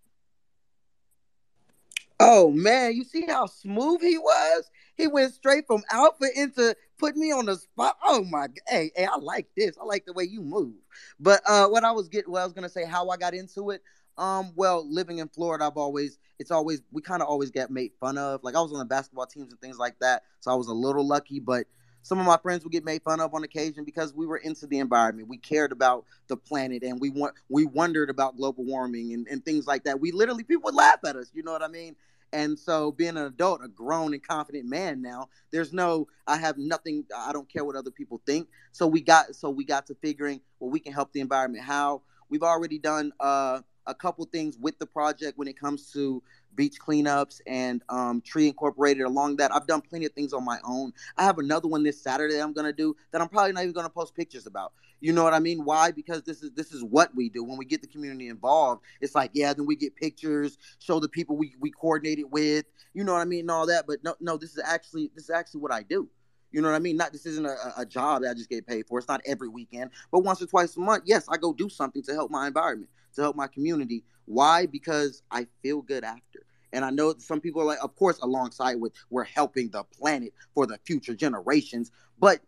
Oh 2.20 2.50
man, 2.50 2.94
you 2.94 3.04
see 3.04 3.26
how 3.26 3.46
smooth 3.46 4.00
he 4.00 4.16
was? 4.18 4.70
He 4.96 5.08
went 5.08 5.34
straight 5.34 5.66
from 5.66 5.82
alpha 5.90 6.26
into 6.36 6.76
put 6.98 7.16
me 7.16 7.32
on 7.32 7.46
the 7.46 7.56
spot. 7.56 7.96
Oh 8.04 8.22
my, 8.22 8.46
hey, 8.68 8.92
hey, 8.94 9.06
I 9.06 9.16
like 9.16 9.48
this. 9.56 9.76
I 9.80 9.84
like 9.84 10.04
the 10.04 10.12
way 10.12 10.24
you 10.24 10.40
move. 10.40 10.74
But 11.18 11.42
uh, 11.48 11.66
what 11.66 11.82
I 11.82 11.90
was 11.90 12.08
getting, 12.08 12.30
what 12.30 12.42
I 12.42 12.44
was 12.44 12.52
gonna 12.52 12.68
say, 12.68 12.84
how 12.84 13.08
I 13.08 13.16
got 13.16 13.34
into 13.34 13.70
it. 13.70 13.82
Um, 14.18 14.52
well, 14.54 14.86
living 14.88 15.18
in 15.18 15.28
Florida, 15.28 15.64
I've 15.64 15.78
always, 15.78 16.18
it's 16.38 16.50
always, 16.50 16.82
we 16.92 17.00
kind 17.00 17.22
of 17.22 17.28
always 17.28 17.50
get 17.50 17.70
made 17.70 17.92
fun 17.98 18.18
of. 18.18 18.44
Like 18.44 18.54
I 18.54 18.60
was 18.60 18.72
on 18.72 18.78
the 18.78 18.84
basketball 18.84 19.26
teams 19.26 19.50
and 19.50 19.60
things 19.60 19.78
like 19.78 19.98
that, 20.00 20.22
so 20.40 20.52
I 20.52 20.54
was 20.54 20.68
a 20.68 20.74
little 20.74 21.06
lucky. 21.06 21.40
But 21.40 21.66
some 22.02 22.18
of 22.18 22.26
my 22.26 22.36
friends 22.38 22.64
would 22.64 22.72
get 22.72 22.84
made 22.84 23.02
fun 23.02 23.20
of 23.20 23.34
on 23.34 23.44
occasion 23.44 23.84
because 23.84 24.14
we 24.14 24.26
were 24.26 24.38
into 24.38 24.66
the 24.66 24.78
environment. 24.78 25.28
We 25.28 25.38
cared 25.38 25.72
about 25.72 26.04
the 26.28 26.36
planet 26.36 26.82
and 26.82 27.00
we 27.00 27.10
want 27.10 27.34
we 27.48 27.64
wondered 27.64 28.10
about 28.10 28.36
global 28.36 28.64
warming 28.64 29.12
and, 29.12 29.26
and 29.28 29.44
things 29.44 29.66
like 29.66 29.84
that. 29.84 30.00
We 30.00 30.12
literally 30.12 30.44
people 30.44 30.64
would 30.64 30.74
laugh 30.74 31.00
at 31.06 31.16
us, 31.16 31.30
you 31.34 31.42
know 31.42 31.52
what 31.52 31.62
I 31.62 31.68
mean? 31.68 31.96
And 32.34 32.58
so 32.58 32.92
being 32.92 33.10
an 33.10 33.26
adult, 33.26 33.62
a 33.62 33.68
grown 33.68 34.14
and 34.14 34.26
confident 34.26 34.64
man 34.66 35.02
now, 35.02 35.28
there's 35.50 35.72
no 35.72 36.08
I 36.26 36.36
have 36.38 36.58
nothing 36.58 37.04
I 37.16 37.32
don't 37.32 37.48
care 37.48 37.64
what 37.64 37.76
other 37.76 37.90
people 37.90 38.20
think. 38.26 38.48
So 38.72 38.86
we 38.86 39.00
got 39.00 39.34
so 39.34 39.50
we 39.50 39.64
got 39.64 39.86
to 39.86 39.94
figuring 39.94 40.40
well 40.60 40.70
we 40.70 40.80
can 40.80 40.92
help 40.92 41.12
the 41.12 41.20
environment 41.20 41.64
how 41.64 42.02
we've 42.28 42.42
already 42.42 42.78
done 42.78 43.12
uh 43.20 43.60
a 43.86 43.94
couple 43.94 44.24
things 44.26 44.56
with 44.58 44.78
the 44.78 44.86
project 44.86 45.36
when 45.38 45.48
it 45.48 45.58
comes 45.58 45.92
to 45.92 46.22
beach 46.54 46.76
cleanups 46.80 47.40
and 47.46 47.82
um, 47.88 48.20
tree 48.20 48.48
incorporated 48.48 49.04
along 49.04 49.36
that. 49.36 49.54
I've 49.54 49.66
done 49.66 49.80
plenty 49.80 50.06
of 50.06 50.12
things 50.12 50.32
on 50.32 50.44
my 50.44 50.58
own. 50.64 50.92
I 51.16 51.24
have 51.24 51.38
another 51.38 51.68
one 51.68 51.82
this 51.82 52.00
Saturday 52.00 52.40
I'm 52.40 52.52
gonna 52.52 52.72
do 52.72 52.96
that 53.10 53.20
I'm 53.20 53.28
probably 53.28 53.52
not 53.52 53.62
even 53.62 53.72
gonna 53.72 53.90
post 53.90 54.14
pictures 54.14 54.46
about. 54.46 54.72
You 55.00 55.12
know 55.12 55.24
what 55.24 55.34
I 55.34 55.40
mean? 55.40 55.64
Why? 55.64 55.90
Because 55.90 56.22
this 56.22 56.44
is 56.44 56.52
this 56.52 56.72
is 56.72 56.84
what 56.84 57.14
we 57.14 57.28
do. 57.28 57.42
When 57.42 57.58
we 57.58 57.64
get 57.64 57.82
the 57.82 57.88
community 57.88 58.28
involved, 58.28 58.82
it's 59.00 59.16
like, 59.16 59.32
yeah, 59.34 59.52
then 59.52 59.66
we 59.66 59.74
get 59.74 59.96
pictures, 59.96 60.58
show 60.78 61.00
the 61.00 61.08
people 61.08 61.36
we, 61.36 61.56
we 61.58 61.72
coordinated 61.72 62.26
with, 62.30 62.66
you 62.94 63.02
know 63.02 63.12
what 63.12 63.20
I 63.20 63.24
mean, 63.24 63.40
and 63.40 63.50
all 63.50 63.66
that. 63.66 63.86
But 63.88 64.04
no, 64.04 64.14
no, 64.20 64.36
this 64.36 64.52
is 64.52 64.62
actually 64.64 65.10
this 65.14 65.24
is 65.24 65.30
actually 65.30 65.60
what 65.60 65.72
I 65.72 65.82
do. 65.82 66.08
You 66.52 66.60
know 66.60 66.68
what 66.68 66.76
I 66.76 66.80
mean? 66.80 66.96
Not 66.96 67.12
this 67.12 67.26
isn't 67.26 67.46
a, 67.46 67.56
a 67.78 67.86
job 67.86 68.22
that 68.22 68.30
I 68.30 68.34
just 68.34 68.50
get 68.50 68.66
paid 68.66 68.86
for. 68.86 68.98
It's 68.98 69.08
not 69.08 69.22
every 69.26 69.48
weekend, 69.48 69.90
but 70.12 70.20
once 70.20 70.40
or 70.40 70.46
twice 70.46 70.76
a 70.76 70.80
month, 70.80 71.04
yes, 71.06 71.26
I 71.28 71.36
go 71.36 71.52
do 71.52 71.68
something 71.68 72.02
to 72.04 72.12
help 72.12 72.30
my 72.30 72.46
environment, 72.46 72.90
to 73.14 73.22
help 73.22 73.34
my 73.34 73.46
community. 73.46 74.04
Why? 74.26 74.66
Because 74.66 75.22
I 75.30 75.46
feel 75.62 75.82
good 75.82 76.04
after. 76.04 76.44
And 76.72 76.84
I 76.84 76.90
know 76.90 77.14
some 77.18 77.40
people 77.40 77.60
are 77.62 77.66
like, 77.66 77.82
of 77.82 77.94
course, 77.96 78.18
alongside 78.20 78.76
with 78.76 78.92
we're 79.10 79.24
helping 79.24 79.68
the 79.70 79.84
planet 79.84 80.32
for 80.54 80.66
the 80.66 80.78
future 80.84 81.14
generations. 81.14 81.90
But 82.18 82.40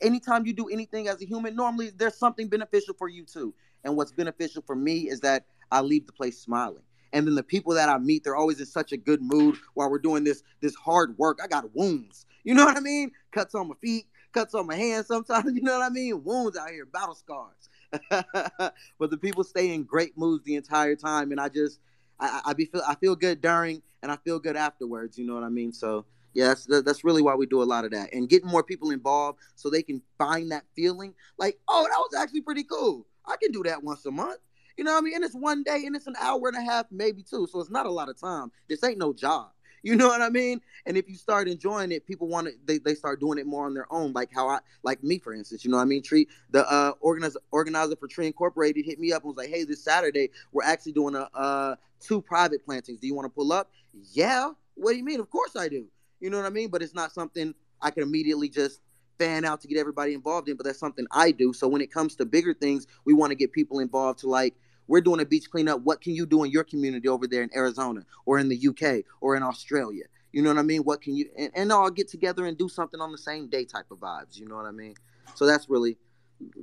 anytime 0.00 0.46
you 0.46 0.52
do 0.52 0.68
anything 0.68 1.08
as 1.08 1.20
a 1.20 1.26
human, 1.26 1.56
normally 1.56 1.90
there's 1.90 2.16
something 2.16 2.48
beneficial 2.48 2.94
for 2.94 3.08
you 3.08 3.24
too. 3.24 3.54
And 3.84 3.96
what's 3.96 4.12
beneficial 4.12 4.62
for 4.66 4.76
me 4.76 5.08
is 5.08 5.20
that 5.20 5.46
I 5.70 5.80
leave 5.80 6.06
the 6.06 6.12
place 6.12 6.38
smiling. 6.38 6.82
And 7.12 7.26
then 7.26 7.34
the 7.34 7.42
people 7.42 7.74
that 7.74 7.88
I 7.88 7.98
meet, 7.98 8.24
they're 8.24 8.36
always 8.36 8.60
in 8.60 8.66
such 8.66 8.92
a 8.92 8.96
good 8.96 9.20
mood 9.20 9.56
while 9.74 9.90
we're 9.90 9.98
doing 9.98 10.24
this 10.24 10.42
this 10.60 10.74
hard 10.74 11.18
work. 11.18 11.40
I 11.42 11.46
got 11.46 11.74
wounds. 11.74 12.24
You 12.44 12.54
know 12.54 12.64
what 12.64 12.76
I 12.76 12.80
mean? 12.80 13.12
Cuts 13.32 13.54
on 13.54 13.68
my 13.68 13.74
feet, 13.80 14.06
cuts 14.32 14.54
on 14.54 14.66
my 14.66 14.76
hands 14.76 15.06
sometimes, 15.06 15.52
you 15.54 15.62
know 15.62 15.78
what 15.78 15.84
I 15.84 15.90
mean? 15.90 16.24
Wounds 16.24 16.56
out 16.56 16.70
here, 16.70 16.86
battle 16.86 17.14
scars. 17.14 17.68
but 18.10 19.10
the 19.10 19.18
people 19.18 19.44
stay 19.44 19.74
in 19.74 19.84
great 19.84 20.16
moods 20.16 20.44
the 20.44 20.56
entire 20.56 20.96
time. 20.96 21.30
And 21.30 21.40
I 21.40 21.48
just 21.48 21.80
I, 22.18 22.40
I 22.46 22.52
be 22.52 22.66
feel 22.66 22.82
I 22.86 22.94
feel 22.94 23.16
good 23.16 23.40
during 23.40 23.82
and 24.02 24.10
I 24.10 24.16
feel 24.16 24.38
good 24.38 24.56
afterwards. 24.56 25.18
You 25.18 25.26
know 25.26 25.34
what 25.34 25.44
I 25.44 25.48
mean? 25.48 25.72
So 25.72 26.06
yeah, 26.34 26.48
that's 26.48 26.66
that's 26.66 27.04
really 27.04 27.22
why 27.22 27.34
we 27.34 27.46
do 27.46 27.62
a 27.62 27.64
lot 27.64 27.84
of 27.84 27.90
that 27.90 28.12
and 28.12 28.28
getting 28.28 28.48
more 28.48 28.62
people 28.62 28.90
involved 28.90 29.38
so 29.54 29.68
they 29.68 29.82
can 29.82 30.00
find 30.18 30.50
that 30.52 30.64
feeling 30.74 31.14
like, 31.38 31.58
oh, 31.68 31.84
that 31.84 31.98
was 31.98 32.14
actually 32.18 32.40
pretty 32.42 32.64
cool. 32.64 33.06
I 33.26 33.36
can 33.36 33.52
do 33.52 33.62
that 33.64 33.82
once 33.82 34.06
a 34.06 34.10
month. 34.10 34.38
You 34.76 34.84
know 34.84 34.92
what 34.92 34.98
I 34.98 35.02
mean? 35.02 35.16
And 35.16 35.24
it's 35.24 35.34
one 35.34 35.62
day 35.62 35.84
and 35.86 35.94
it's 35.94 36.06
an 36.06 36.16
hour 36.18 36.48
and 36.48 36.56
a 36.56 36.62
half, 36.62 36.86
maybe 36.90 37.22
two. 37.22 37.46
So 37.50 37.60
it's 37.60 37.70
not 37.70 37.86
a 37.86 37.90
lot 37.90 38.08
of 38.08 38.18
time. 38.18 38.50
This 38.68 38.82
ain't 38.82 38.98
no 38.98 39.12
job. 39.12 39.50
You 39.82 39.96
know 39.96 40.08
what 40.08 40.22
I 40.22 40.28
mean? 40.28 40.60
And 40.86 40.96
if 40.96 41.08
you 41.08 41.16
start 41.16 41.48
enjoying 41.48 41.92
it, 41.92 42.06
people 42.06 42.28
want 42.28 42.46
to 42.46 42.54
they, 42.64 42.78
they 42.78 42.94
start 42.94 43.20
doing 43.20 43.38
it 43.38 43.46
more 43.46 43.66
on 43.66 43.74
their 43.74 43.92
own. 43.92 44.12
Like 44.12 44.30
how 44.32 44.48
I 44.48 44.60
like 44.82 45.02
me, 45.02 45.18
for 45.18 45.34
instance, 45.34 45.64
you 45.64 45.70
know 45.70 45.76
what 45.76 45.82
I 45.82 45.86
mean? 45.86 46.02
Tree 46.02 46.28
the 46.50 46.70
uh 46.70 46.92
organizer 47.00 47.40
organizer 47.50 47.96
for 47.96 48.06
Tree 48.08 48.26
Incorporated 48.26 48.84
hit 48.84 49.00
me 49.00 49.12
up 49.12 49.22
and 49.22 49.28
was 49.28 49.36
like, 49.36 49.50
Hey, 49.50 49.64
this 49.64 49.82
Saturday 49.82 50.30
we're 50.52 50.64
actually 50.64 50.92
doing 50.92 51.16
a 51.16 51.28
uh 51.34 51.76
two 52.00 52.22
private 52.22 52.64
plantings. 52.64 53.00
Do 53.00 53.06
you 53.06 53.14
want 53.14 53.26
to 53.26 53.30
pull 53.30 53.52
up? 53.52 53.70
Yeah. 54.12 54.50
What 54.74 54.92
do 54.92 54.98
you 54.98 55.04
mean? 55.04 55.20
Of 55.20 55.30
course 55.30 55.56
I 55.56 55.68
do. 55.68 55.86
You 56.20 56.30
know 56.30 56.36
what 56.36 56.46
I 56.46 56.50
mean? 56.50 56.68
But 56.68 56.82
it's 56.82 56.94
not 56.94 57.12
something 57.12 57.54
I 57.80 57.90
can 57.90 58.04
immediately 58.04 58.48
just 58.48 58.80
fan 59.18 59.44
out 59.44 59.60
to 59.60 59.68
get 59.68 59.78
everybody 59.78 60.14
involved 60.14 60.48
in, 60.48 60.56
but 60.56 60.64
that's 60.64 60.78
something 60.78 61.06
I 61.10 61.32
do. 61.32 61.52
So 61.52 61.68
when 61.68 61.80
it 61.80 61.92
comes 61.92 62.16
to 62.16 62.24
bigger 62.24 62.54
things, 62.54 62.86
we 63.04 63.12
want 63.12 63.30
to 63.30 63.34
get 63.34 63.52
people 63.52 63.80
involved 63.80 64.20
to 64.20 64.28
like 64.28 64.54
we're 64.92 65.00
doing 65.00 65.20
a 65.20 65.24
beach 65.24 65.50
cleanup. 65.50 65.80
What 65.80 66.02
can 66.02 66.14
you 66.14 66.26
do 66.26 66.44
in 66.44 66.50
your 66.50 66.64
community 66.64 67.08
over 67.08 67.26
there 67.26 67.42
in 67.42 67.48
Arizona 67.56 68.02
or 68.26 68.38
in 68.38 68.50
the 68.50 68.68
UK 68.68 69.06
or 69.22 69.36
in 69.36 69.42
Australia? 69.42 70.04
You 70.32 70.42
know 70.42 70.50
what 70.50 70.58
I 70.58 70.62
mean? 70.62 70.82
What 70.82 71.00
can 71.00 71.16
you 71.16 71.30
and, 71.34 71.50
and 71.54 71.72
all 71.72 71.90
get 71.90 72.08
together 72.08 72.44
and 72.44 72.58
do 72.58 72.68
something 72.68 73.00
on 73.00 73.10
the 73.10 73.16
same 73.16 73.48
day 73.48 73.64
type 73.64 73.86
of 73.90 74.00
vibes. 74.00 74.38
You 74.38 74.46
know 74.46 74.54
what 74.54 74.66
I 74.66 74.70
mean? 74.70 74.92
So 75.34 75.46
that's 75.46 75.70
really 75.70 75.96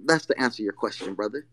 that's 0.06 0.28
the 0.28 0.40
answer 0.40 0.62
your 0.62 0.74
question, 0.74 1.16
brother. 1.16 1.48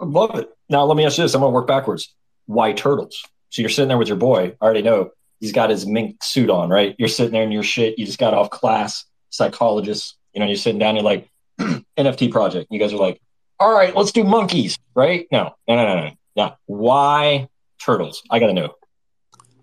I 0.00 0.04
love 0.04 0.36
it. 0.36 0.48
Now 0.68 0.84
let 0.84 0.96
me 0.96 1.04
ask 1.04 1.18
you 1.18 1.24
this. 1.24 1.34
I'm 1.34 1.40
gonna 1.40 1.52
work 1.52 1.66
backwards. 1.66 2.14
Why 2.46 2.72
turtles? 2.72 3.20
So 3.50 3.60
you're 3.60 3.68
sitting 3.68 3.88
there 3.88 3.98
with 3.98 4.06
your 4.06 4.16
boy. 4.16 4.54
I 4.60 4.64
already 4.64 4.82
know 4.82 5.10
he's 5.40 5.50
got 5.50 5.70
his 5.70 5.86
mink 5.86 6.22
suit 6.22 6.50
on, 6.50 6.70
right? 6.70 6.94
You're 7.00 7.08
sitting 7.08 7.32
there 7.32 7.42
in 7.42 7.50
your 7.50 7.64
shit. 7.64 7.98
You 7.98 8.06
just 8.06 8.20
got 8.20 8.32
off 8.32 8.48
class, 8.50 9.06
psychologist. 9.30 10.16
You 10.34 10.38
know, 10.38 10.46
you're 10.46 10.54
sitting 10.54 10.78
down. 10.78 10.94
You're 10.94 11.04
like 11.04 11.28
NFT 11.98 12.30
project. 12.30 12.68
You 12.70 12.78
guys 12.78 12.92
are 12.92 12.96
like, 12.96 13.20
all 13.60 13.72
right, 13.72 13.94
let's 13.94 14.12
do 14.12 14.24
monkeys, 14.24 14.78
right? 14.94 15.26
No, 15.30 15.54
no, 15.68 15.76
no, 15.76 15.84
no, 15.84 15.94
no. 16.06 16.10
Yeah. 16.34 16.50
Why 16.66 17.48
turtles? 17.78 18.22
I 18.30 18.38
got 18.38 18.46
to 18.48 18.52
know. 18.52 18.74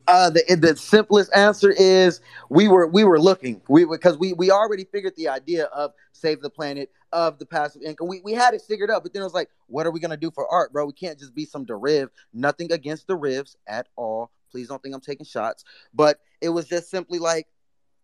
Uh, 0.07 0.29
the 0.31 0.43
the 0.55 0.75
simplest 0.75 1.31
answer 1.35 1.69
is 1.69 2.19
we 2.49 2.67
were 2.67 2.87
we 2.87 3.03
were 3.03 3.19
looking 3.19 3.61
we 3.69 3.85
because 3.85 4.17
we 4.17 4.33
we 4.33 4.49
already 4.49 4.83
figured 4.83 5.15
the 5.15 5.27
idea 5.27 5.65
of 5.65 5.91
save 6.13 6.41
the 6.41 6.49
planet 6.49 6.89
of 7.11 7.37
the 7.37 7.45
passive 7.45 7.83
income 7.83 8.07
we, 8.07 8.19
we 8.21 8.33
had 8.33 8.55
it 8.55 8.61
figured 8.67 8.89
out 8.89 9.03
but 9.03 9.13
then 9.13 9.21
it 9.21 9.25
was 9.25 9.35
like 9.35 9.49
what 9.67 9.85
are 9.85 9.91
we 9.91 9.99
gonna 9.99 10.17
do 10.17 10.31
for 10.31 10.51
art 10.51 10.73
bro 10.73 10.83
we 10.83 10.93
can't 10.93 11.19
just 11.19 11.35
be 11.35 11.45
some 11.45 11.63
deriv 11.63 12.09
nothing 12.33 12.71
against 12.71 13.07
derivs 13.07 13.55
at 13.67 13.87
all 13.97 14.31
please 14.51 14.67
don't 14.67 14.81
think 14.81 14.95
I'm 14.95 15.01
taking 15.01 15.27
shots 15.27 15.63
but 15.93 16.19
it 16.41 16.49
was 16.49 16.65
just 16.65 16.89
simply 16.89 17.19
like 17.19 17.45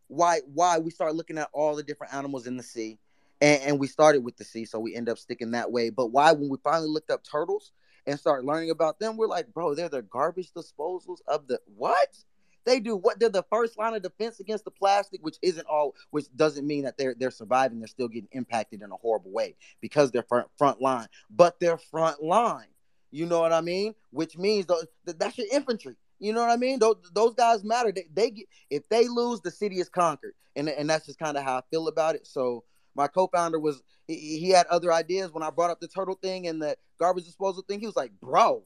why 0.08 0.42
why 0.54 0.78
we 0.78 0.92
start 0.92 1.16
looking 1.16 1.40
at 1.40 1.50
all 1.54 1.76
the 1.76 1.82
different 1.82 2.14
animals 2.14 2.46
in 2.46 2.56
the 2.56 2.62
sea 2.62 3.00
and, 3.42 3.62
and 3.64 3.80
we 3.80 3.88
started 3.88 4.24
with 4.24 4.38
the 4.38 4.44
sea 4.44 4.66
so 4.66 4.80
we 4.80 4.96
end 4.96 5.10
up 5.10 5.18
sticking 5.18 5.52
that 5.52 5.72
way 5.72 5.90
but 5.90 6.08
why 6.08 6.32
when 6.32 6.50
we 6.50 6.58
finally 6.64 6.90
looked 6.90 7.12
up 7.12 7.24
turtles 7.24 7.72
and 8.08 8.20
start 8.20 8.46
learning 8.46 8.70
about 8.70 9.00
them, 9.00 9.18
we're 9.18 9.28
like, 9.28 9.54
bro, 9.54 9.74
they're 9.74 9.90
the 9.90 10.02
garbage 10.02 10.52
disposals 10.52 11.20
of 11.28 11.48
the 11.48 11.60
what? 11.76 12.18
They 12.66 12.80
do 12.80 12.96
what 12.96 13.20
they're 13.20 13.30
the 13.30 13.44
first 13.44 13.78
line 13.78 13.94
of 13.94 14.02
defense 14.02 14.40
against 14.40 14.66
the 14.66 14.72
plastic, 14.72 15.22
which 15.24 15.38
isn't 15.44 15.68
all, 15.68 15.94
which 16.10 16.26
doesn't 16.36 16.66
mean 16.66 16.84
that 16.86 16.98
they're 16.98 17.16
they're 17.18 17.30
surviving. 17.30 17.80
They're 17.80 17.88
still 17.88 18.08
getting 18.08 18.30
impacted 18.32 18.82
in 18.82 18.92
a 18.92 18.96
horrible 18.96 19.32
way 19.32 19.56
because 19.82 20.12
they're 20.12 20.24
front 20.24 20.48
front 20.58 20.82
line, 20.82 21.08
but 21.30 21.60
they're 21.60 21.78
front 21.78 22.24
line. 22.24 22.68
You 23.12 23.28
know 23.28 23.40
what 23.40 23.54
I 23.54 23.62
mean? 23.62 23.94
Which 24.10 24.36
means 24.38 24.66
those, 24.66 24.88
that's 25.06 25.38
your 25.38 25.48
infantry. 25.52 25.96
You 26.20 26.34
know 26.34 26.42
what 26.42 26.50
I 26.50 26.58
mean? 26.58 26.80
Those, 26.80 26.96
those 27.14 27.36
guys 27.36 27.64
matter. 27.64 27.92
They, 27.92 28.08
they 28.12 28.32
get 28.32 28.48
if 28.72 28.90
they 28.90 29.08
lose, 29.08 29.42
the 29.42 29.52
city 29.52 29.80
is 29.80 29.88
conquered, 29.88 30.34
and 30.56 30.68
and 30.68 30.90
that's 30.90 31.06
just 31.06 31.20
kind 31.20 31.38
of 31.38 31.44
how 31.44 31.58
I 31.58 31.62
feel 31.70 31.88
about 31.88 32.16
it. 32.16 32.26
So 32.26 32.64
my 32.96 33.08
co-founder 33.08 33.60
was 33.60 33.82
he, 34.08 34.40
he 34.40 34.50
had 34.50 34.66
other 34.68 34.92
ideas 34.92 35.32
when 35.32 35.44
I 35.44 35.50
brought 35.50 35.70
up 35.70 35.80
the 35.80 35.88
turtle 35.88 36.18
thing 36.22 36.48
and 36.48 36.62
the 36.62 36.76
garbage 37.00 37.26
disposal 37.26 37.64
thing. 37.68 37.80
He 37.80 37.86
was 37.86 37.96
like, 37.96 38.12
"Bro, 38.20 38.64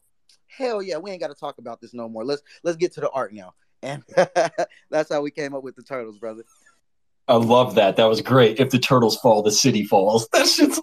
hell 0.48 0.82
yeah, 0.82 0.98
we 0.98 1.12
ain't 1.12 1.22
got 1.22 1.28
to 1.28 1.36
talk 1.36 1.58
about 1.58 1.82
this 1.82 1.94
no 1.94 2.08
more. 2.08 2.24
Let's 2.24 2.42
let's 2.64 2.78
get 2.78 2.94
to 2.94 3.02
the 3.02 3.10
art 3.10 3.34
now." 3.34 3.54
And 3.82 4.04
that's 4.90 5.12
how 5.12 5.22
we 5.22 5.32
came 5.32 5.54
up 5.56 5.64
with 5.64 5.76
the 5.76 5.84
turtles, 5.84 6.18
brother. 6.20 6.44
I 7.28 7.36
love 7.36 7.76
that. 7.76 7.96
That 7.96 8.06
was 8.06 8.22
great. 8.22 8.60
If 8.60 8.72
the 8.72 8.80
turtles 8.80 9.18
fall, 9.18 9.44
the 9.44 9.52
city 9.52 9.84
falls. 9.84 10.28
That 10.34 10.48
shit's 10.48 10.82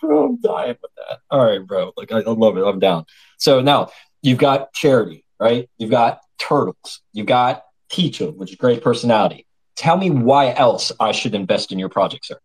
bro. 0.00 0.26
I'm 0.26 0.40
dying 0.40 0.76
with 0.80 0.90
that. 0.96 1.18
All 1.30 1.44
right, 1.44 1.64
bro. 1.64 1.92
Like 1.96 2.12
I, 2.12 2.20
love 2.20 2.56
it. 2.56 2.62
I'm 2.62 2.78
down. 2.78 3.04
So 3.36 3.60
now 3.60 3.90
you've 4.22 4.38
got 4.38 4.72
charity, 4.72 5.24
right? 5.38 5.68
You've 5.78 5.90
got 5.90 6.20
turtles. 6.38 7.02
You've 7.12 7.26
got 7.26 7.64
Teach 7.90 8.20
which 8.20 8.50
is 8.50 8.56
great 8.56 8.82
personality. 8.82 9.46
Tell 9.76 9.96
me 9.96 10.10
why 10.10 10.52
else 10.52 10.92
I 11.00 11.12
should 11.12 11.34
invest 11.34 11.72
in 11.72 11.78
your 11.78 11.88
project, 11.88 12.26
sir. 12.26 12.38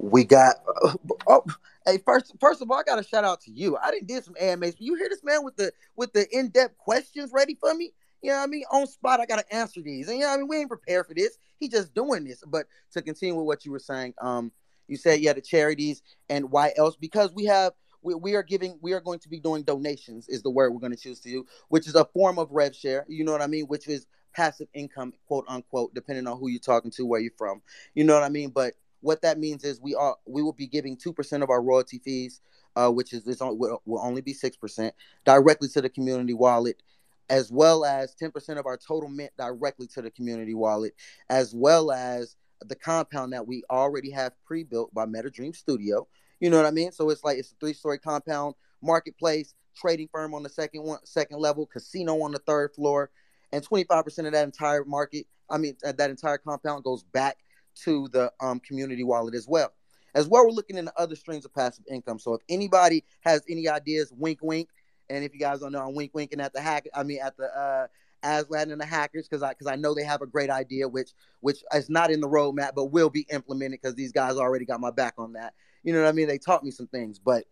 We 0.00 0.24
got. 0.24 0.56
Uh, 0.82 0.94
oh, 1.26 1.44
hey, 1.86 1.98
first, 1.98 2.34
first 2.40 2.62
of 2.62 2.70
all, 2.70 2.78
I 2.78 2.82
got 2.82 2.98
a 2.98 3.04
shout 3.04 3.24
out 3.24 3.42
to 3.42 3.50
you. 3.50 3.76
I 3.76 3.90
didn't 3.90 4.08
did 4.08 4.24
some 4.24 4.34
AMAs. 4.40 4.76
You 4.78 4.94
hear 4.94 5.08
this 5.10 5.22
man 5.22 5.44
with 5.44 5.56
the 5.56 5.72
with 5.94 6.12
the 6.14 6.26
in 6.36 6.48
depth 6.48 6.78
questions 6.78 7.30
ready 7.32 7.54
for 7.54 7.74
me? 7.74 7.92
You 8.22 8.30
know 8.30 8.38
what 8.38 8.44
I 8.44 8.46
mean? 8.46 8.64
On 8.70 8.86
spot, 8.86 9.20
I 9.20 9.26
got 9.26 9.38
to 9.38 9.54
answer 9.54 9.80
these. 9.82 10.08
And 10.08 10.18
you 10.18 10.24
know 10.24 10.32
I 10.32 10.36
mean? 10.38 10.48
We 10.48 10.56
ain't 10.58 10.68
prepared 10.68 11.06
for 11.06 11.14
this. 11.14 11.36
He 11.58 11.68
just 11.68 11.94
doing 11.94 12.24
this. 12.24 12.42
But 12.46 12.66
to 12.92 13.02
continue 13.02 13.34
with 13.34 13.46
what 13.46 13.64
you 13.64 13.72
were 13.72 13.78
saying, 13.78 14.14
um, 14.20 14.52
you 14.88 14.96
said 14.96 15.20
yeah, 15.20 15.34
the 15.34 15.40
charities 15.42 16.02
and 16.30 16.50
why 16.50 16.72
else? 16.76 16.96
Because 16.96 17.32
we 17.34 17.44
have 17.44 17.72
we, 18.02 18.14
we 18.14 18.34
are 18.34 18.42
giving 18.42 18.78
we 18.80 18.92
are 18.92 19.00
going 19.00 19.18
to 19.18 19.28
be 19.28 19.38
doing 19.38 19.64
donations 19.64 20.28
is 20.28 20.42
the 20.42 20.50
word 20.50 20.72
we're 20.72 20.80
going 20.80 20.96
to 20.96 20.98
choose 20.98 21.20
to 21.20 21.28
do, 21.28 21.46
which 21.68 21.86
is 21.86 21.94
a 21.94 22.06
form 22.06 22.38
of 22.38 22.50
rev 22.50 22.74
share. 22.74 23.04
You 23.06 23.24
know 23.24 23.32
what 23.32 23.42
I 23.42 23.46
mean? 23.46 23.66
Which 23.66 23.86
is 23.86 24.06
passive 24.32 24.68
income, 24.72 25.12
quote 25.26 25.44
unquote, 25.46 25.92
depending 25.94 26.26
on 26.26 26.38
who 26.38 26.48
you're 26.48 26.60
talking 26.60 26.90
to, 26.92 27.04
where 27.04 27.20
you're 27.20 27.32
from. 27.36 27.60
You 27.94 28.04
know 28.04 28.14
what 28.14 28.22
I 28.22 28.30
mean? 28.30 28.50
But 28.50 28.74
what 29.00 29.22
that 29.22 29.38
means 29.38 29.64
is 29.64 29.80
we 29.80 29.94
are 29.94 30.16
we 30.26 30.42
will 30.42 30.52
be 30.52 30.66
giving 30.66 30.96
two 30.96 31.12
percent 31.12 31.42
of 31.42 31.50
our 31.50 31.62
royalty 31.62 31.98
fees, 31.98 32.40
uh, 32.76 32.90
which 32.90 33.12
is 33.12 33.24
this 33.24 33.40
will, 33.40 33.82
will 33.84 34.00
only 34.02 34.20
be 34.20 34.32
six 34.32 34.56
percent, 34.56 34.94
directly 35.24 35.68
to 35.68 35.80
the 35.80 35.88
community 35.88 36.34
wallet, 36.34 36.82
as 37.28 37.50
well 37.50 37.84
as 37.84 38.14
ten 38.14 38.30
percent 38.30 38.58
of 38.58 38.66
our 38.66 38.76
total 38.76 39.08
mint 39.08 39.32
directly 39.38 39.86
to 39.88 40.02
the 40.02 40.10
community 40.10 40.54
wallet, 40.54 40.94
as 41.28 41.54
well 41.54 41.90
as 41.90 42.36
the 42.62 42.76
compound 42.76 43.32
that 43.32 43.46
we 43.46 43.62
already 43.70 44.10
have 44.10 44.32
pre-built 44.44 44.92
by 44.92 45.06
Meta 45.06 45.30
Dream 45.30 45.54
Studio. 45.54 46.06
You 46.40 46.50
know 46.50 46.58
what 46.58 46.66
I 46.66 46.70
mean? 46.70 46.92
So 46.92 47.08
it's 47.10 47.24
like 47.24 47.38
it's 47.38 47.52
a 47.52 47.54
three-story 47.60 47.98
compound, 47.98 48.54
marketplace, 48.82 49.54
trading 49.74 50.08
firm 50.12 50.34
on 50.34 50.42
the 50.42 50.48
second 50.48 50.82
one, 50.82 50.98
second 51.04 51.38
level, 51.38 51.66
casino 51.66 52.22
on 52.22 52.32
the 52.32 52.38
third 52.40 52.74
floor, 52.74 53.10
and 53.52 53.66
25% 53.66 54.26
of 54.26 54.32
that 54.32 54.44
entire 54.44 54.84
market, 54.84 55.26
I 55.48 55.58
mean 55.58 55.76
that 55.82 56.10
entire 56.10 56.38
compound 56.38 56.84
goes 56.84 57.02
back 57.02 57.38
to 57.84 58.08
the 58.08 58.32
um, 58.40 58.60
community 58.60 59.04
wallet 59.04 59.34
as 59.34 59.46
well. 59.48 59.72
As 60.14 60.28
well, 60.28 60.44
we're 60.44 60.52
looking 60.52 60.76
into 60.76 60.92
other 60.96 61.14
streams 61.14 61.44
of 61.44 61.54
passive 61.54 61.84
income. 61.88 62.18
So 62.18 62.34
if 62.34 62.40
anybody 62.48 63.04
has 63.20 63.42
any 63.48 63.68
ideas, 63.68 64.12
wink, 64.16 64.40
wink. 64.42 64.68
And 65.08 65.24
if 65.24 65.32
you 65.32 65.40
guys 65.40 65.60
don't 65.60 65.72
know, 65.72 65.86
I'm 65.86 65.94
wink, 65.94 66.12
winking 66.14 66.40
at 66.40 66.52
the 66.52 66.60
hack. 66.60 66.86
I 66.94 67.02
mean, 67.02 67.20
at 67.22 67.36
the 67.36 67.46
uh, 67.46 67.86
Aslan 68.22 68.70
and 68.70 68.80
the 68.80 68.86
hackers 68.86 69.28
because 69.28 69.42
I 69.42 69.50
because 69.50 69.66
I 69.66 69.76
know 69.76 69.94
they 69.94 70.04
have 70.04 70.22
a 70.22 70.26
great 70.26 70.50
idea, 70.50 70.88
which 70.88 71.10
which 71.40 71.58
is 71.74 71.88
not 71.88 72.10
in 72.10 72.20
the 72.20 72.28
roadmap, 72.28 72.72
but 72.74 72.86
will 72.86 73.10
be 73.10 73.26
implemented 73.30 73.80
because 73.80 73.94
these 73.94 74.12
guys 74.12 74.36
already 74.36 74.64
got 74.64 74.80
my 74.80 74.90
back 74.90 75.14
on 75.18 75.32
that. 75.34 75.54
You 75.82 75.92
know 75.92 76.02
what 76.02 76.08
I 76.08 76.12
mean? 76.12 76.28
They 76.28 76.38
taught 76.38 76.64
me 76.64 76.70
some 76.70 76.86
things, 76.86 77.18
but 77.18 77.44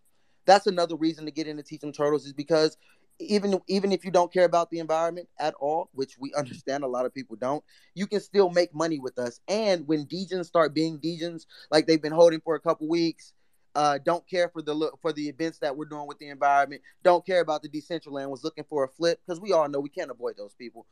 that's 0.44 0.66
another 0.66 0.96
reason 0.96 1.24
to 1.26 1.30
get 1.30 1.46
into 1.46 1.62
Teach 1.62 1.84
'em 1.84 1.92
Turtles 1.92 2.26
is 2.26 2.32
because 2.32 2.76
even 3.18 3.60
even 3.66 3.92
if 3.92 4.04
you 4.04 4.10
don't 4.10 4.32
care 4.32 4.44
about 4.44 4.70
the 4.70 4.78
environment 4.78 5.28
at 5.38 5.54
all, 5.54 5.88
which 5.92 6.16
we 6.18 6.32
understand 6.34 6.84
a 6.84 6.88
lot 6.88 7.06
of 7.06 7.14
people 7.14 7.36
don't, 7.36 7.64
you 7.94 8.06
can 8.06 8.20
still 8.20 8.50
make 8.50 8.74
money 8.74 8.98
with 8.98 9.18
us. 9.18 9.40
And 9.48 9.86
when 9.86 10.06
Degens 10.06 10.46
start 10.46 10.74
being 10.74 10.98
Degens, 10.98 11.46
like 11.70 11.86
they've 11.86 12.02
been 12.02 12.12
holding 12.12 12.40
for 12.40 12.54
a 12.54 12.60
couple 12.60 12.88
weeks, 12.88 13.32
uh, 13.74 13.98
don't 14.04 14.28
care 14.28 14.48
for 14.48 14.62
the 14.62 14.92
for 15.02 15.12
the 15.12 15.28
events 15.28 15.58
that 15.58 15.76
we're 15.76 15.84
doing 15.84 16.06
with 16.06 16.18
the 16.18 16.28
environment, 16.28 16.82
don't 17.02 17.24
care 17.24 17.40
about 17.40 17.62
the 17.62 17.68
Decentraland, 17.68 18.30
was 18.30 18.44
looking 18.44 18.64
for 18.68 18.84
a 18.84 18.88
flip 18.88 19.20
because 19.26 19.40
we 19.40 19.52
all 19.52 19.68
know 19.68 19.80
we 19.80 19.88
can't 19.88 20.10
avoid 20.10 20.36
those 20.36 20.54
people 20.54 20.86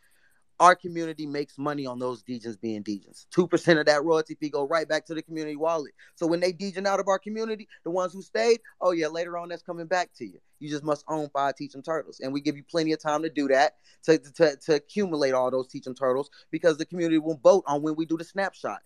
our 0.59 0.74
community 0.74 1.26
makes 1.26 1.59
money 1.59 1.86
on 1.86 1.98
those 1.98 2.22
degens 2.22 2.61
being 2.61 2.82
degens. 2.82 3.26
Two 3.30 3.46
percent 3.46 3.78
of 3.78 3.86
that 3.86 4.04
royalty 4.04 4.34
fee 4.34 4.48
go 4.48 4.66
right 4.66 4.88
back 4.88 5.04
to 5.07 5.14
the 5.14 5.22
community 5.22 5.57
wallet. 5.57 5.92
So 6.14 6.26
when 6.26 6.40
they 6.40 6.52
degen 6.52 6.86
out 6.86 7.00
of 7.00 7.09
our 7.09 7.18
community, 7.18 7.68
the 7.84 7.90
ones 7.90 8.12
who 8.12 8.22
stayed, 8.22 8.61
oh 8.80 8.92
yeah, 8.92 9.09
later 9.09 9.36
on 9.36 9.48
that's 9.48 9.62
coming 9.62 9.86
back 9.86 10.11
to 10.16 10.26
you. 10.26 10.38
You 10.59 10.70
just 10.70 10.84
must 10.84 11.04
own 11.09 11.28
five 11.30 11.57
Teach 11.57 11.74
'em 11.74 11.82
Turtles, 11.82 12.20
and 12.20 12.32
we 12.32 12.40
give 12.40 12.57
you 12.57 12.64
plenty 12.64 12.92
of 12.92 13.00
time 13.00 13.22
to 13.22 13.28
do 13.28 13.48
that 13.48 13.76
to, 14.04 14.18
to 14.18 14.57
to 14.57 14.74
accumulate 14.74 15.32
all 15.32 15.50
those 15.50 15.68
Teach 15.68 15.86
'em 15.86 15.94
Turtles 15.94 16.30
because 16.50 16.78
the 16.78 16.86
community 16.86 17.18
will 17.18 17.38
vote 17.42 17.64
on 17.66 17.82
when 17.82 17.94
we 17.96 18.07
do 18.07 18.16
the 18.16 18.24
snapshot. 18.24 18.80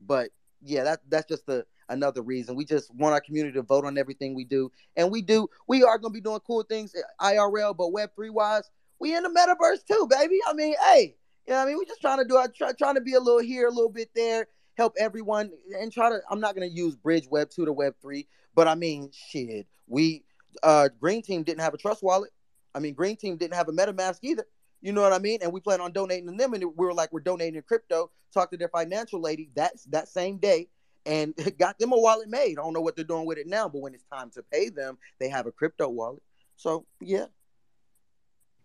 But 0.00 0.30
yeah, 0.62 0.84
that 0.84 1.00
that's 1.08 1.26
just 1.26 1.48
a 1.48 1.64
another 1.88 2.22
reason. 2.22 2.56
We 2.56 2.64
just 2.64 2.92
want 2.94 3.12
our 3.12 3.20
community 3.20 3.54
to 3.54 3.62
vote 3.62 3.84
on 3.84 3.98
everything 3.98 4.34
we 4.34 4.44
do, 4.44 4.70
and 4.96 5.10
we 5.10 5.22
do. 5.22 5.48
We 5.66 5.82
are 5.82 5.98
going 5.98 6.12
to 6.12 6.16
be 6.16 6.20
doing 6.20 6.40
cool 6.46 6.62
things 6.62 6.94
eh, 6.94 7.34
IRL, 7.34 7.76
but 7.76 7.92
Web 7.92 8.10
three 8.14 8.30
wise, 8.30 8.70
we 8.98 9.14
in 9.14 9.22
the 9.22 9.28
metaverse 9.28 9.84
too, 9.86 10.06
baby. 10.10 10.38
I 10.46 10.52
mean, 10.52 10.74
hey, 10.92 11.16
you 11.46 11.52
know 11.52 11.58
what 11.58 11.62
I 11.62 11.66
mean? 11.66 11.78
We're 11.78 11.84
just 11.84 12.00
trying 12.00 12.18
to 12.18 12.24
do 12.24 12.36
our 12.36 12.48
try, 12.48 12.72
trying 12.72 12.96
to 12.96 13.00
be 13.00 13.14
a 13.14 13.20
little 13.20 13.40
here, 13.40 13.68
a 13.68 13.70
little 13.70 13.90
bit 13.90 14.10
there, 14.14 14.48
help 14.76 14.94
everyone 14.98 15.50
and 15.80 15.92
try 15.92 16.10
to 16.10 16.20
I'm 16.30 16.40
not 16.40 16.54
gonna 16.54 16.66
use 16.66 16.94
bridge 16.94 17.26
web 17.28 17.50
two 17.50 17.64
to 17.64 17.72
web 17.72 17.94
three, 18.00 18.26
but 18.54 18.68
I 18.68 18.74
mean 18.74 19.10
shit. 19.12 19.66
We 19.86 20.24
uh 20.62 20.88
Green 21.00 21.22
Team 21.22 21.42
didn't 21.42 21.60
have 21.60 21.74
a 21.74 21.78
trust 21.78 22.02
wallet. 22.02 22.30
I 22.74 22.78
mean 22.78 22.94
Green 22.94 23.16
Team 23.16 23.36
didn't 23.36 23.54
have 23.54 23.68
a 23.68 23.72
MetaMask 23.72 24.18
either. 24.22 24.46
You 24.82 24.92
know 24.92 25.02
what 25.02 25.12
I 25.12 25.18
mean? 25.18 25.38
And 25.42 25.52
we 25.52 25.60
plan 25.60 25.80
on 25.80 25.92
donating 25.92 26.26
to 26.26 26.36
them, 26.36 26.54
and 26.54 26.62
we 26.62 26.86
were 26.86 26.94
like, 26.94 27.12
we're 27.12 27.20
donating 27.20 27.54
to 27.54 27.62
crypto. 27.62 28.10
Talk 28.32 28.50
to 28.50 28.56
their 28.56 28.68
financial 28.68 29.20
lady 29.20 29.50
that 29.56 29.72
that 29.88 30.08
same 30.08 30.36
day, 30.36 30.68
and 31.06 31.34
got 31.58 31.78
them 31.78 31.92
a 31.92 31.98
wallet 31.98 32.28
made. 32.28 32.58
I 32.58 32.62
don't 32.62 32.72
know 32.72 32.80
what 32.80 32.96
they're 32.96 33.04
doing 33.04 33.26
with 33.26 33.38
it 33.38 33.46
now, 33.46 33.68
but 33.68 33.80
when 33.80 33.94
it's 33.94 34.04
time 34.04 34.30
to 34.30 34.42
pay 34.42 34.68
them, 34.68 34.98
they 35.18 35.28
have 35.28 35.46
a 35.46 35.52
crypto 35.52 35.88
wallet. 35.88 36.22
So 36.56 36.86
yeah, 37.00 37.26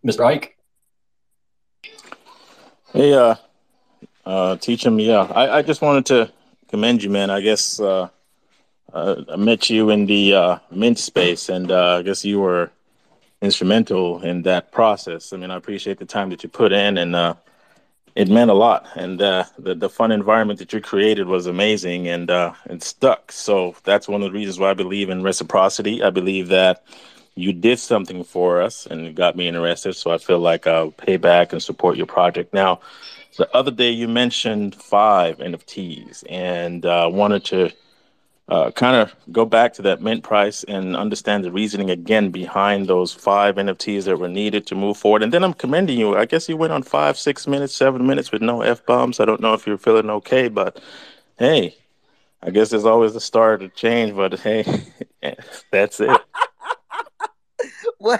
Mr. 0.06 0.26
Ike. 0.26 0.58
Hey, 2.94 3.14
uh, 3.14 3.36
uh, 4.26 4.56
Teach 4.58 4.86
'em. 4.86 5.00
Yeah, 5.00 5.28
I, 5.34 5.60
I 5.60 5.62
just 5.62 5.82
wanted 5.82 6.06
to 6.08 6.32
commend 6.70 7.04
you, 7.04 7.10
man. 7.10 7.30
I 7.30 7.42
guess 7.42 7.80
uh, 7.80 8.10
uh, 8.94 9.16
I 9.32 9.36
met 9.36 9.70
you 9.70 9.90
in 9.90 10.06
the 10.06 10.34
uh, 10.34 10.58
mint 10.72 11.00
space, 11.00 11.50
and 11.50 11.72
uh, 11.72 11.98
I 12.00 12.02
guess 12.02 12.26
you 12.26 12.40
were 12.40 12.72
instrumental 13.42 14.22
in 14.22 14.42
that 14.44 14.72
process. 14.72 15.34
I 15.34 15.38
mean, 15.38 15.52
I 15.52 15.56
appreciate 15.56 16.00
the 16.00 16.06
time 16.06 16.30
that 16.30 16.44
you 16.44 16.50
put 16.50 16.72
in, 16.72 16.98
and 16.98 17.16
uh, 17.16 17.36
it 18.16 18.28
meant 18.28 18.52
a 18.52 18.56
lot. 18.56 18.88
And 18.96 19.22
uh, 19.22 19.46
the 19.58 19.76
the 19.76 19.90
fun 19.90 20.12
environment 20.12 20.60
that 20.60 20.74
you 20.74 20.82
created 20.82 21.28
was 21.28 21.48
amazing, 21.48 22.08
and 22.08 22.30
uh, 22.30 22.54
it 22.66 22.84
stuck. 22.84 23.32
So 23.32 23.76
that's 23.84 24.08
one 24.08 24.22
of 24.22 24.32
the 24.32 24.38
reasons 24.38 24.60
why 24.60 24.72
I 24.72 24.74
believe 24.74 25.10
in 25.10 25.24
reciprocity. 25.24 26.04
I 26.04 26.10
believe 26.10 26.50
that 26.50 26.84
you 27.36 27.54
did 27.54 27.80
something 27.80 28.24
for 28.24 28.62
us 28.62 28.86
and 28.86 29.16
got 29.16 29.36
me 29.36 29.48
interested. 29.48 29.94
So 29.94 30.12
I 30.12 30.18
feel 30.18 30.40
like 30.40 30.68
I'll 30.68 30.92
pay 30.92 31.18
back 31.18 31.54
and 31.54 31.62
support 31.62 31.98
your 31.98 32.06
project. 32.06 32.54
Now, 32.54 32.82
the 33.38 33.54
other 33.56 33.72
day 33.72 33.92
you 33.92 34.08
mentioned 34.08 34.76
five 34.76 35.38
NFTs 35.38 36.24
and 36.30 36.86
uh, 36.86 37.10
wanted 37.12 37.46
to 37.46 37.72
uh, 38.50 38.70
kind 38.72 38.98
of 38.98 39.16
go 39.32 39.46
back 39.46 39.72
to 39.74 39.82
that 39.82 40.02
mint 40.02 40.24
price 40.24 40.66
and 40.66 40.98
understand 40.98 41.46
the 41.46 41.52
reasoning 41.52 41.90
again 41.90 42.32
behind 42.32 42.88
those 42.88 43.14
five 43.14 43.56
NFTs 43.56 44.04
that 44.04 44.18
were 44.18 44.28
needed 44.28 44.68
to 44.68 44.76
move 44.76 44.98
forward. 44.98 45.24
And 45.24 45.32
then 45.32 45.44
I'm 45.44 45.54
commending 45.54 45.98
you. 45.98 46.18
I 46.18 46.26
guess 46.26 46.50
you 46.50 46.58
went 46.58 46.74
on 46.74 46.84
five, 46.84 47.18
six 47.18 47.48
minutes, 47.48 47.74
seven 47.74 48.06
minutes 48.06 48.32
with 48.34 48.42
no 48.42 48.62
F 48.62 48.86
bombs. 48.86 49.22
I 49.22 49.26
don't 49.26 49.40
know 49.40 49.54
if 49.54 49.66
you're 49.66 49.78
feeling 49.78 50.10
okay, 50.10 50.50
but 50.50 50.82
hey, 51.40 51.78
I 52.44 52.50
guess 52.50 52.72
there's 52.72 52.86
always 52.86 53.14
the 53.14 53.22
start 53.22 53.62
to 53.62 53.70
change, 53.70 54.16
but 54.16 54.38
hey, 54.40 54.66
that's 55.72 56.02
it. 56.02 56.22
well, 58.00 58.20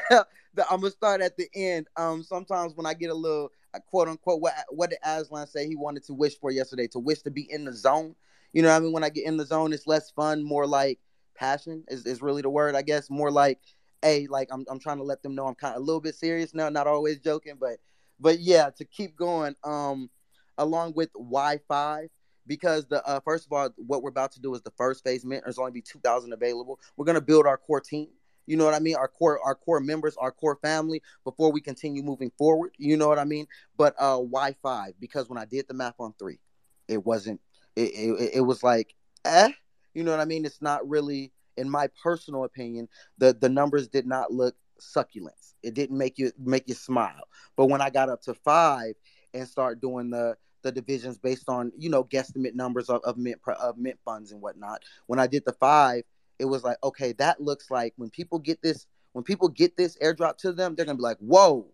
the, 0.54 0.66
I'm 0.70 0.82
gonna 0.82 0.92
start 0.92 1.22
at 1.22 1.38
the 1.38 1.48
end. 1.54 1.88
Um, 1.98 2.24
sometimes 2.24 2.74
when 2.76 2.86
I 2.86 2.94
get 2.94 3.10
a 3.10 3.16
little 3.16 3.52
quote 3.88 4.08
unquote, 4.08 4.42
what 4.42 4.54
what 4.70 4.90
did 4.90 5.00
Aslan 5.04 5.48
say 5.48 5.68
he 5.68 5.76
wanted 5.76 6.04
to 6.06 6.14
wish 6.14 6.38
for 6.40 6.52
yesterday? 6.52 6.88
To 6.88 7.00
wish 7.00 7.22
to 7.24 7.32
be 7.32 7.52
in 7.52 7.66
the 7.66 7.74
zone. 7.74 8.16
You 8.54 8.62
know, 8.62 8.70
I 8.70 8.80
mean, 8.80 8.92
when 8.92 9.04
I 9.04 9.10
get 9.10 9.26
in 9.26 9.38
the 9.38 9.46
zone, 9.46 9.72
it's 9.74 9.88
less 9.88 10.12
fun, 10.12 10.44
more 10.44 10.68
like 10.68 11.00
passion 11.36 11.84
is, 11.88 12.06
is 12.06 12.22
really 12.22 12.42
the 12.42 12.50
word, 12.50 12.76
I 12.76 12.82
guess. 12.82 13.10
More 13.10 13.32
like, 13.32 13.60
hey, 14.02 14.28
like 14.30 14.50
I'm 14.52 14.66
I'm 14.70 14.80
trying 14.80 14.98
to 14.98 15.04
let 15.04 15.24
them 15.24 15.36
know 15.36 15.48
I'm 15.48 15.56
kind 15.56 15.76
of 15.76 15.82
a 15.82 15.86
little 15.86 16.02
bit 16.02 16.16
serious 16.16 16.54
now, 16.54 16.70
not 16.70 16.88
always 16.88 17.20
joking, 17.20 17.56
but 17.60 17.78
but 18.20 18.40
yeah, 18.40 18.70
to 18.78 18.86
keep 18.86 19.16
going. 19.16 19.56
Um, 19.64 20.10
along 20.58 20.94
with 20.96 21.12
Wi-Fi 21.14 22.08
because 22.48 22.86
the 22.88 23.06
uh, 23.08 23.20
first 23.22 23.46
of 23.46 23.54
all, 23.54 23.70
what 23.78 24.04
we're 24.04 24.10
about 24.10 24.32
to 24.34 24.42
do 24.42 24.54
is 24.54 24.62
the 24.62 24.72
first 24.72 25.04
phase 25.04 25.26
mint. 25.26 25.44
There's 25.44 25.58
only 25.58 25.72
be 25.72 25.82
2,000 25.82 26.34
available. 26.34 26.80
We're 26.98 27.06
gonna 27.06 27.22
build 27.22 27.46
our 27.46 27.58
core 27.58 27.82
team. 27.82 28.10
You 28.46 28.58
know 28.58 28.66
what 28.66 28.74
I 28.74 28.80
mean? 28.80 28.96
Our 28.96 29.08
core, 29.08 29.40
our 29.44 29.56
core 29.56 29.80
members, 29.80 30.16
our 30.18 30.32
core 30.32 30.58
family 30.62 31.02
before 31.24 31.52
we 31.52 31.62
continue 31.62 32.04
moving 32.04 32.32
forward. 32.38 32.72
You 32.78 32.98
know 32.98 33.08
what 33.08 33.20
I 33.20 33.26
mean? 33.26 33.48
But 33.78 33.96
uh, 34.00 34.18
Wi-Fi 34.18 34.94
because 35.00 35.30
when 35.30 35.38
I 35.38 35.46
did 35.46 35.68
the 35.68 35.74
math 35.74 35.96
on 36.00 36.14
three, 36.20 36.40
it 36.88 37.06
wasn't. 37.06 37.40
It, 37.76 37.92
it, 37.94 38.32
it 38.36 38.42
was 38.42 38.64
like, 38.64 38.96
eh. 39.26 39.50
You 39.94 40.04
know 40.04 40.12
what 40.12 40.20
I 40.20 40.26
mean? 40.26 40.46
It's 40.46 40.62
not 40.62 40.88
really, 40.88 41.32
in 41.58 41.70
my 41.70 41.88
personal 42.02 42.46
opinion, 42.46 42.88
the 43.18 43.34
the 43.34 43.50
numbers 43.50 43.88
did 43.88 44.06
not 44.06 44.32
look 44.32 44.56
succulents. 44.80 45.54
It 45.64 45.74
didn't 45.74 45.98
make 45.98 46.18
you 46.18 46.32
make 46.40 46.68
you 46.68 46.74
smile. 46.74 47.24
But 47.56 47.68
when 47.68 47.82
I 47.82 47.90
got 47.90 48.10
up 48.10 48.22
to 48.24 48.34
five 48.34 48.96
and 49.34 49.48
start 49.48 49.82
doing 49.82 50.10
the 50.10 50.38
the 50.64 50.72
divisions 50.72 51.18
based 51.18 51.50
on 51.50 51.72
you 51.78 51.90
know 51.90 52.04
guesstimate 52.04 52.54
numbers 52.54 52.90
of, 52.90 53.02
of 53.04 53.18
mint 53.18 53.40
of 53.60 53.78
mint 53.78 54.00
funds 54.06 54.32
and 54.32 54.42
whatnot, 54.42 54.84
when 55.08 55.20
I 55.20 55.28
did 55.28 55.44
the 55.46 55.54
five, 55.54 56.04
it 56.42 56.46
was 56.46 56.64
like, 56.64 56.78
okay, 56.84 57.14
that 57.14 57.40
looks 57.40 57.70
like 57.70 57.94
when 57.98 58.10
people 58.10 58.40
get 58.40 58.62
this, 58.64 58.88
when 59.14 59.24
people 59.24 59.48
get 59.48 59.78
this 59.78 59.96
airdrop 60.00 60.38
to 60.38 60.52
them, 60.52 60.76
they're 60.76 60.86
gonna 60.86 60.98
be 60.98 61.04
like, 61.04 61.20
whoa, 61.20 61.68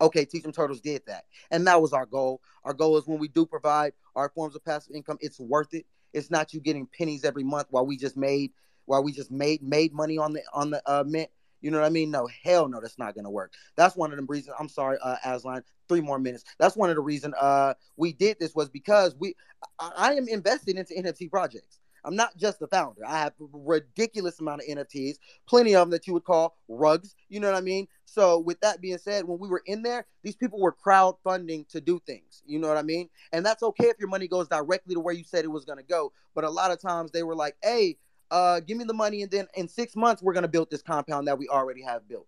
okay, 0.00 0.24
Teach 0.24 0.44
'em 0.44 0.52
Turtles 0.52 0.80
did 0.80 1.02
that. 1.06 1.24
And 1.50 1.66
that 1.66 1.82
was 1.82 1.92
our 1.92 2.06
goal. 2.06 2.40
Our 2.64 2.72
goal 2.72 2.96
is 2.96 3.06
when 3.06 3.18
we 3.18 3.28
do 3.28 3.44
provide 3.44 3.92
our 4.14 4.30
forms 4.30 4.56
of 4.56 4.64
passive 4.64 4.94
income, 4.94 5.18
it's 5.20 5.38
worth 5.38 5.74
it. 5.74 5.84
It's 6.14 6.30
not 6.30 6.54
you 6.54 6.60
getting 6.60 6.86
pennies 6.86 7.24
every 7.24 7.44
month 7.44 7.66
while 7.70 7.86
we 7.86 7.98
just 7.98 8.16
made 8.16 8.52
while 8.86 9.04
we 9.04 9.12
just 9.12 9.30
made 9.30 9.62
made 9.62 9.92
money 9.92 10.16
on 10.16 10.32
the 10.32 10.42
on 10.54 10.70
the 10.70 10.82
uh, 10.86 11.04
mint. 11.06 11.28
You 11.60 11.70
know 11.70 11.80
what 11.80 11.86
I 11.86 11.90
mean? 11.90 12.10
No, 12.10 12.26
hell 12.42 12.68
no, 12.68 12.80
that's 12.80 12.98
not 12.98 13.14
gonna 13.14 13.30
work. 13.30 13.52
That's 13.76 13.96
one 13.96 14.12
of 14.12 14.18
the 14.18 14.24
reasons. 14.24 14.56
I'm 14.58 14.68
sorry, 14.68 14.96
uh, 15.02 15.16
Aslan. 15.24 15.62
Three 15.88 16.00
more 16.00 16.18
minutes. 16.18 16.44
That's 16.58 16.76
one 16.76 16.90
of 16.90 16.96
the 16.96 17.02
reasons 17.02 17.34
uh, 17.40 17.74
we 17.96 18.12
did 18.12 18.38
this 18.40 18.54
was 18.54 18.70
because 18.70 19.14
we 19.18 19.34
I, 19.78 19.92
I 19.96 20.12
am 20.14 20.26
invested 20.26 20.76
into 20.78 20.94
NFT 20.94 21.30
projects. 21.30 21.80
I'm 22.06 22.16
not 22.16 22.36
just 22.36 22.60
the 22.60 22.68
founder. 22.68 23.04
I 23.04 23.18
have 23.18 23.32
a 23.40 23.44
ridiculous 23.52 24.38
amount 24.38 24.62
of 24.62 24.68
NFTs, 24.68 25.16
plenty 25.46 25.74
of 25.74 25.82
them 25.82 25.90
that 25.90 26.06
you 26.06 26.12
would 26.12 26.24
call 26.24 26.56
rugs. 26.68 27.16
You 27.28 27.40
know 27.40 27.50
what 27.50 27.58
I 27.58 27.60
mean? 27.60 27.88
So 28.04 28.38
with 28.38 28.60
that 28.60 28.80
being 28.80 28.98
said, 28.98 29.24
when 29.26 29.40
we 29.40 29.48
were 29.48 29.62
in 29.66 29.82
there, 29.82 30.06
these 30.22 30.36
people 30.36 30.60
were 30.60 30.72
crowdfunding 30.72 31.68
to 31.70 31.80
do 31.80 32.00
things. 32.06 32.42
You 32.46 32.60
know 32.60 32.68
what 32.68 32.76
I 32.76 32.82
mean? 32.82 33.10
And 33.32 33.44
that's 33.44 33.62
okay 33.64 33.86
if 33.86 33.98
your 33.98 34.08
money 34.08 34.28
goes 34.28 34.46
directly 34.48 34.94
to 34.94 35.00
where 35.00 35.14
you 35.14 35.24
said 35.24 35.44
it 35.44 35.50
was 35.50 35.64
going 35.64 35.78
to 35.78 35.84
go. 35.84 36.12
But 36.34 36.44
a 36.44 36.50
lot 36.50 36.70
of 36.70 36.80
times 36.80 37.10
they 37.10 37.24
were 37.24 37.34
like, 37.34 37.56
"Hey, 37.62 37.98
uh, 38.30 38.60
give 38.60 38.78
me 38.78 38.84
the 38.84 38.94
money, 38.94 39.22
and 39.22 39.30
then 39.30 39.48
in 39.56 39.68
six 39.68 39.96
months 39.96 40.22
we're 40.22 40.32
going 40.32 40.42
to 40.42 40.48
build 40.48 40.70
this 40.70 40.82
compound 40.82 41.26
that 41.26 41.38
we 41.38 41.48
already 41.48 41.82
have 41.82 42.08
built, 42.08 42.26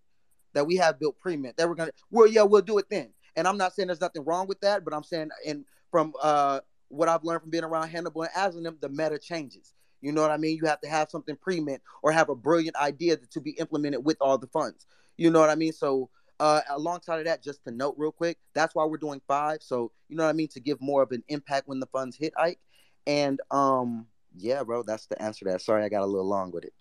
that 0.54 0.66
we 0.66 0.76
have 0.76 0.98
built 0.98 1.18
pre-mint. 1.18 1.56
That 1.56 1.68
we're 1.68 1.74
going 1.76 1.88
to, 1.88 1.94
well, 2.10 2.26
yeah, 2.26 2.42
we'll 2.42 2.62
do 2.62 2.78
it 2.78 2.90
then. 2.90 3.10
And 3.36 3.46
I'm 3.46 3.56
not 3.56 3.74
saying 3.74 3.86
there's 3.86 4.00
nothing 4.00 4.24
wrong 4.24 4.48
with 4.48 4.60
that, 4.60 4.84
but 4.84 4.92
I'm 4.92 5.04
saying, 5.04 5.30
and 5.46 5.64
from 5.90 6.12
uh 6.22 6.60
what 6.88 7.08
I've 7.08 7.24
learned 7.24 7.42
from 7.42 7.50
being 7.50 7.64
around 7.64 7.88
Hannibal 7.88 8.22
and 8.22 8.30
Aslan, 8.36 8.76
the 8.80 8.88
meta 8.88 9.18
changes. 9.18 9.74
You 10.00 10.12
know 10.12 10.22
what 10.22 10.30
I 10.30 10.36
mean? 10.36 10.56
You 10.56 10.66
have 10.66 10.80
to 10.82 10.88
have 10.88 11.10
something 11.10 11.36
pre-mint 11.36 11.82
or 12.02 12.12
have 12.12 12.28
a 12.28 12.34
brilliant 12.34 12.76
idea 12.76 13.16
to 13.16 13.40
be 13.40 13.50
implemented 13.52 14.04
with 14.04 14.16
all 14.20 14.38
the 14.38 14.46
funds. 14.46 14.86
You 15.16 15.30
know 15.30 15.40
what 15.40 15.50
I 15.50 15.56
mean? 15.56 15.72
So 15.72 16.08
uh, 16.40 16.60
alongside 16.70 17.18
of 17.18 17.24
that, 17.24 17.42
just 17.42 17.64
to 17.64 17.72
note 17.72 17.96
real 17.98 18.12
quick, 18.12 18.38
that's 18.54 18.74
why 18.74 18.84
we're 18.84 18.96
doing 18.96 19.20
five. 19.26 19.58
So 19.60 19.90
you 20.08 20.16
know 20.16 20.24
what 20.24 20.30
I 20.30 20.34
mean 20.34 20.48
to 20.48 20.60
give 20.60 20.80
more 20.80 21.02
of 21.02 21.10
an 21.10 21.24
impact 21.28 21.66
when 21.66 21.80
the 21.80 21.86
funds 21.86 22.16
hit 22.16 22.32
Ike. 22.38 22.60
And 23.06 23.40
um, 23.50 24.06
yeah, 24.36 24.62
bro, 24.62 24.82
that's 24.82 25.06
the 25.06 25.20
answer 25.20 25.44
to 25.46 25.52
that. 25.52 25.62
Sorry, 25.62 25.82
I 25.82 25.88
got 25.88 26.02
a 26.02 26.06
little 26.06 26.28
long 26.28 26.52
with 26.52 26.64
it. 26.64 26.72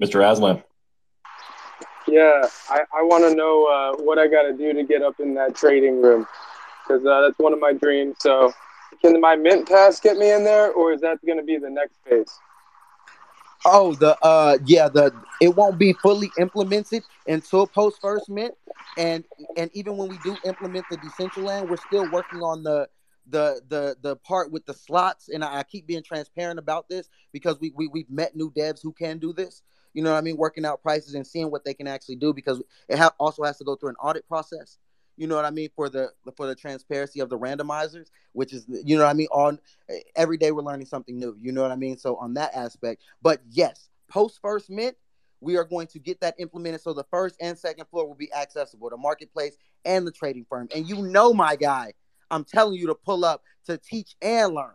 Mr. 0.00 0.28
Aslan. 0.28 0.62
Yeah, 2.08 2.46
I, 2.68 2.80
I 2.96 3.02
want 3.02 3.24
to 3.24 3.34
know 3.34 3.66
uh, 3.66 4.02
what 4.02 4.18
I 4.18 4.28
got 4.28 4.42
to 4.42 4.52
do 4.52 4.72
to 4.72 4.84
get 4.84 5.02
up 5.02 5.18
in 5.18 5.34
that 5.34 5.56
trading 5.56 6.00
room 6.00 6.26
because 6.86 7.04
uh, 7.04 7.20
that's 7.22 7.38
one 7.38 7.52
of 7.52 7.58
my 7.58 7.72
dreams. 7.72 8.16
So, 8.20 8.52
can 9.00 9.20
my 9.20 9.36
mint 9.36 9.68
pass 9.68 10.00
get 10.00 10.16
me 10.16 10.32
in 10.32 10.44
there, 10.44 10.72
or 10.72 10.92
is 10.92 11.00
that 11.00 11.24
going 11.24 11.38
to 11.38 11.44
be 11.44 11.56
the 11.58 11.70
next 11.70 11.96
phase? 12.08 12.38
Oh, 13.64 13.94
the 13.94 14.16
uh, 14.22 14.58
yeah, 14.64 14.88
the 14.88 15.12
it 15.40 15.54
won't 15.54 15.78
be 15.78 15.92
fully 15.94 16.30
implemented 16.38 17.02
until 17.26 17.66
post 17.66 18.00
first 18.00 18.28
mint, 18.28 18.54
and 18.96 19.24
and 19.56 19.70
even 19.74 19.96
when 19.96 20.08
we 20.08 20.18
do 20.18 20.36
implement 20.44 20.86
the 20.88 20.96
Decentraland, 20.96 21.66
we're 21.66 21.76
still 21.76 22.06
working 22.06 22.42
on 22.42 22.62
the 22.62 22.88
the 23.28 23.60
the 23.68 23.96
the 24.02 24.16
part 24.16 24.52
with 24.52 24.66
the 24.66 24.74
slots, 24.74 25.28
and 25.28 25.44
I, 25.44 25.58
I 25.58 25.62
keep 25.64 25.86
being 25.86 26.02
transparent 26.02 26.58
about 26.58 26.88
this 26.88 27.08
because 27.32 27.58
we, 27.60 27.72
we 27.74 27.88
we've 27.88 28.10
met 28.10 28.36
new 28.36 28.52
devs 28.52 28.80
who 28.82 28.92
can 28.92 29.18
do 29.18 29.32
this. 29.32 29.62
You 29.94 30.02
know 30.02 30.12
what 30.12 30.18
I 30.18 30.20
mean? 30.20 30.36
Working 30.36 30.64
out 30.64 30.82
prices 30.82 31.14
and 31.14 31.26
seeing 31.26 31.50
what 31.50 31.64
they 31.64 31.74
can 31.74 31.88
actually 31.88 32.16
do 32.16 32.32
because 32.32 32.62
it 32.88 32.98
ha- 32.98 33.14
also 33.18 33.42
has 33.44 33.56
to 33.58 33.64
go 33.64 33.76
through 33.76 33.90
an 33.90 33.96
audit 33.96 34.28
process. 34.28 34.78
You 35.16 35.26
know 35.26 35.36
what 35.36 35.44
I 35.44 35.50
mean 35.50 35.70
for 35.74 35.88
the 35.88 36.12
for 36.36 36.46
the 36.46 36.54
transparency 36.54 37.20
of 37.20 37.30
the 37.30 37.38
randomizers, 37.38 38.08
which 38.32 38.52
is 38.52 38.66
you 38.68 38.96
know 38.96 39.04
what 39.04 39.10
I 39.10 39.14
mean. 39.14 39.28
On 39.32 39.58
every 40.14 40.36
day 40.36 40.52
we're 40.52 40.62
learning 40.62 40.86
something 40.86 41.18
new. 41.18 41.36
You 41.40 41.52
know 41.52 41.62
what 41.62 41.72
I 41.72 41.76
mean. 41.76 41.96
So 41.96 42.16
on 42.16 42.34
that 42.34 42.54
aspect, 42.54 43.02
but 43.22 43.40
yes, 43.50 43.88
post 44.08 44.40
first 44.42 44.68
mint, 44.68 44.96
we 45.40 45.56
are 45.56 45.64
going 45.64 45.86
to 45.88 45.98
get 45.98 46.20
that 46.20 46.34
implemented 46.38 46.80
so 46.80 46.92
the 46.92 47.04
first 47.04 47.36
and 47.40 47.58
second 47.58 47.86
floor 47.86 48.06
will 48.06 48.14
be 48.14 48.32
accessible, 48.32 48.90
the 48.90 48.96
marketplace 48.96 49.56
and 49.84 50.06
the 50.06 50.12
trading 50.12 50.46
firm. 50.48 50.68
And 50.74 50.88
you 50.88 51.02
know, 51.02 51.32
my 51.32 51.56
guy, 51.56 51.94
I'm 52.30 52.44
telling 52.44 52.74
you 52.74 52.88
to 52.88 52.94
pull 52.94 53.24
up 53.24 53.42
to 53.66 53.78
teach 53.78 54.16
and 54.20 54.54
learn. 54.54 54.74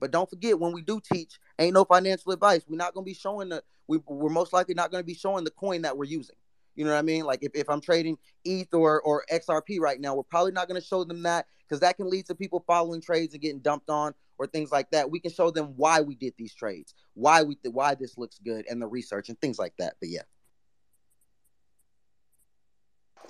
But 0.00 0.10
don't 0.10 0.28
forget, 0.28 0.58
when 0.58 0.72
we 0.72 0.82
do 0.82 1.00
teach, 1.00 1.38
ain't 1.58 1.74
no 1.74 1.84
financial 1.84 2.32
advice. 2.32 2.62
We're 2.68 2.76
not 2.76 2.94
going 2.94 3.04
to 3.04 3.10
be 3.10 3.14
showing 3.14 3.48
the, 3.48 3.62
we, 3.86 3.98
we're 4.06 4.28
most 4.28 4.52
likely 4.52 4.74
not 4.74 4.90
going 4.90 5.02
to 5.02 5.06
be 5.06 5.14
showing 5.14 5.44
the 5.44 5.50
coin 5.50 5.82
that 5.82 5.96
we're 5.96 6.04
using. 6.04 6.36
You 6.74 6.84
know 6.84 6.92
what 6.92 6.98
I 6.98 7.02
mean? 7.02 7.24
Like 7.24 7.40
if, 7.42 7.52
if 7.54 7.68
I'm 7.68 7.80
trading 7.80 8.18
ETH 8.44 8.72
or, 8.74 9.00
or 9.02 9.24
XRP 9.32 9.78
right 9.80 10.00
now, 10.00 10.14
we're 10.14 10.22
probably 10.24 10.52
not 10.52 10.68
going 10.68 10.80
to 10.80 10.86
show 10.86 11.04
them 11.04 11.22
that 11.22 11.46
because 11.66 11.80
that 11.80 11.96
can 11.96 12.10
lead 12.10 12.26
to 12.26 12.34
people 12.34 12.64
following 12.66 13.00
trades 13.00 13.34
and 13.34 13.42
getting 13.42 13.60
dumped 13.60 13.90
on 13.90 14.14
or 14.38 14.46
things 14.46 14.72
like 14.72 14.90
that. 14.90 15.10
We 15.10 15.20
can 15.20 15.32
show 15.32 15.50
them 15.50 15.74
why 15.76 16.00
we 16.00 16.14
did 16.14 16.34
these 16.36 16.54
trades, 16.54 16.94
why 17.14 17.42
we 17.42 17.56
why 17.64 17.94
this 17.94 18.18
looks 18.18 18.38
good, 18.38 18.66
and 18.68 18.80
the 18.80 18.86
research 18.86 19.28
and 19.28 19.40
things 19.40 19.58
like 19.58 19.74
that. 19.78 19.94
But 20.00 20.08
yeah. 20.08 20.22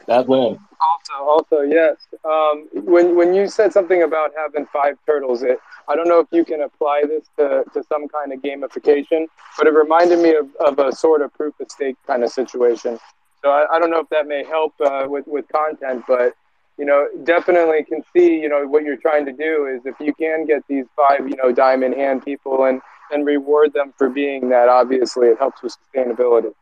That 0.07 0.27
win. 0.27 0.59
Also, 0.81 1.25
also, 1.25 1.61
yes. 1.63 1.97
Um, 2.25 2.69
when 2.73 3.17
when 3.17 3.35
you 3.35 3.49
said 3.49 3.73
something 3.73 4.03
about 4.03 4.33
having 4.37 4.67
five 4.67 4.97
turtles, 5.07 5.43
it 5.43 5.59
I 5.89 5.97
don't 5.97 6.09
know 6.09 6.21
if 6.21 6.29
you 6.31 6.45
can 6.45 6.63
apply 6.63 7.03
this 7.07 7.25
to, 7.39 7.65
to 7.73 7.83
some 7.85 8.09
kind 8.09 8.33
of 8.33 8.41
gamification, 8.41 9.27
but 9.57 9.67
it 9.67 9.75
reminded 9.75 10.19
me 10.19 10.35
of, 10.35 10.49
of 10.61 10.79
a 10.79 10.93
sort 10.93 11.23
of 11.23 11.33
proof 11.35 11.59
of 11.61 11.71
stake 11.71 11.97
kind 12.07 12.25
of 12.25 12.31
situation. 12.31 12.99
So 13.45 13.51
I, 13.51 13.77
I 13.77 13.79
don't 13.79 13.91
know 13.91 14.01
if 14.01 14.09
that 14.09 14.27
may 14.27 14.43
help 14.43 14.73
uh, 14.81 15.05
with 15.07 15.27
with 15.27 15.45
content, 15.49 16.05
but 16.09 16.33
you 16.79 16.87
know, 16.87 17.07
definitely 17.25 17.85
can 17.85 18.03
see 18.17 18.41
you 18.41 18.49
know 18.49 18.67
what 18.67 18.85
you're 18.85 18.97
trying 18.97 19.27
to 19.27 19.33
do 19.33 19.67
is 19.67 19.83
if 19.85 19.95
you 20.01 20.15
can 20.15 20.47
get 20.47 20.63
these 20.67 20.87
five 20.97 21.29
you 21.29 21.37
know 21.37 21.53
diamond 21.53 21.95
hand 21.95 22.25
people 22.25 22.65
and 22.65 22.81
and 23.13 23.27
reward 23.27 23.75
them 23.75 23.93
for 23.99 24.09
being 24.09 24.49
that, 24.49 24.69
obviously 24.71 25.29
it 25.29 25.39
helps 25.39 25.63
with 25.63 25.77
sustainability. 25.95 26.53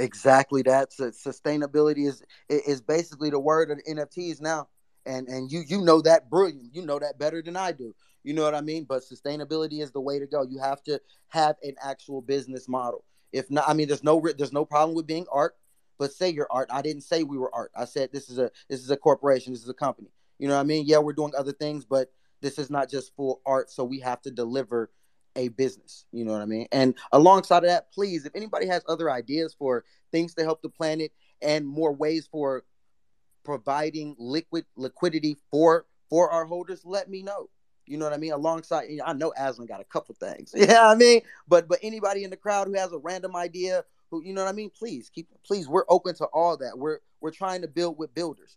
Exactly 0.00 0.62
that. 0.62 0.92
So 0.92 1.10
sustainability 1.10 2.08
is 2.08 2.24
is 2.48 2.82
basically 2.82 3.30
the 3.30 3.38
word 3.38 3.70
of 3.70 3.78
NFTs 3.88 4.40
now, 4.40 4.66
and 5.06 5.28
and 5.28 5.52
you 5.52 5.62
you 5.68 5.82
know 5.82 6.02
that 6.02 6.28
brilliant. 6.28 6.74
You 6.74 6.84
know 6.84 6.98
that 6.98 7.16
better 7.16 7.42
than 7.42 7.56
I 7.56 7.70
do. 7.70 7.94
You 8.24 8.34
know 8.34 8.42
what 8.42 8.56
I 8.56 8.60
mean? 8.60 8.86
But 8.88 9.02
sustainability 9.04 9.80
is 9.80 9.92
the 9.92 10.00
way 10.00 10.18
to 10.18 10.26
go. 10.26 10.42
You 10.42 10.58
have 10.58 10.82
to 10.82 11.00
have 11.28 11.54
an 11.62 11.76
actual 11.80 12.22
business 12.22 12.68
model. 12.68 13.04
If 13.36 13.50
not, 13.50 13.68
I 13.68 13.74
mean, 13.74 13.88
there's 13.88 14.04
no 14.04 14.20
there's 14.36 14.52
no 14.52 14.64
problem 14.64 14.96
with 14.96 15.06
being 15.06 15.26
art. 15.30 15.56
But 15.98 16.12
say 16.12 16.30
you're 16.30 16.48
art. 16.50 16.68
I 16.70 16.82
didn't 16.82 17.02
say 17.02 17.22
we 17.22 17.38
were 17.38 17.54
art. 17.54 17.70
I 17.74 17.84
said 17.86 18.10
this 18.12 18.28
is 18.28 18.38
a 18.38 18.50
this 18.68 18.80
is 18.80 18.90
a 18.90 18.96
corporation. 18.96 19.52
This 19.52 19.62
is 19.62 19.68
a 19.68 19.74
company. 19.74 20.08
You 20.38 20.48
know 20.48 20.54
what 20.54 20.60
I 20.60 20.64
mean? 20.64 20.84
Yeah, 20.86 20.98
we're 20.98 21.14
doing 21.14 21.32
other 21.36 21.52
things, 21.52 21.84
but 21.84 22.12
this 22.42 22.58
is 22.58 22.70
not 22.70 22.90
just 22.90 23.14
full 23.16 23.40
art. 23.46 23.70
So 23.70 23.84
we 23.84 24.00
have 24.00 24.20
to 24.22 24.30
deliver 24.30 24.90
a 25.36 25.48
business. 25.48 26.06
You 26.12 26.24
know 26.24 26.32
what 26.32 26.42
I 26.42 26.46
mean? 26.46 26.66
And 26.72 26.94
alongside 27.12 27.58
of 27.58 27.70
that, 27.70 27.92
please, 27.92 28.26
if 28.26 28.34
anybody 28.34 28.66
has 28.66 28.82
other 28.88 29.10
ideas 29.10 29.54
for 29.58 29.84
things 30.12 30.34
to 30.34 30.42
help 30.44 30.62
the 30.62 30.68
planet 30.68 31.12
and 31.42 31.66
more 31.66 31.92
ways 31.92 32.28
for 32.30 32.64
providing 33.44 34.16
liquid 34.18 34.64
liquidity 34.76 35.36
for 35.50 35.86
for 36.08 36.30
our 36.30 36.44
holders, 36.44 36.82
let 36.84 37.08
me 37.10 37.22
know. 37.22 37.48
You 37.86 37.98
know 37.98 38.04
what 38.04 38.14
I 38.14 38.18
mean? 38.18 38.32
Alongside, 38.32 38.88
I 39.04 39.12
know 39.12 39.32
Aslan 39.36 39.66
got 39.66 39.80
a 39.80 39.84
couple 39.84 40.14
things. 40.14 40.52
Yeah, 40.56 40.88
I 40.88 40.94
mean, 40.94 41.20
but 41.46 41.68
but 41.68 41.78
anybody 41.82 42.24
in 42.24 42.30
the 42.30 42.36
crowd 42.36 42.66
who 42.66 42.74
has 42.74 42.92
a 42.92 42.98
random 42.98 43.36
idea, 43.36 43.84
who 44.10 44.22
you 44.22 44.32
know 44.32 44.44
what 44.44 44.50
I 44.50 44.52
mean, 44.52 44.70
please 44.70 45.10
keep 45.10 45.28
please. 45.44 45.68
We're 45.68 45.84
open 45.88 46.14
to 46.16 46.26
all 46.26 46.56
that. 46.58 46.76
We're 46.76 46.98
we're 47.20 47.30
trying 47.30 47.62
to 47.62 47.68
build 47.68 47.98
with 47.98 48.14
builders. 48.14 48.56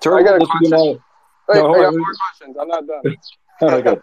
Turtle, 0.00 0.18
I 0.18 0.22
got 0.22 0.40
a 0.40 0.46
question. 0.46 1.00
Wait, 1.48 1.56
no, 1.56 1.74
I 1.74 1.82
got 1.82 1.94
more 1.94 2.14
questions. 2.14 2.56
I'm 2.60 2.68
not 2.68 2.86
done. 2.86 3.02
All 3.60 3.68
right, 3.68 3.86
all 3.86 3.96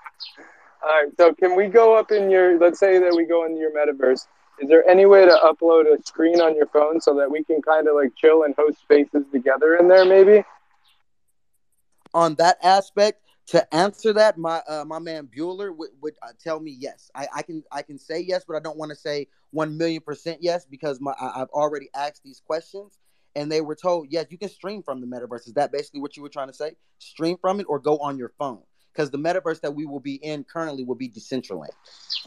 right, 0.84 1.10
so 1.18 1.34
can 1.34 1.56
we 1.56 1.68
go 1.68 1.98
up 1.98 2.12
in 2.12 2.30
your, 2.30 2.58
let's 2.60 2.80
say 2.80 2.98
that 2.98 3.14
we 3.14 3.26
go 3.26 3.46
into 3.46 3.60
your 3.60 3.72
metaverse. 3.72 4.26
Is 4.62 4.70
there 4.70 4.88
any 4.88 5.06
way 5.06 5.26
to 5.26 5.32
upload 5.44 5.86
a 5.94 6.02
screen 6.06 6.40
on 6.40 6.56
your 6.56 6.68
phone 6.68 7.02
so 7.02 7.16
that 7.16 7.30
we 7.30 7.44
can 7.44 7.62
kind 7.62 7.88
of 7.88 7.96
like 7.96 8.16
chill 8.16 8.44
and 8.44 8.56
host 8.58 8.80
spaces 8.80 9.26
together 9.34 9.76
in 9.76 9.90
there, 9.90 10.06
maybe? 10.06 10.46
On 12.14 12.36
that 12.36 12.58
aspect, 12.64 13.22
to 13.50 13.76
answer 13.76 14.14
that, 14.14 14.38
my 14.38 14.62
uh, 14.68 14.86
my 14.86 15.00
man 15.00 15.28
Bueller 15.28 15.76
would, 15.76 15.90
would 16.02 16.14
uh, 16.22 16.34
tell 16.44 16.60
me 16.60 16.76
yes. 16.78 17.10
I, 17.16 17.28
I 17.36 17.42
can 17.42 17.64
I 17.72 17.82
can 17.82 17.98
say 17.98 18.20
yes, 18.20 18.44
but 18.48 18.56
I 18.56 18.60
don't 18.60 18.78
want 18.78 18.90
to 18.90 18.96
say 18.96 19.28
one 19.52 19.78
million 19.78 20.02
percent 20.02 20.40
yes 20.42 20.66
because 20.66 21.02
my 21.02 21.14
I, 21.20 21.42
I've 21.42 21.50
already 21.50 21.90
asked 21.96 22.24
these 22.24 22.42
questions 22.46 23.00
and 23.36 23.52
they 23.52 23.62
were 23.62 23.76
told 23.76 24.08
yes, 24.10 24.28
you 24.30 24.38
can 24.38 24.50
stream 24.50 24.84
from 24.84 25.02
the 25.02 25.08
metaverse. 25.08 25.48
Is 25.48 25.54
that 25.54 25.72
basically 25.72 26.02
what 26.02 26.16
you 26.16 26.24
were 26.24 26.30
trying 26.30 26.50
to 26.50 26.54
say? 26.54 26.76
Stream 27.00 27.38
from 27.42 27.60
it 27.60 27.66
or 27.68 27.80
go 27.80 27.98
on 27.98 28.18
your 28.20 28.32
phone 28.38 28.62
because 28.94 29.10
the 29.10 29.18
metaverse 29.18 29.62
that 29.62 29.74
we 29.74 29.86
will 29.86 30.00
be 30.00 30.16
in 30.16 30.44
currently 30.44 30.84
will 30.84 30.96
be 30.96 31.10
Decentraland. 31.10 31.70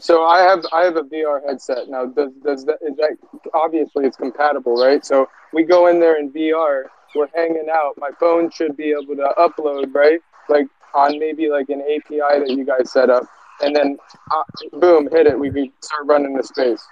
So 0.01 0.25
I 0.25 0.39
have 0.41 0.65
I 0.73 0.83
have 0.83 0.97
a 0.97 1.03
VR 1.03 1.39
headset 1.47 1.87
now. 1.87 2.05
Does 2.05 2.31
does 2.43 2.65
that 2.65 2.79
is 2.81 2.97
that 2.97 3.17
obviously 3.53 4.05
it's 4.05 4.17
compatible, 4.17 4.75
right? 4.75 5.05
So 5.05 5.29
we 5.53 5.63
go 5.63 5.87
in 5.87 6.01
there 6.01 6.19
in 6.19 6.31
VR. 6.33 6.83
We're 7.15 7.27
hanging 7.33 7.67
out. 7.71 7.93
My 7.97 8.09
phone 8.19 8.49
should 8.49 8.75
be 8.75 8.89
able 8.89 9.15
to 9.15 9.29
upload, 9.37 9.93
right? 9.93 10.19
Like 10.49 10.65
on 10.93 11.19
maybe 11.19 11.49
like 11.49 11.69
an 11.69 11.81
API 11.81 12.39
that 12.39 12.49
you 12.49 12.65
guys 12.65 12.91
set 12.91 13.09
up, 13.09 13.23
and 13.61 13.75
then 13.75 13.97
uh, 14.31 14.43
boom, 14.79 15.09
hit 15.11 15.27
it. 15.27 15.37
We 15.37 15.51
can 15.51 15.71
start 15.81 16.05
running 16.05 16.35
the 16.35 16.43
space. 16.43 16.85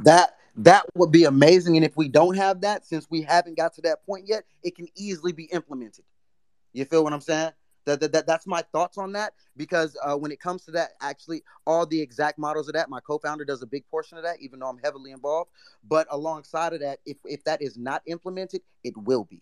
That 0.00 0.36
that 0.56 0.84
would 0.94 1.12
be 1.12 1.24
amazing. 1.24 1.76
And 1.76 1.84
if 1.84 1.96
we 1.96 2.08
don't 2.08 2.36
have 2.36 2.60
that, 2.62 2.84
since 2.84 3.06
we 3.10 3.22
haven't 3.22 3.56
got 3.56 3.74
to 3.74 3.82
that 3.82 4.04
point 4.04 4.26
yet, 4.26 4.44
it 4.62 4.74
can 4.74 4.88
easily 4.96 5.32
be 5.32 5.44
implemented. 5.44 6.04
You 6.72 6.84
feel 6.84 7.04
what 7.04 7.12
I'm 7.12 7.20
saying? 7.20 7.52
That, 7.86 8.00
that, 8.00 8.12
that, 8.12 8.26
that's 8.26 8.46
my 8.46 8.62
thoughts 8.70 8.98
on 8.98 9.12
that 9.12 9.32
because 9.56 9.96
uh, 10.04 10.14
when 10.14 10.30
it 10.30 10.40
comes 10.40 10.66
to 10.66 10.70
that, 10.72 10.90
actually, 11.00 11.42
all 11.66 11.86
the 11.86 11.98
exact 11.98 12.38
models 12.38 12.68
of 12.68 12.74
that, 12.74 12.90
my 12.90 13.00
co-founder 13.00 13.46
does 13.46 13.62
a 13.62 13.66
big 13.66 13.88
portion 13.90 14.18
of 14.18 14.24
that, 14.24 14.36
even 14.40 14.58
though 14.58 14.68
I'm 14.68 14.80
heavily 14.84 15.10
involved. 15.10 15.50
But 15.88 16.06
alongside 16.10 16.74
of 16.74 16.80
that, 16.80 16.98
if 17.06 17.16
if 17.24 17.44
that 17.44 17.62
is 17.62 17.78
not 17.78 18.02
implemented, 18.06 18.60
it 18.84 18.94
will 18.94 19.24
be 19.24 19.40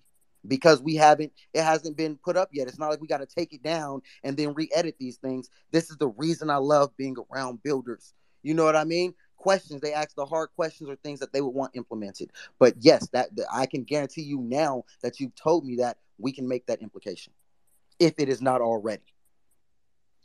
because 0.49 0.81
we 0.81 0.95
haven't 0.95 1.33
it 1.55 1.63
hasn't 1.63 1.97
been 1.97 2.17
put 2.17 2.37
up 2.37 2.51
yet. 2.53 2.69
It's 2.69 2.79
not 2.79 2.91
like 2.91 3.01
we 3.01 3.07
got 3.07 3.19
to 3.19 3.27
take 3.27 3.53
it 3.53 3.63
down 3.63 4.03
and 4.25 4.37
then 4.37 4.55
re-edit 4.55 4.97
these 4.99 5.17
things. 5.17 5.51
This 5.73 5.91
is 5.91 5.97
the 5.97 6.09
reason 6.09 6.51
i 6.51 6.57
love 6.57 6.97
being 6.97 7.17
around 7.33 7.63
builders. 7.63 8.15
You 8.43 8.55
know 8.55 8.65
what 8.65 8.77
i 8.77 8.85
mean? 8.85 9.15
Questions 9.37 9.81
they 9.81 9.93
ask 9.93 10.15
the 10.15 10.27
hard 10.27 10.51
questions 10.57 10.89
or 10.89 10.97
things 10.97 11.21
that 11.21 11.33
they 11.33 11.41
would 11.41 11.55
want 11.55 11.77
implemented. 11.77 12.31
But 12.59 12.75
yes 12.81 13.09
that, 13.09 13.35
that 13.37 13.47
i 13.53 13.67
can 13.67 13.85
guarantee 13.85 14.23
you 14.23 14.41
now 14.41 14.85
that 15.03 15.21
you've 15.21 15.35
told 15.35 15.65
me 15.65 15.77
that 15.77 15.99
we 16.19 16.33
can 16.33 16.49
make 16.49 16.67
that 16.67 16.83
implication 16.83 17.33
if 17.99 18.15
it 18.19 18.29
is 18.29 18.43
not 18.43 18.61
already. 18.61 19.03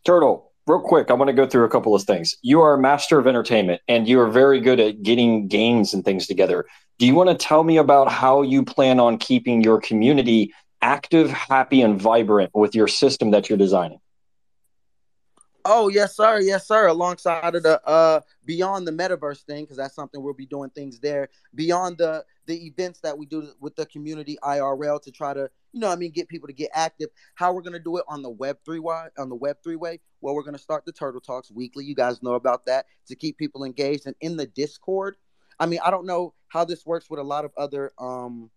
Turtle, 0.04 0.51
real 0.68 0.80
quick, 0.80 1.09
I 1.09 1.14
want 1.14 1.30
to 1.30 1.34
go 1.34 1.47
through 1.47 1.66
a 1.66 1.70
couple 1.70 1.95
of 1.95 2.03
things. 2.03 2.36
You 2.41 2.62
are 2.62 2.74
a 2.74 2.82
master 2.82 3.20
of 3.20 3.28
entertainment 3.28 3.82
and 3.88 4.07
you 4.07 4.20
are 4.20 4.30
very 4.30 4.59
good 4.59 4.80
at 4.80 5.03
getting 5.03 5.47
games 5.47 5.93
and 5.93 6.05
things 6.05 6.28
together. 6.28 6.66
Do 6.99 7.07
you 7.07 7.16
want 7.16 7.30
to 7.30 7.36
tell 7.36 7.64
me 7.64 7.78
about 7.78 8.12
how 8.12 8.41
you 8.41 8.64
plan 8.64 8.99
on 8.99 9.18
keeping 9.18 9.64
your 9.64 9.80
community 9.82 10.53
active, 10.82 11.30
happy, 11.30 11.82
and 11.82 11.99
vibrant 11.99 12.51
with 12.53 12.76
your 12.76 12.88
system 12.88 13.32
that 13.32 13.49
you're 13.49 13.57
designing? 13.57 13.99
Oh 15.66 15.89
yes, 15.89 16.16
sir. 16.16 16.39
Yes, 16.39 16.68
sir. 16.68 16.88
Alongside 16.88 17.55
of 17.55 17.64
the 17.64 17.82
uh 17.88 18.22
beyond 18.45 18.88
the 18.88 18.91
metaverse 18.91 19.43
thing, 19.43 19.64
because 19.64 19.78
that's 19.78 19.95
something 19.95 20.22
we'll 20.22 20.34
be 20.34 20.45
doing 20.45 20.70
things 20.72 20.99
there. 20.99 21.30
Beyond 21.55 21.97
the 21.97 22.26
the 22.47 22.66
events 22.66 22.99
that 23.01 23.18
we 23.18 23.26
do 23.26 23.49
with 23.59 23.76
the 23.76 23.86
community 23.86 24.38
IRL 24.43 25.01
to 25.03 25.12
try 25.12 25.34
to, 25.34 25.49
you 25.72 25.80
know, 25.80 25.89
I 25.89 25.95
mean, 25.95 26.12
get 26.12 26.28
people 26.28 26.47
to 26.47 26.53
get 26.53 26.72
active. 26.74 27.09
How 27.36 27.53
we're 27.53 27.62
gonna 27.62 27.80
do 27.80 27.97
it 27.97 28.05
on 28.07 28.22
the 28.22 28.30
Web 28.30 28.57
three 28.66 28.80
way 28.80 29.07
on 29.18 29.30
the 29.30 29.36
Web 29.36 29.57
three 29.64 29.76
way? 29.76 29.99
Well, 30.22 30.36
we're 30.36 30.43
gonna 30.43 30.57
start 30.57 30.86
the 30.86 30.91
Turtle 30.91 31.22
Talks 31.22 31.51
weekly. 31.51 31.86
You 31.86 31.95
guys 31.95 32.24
know 32.24 32.34
about 32.34 32.66
that 32.66 32.86
to 33.07 33.16
keep 33.16 33.38
people 33.38 33.64
engaged 33.64 34.07
and 34.07 34.16
in 34.22 34.38
the 34.38 34.47
Discord. 34.47 35.18
I 35.59 35.68
mean, 35.68 35.80
I 35.84 35.91
don't 35.91 36.05
know 36.05 36.34
how 36.47 36.66
this 36.66 36.86
works 36.86 37.09
with 37.09 37.20
a 37.20 37.24
lot 37.24 37.45
of 37.45 37.51
other 37.55 37.91
um 37.99 38.49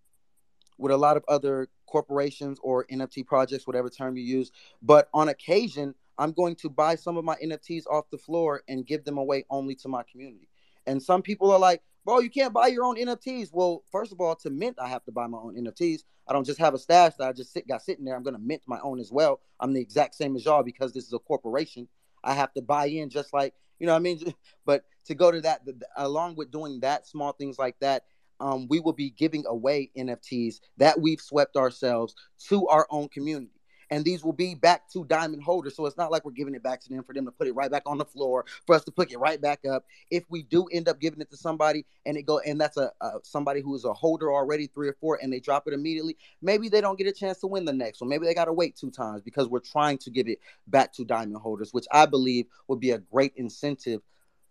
with 0.78 0.90
a 0.92 0.96
lot 0.96 1.16
of 1.16 1.24
other 1.28 1.68
corporations 1.86 2.58
or 2.62 2.86
NFT 2.86 3.26
projects, 3.26 3.66
whatever 3.66 3.88
term 3.88 4.16
you 4.16 4.24
use. 4.24 4.50
But 4.82 5.08
on 5.14 5.28
occasion, 5.28 5.94
I'm 6.18 6.32
going 6.32 6.56
to 6.56 6.68
buy 6.68 6.94
some 6.94 7.16
of 7.16 7.24
my 7.24 7.36
NFTs 7.36 7.86
off 7.90 8.10
the 8.10 8.18
floor 8.18 8.62
and 8.68 8.86
give 8.86 9.04
them 9.04 9.18
away 9.18 9.44
only 9.50 9.74
to 9.76 9.88
my 9.88 10.02
community. 10.10 10.48
And 10.86 11.02
some 11.02 11.22
people 11.22 11.50
are 11.50 11.58
like, 11.58 11.82
bro, 12.04 12.20
you 12.20 12.30
can't 12.30 12.52
buy 12.52 12.68
your 12.68 12.84
own 12.84 12.96
NFTs. 12.96 13.50
Well, 13.52 13.82
first 13.90 14.12
of 14.12 14.20
all, 14.20 14.36
to 14.36 14.50
mint, 14.50 14.76
I 14.78 14.88
have 14.88 15.04
to 15.04 15.12
buy 15.12 15.26
my 15.26 15.38
own 15.38 15.56
NFTs. 15.56 16.00
I 16.28 16.32
don't 16.32 16.44
just 16.44 16.58
have 16.60 16.74
a 16.74 16.78
stash 16.78 17.14
that 17.18 17.28
I 17.28 17.32
just 17.32 17.52
sit, 17.52 17.66
got 17.66 17.82
sitting 17.82 18.04
there. 18.04 18.14
I'm 18.14 18.22
going 18.22 18.36
to 18.36 18.42
mint 18.42 18.62
my 18.66 18.78
own 18.82 19.00
as 19.00 19.10
well. 19.10 19.40
I'm 19.60 19.72
the 19.72 19.80
exact 19.80 20.14
same 20.14 20.36
as 20.36 20.44
y'all 20.44 20.62
because 20.62 20.92
this 20.92 21.06
is 21.06 21.12
a 21.12 21.18
corporation. 21.18 21.88
I 22.22 22.34
have 22.34 22.52
to 22.54 22.62
buy 22.62 22.86
in 22.86 23.10
just 23.10 23.32
like, 23.32 23.54
you 23.78 23.86
know 23.86 23.92
what 23.92 23.98
I 23.98 24.02
mean? 24.02 24.34
But 24.66 24.84
to 25.06 25.14
go 25.14 25.30
to 25.30 25.42
that, 25.42 25.66
the, 25.66 25.78
along 25.96 26.36
with 26.36 26.50
doing 26.50 26.80
that, 26.80 27.06
small 27.06 27.32
things 27.32 27.58
like 27.58 27.78
that, 27.80 28.04
um, 28.40 28.66
we 28.68 28.80
will 28.80 28.94
be 28.94 29.10
giving 29.10 29.44
away 29.46 29.90
NFTs 29.96 30.60
that 30.78 31.00
we've 31.00 31.20
swept 31.20 31.56
ourselves 31.56 32.14
to 32.48 32.66
our 32.68 32.86
own 32.90 33.08
community. 33.08 33.52
And 33.94 34.04
these 34.04 34.24
will 34.24 34.32
be 34.32 34.56
back 34.56 34.90
to 34.90 35.04
diamond 35.04 35.44
holders. 35.44 35.76
So 35.76 35.86
it's 35.86 35.96
not 35.96 36.10
like 36.10 36.24
we're 36.24 36.32
giving 36.32 36.56
it 36.56 36.64
back 36.64 36.80
to 36.80 36.88
them 36.88 37.04
for 37.04 37.14
them 37.14 37.26
to 37.26 37.30
put 37.30 37.46
it 37.46 37.54
right 37.54 37.70
back 37.70 37.84
on 37.86 37.96
the 37.96 38.04
floor, 38.04 38.44
for 38.66 38.74
us 38.74 38.82
to 38.84 38.90
put 38.90 39.12
it 39.12 39.18
right 39.18 39.40
back 39.40 39.60
up. 39.64 39.84
If 40.10 40.24
we 40.28 40.42
do 40.42 40.66
end 40.72 40.88
up 40.88 41.00
giving 41.00 41.20
it 41.20 41.30
to 41.30 41.36
somebody 41.36 41.86
and 42.04 42.16
it 42.16 42.22
go 42.22 42.40
and 42.40 42.60
that's 42.60 42.76
a, 42.76 42.90
a 43.00 43.12
somebody 43.22 43.60
who 43.60 43.72
is 43.76 43.84
a 43.84 43.92
holder 43.92 44.32
already 44.32 44.66
three 44.66 44.88
or 44.88 44.96
four 45.00 45.20
and 45.22 45.32
they 45.32 45.38
drop 45.38 45.68
it 45.68 45.74
immediately, 45.74 46.16
maybe 46.42 46.68
they 46.68 46.80
don't 46.80 46.98
get 46.98 47.06
a 47.06 47.12
chance 47.12 47.38
to 47.38 47.46
win 47.46 47.64
the 47.64 47.72
next 47.72 48.00
one. 48.00 48.10
Maybe 48.10 48.26
they 48.26 48.34
got 48.34 48.46
to 48.46 48.52
wait 48.52 48.74
two 48.74 48.90
times 48.90 49.22
because 49.22 49.46
we're 49.46 49.60
trying 49.60 49.98
to 49.98 50.10
give 50.10 50.26
it 50.26 50.40
back 50.66 50.92
to 50.94 51.04
diamond 51.04 51.36
holders, 51.36 51.72
which 51.72 51.86
I 51.92 52.06
believe 52.06 52.46
would 52.66 52.80
be 52.80 52.90
a 52.90 52.98
great 52.98 53.34
incentive 53.36 54.00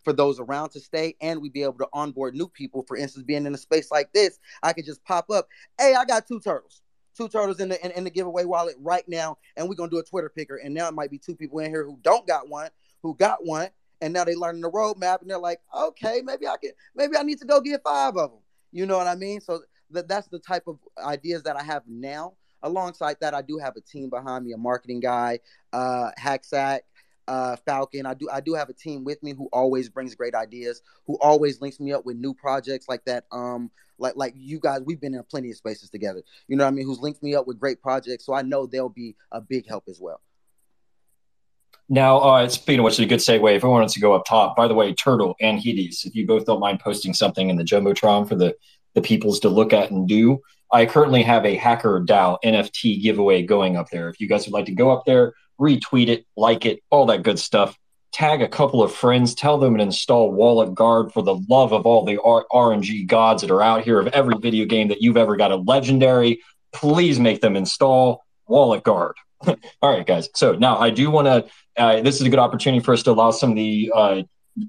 for 0.05 0.13
those 0.13 0.39
around 0.39 0.69
to 0.69 0.79
stay 0.79 1.15
and 1.19 1.41
we'd 1.41 1.51
be 1.51 1.63
able 1.63 1.79
to 1.79 1.89
onboard 1.91 2.33
new 2.33 2.47
people. 2.47 2.83
For 2.87 2.95
instance, 2.95 3.25
being 3.25 3.45
in 3.45 3.53
a 3.53 3.57
space 3.57 3.91
like 3.91 4.13
this, 4.13 4.39
I 4.61 4.71
could 4.71 4.85
just 4.85 5.03
pop 5.03 5.29
up, 5.29 5.49
hey, 5.77 5.95
I 5.95 6.05
got 6.05 6.27
two 6.27 6.39
turtles. 6.39 6.81
Two 7.15 7.29
turtles 7.29 7.59
in 7.59 7.69
the 7.69 7.85
in, 7.85 7.91
in 7.91 8.03
the 8.03 8.09
giveaway 8.09 8.43
wallet 8.43 8.75
right 8.79 9.07
now, 9.07 9.37
and 9.55 9.69
we're 9.69 9.75
gonna 9.75 9.91
do 9.91 9.99
a 9.99 10.03
Twitter 10.03 10.29
picker. 10.29 10.55
And 10.57 10.73
now 10.73 10.87
it 10.87 10.93
might 10.93 11.11
be 11.11 11.17
two 11.17 11.35
people 11.35 11.59
in 11.59 11.69
here 11.69 11.85
who 11.85 11.99
don't 12.01 12.25
got 12.27 12.49
one, 12.49 12.69
who 13.01 13.15
got 13.15 13.45
one, 13.45 13.69
and 14.01 14.13
now 14.13 14.23
they 14.23 14.35
learning 14.35 14.61
the 14.61 14.71
roadmap, 14.71 15.21
and 15.21 15.29
they're 15.29 15.37
like, 15.37 15.61
okay, 15.75 16.21
maybe 16.23 16.47
I 16.47 16.57
can, 16.57 16.71
maybe 16.95 17.15
I 17.17 17.23
need 17.23 17.39
to 17.39 17.45
go 17.45 17.61
get 17.61 17.83
five 17.83 18.17
of 18.17 18.31
them. 18.31 18.39
You 18.71 18.85
know 18.85 18.97
what 18.97 19.07
I 19.07 19.15
mean? 19.15 19.41
So 19.41 19.61
that 19.91 20.07
that's 20.07 20.27
the 20.27 20.39
type 20.39 20.63
of 20.67 20.79
ideas 20.97 21.43
that 21.43 21.55
I 21.55 21.63
have 21.63 21.83
now. 21.87 22.33
Alongside 22.63 23.17
that, 23.19 23.33
I 23.33 23.41
do 23.41 23.57
have 23.57 23.75
a 23.75 23.81
team 23.81 24.09
behind 24.09 24.45
me, 24.45 24.53
a 24.53 24.57
marketing 24.57 25.01
guy, 25.01 25.39
uh, 25.73 26.11
Hacksack, 26.17 26.79
uh, 27.27 27.55
Falcon. 27.65 28.05
I 28.05 28.13
do 28.13 28.29
I 28.31 28.41
do 28.41 28.53
have 28.53 28.69
a 28.69 28.73
team 28.73 29.03
with 29.03 29.21
me 29.23 29.33
who 29.33 29.49
always 29.53 29.89
brings 29.89 30.15
great 30.15 30.35
ideas, 30.35 30.81
who 31.05 31.17
always 31.21 31.61
links 31.61 31.79
me 31.79 31.93
up 31.93 32.05
with 32.05 32.17
new 32.17 32.33
projects 32.33 32.87
like 32.87 33.03
that. 33.05 33.25
Um, 33.31 33.71
like 33.97 34.15
like 34.15 34.33
you 34.35 34.59
guys, 34.59 34.81
we've 34.85 34.99
been 34.99 35.13
in 35.13 35.23
plenty 35.23 35.49
of 35.49 35.57
spaces 35.57 35.89
together. 35.89 36.23
You 36.47 36.57
know 36.57 36.65
what 36.65 36.71
I 36.71 36.75
mean? 36.75 36.85
Who's 36.85 36.99
linked 36.99 37.23
me 37.23 37.35
up 37.35 37.47
with 37.47 37.59
great 37.59 37.81
projects, 37.81 38.25
so 38.25 38.33
I 38.33 38.41
know 38.41 38.65
they'll 38.65 38.89
be 38.89 39.15
a 39.31 39.41
big 39.41 39.67
help 39.67 39.85
as 39.87 39.99
well. 40.01 40.21
Now, 41.89 42.19
uh, 42.19 42.47
speaking 42.47 42.79
of 42.79 42.85
which, 42.85 42.99
a 42.99 43.05
good 43.05 43.19
segue. 43.19 43.55
If 43.55 43.63
I 43.63 43.67
wanted 43.67 43.89
to 43.89 43.99
go 43.99 44.13
up 44.13 44.25
top, 44.25 44.55
by 44.55 44.67
the 44.67 44.73
way, 44.73 44.93
Turtle 44.93 45.35
and 45.41 45.59
Hideous, 45.59 46.05
if 46.05 46.15
you 46.15 46.25
both 46.25 46.45
don't 46.45 46.59
mind 46.59 46.79
posting 46.79 47.13
something 47.13 47.49
in 47.49 47.57
the 47.57 47.63
jumbotron 47.63 48.27
for 48.27 48.35
the 48.35 48.55
the 48.95 49.01
peoples 49.01 49.39
to 49.39 49.49
look 49.49 49.73
at 49.73 49.89
and 49.89 50.07
do, 50.07 50.39
I 50.71 50.85
currently 50.85 51.23
have 51.23 51.45
a 51.45 51.55
Hacker 51.55 52.03
DAO 52.03 52.37
NFT 52.43 53.01
giveaway 53.01 53.43
going 53.43 53.75
up 53.75 53.89
there. 53.91 54.09
If 54.09 54.19
you 54.19 54.27
guys 54.27 54.45
would 54.45 54.53
like 54.53 54.65
to 54.65 54.73
go 54.73 54.91
up 54.91 55.03
there, 55.05 55.33
retweet 55.59 56.07
it, 56.07 56.25
like 56.35 56.65
it, 56.65 56.81
all 56.89 57.05
that 57.07 57.23
good 57.23 57.39
stuff. 57.39 57.77
Tag 58.11 58.41
a 58.41 58.47
couple 58.47 58.83
of 58.83 58.93
friends, 58.93 59.33
tell 59.33 59.57
them 59.57 59.77
to 59.77 59.83
install 59.83 60.31
Wallet 60.31 60.75
Guard 60.75 61.11
for 61.11 61.23
the 61.23 61.35
love 61.49 61.73
of 61.73 61.85
all 61.85 62.05
the 62.05 62.21
R- 62.21 62.45
RNG 62.51 63.07
gods 63.07 63.41
that 63.41 63.49
are 63.49 63.61
out 63.61 63.83
here 63.83 63.99
of 63.99 64.07
every 64.07 64.35
video 64.37 64.65
game 64.65 64.89
that 64.89 65.01
you've 65.01 65.17
ever 65.17 65.35
got 65.35 65.51
a 65.51 65.55
legendary. 65.55 66.41
Please 66.71 67.19
make 67.19 67.41
them 67.41 67.55
install 67.55 68.23
Wallet 68.47 68.83
Guard. 68.83 69.15
all 69.47 69.57
right, 69.81 70.05
guys. 70.05 70.29
So 70.35 70.53
now 70.53 70.77
I 70.77 70.91
do 70.91 71.09
want 71.09 71.27
to. 71.27 71.45
Uh, 71.75 72.01
this 72.01 72.21
is 72.21 72.21
a 72.21 72.29
good 72.29 72.39
opportunity 72.39 72.83
for 72.83 72.93
us 72.93 73.01
to 73.03 73.11
allow 73.11 73.31
some 73.31 73.49
of 73.49 73.55
the, 73.55 73.91
uh, 73.93 74.21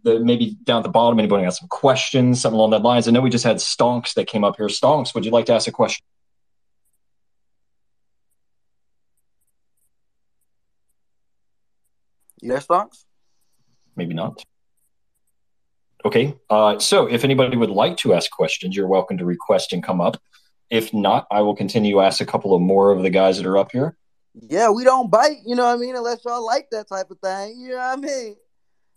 the 0.05 0.20
maybe 0.20 0.57
down 0.64 0.78
at 0.78 0.85
the 0.85 0.89
bottom. 0.89 1.18
Anybody 1.18 1.45
got 1.45 1.55
some 1.55 1.68
questions, 1.68 2.41
something 2.41 2.57
along 2.57 2.70
that 2.70 2.82
lines? 2.82 3.07
I 3.07 3.11
know 3.11 3.20
we 3.20 3.28
just 3.28 3.45
had 3.45 3.57
Stonks 3.57 4.14
that 4.14 4.26
came 4.26 4.43
up 4.43 4.57
here. 4.57 4.66
Stonks, 4.68 5.14
would 5.14 5.26
you 5.26 5.30
like 5.30 5.45
to 5.47 5.53
ask 5.53 5.68
a 5.68 5.72
question? 5.72 6.03
Yes, 12.45 12.67
Stonks? 12.67 13.05
Maybe 13.97 14.13
not. 14.13 14.45
Okay. 16.05 16.37
Uh, 16.51 16.79
so 16.79 17.07
if 17.07 17.25
anybody 17.25 17.57
would 17.57 17.71
like 17.71 17.97
to 17.99 18.13
ask 18.13 18.31
questions, 18.31 18.77
you're 18.77 18.87
welcome 18.87 19.17
to 19.17 19.25
request 19.25 19.73
and 19.73 19.83
come 19.83 20.03
up. 20.03 20.21
If 20.69 20.93
not, 20.93 21.27
I 21.31 21.41
will 21.41 21.57
continue 21.57 21.95
to 21.95 22.01
ask 22.03 22.21
a 22.21 22.27
couple 22.27 22.53
of 22.53 22.61
more 22.61 22.91
of 22.91 23.03
the 23.03 23.09
guys 23.09 23.39
that 23.39 23.47
are 23.47 23.57
up 23.57 23.73
here. 23.73 23.97
Yeah, 24.35 24.69
we 24.69 24.85
don't 24.85 25.11
bite, 25.11 25.39
you 25.47 25.55
know 25.55 25.65
what 25.65 25.75
I 25.75 25.77
mean, 25.77 25.97
unless 25.97 26.25
y'all 26.25 26.45
like 26.45 26.69
that 26.71 26.89
type 26.89 27.11
of 27.11 27.19
thing. 27.21 27.59
You 27.59 27.71
know 27.71 27.77
what 27.77 27.99
I 27.99 28.01
mean? 28.01 28.37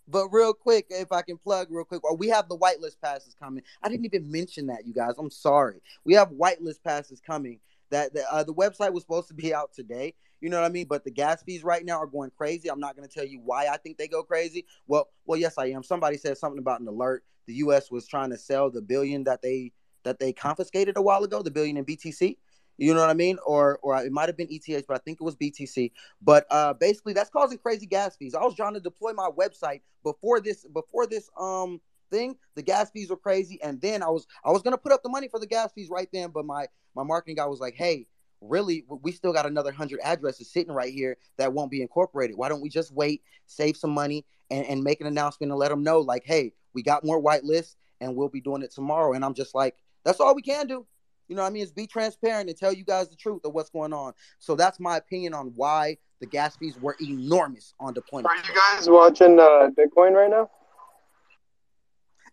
But 0.06 0.28
real 0.28 0.52
quick, 0.52 0.86
if 0.90 1.10
I 1.10 1.22
can 1.22 1.38
plug 1.38 1.68
real 1.70 1.84
quick, 1.84 2.02
well, 2.02 2.16
we 2.16 2.28
have 2.28 2.48
the 2.48 2.58
whitelist 2.58 2.96
passes 3.02 3.34
coming. 3.40 3.62
I 3.82 3.88
didn't 3.88 4.04
even 4.04 4.30
mention 4.30 4.66
that, 4.66 4.86
you 4.86 4.92
guys. 4.92 5.14
I'm 5.16 5.30
sorry. 5.30 5.80
We 6.04 6.14
have 6.14 6.30
whitelist 6.30 6.82
passes 6.84 7.20
coming. 7.20 7.60
That 7.90 8.12
the, 8.12 8.30
uh, 8.30 8.44
the 8.44 8.52
website 8.52 8.92
was 8.92 9.04
supposed 9.04 9.28
to 9.28 9.34
be 9.34 9.54
out 9.54 9.72
today. 9.72 10.14
You 10.40 10.50
know 10.50 10.60
what 10.60 10.66
I 10.66 10.72
mean? 10.72 10.86
But 10.88 11.04
the 11.04 11.10
gas 11.10 11.42
fees 11.42 11.64
right 11.64 11.84
now 11.84 11.98
are 11.98 12.06
going 12.06 12.30
crazy. 12.36 12.70
I'm 12.70 12.80
not 12.80 12.96
going 12.96 13.08
to 13.08 13.12
tell 13.14 13.26
you 13.26 13.40
why 13.40 13.66
I 13.66 13.76
think 13.76 13.98
they 13.98 14.08
go 14.08 14.22
crazy. 14.22 14.66
Well, 14.86 15.08
well, 15.26 15.38
yes, 15.38 15.58
I 15.58 15.66
am. 15.66 15.82
Somebody 15.82 16.16
said 16.16 16.38
something 16.38 16.58
about 16.58 16.80
an 16.80 16.88
alert. 16.88 17.24
The 17.46 17.54
U.S. 17.54 17.90
was 17.90 18.06
trying 18.06 18.30
to 18.30 18.38
sell 18.38 18.70
the 18.70 18.82
billion 18.82 19.24
that 19.24 19.42
they 19.42 19.72
that 20.04 20.18
they 20.18 20.32
confiscated 20.32 20.96
a 20.96 21.02
while 21.02 21.24
ago, 21.24 21.42
the 21.42 21.50
billion 21.50 21.76
in 21.76 21.84
BTC. 21.84 22.36
You 22.76 22.94
know 22.94 23.00
what 23.00 23.10
I 23.10 23.14
mean? 23.14 23.38
Or 23.44 23.78
or 23.82 23.96
it 24.02 24.12
might 24.12 24.28
have 24.28 24.36
been 24.36 24.48
ETH, 24.50 24.86
but 24.86 24.94
I 24.94 24.98
think 24.98 25.18
it 25.20 25.24
was 25.24 25.34
BTC. 25.34 25.90
But 26.22 26.46
uh, 26.50 26.74
basically, 26.74 27.12
that's 27.12 27.30
causing 27.30 27.58
crazy 27.58 27.86
gas 27.86 28.16
fees. 28.16 28.34
I 28.34 28.42
was 28.44 28.54
trying 28.54 28.74
to 28.74 28.80
deploy 28.80 29.12
my 29.12 29.28
website 29.36 29.80
before 30.04 30.40
this 30.40 30.64
before 30.72 31.06
this 31.06 31.28
um 31.38 31.80
thing. 32.10 32.36
The 32.54 32.62
gas 32.62 32.90
fees 32.90 33.10
were 33.10 33.16
crazy, 33.16 33.60
and 33.62 33.80
then 33.80 34.02
I 34.02 34.08
was 34.08 34.26
I 34.44 34.52
was 34.52 34.62
gonna 34.62 34.78
put 34.78 34.92
up 34.92 35.02
the 35.02 35.08
money 35.08 35.26
for 35.26 35.40
the 35.40 35.46
gas 35.46 35.72
fees 35.72 35.88
right 35.90 36.08
then, 36.12 36.30
but 36.30 36.46
my 36.46 36.66
my 36.94 37.02
marketing 37.02 37.36
guy 37.36 37.46
was 37.46 37.58
like, 37.58 37.74
"Hey, 37.74 38.06
really, 38.40 38.84
we 39.02 39.12
still 39.12 39.32
got 39.32 39.46
another 39.46 39.72
hundred 39.72 40.00
addresses 40.02 40.50
sitting 40.50 40.72
right 40.72 40.92
here 40.92 41.16
that 41.36 41.52
won't 41.52 41.70
be 41.70 41.82
incorporated. 41.82 42.36
Why 42.36 42.48
don't 42.48 42.60
we 42.60 42.68
just 42.68 42.92
wait, 42.92 43.22
save 43.46 43.76
some 43.76 43.90
money, 43.90 44.24
and, 44.50 44.64
and 44.66 44.82
make 44.82 45.00
an 45.00 45.06
announcement 45.06 45.50
and 45.50 45.58
let 45.58 45.68
them 45.70 45.82
know, 45.82 46.00
like, 46.00 46.24
hey, 46.24 46.52
we 46.74 46.82
got 46.82 47.04
more 47.04 47.18
white 47.18 47.44
lists, 47.44 47.76
and 48.00 48.14
we'll 48.14 48.28
be 48.28 48.40
doing 48.40 48.62
it 48.62 48.72
tomorrow." 48.72 49.12
And 49.12 49.24
I'm 49.24 49.34
just 49.34 49.54
like, 49.54 49.76
that's 50.04 50.20
all 50.20 50.34
we 50.34 50.42
can 50.42 50.66
do. 50.66 50.86
You 51.28 51.36
know 51.36 51.42
what 51.42 51.48
I 51.48 51.50
mean? 51.50 51.62
Is 51.62 51.72
be 51.72 51.86
transparent 51.86 52.48
and 52.48 52.58
tell 52.58 52.72
you 52.72 52.84
guys 52.84 53.08
the 53.08 53.16
truth 53.16 53.44
of 53.44 53.52
what's 53.52 53.70
going 53.70 53.92
on. 53.92 54.14
So 54.38 54.54
that's 54.54 54.80
my 54.80 54.96
opinion 54.96 55.34
on 55.34 55.52
why 55.54 55.98
the 56.20 56.26
gas 56.26 56.56
fees 56.56 56.78
were 56.80 56.96
enormous 57.00 57.74
on 57.78 57.92
deployment. 57.92 58.26
Are 58.26 58.36
you 58.36 58.54
guys 58.54 58.88
watching 58.88 59.38
uh, 59.38 59.68
Bitcoin 59.78 60.12
right 60.12 60.30
now? 60.30 60.50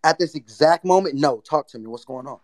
At 0.02 0.18
this 0.18 0.34
exact 0.34 0.84
moment, 0.84 1.16
no. 1.16 1.40
Talk 1.40 1.68
to 1.68 1.78
me. 1.78 1.86
What's 1.86 2.04
going 2.04 2.26
on? 2.26 2.38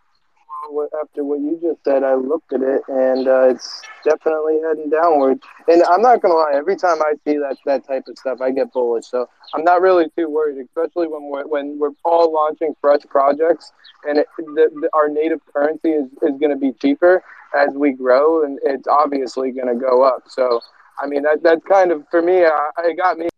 After 1.00 1.24
what 1.24 1.40
you 1.40 1.58
just 1.60 1.84
said, 1.84 2.04
I 2.04 2.14
looked 2.14 2.52
at 2.52 2.62
it 2.62 2.82
and 2.86 3.26
uh, 3.26 3.48
it's 3.48 3.82
definitely 4.04 4.60
heading 4.64 4.90
downward. 4.90 5.42
And 5.66 5.82
I'm 5.82 6.00
not 6.00 6.22
gonna 6.22 6.34
lie, 6.34 6.52
every 6.54 6.76
time 6.76 7.02
I 7.02 7.14
see 7.26 7.36
that 7.38 7.56
that 7.66 7.86
type 7.86 8.04
of 8.08 8.16
stuff, 8.16 8.40
I 8.40 8.52
get 8.52 8.72
bullish. 8.72 9.06
So 9.06 9.28
I'm 9.54 9.64
not 9.64 9.82
really 9.82 10.06
too 10.16 10.28
worried, 10.30 10.58
especially 10.64 11.08
when 11.08 11.24
we're 11.24 11.46
when 11.46 11.78
we're 11.78 11.90
all 12.04 12.32
launching 12.32 12.74
fresh 12.80 13.00
projects 13.08 13.72
and 14.04 14.18
it, 14.18 14.26
the, 14.38 14.70
the, 14.80 14.88
our 14.94 15.08
native 15.08 15.40
currency 15.52 15.90
is, 15.90 16.06
is 16.22 16.38
going 16.38 16.50
to 16.50 16.56
be 16.56 16.72
cheaper 16.72 17.22
as 17.54 17.74
we 17.74 17.92
grow, 17.92 18.44
and 18.44 18.58
it's 18.62 18.86
obviously 18.86 19.50
going 19.50 19.68
to 19.68 19.74
go 19.74 20.02
up. 20.02 20.24
So 20.28 20.60
I 20.98 21.06
mean 21.06 21.22
that 21.22 21.42
that's 21.42 21.64
kind 21.64 21.90
of 21.90 22.06
for 22.10 22.22
me. 22.22 22.44
Uh, 22.44 22.50
it 22.78 22.96
got 22.96 23.18
me 23.18 23.28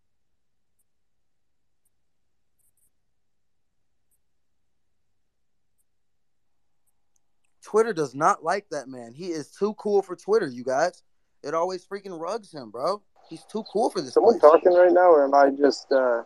Twitter 7.64 7.92
does 7.92 8.14
not 8.14 8.44
like 8.44 8.68
that 8.70 8.88
man. 8.88 9.12
He 9.14 9.28
is 9.28 9.48
too 9.50 9.74
cool 9.74 10.02
for 10.02 10.14
Twitter, 10.16 10.46
you 10.46 10.62
guys. 10.64 11.02
It 11.42 11.54
always 11.54 11.84
freaking 11.84 12.18
rugs 12.20 12.52
him, 12.52 12.70
bro. 12.70 13.02
He's 13.28 13.42
too 13.44 13.64
cool 13.72 13.90
for 13.90 14.00
this. 14.00 14.14
Someone 14.14 14.38
place. 14.38 14.52
talking 14.52 14.74
right 14.74 14.92
now, 14.92 15.10
or 15.10 15.24
am 15.24 15.34
I 15.34 15.50
just 15.50 15.90
uh, 15.90 16.22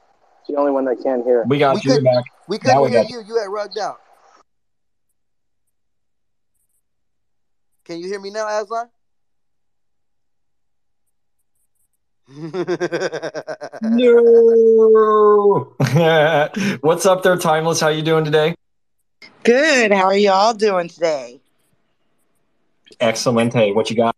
the 0.48 0.56
only 0.56 0.72
one 0.72 0.84
that 0.86 1.02
can't 1.02 1.24
hear? 1.24 1.44
We 1.46 1.58
got 1.58 1.76
We 1.76 1.80
you 1.84 1.94
could- 1.96 2.04
back. 2.04 2.24
We 2.48 2.58
couldn't 2.58 2.76
Now 2.76 2.82
we 2.84 2.90
hear 2.90 3.02
got- 3.02 3.10
you. 3.10 3.22
You 3.26 3.38
had 3.38 3.46
rugged 3.46 3.78
out. 3.78 4.00
Can 7.84 8.00
you 8.00 8.08
hear 8.08 8.20
me 8.20 8.30
now, 8.30 8.46
Aslan? 8.62 8.88
No. 13.82 15.74
What's 16.80 17.06
up 17.06 17.22
there, 17.22 17.36
Timeless? 17.36 17.80
How 17.80 17.88
you 17.88 18.02
doing 18.02 18.24
today? 18.24 18.54
Good. 19.42 19.92
How 19.92 20.04
are 20.04 20.16
y'all 20.16 20.54
doing 20.54 20.88
today? 20.88 21.40
Excellent. 23.00 23.54
Hey, 23.54 23.72
what 23.72 23.90
you 23.90 23.96
got? 23.96 24.14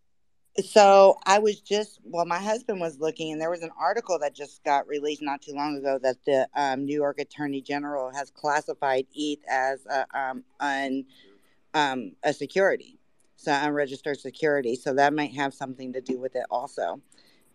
So 0.65 1.19
I 1.25 1.39
was 1.39 1.61
just 1.61 2.01
well, 2.05 2.25
my 2.25 2.39
husband 2.39 2.81
was 2.81 2.99
looking, 2.99 3.33
and 3.33 3.41
there 3.41 3.51
was 3.51 3.63
an 3.63 3.71
article 3.79 4.19
that 4.19 4.35
just 4.35 4.63
got 4.65 4.87
released 4.89 5.23
not 5.23 5.43
too 5.43 5.53
long 5.53 5.77
ago 5.77 5.99
that 6.03 6.17
the 6.25 6.49
um, 6.55 6.85
New 6.85 6.95
York 6.95 7.21
Attorney 7.21 7.61
General 7.61 8.11
has 8.13 8.31
classified 8.31 9.07
ETH 9.15 9.39
as 9.49 9.87
a, 9.87 10.07
um, 10.19 10.45
un, 10.59 11.05
um, 11.75 12.13
a 12.25 12.33
security, 12.33 12.99
so 13.37 13.53
unregistered 13.53 14.19
security. 14.19 14.75
So 14.75 14.93
that 14.95 15.15
might 15.15 15.35
have 15.35 15.55
something 15.55 15.93
to 15.93 16.01
do 16.01 16.19
with 16.19 16.35
it 16.35 16.45
also. 16.51 17.01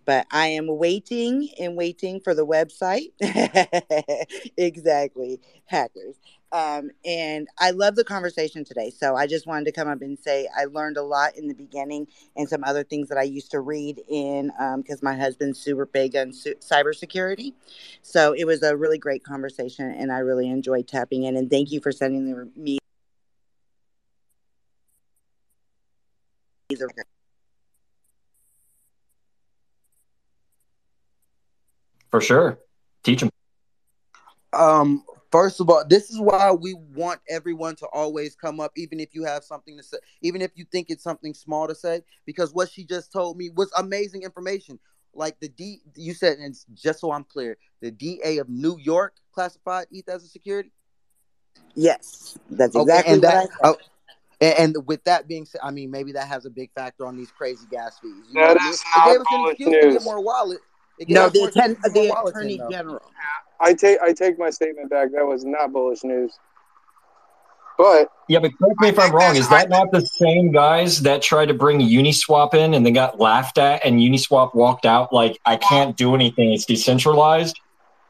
But 0.05 0.27
I 0.31 0.47
am 0.47 0.67
waiting 0.67 1.49
and 1.59 1.75
waiting 1.75 2.19
for 2.21 2.35
the 2.35 2.45
website. 2.45 3.11
exactly, 4.57 5.41
hackers. 5.65 6.15
Um, 6.51 6.91
and 7.03 7.47
I 7.59 7.71
love 7.71 7.95
the 7.95 8.03
conversation 8.03 8.63
today. 8.63 8.89
So 8.89 9.15
I 9.15 9.27
just 9.27 9.45
wanted 9.45 9.65
to 9.65 9.71
come 9.71 9.87
up 9.87 10.01
and 10.01 10.17
say 10.17 10.47
I 10.55 10.65
learned 10.65 10.97
a 10.97 11.03
lot 11.03 11.35
in 11.35 11.47
the 11.47 11.53
beginning 11.53 12.07
and 12.35 12.47
some 12.47 12.63
other 12.63 12.83
things 12.83 13.09
that 13.09 13.17
I 13.17 13.23
used 13.23 13.51
to 13.51 13.59
read 13.59 14.01
in 14.07 14.51
um 14.59 14.81
because 14.81 15.03
my 15.03 15.15
husband's 15.15 15.59
super 15.59 15.85
big 15.85 16.15
on 16.15 16.31
su- 16.31 16.55
cybersecurity. 16.61 17.53
So 18.01 18.33
it 18.33 18.45
was 18.45 18.63
a 18.63 18.75
really 18.77 18.97
great 18.97 19.23
conversation, 19.23 19.91
and 19.91 20.11
I 20.11 20.19
really 20.19 20.49
enjoyed 20.49 20.87
tapping 20.87 21.23
in. 21.23 21.35
And 21.35 21.49
thank 21.49 21.71
you 21.71 21.81
for 21.81 21.91
sending 21.91 22.25
the, 22.25 22.49
me. 22.55 22.77
For 32.09 32.21
sure. 32.21 32.59
Teach 33.03 33.23
'em. 33.23 33.29
Um, 34.53 35.03
first 35.35 35.59
of 35.59 35.69
all, 35.69 35.83
this 35.85 36.09
is 36.09 36.17
why 36.19 36.49
we 36.53 36.73
want 36.93 37.19
everyone 37.29 37.75
to 37.75 37.85
always 37.87 38.35
come 38.35 38.61
up, 38.61 38.71
even 38.77 39.01
if 39.01 39.13
you 39.13 39.25
have 39.25 39.43
something 39.43 39.75
to 39.75 39.83
say, 39.83 39.97
even 40.21 40.41
if 40.41 40.51
you 40.55 40.63
think 40.71 40.89
it's 40.89 41.03
something 41.03 41.33
small 41.33 41.67
to 41.67 41.75
say, 41.75 42.01
because 42.25 42.53
what 42.53 42.69
she 42.69 42.85
just 42.85 43.11
told 43.11 43.37
me 43.37 43.49
was 43.49 43.69
amazing 43.77 44.23
information. 44.23 44.79
Like 45.13 45.37
the 45.41 45.49
D, 45.49 45.79
you 45.95 46.13
said, 46.13 46.37
and 46.37 46.55
just 46.73 46.99
so 47.01 47.11
I'm 47.11 47.25
clear, 47.25 47.57
the 47.81 47.91
DA 47.91 48.37
of 48.37 48.47
New 48.47 48.77
York 48.79 49.15
classified 49.33 49.87
ETH 49.91 50.07
as 50.07 50.23
a 50.23 50.27
security. 50.27 50.71
Yes, 51.73 52.37
that's 52.49 52.75
exactly 52.75 53.13
and 53.13 53.23
what 53.23 53.33
that, 53.33 53.37
I 53.37 53.41
said. 53.41 53.51
oh, 53.63 53.77
and, 54.39 54.75
and 54.77 54.87
with 54.87 55.03
that 55.03 55.27
being 55.27 55.45
said, 55.45 55.59
I 55.63 55.71
mean 55.71 55.91
maybe 55.91 56.13
that 56.13 56.27
has 56.29 56.45
a 56.45 56.49
big 56.49 56.71
factor 56.73 57.05
on 57.05 57.17
these 57.17 57.31
crazy 57.31 57.65
gas 57.69 57.99
fees. 57.99 58.13
You 58.29 58.35
know 58.35 58.47
That 58.47 58.55
what 58.55 58.61
I 58.61 58.63
mean? 58.65 58.73
is 58.73 58.81
It 58.81 59.05
gave 59.05 59.19
us 59.19 59.27
an 59.31 59.37
bullish 59.41 59.53
excuse 59.53 59.83
to 59.83 59.91
get 59.99 60.03
more 60.03 60.21
wallet. 60.23 60.59
It 60.97 61.07
gave 61.07 61.15
no, 61.15 61.29
the, 61.29 61.43
atten- 61.43 61.71
excuses 61.71 61.83
to 61.83 61.89
get 61.91 62.13
more 62.13 62.23
the 62.23 62.29
attorney 62.29 62.57
though. 62.57 62.69
general. 62.69 63.11
I 63.59 63.73
take 63.73 63.99
I 64.01 64.13
take 64.13 64.37
my 64.37 64.49
statement 64.49 64.89
back. 64.89 65.11
That 65.11 65.25
was 65.25 65.45
not 65.45 65.71
bullish 65.71 66.03
news. 66.03 66.37
But 67.77 68.09
Yeah, 68.29 68.39
but 68.39 68.51
correct 68.57 68.79
me 68.79 68.87
if 68.89 68.99
I'm 68.99 69.11
wrong. 69.11 69.35
Is 69.35 69.49
that 69.49 69.69
not 69.69 69.91
the 69.91 70.01
same 70.01 70.51
guys 70.51 71.01
that 71.01 71.21
tried 71.21 71.47
to 71.47 71.53
bring 71.53 71.79
Uniswap 71.79 72.53
in 72.53 72.73
and 72.73 72.85
then 72.85 72.93
got 72.93 73.19
laughed 73.19 73.57
at 73.57 73.85
and 73.85 73.99
Uniswap 73.99 74.55
walked 74.55 74.85
out 74.85 75.11
like 75.11 75.39
I 75.45 75.57
can't 75.57 75.95
do 75.97 76.15
anything, 76.15 76.53
it's 76.53 76.65
decentralized? 76.65 77.59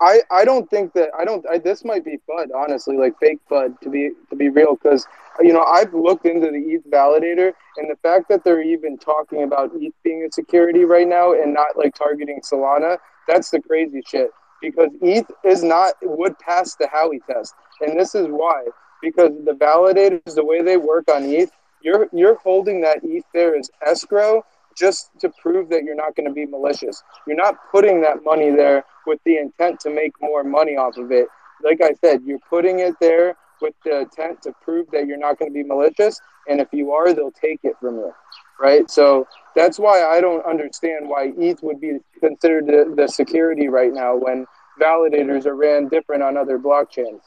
I, 0.02 0.22
I 0.30 0.46
don't 0.46 0.70
think 0.70 0.94
that 0.94 1.10
I 1.18 1.26
don't 1.26 1.46
I, 1.50 1.58
this 1.58 1.84
might 1.84 2.04
be 2.04 2.20
FUD 2.30 2.50
honestly 2.56 2.98
like 2.98 3.18
fake 3.20 3.40
FUD 3.50 3.80
to 3.82 3.90
be 3.90 4.12
to 4.30 4.36
be 4.36 4.50
real 4.50 4.76
because 4.76 5.08
you 5.42 5.54
know 5.54 5.64
I've 5.64 5.94
looked 5.94 6.26
into 6.26 6.48
the 6.48 6.58
ETH 6.58 6.90
validator 6.90 7.54
and 7.78 7.90
the 7.90 7.98
fact 8.02 8.30
that 8.30 8.44
they're 8.44 8.62
even 8.62 8.98
talking 8.98 9.44
about 9.44 9.72
ETH 9.76 9.94
being 10.04 10.26
a 10.28 10.32
security 10.32 10.86
right 10.86 11.08
now 11.08 11.34
and 11.34 11.54
not 11.54 11.78
like 11.78 11.96
targeting 11.96 12.42
Solana 12.42 12.98
that's 13.28 13.50
the 13.50 13.62
crazy 13.62 14.02
shit 14.06 14.32
because 14.62 14.90
ETH 15.02 15.30
is 15.44 15.64
not 15.64 15.96
would 16.02 16.38
pass 16.40 16.76
the 16.76 16.86
Howey 16.86 17.20
test 17.26 17.54
and 17.82 18.00
this 18.00 18.16
is 18.16 18.28
why 18.28 18.64
because 19.02 19.32
the 19.46 19.54
validators 19.54 20.36
the 20.36 20.46
way 20.46 20.62
they 20.62 20.78
work 20.78 21.10
on 21.12 21.24
ETH 21.24 21.52
you're 21.82 22.08
you're 22.14 22.36
holding 22.36 22.82
that 22.82 23.00
ETH 23.04 23.26
there 23.34 23.56
as 23.56 23.70
escrow 23.86 24.44
just 24.76 25.10
to 25.20 25.30
prove 25.42 25.70
that 25.70 25.84
you're 25.84 25.96
not 25.96 26.16
going 26.16 26.28
to 26.28 26.34
be 26.34 26.46
malicious. 26.46 27.02
You're 27.26 27.38
not 27.38 27.56
putting 27.72 28.02
that 28.02 28.24
money 28.24 28.52
there 28.52 28.84
with 29.08 29.20
the 29.26 29.38
intent 29.38 29.80
to 29.82 29.90
make 29.90 30.12
more 30.22 30.44
money 30.44 30.76
off 30.76 30.98
of 30.98 31.12
it. 31.12 31.28
Like 31.64 31.82
I 31.82 31.94
said, 32.02 32.22
you're 32.26 32.40
putting 32.50 32.80
it 32.80 32.96
there 33.00 33.38
with 33.62 33.74
the 33.84 34.02
intent 34.02 34.42
to 34.44 34.54
prove 34.62 34.88
that 34.92 35.08
you're 35.08 35.18
not 35.18 35.40
going 35.40 35.52
to 35.52 35.54
be 35.54 35.64
malicious. 35.64 36.20
And 36.48 36.60
if 36.60 36.68
you 36.72 36.92
are, 36.92 37.14
they'll 37.14 37.32
take 37.32 37.60
it 37.64 37.76
from 37.80 37.96
you. 37.96 38.14
Right. 38.60 38.90
So 38.90 39.28
that's 39.56 39.78
why 39.78 40.04
I 40.04 40.22
don't 40.22 40.46
understand 40.46 41.10
why 41.10 41.34
ETH 41.38 41.62
would 41.62 41.82
be 41.82 41.98
considered 42.20 42.68
the, 42.68 42.94
the 42.96 43.08
security 43.08 43.68
right 43.68 43.92
now 43.94 44.16
when 44.16 44.46
validators 44.80 45.46
are 45.46 45.56
ran 45.56 45.90
different 45.90 46.24
on 46.24 46.38
other 46.38 46.58
blockchains. 46.58 47.22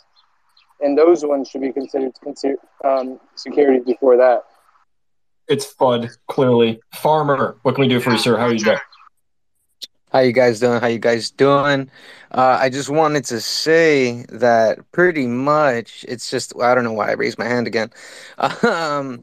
And 0.81 0.97
those 0.97 1.25
ones 1.25 1.49
should 1.49 1.63
be 1.63 1.73
considered 1.73 2.13
consider, 2.23 2.57
um, 2.85 3.21
before 3.85 4.17
that. 4.17 4.45
It's 5.49 5.75
FUD, 5.75 6.11
clearly. 6.29 6.81
Farmer, 6.95 7.57
what 7.63 7.75
can 7.75 7.83
we 7.83 7.89
do 7.89 8.01
for 8.01 8.11
you, 8.11 8.19
sir? 8.19 8.37
How 8.37 8.45
are 8.45 8.53
you 8.53 8.59
doing? 8.59 8.79
How 10.11 10.21
you 10.21 10.33
guys 10.33 10.59
doing? 10.59 10.81
How 10.81 10.87
you 10.87 10.99
guys 10.99 11.31
doing? 11.31 11.91
Uh, 12.33 12.57
I 12.59 12.71
just 12.71 12.89
wanted 12.89 13.27
to 13.27 13.43
say 13.43 14.25
that 14.31 14.79
pretty 14.93 15.27
much 15.27 16.05
it's 16.09 16.31
just 16.31 16.55
I 16.59 16.75
don't 16.75 16.85
know 16.85 16.95
why 16.95 17.11
I 17.11 17.13
raised 17.13 17.39
my 17.39 17.45
hand 17.47 17.67
again. 17.67 17.91
Um, 18.63 19.23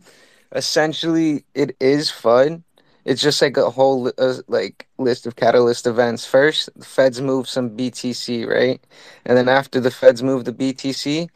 essentially, 0.51 1.43
it 1.55 1.75
is 1.79 2.11
fun. 2.11 2.63
It's 3.03 3.21
just 3.21 3.41
like 3.41 3.57
a 3.57 3.71
whole 3.71 4.11
uh, 4.19 4.35
like 4.47 4.87
list 4.99 5.25
of 5.25 5.35
catalyst 5.35 5.87
events. 5.87 6.25
First, 6.25 6.69
the 6.75 6.85
Feds 6.85 7.19
move 7.19 7.49
some 7.49 7.71
BTC, 7.71 8.47
right? 8.47 8.79
And 9.25 9.37
then 9.37 9.49
after 9.49 9.79
the 9.79 9.91
Feds 9.91 10.21
move 10.21 10.45
the 10.45 10.53
BTC, 10.53 11.29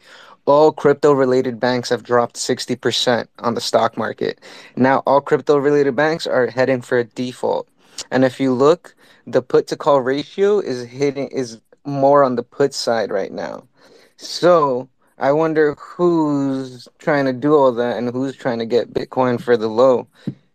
all 0.46 0.70
crypto 0.72 1.12
related 1.12 1.58
banks 1.58 1.88
have 1.90 2.04
dropped 2.04 2.36
60% 2.36 3.26
on 3.40 3.54
the 3.54 3.60
stock 3.60 3.96
market. 3.96 4.40
Now 4.76 5.02
all 5.06 5.20
crypto 5.20 5.56
related 5.56 5.96
banks 5.96 6.26
are 6.26 6.46
heading 6.46 6.82
for 6.82 6.98
a 6.98 7.04
default. 7.04 7.68
And 8.10 8.24
if 8.24 8.40
you 8.40 8.52
look, 8.52 8.94
the 9.32 9.42
put 9.42 9.66
to 9.68 9.76
call 9.76 10.00
ratio 10.00 10.58
is 10.58 10.84
hitting 10.84 11.28
is 11.28 11.60
more 11.84 12.22
on 12.22 12.36
the 12.36 12.42
put 12.42 12.74
side 12.74 13.10
right 13.10 13.32
now. 13.32 13.66
So 14.16 14.88
I 15.18 15.32
wonder 15.32 15.74
who's 15.78 16.88
trying 16.98 17.26
to 17.26 17.32
do 17.32 17.54
all 17.54 17.72
that 17.72 17.96
and 17.96 18.10
who's 18.10 18.36
trying 18.36 18.58
to 18.58 18.66
get 18.66 18.92
Bitcoin 18.92 19.40
for 19.40 19.56
the 19.56 19.68
low. 19.68 20.08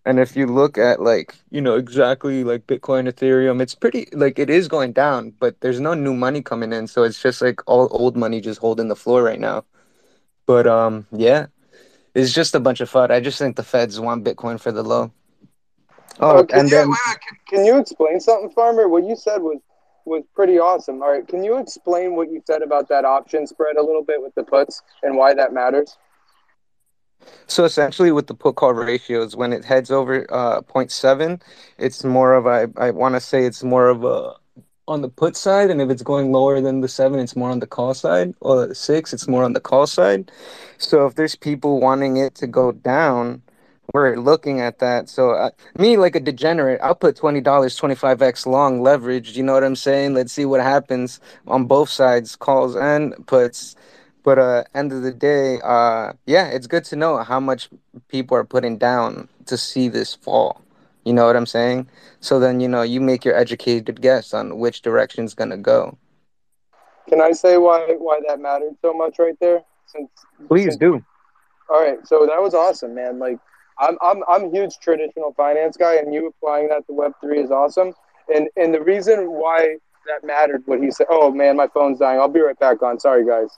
And 0.05 0.19
if 0.19 0.35
you 0.35 0.45
look 0.45 0.77
at 0.77 1.01
like, 1.01 1.35
you 1.49 1.61
know, 1.61 1.75
exactly 1.75 2.43
like 2.43 2.67
Bitcoin, 2.67 3.09
Ethereum, 3.09 3.61
it's 3.61 3.73
pretty 3.73 4.07
like 4.13 4.37
it 4.37 4.49
is 4.49 4.67
going 4.67 4.93
down, 4.93 5.33
but 5.39 5.59
there's 5.61 5.79
no 5.79 5.93
new 5.95 6.13
money 6.13 6.41
coming 6.41 6.73
in. 6.73 6.87
So 6.87 7.03
it's 7.03 7.21
just 7.21 7.41
like 7.41 7.59
all 7.67 7.87
old 7.91 8.15
money 8.15 8.39
just 8.41 8.59
holding 8.59 8.87
the 8.87 8.95
floor 8.95 9.23
right 9.23 9.39
now. 9.39 9.65
But 10.45 10.67
um 10.67 11.07
yeah, 11.11 11.47
it's 12.13 12.33
just 12.33 12.55
a 12.55 12.59
bunch 12.59 12.81
of 12.81 12.91
FUD. 12.91 13.11
I 13.11 13.19
just 13.19 13.39
think 13.39 13.55
the 13.55 13.63
feds 13.63 13.99
want 13.99 14.23
Bitcoin 14.23 14.59
for 14.59 14.71
the 14.71 14.83
low. 14.83 15.11
Oh, 16.19 16.39
Uh, 16.39 16.43
can 16.43 16.59
and 16.59 16.69
you, 16.69 16.75
then 16.75 16.89
wait, 16.89 16.99
wait, 17.07 17.17
can, 17.27 17.37
can 17.47 17.65
you 17.65 17.77
explain 17.79 18.19
something, 18.19 18.49
Farmer? 18.51 18.87
What 18.87 19.03
you 19.05 19.15
said 19.15 19.41
was 19.41 19.59
was 20.05 20.23
pretty 20.35 20.59
awesome. 20.59 21.01
All 21.01 21.11
right, 21.11 21.27
can 21.27 21.43
you 21.43 21.57
explain 21.57 22.15
what 22.15 22.31
you 22.31 22.41
said 22.45 22.61
about 22.61 22.87
that 22.89 23.05
option 23.05 23.47
spread 23.47 23.75
a 23.75 23.81
little 23.81 24.03
bit 24.03 24.21
with 24.21 24.35
the 24.35 24.43
puts 24.43 24.81
and 25.03 25.17
why 25.17 25.33
that 25.33 25.51
matters? 25.53 25.97
So 27.47 27.63
essentially, 27.65 28.11
with 28.11 28.27
the 28.27 28.35
put 28.35 28.55
call 28.55 28.73
ratios, 28.73 29.35
when 29.35 29.53
it 29.53 29.65
heads 29.65 29.91
over 29.91 30.25
uh 30.31 30.61
0.7, 30.61 31.41
it's 31.77 32.03
more 32.03 32.33
of 32.33 32.45
I 32.47 32.67
I 32.77 32.91
want 32.91 33.15
to 33.15 33.21
say 33.21 33.45
it's 33.45 33.63
more 33.63 33.87
of 33.89 34.03
a 34.03 34.33
on 34.87 35.01
the 35.01 35.09
put 35.09 35.35
side, 35.35 35.71
and 35.71 35.81
if 35.81 35.89
it's 35.89 36.03
going 36.03 36.31
lower 36.31 36.61
than 36.61 36.81
the 36.81 36.87
seven, 36.87 37.19
it's 37.19 37.35
more 37.35 37.49
on 37.49 37.59
the 37.59 37.67
call 37.67 37.93
side, 37.93 38.35
or 38.41 38.67
the 38.67 38.75
six, 38.75 39.13
it's 39.13 39.27
more 39.27 39.43
on 39.43 39.53
the 39.53 39.59
call 39.59 39.87
side. 39.87 40.31
So 40.77 41.07
if 41.07 41.15
there's 41.15 41.35
people 41.35 41.79
wanting 41.79 42.17
it 42.17 42.35
to 42.35 42.47
go 42.47 42.71
down, 42.71 43.41
we're 43.95 44.17
looking 44.17 44.59
at 44.59 44.79
that. 44.79 45.07
So 45.07 45.31
uh, 45.31 45.51
me, 45.79 45.95
like 45.95 46.17
a 46.17 46.19
degenerate, 46.19 46.81
I'll 46.83 46.95
put 46.95 47.15
twenty 47.15 47.39
dollars, 47.39 47.77
twenty 47.77 47.95
five 47.95 48.21
x 48.21 48.45
long 48.45 48.81
leverage. 48.81 49.37
You 49.37 49.43
know 49.43 49.53
what 49.53 49.63
I'm 49.63 49.77
saying? 49.77 50.13
Let's 50.13 50.33
see 50.33 50.43
what 50.43 50.59
happens 50.59 51.21
on 51.47 51.63
both 51.65 51.89
sides, 51.89 52.35
calls 52.35 52.75
and 52.75 53.15
puts. 53.25 53.75
But 54.23 54.37
uh, 54.37 54.63
end 54.73 54.91
of 54.91 55.01
the 55.03 55.13
day, 55.13 55.59
uh, 55.63 56.11
yeah, 56.25 56.47
it's 56.47 56.67
good 56.67 56.83
to 56.85 56.97
know 56.97 57.23
how 57.23 57.39
much 57.39 57.69
people 58.09 58.35
are 58.35 58.43
putting 58.43 58.77
down 58.77 59.29
to 59.45 59.55
see 59.55 59.87
this 59.87 60.13
fall. 60.13 60.61
You 61.05 61.13
know 61.13 61.25
what 61.25 61.37
I'm 61.37 61.45
saying? 61.45 61.87
So 62.19 62.37
then 62.37 62.59
you 62.59 62.67
know 62.67 62.81
you 62.81 62.99
make 62.99 63.23
your 63.23 63.37
educated 63.37 64.01
guess 64.01 64.33
on 64.33 64.59
which 64.59 64.81
direction's 64.81 65.33
gonna 65.33 65.57
go. 65.57 65.97
Can 67.07 67.21
I 67.21 67.31
say 67.31 67.55
why 67.57 67.95
why 67.97 68.19
that 68.27 68.41
mattered 68.41 68.75
so 68.81 68.93
much 68.93 69.19
right 69.19 69.37
there? 69.39 69.63
Since 69.85 70.09
Please 70.49 70.63
since- 70.63 70.75
do. 70.77 71.05
All 71.69 71.81
right, 71.81 72.05
so 72.05 72.27
that 72.27 72.41
was 72.41 72.53
awesome, 72.53 72.93
man. 72.93 73.19
Like 73.19 73.39
I'm 73.79 73.97
I'm 74.01 74.23
I'm 74.29 74.45
a 74.45 74.49
huge 74.51 74.77
traditional 74.79 75.33
finance 75.33 75.77
guy, 75.77 75.95
and 75.95 76.13
you 76.13 76.27
applying 76.27 76.69
that 76.69 76.85
to 76.87 76.93
Web 76.93 77.13
three 77.21 77.39
is 77.39 77.51
awesome. 77.51 77.93
And 78.33 78.47
and 78.55 78.73
the 78.73 78.81
reason 78.81 79.31
why 79.31 79.77
that 80.07 80.25
mattered, 80.25 80.63
what 80.65 80.81
he 80.81 80.91
said. 80.91 81.07
Oh 81.09 81.31
man, 81.31 81.57
my 81.57 81.67
phone's 81.67 81.99
dying. 81.99 82.19
I'll 82.19 82.27
be 82.27 82.41
right 82.41 82.57
back 82.59 82.81
on. 82.81 82.99
Sorry, 82.99 83.25
guys. 83.25 83.49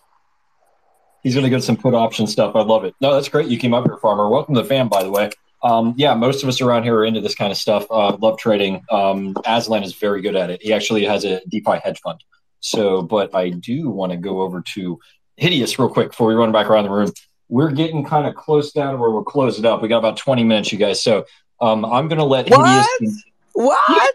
He's 1.23 1.35
to 1.35 1.49
get 1.49 1.63
some 1.63 1.75
put 1.75 1.93
option 1.93 2.25
stuff. 2.25 2.55
I 2.55 2.61
love 2.61 2.85
it. 2.85 2.95
No, 3.01 3.13
that's 3.13 3.27
great. 3.27 3.49
You 3.49 3.57
came 3.57 3.73
up 3.73 3.85
here, 3.85 3.97
Farmer. 3.97 4.29
Welcome 4.29 4.55
to 4.55 4.61
the 4.61 4.67
fam, 4.67 4.87
by 4.87 5.03
the 5.03 5.11
way. 5.11 5.29
Um, 5.63 5.93
yeah, 5.97 6.13
most 6.13 6.43
of 6.43 6.47
us 6.47 6.61
around 6.61 6.83
here 6.83 6.95
are 6.95 7.05
into 7.05 7.19
this 7.19 7.35
kind 7.35 7.51
of 7.51 7.57
stuff. 7.57 7.85
Uh, 7.89 8.15
love 8.21 8.37
trading. 8.37 8.83
Um, 8.91 9.35
Aslan 9.45 9.83
is 9.83 9.93
very 9.95 10.21
good 10.21 10.35
at 10.35 10.49
it. 10.49 10.61
He 10.61 10.71
actually 10.71 11.03
has 11.05 11.25
a 11.25 11.41
DeFi 11.49 11.79
hedge 11.83 11.99
fund. 11.99 12.23
So, 12.59 13.01
but 13.01 13.35
I 13.35 13.49
do 13.49 13.89
want 13.89 14.11
to 14.11 14.17
go 14.17 14.41
over 14.41 14.61
to 14.75 14.99
Hideous 15.35 15.77
real 15.77 15.89
quick 15.89 16.09
before 16.09 16.27
we 16.27 16.35
run 16.35 16.51
back 16.51 16.67
around 16.67 16.85
the 16.85 16.91
room. 16.91 17.11
We're 17.49 17.71
getting 17.71 18.03
kind 18.03 18.27
of 18.27 18.35
close 18.35 18.71
down 18.71 18.93
to 18.93 18.99
where 18.99 19.09
we'll 19.09 19.23
close 19.23 19.57
it 19.57 19.65
up. 19.65 19.81
We 19.81 19.87
got 19.87 19.99
about 19.99 20.17
20 20.17 20.43
minutes, 20.43 20.71
you 20.71 20.77
guys. 20.77 21.01
So 21.01 21.25
um, 21.61 21.85
I'm 21.85 22.07
going 22.07 22.19
to 22.19 22.25
let 22.25 22.49
What? 22.49 22.89
Hideous. 22.99 23.23
What? 23.53 24.13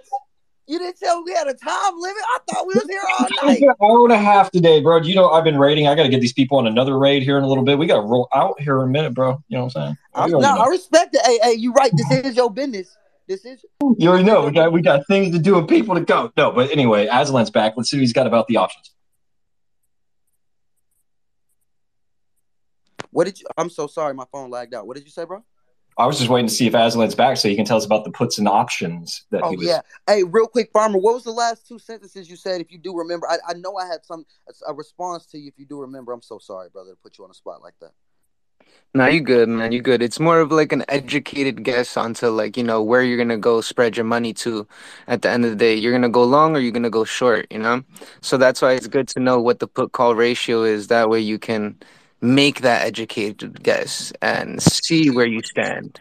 You 0.69 0.79
didn't 0.79 0.99
tell 0.99 1.19
me 1.23 1.33
we 1.33 1.37
had 1.37 1.49
a 1.49 1.55
time 1.55 1.93
limit. 1.99 2.23
I 2.35 2.39
thought 2.49 2.67
we 2.67 2.75
was 2.75 2.87
here 2.89 3.03
all 3.19 3.29
night. 3.49 3.61
an 3.61 3.75
hour 3.83 4.05
and 4.05 4.13
a 4.13 4.19
half 4.19 4.51
today, 4.51 4.81
bro. 4.81 4.99
You 4.99 5.15
know 5.15 5.29
I've 5.29 5.45
been 5.45 5.59
raiding? 5.59 5.89
I 5.89 5.95
got 5.95 6.05
to 6.05 6.09
get 6.09 6.21
these 6.21 6.33
people 6.33 6.59
on 6.59 6.67
another 6.67 6.99
raid 6.99 7.23
here 7.25 7.37
in 7.37 7.45
a 7.45 7.49
little 7.49 7.65
bit. 7.65 7.79
We 7.79 7.87
got 7.87 7.97
to 7.97 8.07
roll 8.07 8.29
out 8.33 8.61
here 8.61 8.79
in 8.81 8.85
a 8.85 8.91
minute, 8.91 9.13
bro. 9.13 9.43
You 9.49 9.59
know 9.59 9.65
what 9.65 9.77
I'm 9.77 9.83
saying? 9.83 9.97
I'm, 10.15 10.31
no, 10.31 10.57
I 10.59 10.69
respect 10.69 11.15
it. 11.15 11.21
Hey, 11.27 11.39
hey, 11.43 11.53
you 11.59 11.73
right. 11.73 11.91
This 11.93 12.25
is 12.25 12.37
your 12.37 12.51
business. 12.51 12.97
This 13.27 13.45
is. 13.45 13.65
You 13.99 14.09
already 14.09 14.25
know. 14.25 14.47
We 14.47 14.53
got 14.53 14.73
we 14.73 14.83
got 14.83 15.07
things 15.09 15.35
to 15.35 15.43
do 15.43 15.59
and 15.59 15.69
people 15.69 15.95
to 15.97 16.01
go. 16.01 16.33
No, 16.37 16.53
but 16.53 16.71
anyway, 16.71 17.07
Aslan's 17.07 17.51
back. 17.51 17.75
Let's 17.77 17.91
see 17.91 17.97
what 17.97 18.03
he's 18.03 18.13
got 18.13 18.27
about 18.27 18.47
the 18.47 18.57
options. 18.57 18.92
What 23.13 23.25
did 23.25 23.41
you? 23.41 23.47
I'm 23.57 23.71
so 23.71 23.87
sorry. 23.87 24.15
My 24.15 24.25
phone 24.33 24.51
lagged 24.51 24.75
out. 24.75 24.87
What 24.87 24.97
did 24.97 25.05
you 25.05 25.11
say, 25.11 25.25
bro? 25.25 25.45
I 25.99 26.07
was 26.07 26.19
just 26.19 26.31
waiting 26.31 26.49
to 26.49 26.55
see 26.55 26.67
if 26.67 26.73
Aslan's 26.73 27.15
back 27.15 27.37
so 27.37 27.49
he 27.49 27.55
can 27.55 27.67
tell 27.67 27.77
us 27.77 27.85
about 27.85 28.05
the 28.05 28.11
puts 28.11 28.39
and 28.39 28.49
options 28.49 29.25
that 29.31 29.45
Oh 29.45 29.51
he 29.51 29.59
was. 29.59 29.67
yeah. 29.67 29.81
Hey, 30.07 30.25
real 30.25 30.47
quick, 30.47 30.71
farmer. 30.73 30.99
What 30.99 31.15
was 31.15 31.25
the 31.25 31.33
last 31.33 31.69
two 31.69 31.79
sentences 31.79 32.31
you 32.31 32.37
said? 32.37 32.63
If 32.63 32.73
you 32.73 32.79
do 32.79 32.97
remember, 32.97 33.29
I, 33.29 33.37
I 33.47 33.53
know 33.55 33.77
I 33.77 33.87
had 33.87 34.05
some 34.05 34.25
a 34.67 34.73
response 34.73 35.27
to 35.27 35.39
you. 35.39 35.49
If 35.49 35.59
you 35.59 35.67
do 35.67 35.81
remember, 35.81 36.13
I'm 36.13 36.23
so 36.23 36.39
sorry, 36.39 36.71
brother, 36.71 36.93
to 36.93 36.97
put 36.97 37.19
you 37.19 37.25
on 37.25 37.31
a 37.31 37.35
spot 37.35 37.63
like 37.63 37.75
that. 37.81 37.93
No, 38.95 39.07
you 39.07 39.21
good, 39.21 39.49
man. 39.49 39.73
You 39.73 39.81
good. 39.81 40.03
It's 40.03 40.21
more 40.21 40.41
of 40.41 40.53
like 40.53 40.73
an 40.73 40.85
educated 40.89 41.63
guess 41.63 41.97
onto 41.97 42.29
like, 42.29 42.57
you 42.59 42.65
know, 42.65 42.83
where 42.83 43.03
you're 43.03 43.17
gonna 43.17 43.39
go 43.39 43.61
spread 43.63 43.97
your 43.97 44.05
money 44.05 44.35
to 44.35 44.67
at 45.07 45.23
the 45.23 45.31
end 45.31 45.45
of 45.45 45.51
the 45.51 45.57
day. 45.57 45.75
You're 45.75 45.93
gonna 45.93 46.11
go 46.11 46.25
long 46.25 46.55
or 46.57 46.59
you're 46.61 46.73
gonna 46.73 46.91
go 46.91 47.05
short, 47.05 47.47
you 47.51 47.59
know? 47.59 47.85
So 48.21 48.37
that's 48.37 48.61
why 48.61 48.73
it's 48.73 48.87
good 48.87 49.09
to 49.09 49.21
know 49.21 49.41
what 49.41 49.61
the 49.61 49.67
put 49.67 49.93
call 49.93 50.15
ratio 50.15 50.63
is. 50.65 50.89
That 50.89 51.09
way 51.09 51.21
you 51.21 51.39
can 51.39 51.79
make 52.23 52.61
that 52.61 52.87
educated 52.87 53.63
guess 53.63 54.13
and 54.23 54.63
see 54.63 55.11
where 55.11 55.27
you 55.27 55.43
stand. 55.43 56.01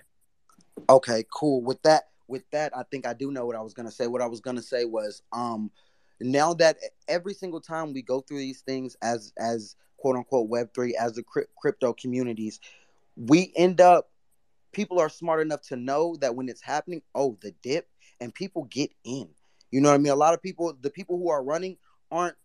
Okay, 0.89 1.25
cool. 1.33 1.61
With 1.61 1.81
that, 1.81 2.09
with 2.27 2.43
that, 2.51 2.75
I 2.77 2.83
think 2.83 3.05
I 3.05 3.13
do 3.13 3.31
know 3.31 3.45
what 3.45 3.55
I 3.55 3.61
was 3.61 3.73
gonna 3.73 3.91
say. 3.91 4.07
What 4.07 4.21
I 4.21 4.27
was 4.27 4.39
gonna 4.39 4.61
say 4.61 4.85
was, 4.85 5.21
um, 5.33 5.71
now 6.19 6.53
that 6.55 6.77
every 7.07 7.33
single 7.33 7.59
time 7.59 7.93
we 7.93 8.01
go 8.01 8.21
through 8.21 8.37
these 8.37 8.61
things 8.61 8.95
as 9.01 9.33
as 9.37 9.75
quote 9.97 10.15
unquote 10.15 10.47
Web 10.47 10.69
three 10.73 10.95
as 10.95 11.13
the 11.13 11.23
crypto 11.57 11.93
communities, 11.93 12.59
we 13.17 13.51
end 13.55 13.81
up 13.81 14.11
people 14.71 14.99
are 14.99 15.09
smart 15.09 15.41
enough 15.41 15.61
to 15.61 15.75
know 15.75 16.15
that 16.21 16.35
when 16.35 16.49
it's 16.49 16.61
happening, 16.61 17.01
oh, 17.15 17.37
the 17.41 17.53
dip, 17.61 17.87
and 18.19 18.33
people 18.33 18.63
get 18.65 18.91
in. 19.03 19.27
You 19.71 19.81
know 19.81 19.89
what 19.89 19.95
I 19.95 19.99
mean? 19.99 20.13
A 20.13 20.15
lot 20.15 20.33
of 20.33 20.41
people, 20.41 20.73
the 20.81 20.89
people 20.89 21.17
who 21.17 21.29
are 21.29 21.43
running 21.43 21.77
aren't, 22.11 22.35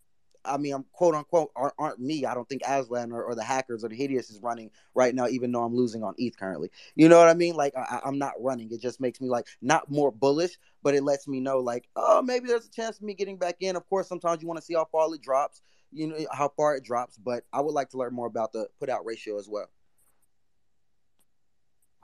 I 0.47 0.57
mean, 0.57 0.73
I'm 0.73 0.85
quote 0.91 1.15
unquote, 1.15 1.51
aren't, 1.55 1.73
aren't 1.77 1.99
me. 1.99 2.25
I 2.25 2.33
don't 2.33 2.47
think 2.47 2.61
Aslan 2.67 3.11
or, 3.11 3.23
or, 3.23 3.35
the 3.35 3.43
hackers 3.43 3.83
or 3.83 3.89
the 3.89 3.95
hideous 3.95 4.29
is 4.29 4.39
running 4.41 4.71
right 4.95 5.13
now, 5.13 5.27
even 5.27 5.51
though 5.51 5.63
I'm 5.63 5.75
losing 5.75 6.03
on 6.03 6.15
ETH 6.17 6.37
currently. 6.37 6.69
You 6.95 7.09
know 7.09 7.17
what 7.19 7.29
I 7.29 7.33
mean? 7.33 7.55
Like, 7.55 7.73
I, 7.75 8.01
I'm 8.03 8.17
not 8.17 8.33
running. 8.39 8.71
It 8.71 8.81
just 8.81 8.99
makes 8.99 9.21
me 9.21 9.29
like 9.29 9.47
not 9.61 9.89
more 9.89 10.11
bullish, 10.11 10.57
but 10.83 10.95
it 10.95 11.03
lets 11.03 11.27
me 11.27 11.39
know, 11.39 11.59
like, 11.59 11.87
oh, 11.95 12.21
maybe 12.21 12.47
there's 12.47 12.65
a 12.65 12.71
chance 12.71 12.97
of 12.97 13.03
me 13.03 13.13
getting 13.13 13.37
back 13.37 13.57
in. 13.59 13.75
Of 13.75 13.87
course, 13.89 14.07
sometimes 14.07 14.41
you 14.41 14.47
want 14.47 14.59
to 14.59 14.65
see 14.65 14.73
how 14.73 14.85
far 14.91 15.13
it 15.13 15.21
drops, 15.21 15.61
you 15.91 16.07
know, 16.07 16.17
how 16.31 16.49
far 16.49 16.75
it 16.75 16.83
drops, 16.83 17.17
but 17.17 17.43
I 17.53 17.61
would 17.61 17.73
like 17.73 17.89
to 17.89 17.97
learn 17.97 18.13
more 18.13 18.27
about 18.27 18.53
the 18.53 18.67
put 18.79 18.89
call 18.89 19.03
ratio 19.03 19.37
as 19.37 19.47
well 19.47 19.69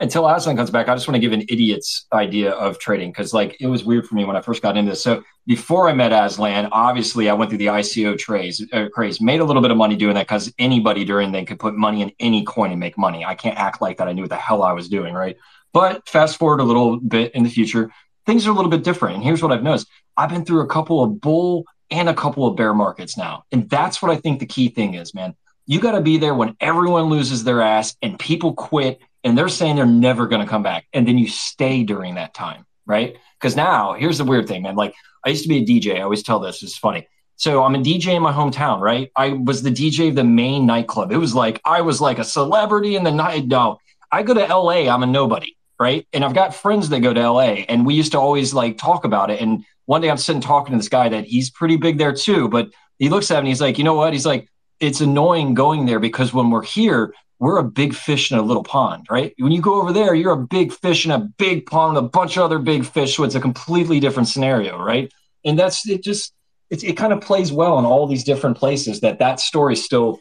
until 0.04 0.28
Aslan 0.28 0.58
comes 0.58 0.70
back, 0.70 0.90
I 0.90 0.96
just 0.96 1.08
want 1.08 1.16
to 1.16 1.20
give 1.20 1.32
an 1.32 1.44
idiot's 1.48 2.06
idea 2.12 2.52
of 2.52 2.78
trading 2.78 3.12
because, 3.12 3.34
like, 3.34 3.56
it 3.62 3.68
was 3.68 3.86
weird 3.86 4.06
for 4.06 4.16
me 4.16 4.26
when 4.26 4.36
I 4.36 4.42
first 4.42 4.62
got 4.62 4.76
into 4.76 4.92
this. 4.92 5.02
So 5.02 5.24
before 5.48 5.90
I 5.90 5.94
met 5.94 6.12
Aslan, 6.12 6.68
obviously 6.74 7.30
I 7.30 7.34
went 7.34 7.50
through 7.50 7.60
the 7.60 7.68
ICO 7.68 8.18
trades, 8.18 8.64
uh, 8.74 8.90
craze, 8.94 9.22
made 9.22 9.40
a 9.40 9.46
little 9.46 9.62
bit 9.62 9.72
of 9.72 9.78
money 9.78 9.96
doing 9.96 10.16
that 10.16 10.28
because 10.28 10.54
anybody 10.60 11.06
during 11.06 11.32
then 11.32 11.46
could 11.46 11.58
put 11.58 11.74
money 11.74 12.02
in 12.02 12.12
any 12.20 12.44
coin 12.44 12.72
and 12.72 12.80
make 12.82 12.98
money. 12.98 13.24
I 13.24 13.34
can't 13.34 13.58
act 13.58 13.82
like 13.82 13.98
that. 13.98 14.10
I 14.10 14.12
knew 14.12 14.24
what 14.24 14.30
the 14.30 14.36
hell 14.36 14.62
I 14.62 14.74
was 14.74 14.90
doing, 14.90 15.14
right? 15.14 15.38
But 15.72 16.08
fast 16.08 16.38
forward 16.38 16.60
a 16.60 16.64
little 16.64 17.00
bit 17.00 17.34
in 17.34 17.44
the 17.44 17.50
future, 17.50 17.90
things 18.26 18.46
are 18.46 18.52
a 18.52 18.54
little 18.54 18.70
bit 18.70 18.84
different. 18.84 19.16
And 19.16 19.24
here's 19.24 19.42
what 19.42 19.54
I've 19.54 19.64
noticed: 19.64 19.88
I've 20.18 20.30
been 20.30 20.44
through 20.46 20.62
a 20.62 20.68
couple 20.68 21.02
of 21.02 21.22
bull 21.22 21.66
and 21.90 22.10
a 22.10 22.14
couple 22.14 22.46
of 22.46 22.56
bear 22.58 22.74
markets 22.74 23.18
now, 23.18 23.46
and 23.52 23.70
that's 23.70 24.02
what 24.02 24.12
I 24.12 24.18
think 24.18 24.40
the 24.40 24.46
key 24.46 24.68
thing 24.68 24.96
is, 24.96 25.16
man. 25.16 25.34
You 25.66 25.80
got 25.80 25.94
to 25.94 26.02
be 26.02 26.18
there 26.18 26.34
when 26.34 26.56
everyone 26.60 27.06
loses 27.06 27.44
their 27.44 27.62
ass 27.62 27.96
and 28.02 28.20
people 28.20 28.54
quit 28.54 29.00
and 29.24 29.38
they're 29.38 29.50
saying 29.50 29.76
they're 29.76 29.86
never 29.86 30.28
going 30.28 30.42
to 30.42 30.48
come 30.48 30.64
back. 30.64 30.86
And 30.94 31.08
then 31.08 31.18
you 31.18 31.28
stay 31.28 31.84
during 31.84 32.16
that 32.16 32.34
time, 32.34 32.66
right? 32.86 33.16
Because 33.40 33.56
now 33.56 33.94
here's 33.94 34.18
the 34.18 34.26
weird 34.26 34.48
thing, 34.48 34.64
man. 34.64 34.76
Like 34.76 34.94
I 35.26 35.30
used 35.30 35.44
to 35.44 35.50
be 35.50 35.60
a 35.60 35.66
DJ. 35.66 35.98
I 35.98 36.02
always 36.02 36.24
tell 36.24 36.40
this. 36.40 36.64
It's 36.64 36.78
funny. 36.78 37.08
So 37.36 37.64
I'm 37.64 37.76
a 37.76 37.80
DJ 37.80 38.16
in 38.16 38.22
my 38.22 38.32
hometown, 38.32 38.80
right? 38.80 39.12
I 39.16 39.30
was 39.30 39.64
the 39.64 39.72
DJ 39.72 40.10
of 40.10 40.16
the 40.16 40.24
main 40.24 40.66
nightclub. 40.66 41.12
It 41.12 41.18
was 41.18 41.34
like 41.34 41.60
I 41.66 41.82
was 41.82 42.00
like 42.00 42.20
a 42.20 42.24
celebrity 42.24 42.96
in 42.96 43.04
the 43.04 43.12
night. 43.12 43.48
No, 43.48 43.80
I 44.12 44.24
go 44.24 44.34
to 44.34 44.46
LA. 44.46 44.94
I'm 44.94 45.04
a 45.04 45.08
nobody, 45.08 45.58
right? 45.80 46.08
And 46.14 46.24
I've 46.24 46.36
got 46.36 46.54
friends 46.54 46.90
that 46.90 47.00
go 47.00 47.14
to 47.14 47.32
LA, 47.32 47.66
and 47.68 47.86
we 47.86 47.96
used 47.96 48.12
to 48.12 48.20
always 48.20 48.54
like 48.54 48.78
talk 48.78 49.04
about 49.04 49.32
it. 49.32 49.42
And 49.42 49.66
one 49.86 50.02
day 50.02 50.10
I'm 50.10 50.18
sitting 50.18 50.42
talking 50.42 50.74
to 50.74 50.78
this 50.78 50.90
guy 50.90 51.10
that 51.10 51.26
he's 51.26 51.50
pretty 51.50 51.78
big 51.78 51.98
there 51.98 52.14
too, 52.14 52.48
but 52.48 52.70
he 53.00 53.10
looks 53.10 53.32
at 53.32 53.36
me. 53.36 53.40
And 53.40 53.48
he's 53.48 53.62
like, 53.62 53.78
you 53.78 53.84
know 53.84 53.96
what? 53.96 54.14
He's 54.14 54.26
like, 54.26 54.48
it's 54.84 55.00
annoying 55.00 55.54
going 55.54 55.86
there 55.86 56.00
because 56.00 56.34
when 56.34 56.50
we're 56.50 56.64
here, 56.64 57.14
we're 57.40 57.58
a 57.58 57.64
big 57.64 57.94
fish 57.94 58.32
in 58.32 58.38
a 58.38 58.42
little 58.42 58.64
pond, 58.64 59.08
right? 59.10 59.34
When 59.38 59.52
you 59.52 59.62
go 59.62 59.82
over 59.82 59.94
there, 59.94 60.14
you're 60.14 60.34
a 60.34 60.48
big 60.48 60.74
fish 60.74 61.06
in 61.06 61.12
a 61.12 61.20
big 61.20 61.66
pond 61.66 61.96
with 61.96 62.04
a 62.04 62.08
bunch 62.08 62.36
of 62.36 62.44
other 62.44 62.60
big 62.60 62.86
fish. 62.86 63.16
So 63.16 63.24
it's 63.24 63.36
a 63.36 63.40
completely 63.40 64.02
different 64.02 64.28
scenario, 64.28 64.78
right? 64.78 65.12
And 65.46 65.58
that's 65.58 65.88
it. 65.88 66.04
Just 66.04 66.34
it, 66.70 66.84
it 66.84 66.98
kind 66.98 67.14
of 67.14 67.22
plays 67.22 67.52
well 67.52 67.80
in 67.80 67.86
all 67.86 68.08
these 68.08 68.26
different 68.26 68.58
places. 68.58 69.00
That 69.00 69.20
that 69.20 69.40
story 69.40 69.78
still, 69.78 70.20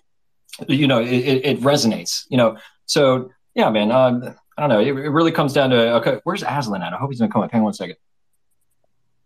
you 0.68 0.86
know, 0.86 1.00
it, 1.00 1.06
it 1.08 1.60
resonates. 1.60 2.24
You 2.28 2.36
know, 2.36 2.56
so 2.86 3.30
yeah, 3.54 3.68
man. 3.70 3.90
Um, 3.90 4.36
I 4.56 4.60
don't 4.60 4.70
know. 4.70 4.80
It, 4.80 4.88
it, 4.88 5.10
really 5.10 5.32
comes 5.32 5.52
down 5.52 5.70
to 5.70 5.94
okay. 5.96 6.20
Where's 6.24 6.44
Aslan 6.44 6.82
at? 6.82 6.92
I 6.92 6.96
hope 6.96 7.10
he's 7.10 7.18
gonna 7.18 7.32
come 7.32 7.42
back. 7.42 7.50
Hang 7.50 7.60
on 7.60 7.64
one 7.64 7.74
second. 7.74 7.96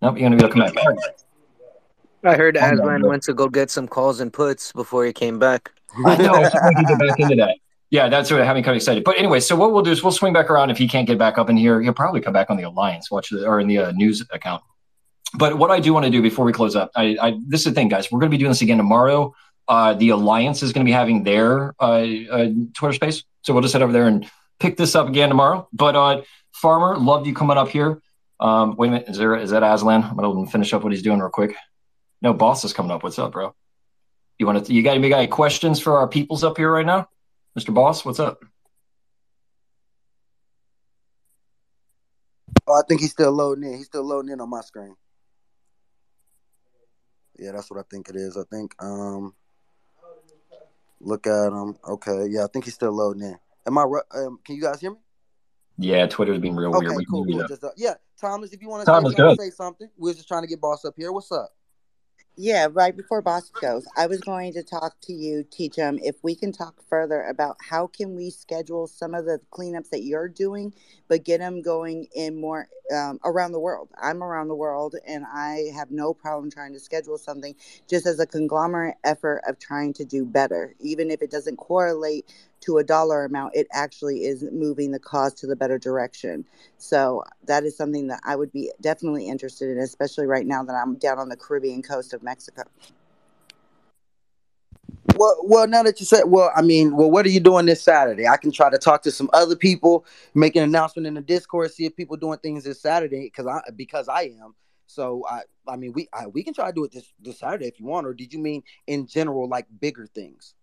Nope, 0.01 0.19
you're 0.19 0.31
gonna 0.31 0.37
be 0.37 0.45
able 0.45 0.55
to 0.55 0.73
come 0.73 0.95
back. 0.95 1.26
I 2.27 2.37
heard 2.37 2.57
Aslan 2.57 3.07
went 3.07 3.23
to 3.25 3.35
go 3.35 3.49
get 3.49 3.71
some 3.71 3.89
calls 3.89 4.21
and 4.21 4.33
puts 4.33 4.73
before 4.73 5.05
he 5.05 5.13
came 5.13 5.39
back. 5.39 5.73
I 6.07 6.17
know. 6.17 6.35
I 6.35 6.49
to 6.49 6.85
get 6.87 6.99
back 6.99 7.21
into 7.21 7.37
that. 7.37 7.57
Yeah, 7.91 8.09
that's 8.09 8.31
what 8.31 8.41
I'm 8.41 8.47
having 8.47 8.65
kind 8.65 8.73
of 8.73 8.77
excited. 8.77 9.05
But 9.05 9.17
anyway, 9.17 9.39
so 9.41 9.55
what 9.55 9.73
we'll 9.73 9.83
do 9.83 9.93
is 9.93 10.03
we'll 10.03 10.13
swing 10.13 10.33
back 10.33 10.51
around. 10.51 10.71
If 10.71 10.79
he 10.79 10.89
can't 10.89 11.07
get 11.07 11.19
back 11.19 11.39
up 11.39 11.49
in 11.49 11.57
here, 11.57 11.81
he'll 11.81 11.93
probably 11.93 12.21
come 12.21 12.33
back 12.33 12.51
on 12.51 12.57
the 12.57 12.65
Alliance, 12.65 13.11
watch 13.11 13.31
the, 13.31 13.47
or 13.47 13.61
in 13.61 13.69
the 13.69 13.79
uh, 13.79 13.93
news 13.93 14.25
account. 14.33 14.63
But 15.35 15.59
what 15.59 15.71
I 15.71 15.81
do 15.81 15.93
want 15.95 16.05
to 16.05 16.11
do 16.11 16.21
before 16.21 16.45
we 16.45 16.53
close 16.53 16.75
up, 16.75 16.91
I, 16.97 17.17
I 17.21 17.39
this 17.47 17.61
is 17.61 17.67
the 17.67 17.73
thing, 17.73 17.89
guys. 17.89 18.11
We're 18.11 18.19
going 18.19 18.31
to 18.31 18.35
be 18.35 18.39
doing 18.39 18.51
this 18.51 18.63
again 18.63 18.79
tomorrow. 18.79 19.35
Uh, 19.69 19.95
the 19.95 20.11
Alliance 20.11 20.63
is 20.63 20.73
going 20.73 20.85
to 20.85 20.89
be 20.89 20.93
having 20.93 21.23
their 21.23 21.75
uh, 21.81 22.07
uh, 22.31 22.49
Twitter 22.75 22.93
space, 22.93 23.25
so 23.43 23.53
we'll 23.53 23.63
just 23.63 23.73
head 23.73 23.83
over 23.83 23.93
there 23.93 24.09
and 24.09 24.29
pick 24.59 24.77
this 24.77 24.95
up 24.95 25.09
again 25.09 25.29
tomorrow. 25.29 25.69
But 25.73 25.97
uh, 25.97 26.23
Farmer, 26.53 26.97
love 26.97 27.27
you 27.27 27.35
coming 27.35 27.57
up 27.57 27.69
here. 27.69 28.01
Um, 28.41 28.77
wait 28.77 28.89
a 28.89 28.91
minute, 28.93 29.09
is 29.09 29.19
there 29.19 29.37
is 29.37 29.51
that 29.51 29.63
Aslan? 29.63 30.03
I'm 30.03 30.17
going 30.17 30.45
to 30.45 30.51
finish 30.51 30.73
up 30.73 30.83
what 30.83 30.93
he's 30.93 31.03
doing 31.03 31.21
real 31.21 31.31
quick. 31.31 31.55
No, 32.23 32.33
boss 32.33 32.65
is 32.65 32.73
coming 32.73 32.93
up. 32.93 33.03
What's 33.03 33.19
up, 33.19 33.33
bro? 33.33 33.55
You 34.39 34.47
want 34.47 34.67
to? 34.67 34.73
You 34.73 34.83
got 34.83 34.97
any, 34.97 35.09
got 35.09 35.19
any 35.19 35.29
questions 35.29 35.81
for 35.81 35.99
our 35.99 36.09
peoples 36.09 36.45
up 36.45 36.57
here 36.57 36.71
right 36.71 36.87
now? 36.87 37.09
Mr. 37.59 37.73
Boss, 37.73 38.05
what's 38.05 38.21
up? 38.21 38.43
Oh, 42.67 42.75
I 42.75 42.83
think 42.89 43.01
he's 43.01 43.13
still 43.13 43.33
loading 43.33 43.65
in. 43.65 43.79
He's 43.79 43.87
still 43.87 44.05
loading 44.05 44.33
in 44.33 44.41
on 44.41 44.51
my 44.51 44.61
screen. 44.61 44.95
Yeah, 47.39 47.53
that's 47.53 47.71
what 47.71 47.79
I 47.79 47.83
think 47.91 48.09
it 48.09 48.17
is. 48.17 48.37
I 48.37 48.43
think 48.51 48.75
um 48.83 49.35
look 51.01 51.27
at 51.27 51.53
him. 51.53 51.77
Okay, 51.87 52.27
yeah, 52.31 52.45
I 52.45 52.47
think 52.49 52.65
he's 52.65 52.75
still 52.75 52.93
loading 52.93 53.23
in. 53.23 53.39
Am 53.67 53.79
I 53.79 53.83
um, 53.83 54.39
can 54.45 54.57
you 54.57 54.63
guys 54.63 54.81
hear 54.81 54.91
me? 54.91 54.99
Yeah, 55.79 56.07
Twitter's 56.07 56.39
being 56.39 56.57
real 56.57 56.75
okay, 56.75 56.87
weird. 56.89 57.05
Cool, 57.11 57.27
cool. 57.27 57.47
Just, 57.47 57.63
uh, 57.63 57.69
yeah, 57.77 57.95
Thomas, 58.19 58.53
if 58.53 58.63
you 58.63 58.69
want 58.69 58.87
to 58.87 59.13
say, 59.15 59.37
say 59.37 59.51
something, 59.51 59.91
we're 59.99 60.15
just 60.15 60.27
trying 60.27 60.43
to 60.43 60.49
get 60.49 60.61
boss 60.61 60.87
up 60.87 60.95
here. 60.97 61.13
What's 61.13 61.31
up? 61.31 61.51
Yeah, 62.37 62.69
right 62.73 62.97
before 62.97 63.23
Boss 63.23 63.51
goes, 63.61 63.87
I 63.97 64.09
was 64.09 64.21
going 64.21 64.55
to 64.55 64.63
talk 64.63 64.97
to 65.03 65.13
you, 65.15 65.45
Teach 65.51 65.79
'em 65.79 65.99
if 66.03 66.17
we 66.25 66.35
can 66.35 66.51
talk 66.53 66.83
further 66.89 67.23
about 67.25 67.59
how 67.61 67.87
can 67.87 68.17
we 68.17 68.31
schedule 68.31 68.89
some 68.89 69.15
of 69.15 69.27
the 69.27 69.41
cleanups 69.53 69.91
that 69.91 70.03
you're 70.05 70.29
doing, 70.29 70.75
but 71.09 71.25
get 71.25 71.39
them 71.41 71.63
going 71.63 72.09
in 72.17 72.41
more 72.41 72.69
um, 72.95 73.21
around 73.25 73.53
the 73.53 73.61
world. 73.61 73.91
I'm 74.03 74.23
around 74.25 74.49
the 74.49 74.57
world, 74.57 74.97
and 75.07 75.25
I 75.33 75.71
have 75.77 75.91
no 75.93 76.15
problem 76.15 76.51
trying 76.51 76.73
to 76.73 76.81
schedule 76.81 77.19
something 77.19 77.55
just 77.89 78.07
as 78.07 78.19
a 78.21 78.27
conglomerate 78.27 78.97
effort 79.05 79.43
of 79.49 79.59
trying 79.59 79.93
to 79.95 80.05
do 80.07 80.25
better, 80.27 80.75
even 80.81 81.11
if 81.11 81.23
it 81.23 81.31
doesn't 81.31 81.57
correlate 81.59 82.27
to 82.61 82.79
a 82.79 82.85
dollar 82.85 83.25
amount, 83.25 83.55
it 83.55 83.67
actually 83.73 84.25
is 84.25 84.45
moving 84.53 84.91
the 84.91 84.99
cause 84.99 85.35
to 85.35 85.47
the 85.47 85.57
better 85.57 85.79
direction. 85.79 86.45
So 86.79 87.23
that 87.47 87.65
is 87.65 87.77
something 87.77 88.09
that 88.09 88.21
I 88.25 88.37
would 88.37 88.53
be 88.53 88.71
definitely 88.81 89.29
interested 89.29 89.71
in, 89.71 89.79
especially 89.79 90.27
right 90.27 90.47
now 90.47 90.63
that 90.65 90.75
I'm 90.75 90.97
down 90.97 91.19
on 91.19 91.29
the 91.29 91.37
Caribbean 91.37 91.83
coast 91.83 92.15
of 92.15 92.23
Mexico. 92.23 92.63
Well, 95.17 95.37
well, 95.45 95.67
now 95.67 95.83
that 95.83 95.99
you 95.99 96.07
said, 96.07 96.25
well, 96.27 96.51
I 96.55 96.63
mean, 96.63 96.97
well, 96.97 97.11
what 97.11 97.25
are 97.25 97.31
you 97.31 97.41
doing 97.41 97.65
this 97.65 97.83
Saturday? 97.83 98.27
I 98.27 98.37
can 98.37 98.51
try 98.51 98.69
to 98.69 98.77
talk 98.77 99.03
to 99.03 99.11
some 99.11 99.31
other 99.33 99.57
people, 99.57 100.05
make 100.35 100.57
an 100.57 100.63
announcement 100.63 101.07
in 101.07 101.15
the 101.15 101.23
Discord, 101.23 101.71
see 101.71 101.87
if 101.87 101.97
people 101.97 102.17
doing 102.17 102.39
things 102.39 102.65
this 102.65 102.83
Saturday, 102.83 103.25
because 103.25 103.47
I 103.47 103.61
because 103.77 104.09
I 104.09 104.33
am. 104.43 104.55
So 104.87 105.25
I, 105.29 105.43
I 105.69 105.77
mean, 105.77 105.93
we 105.93 106.09
I, 106.13 106.27
we 106.27 106.43
can 106.43 106.53
try 106.53 106.67
to 106.67 106.73
do 106.73 106.85
it 106.85 106.93
this 106.93 107.13
this 107.21 107.39
Saturday 107.39 107.67
if 107.67 107.81
you 107.81 107.87
want, 107.87 108.07
or 108.07 108.15
did 108.15 108.33
you 108.33 108.39
mean 108.39 108.63
in 108.87 109.07
general 109.07 109.49
like 109.49 109.67
bigger 109.81 110.07
things? 110.07 110.55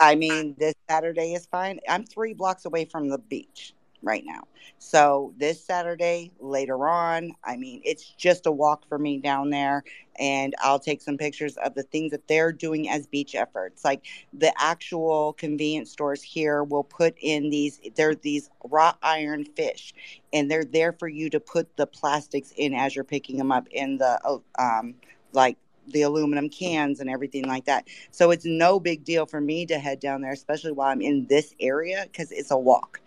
I 0.00 0.14
mean, 0.16 0.54
this 0.58 0.74
Saturday 0.88 1.34
is 1.34 1.46
fine. 1.46 1.80
I'm 1.88 2.04
three 2.04 2.34
blocks 2.34 2.64
away 2.64 2.84
from 2.84 3.08
the 3.08 3.18
beach 3.18 3.74
right 4.02 4.22
now. 4.26 4.42
So 4.78 5.32
this 5.38 5.64
Saturday, 5.64 6.30
later 6.38 6.88
on, 6.88 7.32
I 7.42 7.56
mean, 7.56 7.80
it's 7.84 8.10
just 8.10 8.46
a 8.46 8.50
walk 8.50 8.86
for 8.88 8.98
me 8.98 9.18
down 9.18 9.50
there, 9.50 9.82
and 10.18 10.54
I'll 10.60 10.78
take 10.78 11.00
some 11.00 11.16
pictures 11.16 11.56
of 11.56 11.74
the 11.74 11.82
things 11.84 12.10
that 12.12 12.28
they're 12.28 12.52
doing 12.52 12.88
as 12.88 13.06
beach 13.06 13.34
efforts. 13.34 13.84
Like 13.84 14.04
the 14.32 14.52
actual 14.60 15.32
convenience 15.34 15.90
stores 15.90 16.22
here 16.22 16.64
will 16.64 16.84
put 16.84 17.14
in 17.20 17.50
these, 17.50 17.80
they're 17.96 18.14
these 18.14 18.50
wrought 18.64 18.98
iron 19.02 19.44
fish, 19.44 19.94
and 20.32 20.50
they're 20.50 20.64
there 20.64 20.92
for 20.92 21.08
you 21.08 21.30
to 21.30 21.40
put 21.40 21.76
the 21.76 21.86
plastics 21.86 22.52
in 22.56 22.74
as 22.74 22.94
you're 22.94 23.04
picking 23.04 23.38
them 23.38 23.52
up 23.52 23.68
in 23.70 23.96
the, 23.98 24.20
oh, 24.24 24.42
um, 24.58 24.94
like 25.32 25.56
the 25.88 26.02
aluminum 26.02 26.48
cans 26.48 27.00
and 27.00 27.10
everything 27.10 27.46
like 27.46 27.64
that. 27.66 27.86
So 28.10 28.30
it's 28.30 28.44
no 28.44 28.80
big 28.80 29.04
deal 29.04 29.26
for 29.26 29.40
me 29.40 29.66
to 29.66 29.78
head 29.78 30.00
down 30.00 30.22
there, 30.22 30.32
especially 30.32 30.72
while 30.72 30.88
I'm 30.88 31.00
in 31.00 31.26
this 31.26 31.54
area 31.60 32.06
because 32.10 32.32
it's 32.32 32.50
a 32.50 32.58
walk. 32.58 33.00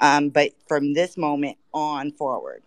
Um, 0.00 0.28
but 0.28 0.52
from 0.68 0.94
this 0.94 1.16
moment 1.16 1.56
on 1.72 2.12
forward. 2.12 2.62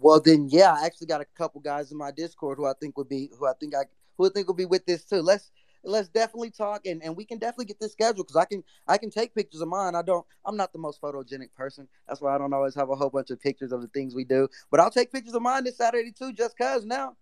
Well, 0.00 0.20
then, 0.20 0.48
yeah, 0.50 0.72
I 0.72 0.86
actually 0.86 1.08
got 1.08 1.20
a 1.20 1.26
couple 1.36 1.60
guys 1.60 1.90
in 1.90 1.98
my 1.98 2.10
Discord 2.10 2.58
who 2.58 2.66
I 2.66 2.72
think 2.80 2.96
would 2.96 3.08
be, 3.08 3.30
who 3.38 3.46
I 3.46 3.52
think 3.58 3.74
I, 3.74 3.82
who 4.16 4.26
I 4.26 4.30
think 4.30 4.46
will 4.46 4.54
be 4.54 4.66
with 4.66 4.86
this 4.86 5.04
too. 5.04 5.22
Let's 5.22 5.50
let's 5.84 6.08
definitely 6.08 6.50
talk 6.50 6.86
and, 6.86 7.02
and 7.02 7.16
we 7.16 7.24
can 7.24 7.38
definitely 7.38 7.64
get 7.66 7.78
this 7.80 7.92
scheduled 7.92 8.26
because 8.26 8.40
I 8.40 8.44
can 8.44 8.64
I 8.86 8.98
can 8.98 9.10
take 9.10 9.34
pictures 9.34 9.60
of 9.60 9.68
mine. 9.68 9.94
I 9.94 10.02
don't 10.02 10.26
I'm 10.44 10.56
not 10.56 10.72
the 10.72 10.78
most 10.78 11.00
photogenic 11.00 11.52
person. 11.56 11.88
That's 12.06 12.20
why 12.20 12.34
I 12.34 12.38
don't 12.38 12.52
always 12.52 12.74
have 12.74 12.90
a 12.90 12.96
whole 12.96 13.10
bunch 13.10 13.30
of 13.30 13.40
pictures 13.40 13.72
of 13.72 13.80
the 13.80 13.88
things 13.88 14.14
we 14.14 14.24
do. 14.24 14.48
But 14.70 14.80
I'll 14.80 14.90
take 14.90 15.12
pictures 15.12 15.34
of 15.34 15.42
mine 15.42 15.64
this 15.64 15.76
Saturday 15.76 16.12
too, 16.12 16.32
just 16.32 16.58
cause 16.58 16.84
now. 16.84 17.16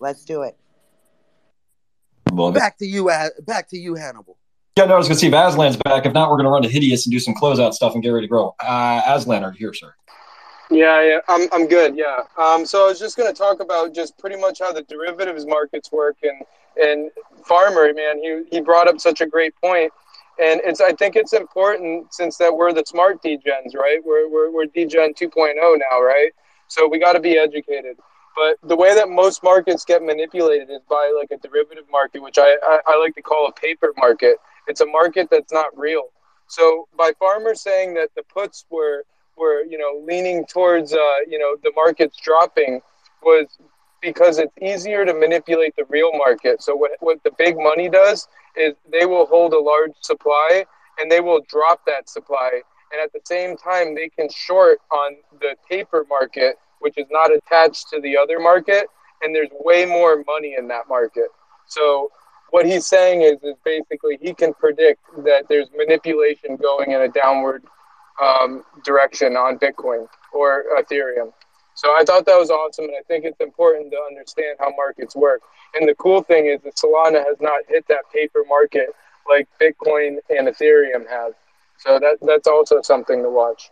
Let's 0.00 0.24
do 0.24 0.42
it. 0.42 0.56
Love 2.32 2.56
it. 2.56 2.58
Back 2.58 2.78
to 2.78 2.86
you, 2.86 3.08
uh, 3.08 3.28
back 3.46 3.68
to 3.70 3.78
you, 3.78 3.94
Hannibal. 3.94 4.38
Yeah, 4.76 4.84
no, 4.84 4.94
I 4.94 4.98
was 4.98 5.08
gonna 5.08 5.18
see 5.18 5.26
if 5.26 5.34
Aslan's 5.34 5.76
back. 5.76 6.06
If 6.06 6.12
not, 6.12 6.30
we're 6.30 6.36
gonna 6.36 6.50
run 6.50 6.62
to 6.62 6.68
Hideous 6.68 7.06
and 7.06 7.12
do 7.12 7.18
some 7.18 7.34
closeout 7.34 7.72
stuff 7.72 7.94
and 7.94 8.02
get 8.02 8.10
ready 8.10 8.26
to 8.26 8.30
grow. 8.30 8.54
Uh, 8.60 9.02
Aslan, 9.06 9.42
are 9.42 9.52
you 9.52 9.58
here, 9.58 9.74
sir? 9.74 9.94
Yeah, 10.70 11.02
yeah, 11.02 11.20
I'm, 11.28 11.48
I'm 11.50 11.66
good. 11.66 11.96
Yeah. 11.96 12.24
Um, 12.36 12.66
so 12.66 12.84
I 12.84 12.88
was 12.88 12.98
just 12.98 13.16
going 13.16 13.32
to 13.32 13.36
talk 13.36 13.60
about 13.60 13.94
just 13.94 14.18
pretty 14.18 14.36
much 14.36 14.58
how 14.58 14.70
the 14.70 14.82
derivatives 14.82 15.46
markets 15.46 15.90
work 15.90 16.18
and 16.22 16.42
and 16.80 17.10
Farmer, 17.44 17.92
man, 17.94 18.18
he 18.18 18.42
he 18.50 18.60
brought 18.60 18.86
up 18.86 19.00
such 19.00 19.20
a 19.20 19.26
great 19.26 19.54
point. 19.60 19.90
point, 19.90 19.92
and 20.38 20.60
it's 20.64 20.80
I 20.80 20.92
think 20.92 21.16
it's 21.16 21.32
important 21.32 22.12
since 22.12 22.36
that 22.36 22.54
we're 22.54 22.72
the 22.72 22.84
smart 22.86 23.22
degens, 23.22 23.74
right? 23.74 23.98
We're 24.04 24.28
we're 24.28 24.50
we're 24.50 24.66
degen 24.66 25.14
2.0 25.14 25.54
now, 25.56 26.00
right? 26.00 26.30
So 26.68 26.86
we 26.86 26.98
got 26.98 27.14
to 27.14 27.20
be 27.20 27.36
educated. 27.38 27.96
But 28.38 28.68
the 28.68 28.76
way 28.76 28.94
that 28.94 29.08
most 29.08 29.42
markets 29.42 29.84
get 29.84 30.00
manipulated 30.00 30.70
is 30.70 30.80
by 30.88 31.12
like 31.18 31.32
a 31.32 31.38
derivative 31.44 31.86
market, 31.90 32.22
which 32.22 32.38
I, 32.38 32.56
I, 32.62 32.78
I 32.86 32.96
like 32.96 33.16
to 33.16 33.22
call 33.22 33.48
a 33.48 33.52
paper 33.52 33.92
market. 33.96 34.36
It's 34.68 34.80
a 34.80 34.86
market 34.86 35.28
that's 35.28 35.52
not 35.52 35.76
real. 35.76 36.04
So 36.46 36.86
by 36.96 37.12
farmers 37.18 37.60
saying 37.60 37.94
that 37.94 38.10
the 38.14 38.22
puts 38.22 38.64
were 38.70 39.04
were 39.36 39.64
you 39.64 39.76
know 39.76 40.04
leaning 40.06 40.46
towards 40.46 40.92
uh, 40.92 41.18
you 41.28 41.38
know 41.40 41.56
the 41.64 41.72
markets 41.74 42.16
dropping 42.22 42.80
was 43.24 43.46
because 44.00 44.38
it's 44.38 44.54
easier 44.62 45.04
to 45.04 45.14
manipulate 45.14 45.74
the 45.74 45.84
real 45.88 46.12
market. 46.16 46.62
So 46.62 46.76
what 46.76 46.92
what 47.00 47.20
the 47.24 47.32
big 47.38 47.56
money 47.56 47.88
does 47.88 48.28
is 48.56 48.74
they 48.92 49.04
will 49.04 49.26
hold 49.26 49.52
a 49.52 49.58
large 49.58 49.94
supply 50.00 50.64
and 51.00 51.10
they 51.10 51.20
will 51.20 51.40
drop 51.48 51.80
that 51.86 52.08
supply, 52.08 52.60
and 52.92 53.02
at 53.02 53.12
the 53.12 53.20
same 53.24 53.56
time 53.56 53.96
they 53.96 54.08
can 54.08 54.28
short 54.30 54.78
on 54.92 55.16
the 55.40 55.56
paper 55.68 56.06
market, 56.08 56.56
which 56.80 56.98
is 56.98 57.06
not 57.10 57.30
attached 57.32 57.88
to 57.90 58.00
the 58.00 58.16
other 58.16 58.38
market, 58.38 58.86
and 59.22 59.34
there's 59.34 59.50
way 59.60 59.84
more 59.84 60.22
money 60.26 60.54
in 60.58 60.68
that 60.68 60.88
market. 60.88 61.28
So 61.66 62.10
what 62.50 62.66
he's 62.66 62.86
saying 62.86 63.22
is 63.22 63.42
is 63.42 63.56
basically 63.64 64.18
he 64.20 64.32
can 64.34 64.54
predict 64.54 65.00
that 65.24 65.44
there's 65.48 65.68
manipulation 65.76 66.56
going 66.56 66.92
in 66.92 67.02
a 67.02 67.08
downward 67.08 67.64
um, 68.22 68.64
direction 68.84 69.36
on 69.36 69.58
Bitcoin 69.58 70.06
or 70.32 70.64
Ethereum. 70.78 71.32
So 71.74 71.90
I 71.90 72.02
thought 72.04 72.26
that 72.26 72.36
was 72.36 72.50
awesome, 72.50 72.86
and 72.86 72.94
I 72.98 73.02
think 73.06 73.24
it's 73.24 73.40
important 73.40 73.92
to 73.92 73.98
understand 73.98 74.56
how 74.58 74.72
markets 74.76 75.14
work. 75.14 75.42
And 75.74 75.88
the 75.88 75.94
cool 75.94 76.22
thing 76.22 76.46
is 76.46 76.60
that 76.62 76.74
Solana 76.74 77.24
has 77.24 77.36
not 77.40 77.60
hit 77.68 77.86
that 77.86 78.02
paper 78.12 78.40
market 78.48 78.88
like 79.28 79.46
Bitcoin 79.60 80.16
and 80.28 80.48
Ethereum 80.48 81.08
have. 81.08 81.34
So 81.78 82.00
that 82.00 82.18
that's 82.22 82.48
also 82.48 82.82
something 82.82 83.22
to 83.22 83.30
watch. 83.30 83.70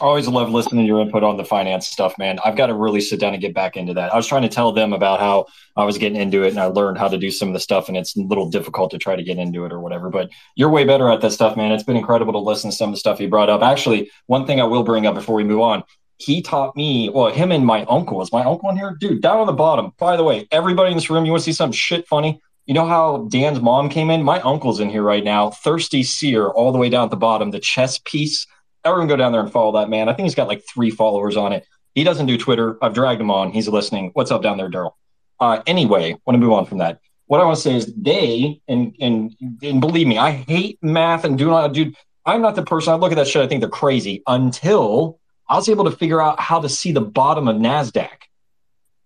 Always 0.00 0.28
love 0.28 0.50
listening 0.50 0.84
to 0.84 0.86
your 0.86 1.00
input 1.00 1.22
on 1.22 1.36
the 1.36 1.44
finance 1.44 1.86
stuff, 1.86 2.16
man. 2.18 2.38
I've 2.44 2.56
got 2.56 2.66
to 2.66 2.74
really 2.74 3.00
sit 3.00 3.20
down 3.20 3.32
and 3.32 3.40
get 3.40 3.54
back 3.54 3.76
into 3.76 3.94
that. 3.94 4.12
I 4.12 4.16
was 4.16 4.26
trying 4.26 4.42
to 4.42 4.48
tell 4.48 4.72
them 4.72 4.92
about 4.92 5.20
how 5.20 5.46
I 5.76 5.84
was 5.84 5.98
getting 5.98 6.20
into 6.20 6.42
it 6.42 6.50
and 6.50 6.58
I 6.58 6.66
learned 6.66 6.98
how 6.98 7.08
to 7.08 7.18
do 7.18 7.30
some 7.30 7.48
of 7.48 7.54
the 7.54 7.60
stuff, 7.60 7.88
and 7.88 7.96
it's 7.96 8.16
a 8.16 8.20
little 8.20 8.48
difficult 8.48 8.90
to 8.92 8.98
try 8.98 9.16
to 9.16 9.22
get 9.22 9.38
into 9.38 9.64
it 9.64 9.72
or 9.72 9.80
whatever. 9.80 10.10
But 10.10 10.30
you're 10.54 10.70
way 10.70 10.84
better 10.84 11.08
at 11.10 11.20
that 11.22 11.32
stuff, 11.32 11.56
man. 11.56 11.72
It's 11.72 11.84
been 11.84 11.96
incredible 11.96 12.32
to 12.34 12.38
listen 12.38 12.70
to 12.70 12.76
some 12.76 12.90
of 12.90 12.94
the 12.94 13.00
stuff 13.00 13.20
you 13.20 13.28
brought 13.28 13.48
up. 13.48 13.62
Actually, 13.62 14.10
one 14.26 14.46
thing 14.46 14.60
I 14.60 14.64
will 14.64 14.82
bring 14.82 15.06
up 15.06 15.14
before 15.14 15.34
we 15.34 15.44
move 15.44 15.60
on. 15.60 15.84
He 16.18 16.42
taught 16.42 16.76
me, 16.76 17.08
well, 17.08 17.32
him 17.32 17.50
and 17.50 17.64
my 17.64 17.84
uncle. 17.84 18.20
Is 18.20 18.30
my 18.30 18.44
uncle 18.44 18.68
in 18.68 18.76
here? 18.76 18.94
Dude, 19.00 19.22
down 19.22 19.38
on 19.38 19.46
the 19.46 19.54
bottom. 19.54 19.92
By 19.98 20.18
the 20.18 20.24
way, 20.24 20.46
everybody 20.50 20.90
in 20.90 20.96
this 20.96 21.08
room, 21.08 21.24
you 21.24 21.32
want 21.32 21.42
to 21.42 21.44
see 21.44 21.54
something 21.54 21.72
shit 21.72 22.06
funny? 22.06 22.40
You 22.66 22.74
know 22.74 22.86
how 22.86 23.26
Dan's 23.30 23.60
mom 23.60 23.88
came 23.88 24.10
in? 24.10 24.22
My 24.22 24.38
uncle's 24.42 24.80
in 24.80 24.90
here 24.90 25.02
right 25.02 25.24
now. 25.24 25.50
Thirsty 25.50 26.02
Seer, 26.02 26.48
all 26.48 26.72
the 26.72 26.78
way 26.78 26.88
down 26.90 27.04
at 27.04 27.10
the 27.10 27.16
bottom, 27.16 27.50
the 27.50 27.58
chess 27.58 27.98
piece 28.04 28.46
everyone 28.84 29.08
go 29.08 29.16
down 29.16 29.32
there 29.32 29.40
and 29.40 29.52
follow 29.52 29.72
that 29.80 29.88
man. 29.88 30.08
I 30.08 30.14
think 30.14 30.26
he's 30.26 30.34
got 30.34 30.48
like 30.48 30.64
three 30.66 30.90
followers 30.90 31.36
on 31.36 31.52
it. 31.52 31.66
He 31.94 32.04
doesn't 32.04 32.26
do 32.26 32.38
Twitter. 32.38 32.78
I've 32.82 32.94
dragged 32.94 33.20
him 33.20 33.30
on. 33.30 33.50
He's 33.50 33.68
listening. 33.68 34.10
What's 34.14 34.30
up 34.30 34.42
down 34.42 34.56
there, 34.56 34.70
Daryl? 34.70 34.92
Uh, 35.38 35.62
anyway, 35.66 36.16
want 36.26 36.34
to 36.34 36.38
move 36.38 36.52
on 36.52 36.66
from 36.66 36.78
that. 36.78 37.00
What 37.26 37.40
I 37.40 37.44
want 37.44 37.56
to 37.56 37.62
say 37.62 37.76
is 37.76 37.92
they 37.96 38.60
and 38.68 38.94
and 39.00 39.34
and 39.62 39.80
believe 39.80 40.06
me, 40.06 40.18
I 40.18 40.32
hate 40.32 40.78
math 40.82 41.24
and 41.24 41.38
do 41.38 41.46
not 41.46 41.72
do. 41.72 41.92
I'm 42.26 42.42
not 42.42 42.54
the 42.54 42.62
person. 42.62 42.92
I 42.92 42.96
look 42.96 43.12
at 43.12 43.16
that 43.16 43.28
shit. 43.28 43.42
I 43.42 43.46
think 43.46 43.60
they're 43.60 43.70
crazy 43.70 44.22
until 44.26 45.20
I 45.48 45.56
was 45.56 45.68
able 45.68 45.84
to 45.84 45.90
figure 45.90 46.20
out 46.20 46.40
how 46.40 46.60
to 46.60 46.68
see 46.68 46.92
the 46.92 47.00
bottom 47.00 47.48
of 47.48 47.56
Nasdaq. 47.56 48.08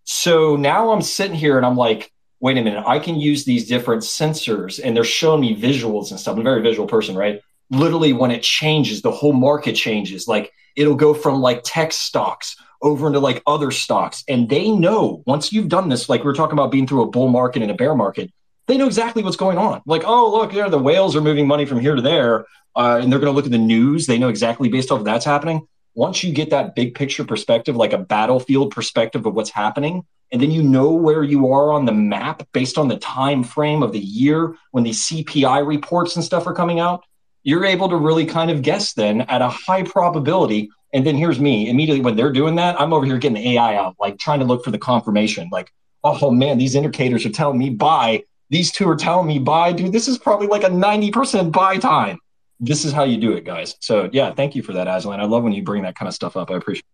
So 0.05 0.57
now 0.57 0.91
I'm 0.91 1.03
sitting 1.03 1.37
here 1.37 1.57
and 1.57 1.65
I'm 1.65 1.77
like, 1.77 2.13
wait 2.41 2.59
a 2.59 2.63
minute, 2.63 2.85
I 2.87 2.99
can 2.99 3.17
use 3.17 3.45
these 3.47 3.67
different 3.67 4.03
sensors 4.03 4.79
and 4.83 4.95
they're 4.95 5.05
showing 5.05 5.41
me 5.41 5.59
visuals 5.59 6.11
and 6.11 6.21
stuff. 6.21 6.35
I'm 6.35 6.41
a 6.41 6.45
very 6.45 6.61
visual 6.61 6.87
person, 6.87 7.17
right? 7.17 7.41
Literally 7.71 8.13
when 8.13 8.31
it 8.31 8.43
changes, 8.43 9.03
the 9.03 9.11
whole 9.11 9.33
market 9.33 9.75
changes. 9.75 10.29
Like 10.29 10.53
it'll 10.77 10.95
go 10.95 11.15
from 11.15 11.41
like 11.41 11.63
tech 11.65 11.93
stocks 11.93 12.57
over 12.83 13.07
into 13.07 13.19
like 13.19 13.43
other 13.47 13.71
stocks. 13.71 14.25
And 14.29 14.49
they 14.49 14.71
know 14.71 15.23
once 15.27 15.53
you've 15.53 15.69
done 15.69 15.89
this, 15.89 16.09
like 16.09 16.25
we 16.25 16.31
are 16.31 16.35
talking 16.35 16.53
about 16.53 16.71
being 16.71 16.87
through 16.87 17.03
a 17.03 17.11
bull 17.11 17.29
market 17.29 17.63
and 17.63 17.71
a 17.71 17.75
bear 17.75 17.95
market, 17.95 18.31
they 18.67 18.77
know 18.77 18.87
exactly 18.87 19.23
what's 19.23 19.37
going 19.37 19.59
on. 19.59 19.83
Like, 19.87 20.05
oh, 20.05 20.33
look, 20.33 20.53
there 20.53 20.69
the 20.71 20.79
whales 20.79 21.17
are 21.17 21.21
moving 21.21 21.47
money 21.47 21.67
from 21.67 21.81
here 21.81 21.95
to 21.95 22.03
there. 22.03 22.47
Uh, 22.77 22.99
and 23.01 23.11
they're 23.11 23.21
going 23.21 23.31
to 23.31 23.37
look 23.37 23.45
at 23.45 23.53
the 23.53 23.59
news. 23.59 24.07
They 24.07 24.19
know 24.19 24.29
exactly 24.29 24.69
based 24.69 24.91
off 24.91 25.01
of 25.01 25.05
that's 25.05 25.25
happening. 25.25 25.67
Once 25.95 26.25
you 26.25 26.33
get 26.33 26.51
that 26.51 26.75
big 26.75 26.95
picture 26.95 27.25
perspective, 27.25 27.77
like 27.77 27.93
a 27.93 27.99
battlefield 27.99 28.73
perspective 28.73 29.27
of 29.27 29.35
what's 29.35 29.51
happening, 29.51 30.05
and 30.33 30.43
then 30.43 30.51
you 30.51 30.63
know 30.63 30.91
where 30.91 31.23
you 31.23 31.53
are 31.53 31.73
on 31.73 31.85
the 31.85 31.93
map 31.93 32.43
based 32.53 32.77
on 32.77 32.89
the 32.89 32.97
time 32.97 33.45
frame 33.45 33.83
of 33.85 33.93
the 33.93 34.01
year 34.01 34.57
when 34.73 34.83
the 34.83 34.91
CPI 34.91 35.65
reports 35.65 36.17
and 36.17 36.25
stuff 36.25 36.49
are 36.49 36.53
coming 36.53 36.81
out, 36.81 37.05
you're 37.45 37.65
able 37.65 37.89
to 37.91 37.97
really 37.97 38.27
kind 38.27 38.51
of 38.51 38.63
guess 38.63 38.95
then 38.95 39.21
at 39.23 39.43
a 39.43 39.49
high 39.49 39.83
probability. 39.83 40.71
And 40.93 41.07
then 41.07 41.15
here's 41.15 41.39
me 41.39 41.69
immediately 41.69 42.03
when 42.03 42.17
they're 42.17 42.33
doing 42.33 42.57
that, 42.57 42.81
I'm 42.81 42.93
over 42.93 43.07
here 43.07 43.19
getting 43.19 43.43
the 43.43 43.53
AI 43.53 43.77
out, 43.77 43.97
like 44.01 44.19
trying 44.19 44.41
to 44.41 44.45
look 44.45 44.65
for 44.65 44.71
the 44.71 44.79
confirmation. 44.79 45.49
Like, 45.53 45.73
oh 46.03 46.31
man, 46.31 46.59
these 46.59 46.75
indicators 46.75 47.25
are 47.25 47.31
telling 47.31 47.59
me 47.59 47.71
buy. 47.71 48.25
These 48.51 48.73
two 48.73 48.89
are 48.89 48.97
telling 48.97 49.27
me 49.27 49.39
buy. 49.39 49.73
Dude, 49.73 49.93
this 49.93 50.09
is 50.09 50.19
probably 50.19 50.47
like 50.47 50.65
a 50.65 50.69
90% 50.69 51.53
buy 51.53 51.79
time. 51.79 52.19
This 52.61 52.85
is 52.85 52.93
how 52.93 53.05
you 53.05 53.17
do 53.19 53.33
it, 53.33 53.45
guys. 53.45 53.77
So 53.81 54.09
yeah, 54.13 54.33
thank 54.33 54.55
you 54.55 54.63
for 54.63 54.73
that, 54.75 54.87
Aslan. 54.87 55.21
I 55.21 55.25
love 55.25 55.43
when 55.43 55.53
you 55.53 55.63
bring 55.63 55.83
that 55.83 55.97
kind 55.97 56.09
of 56.09 56.15
stuff 56.15 56.37
up. 56.37 56.51
I 56.51 56.57
appreciate 56.57 56.81
it. 56.81 56.94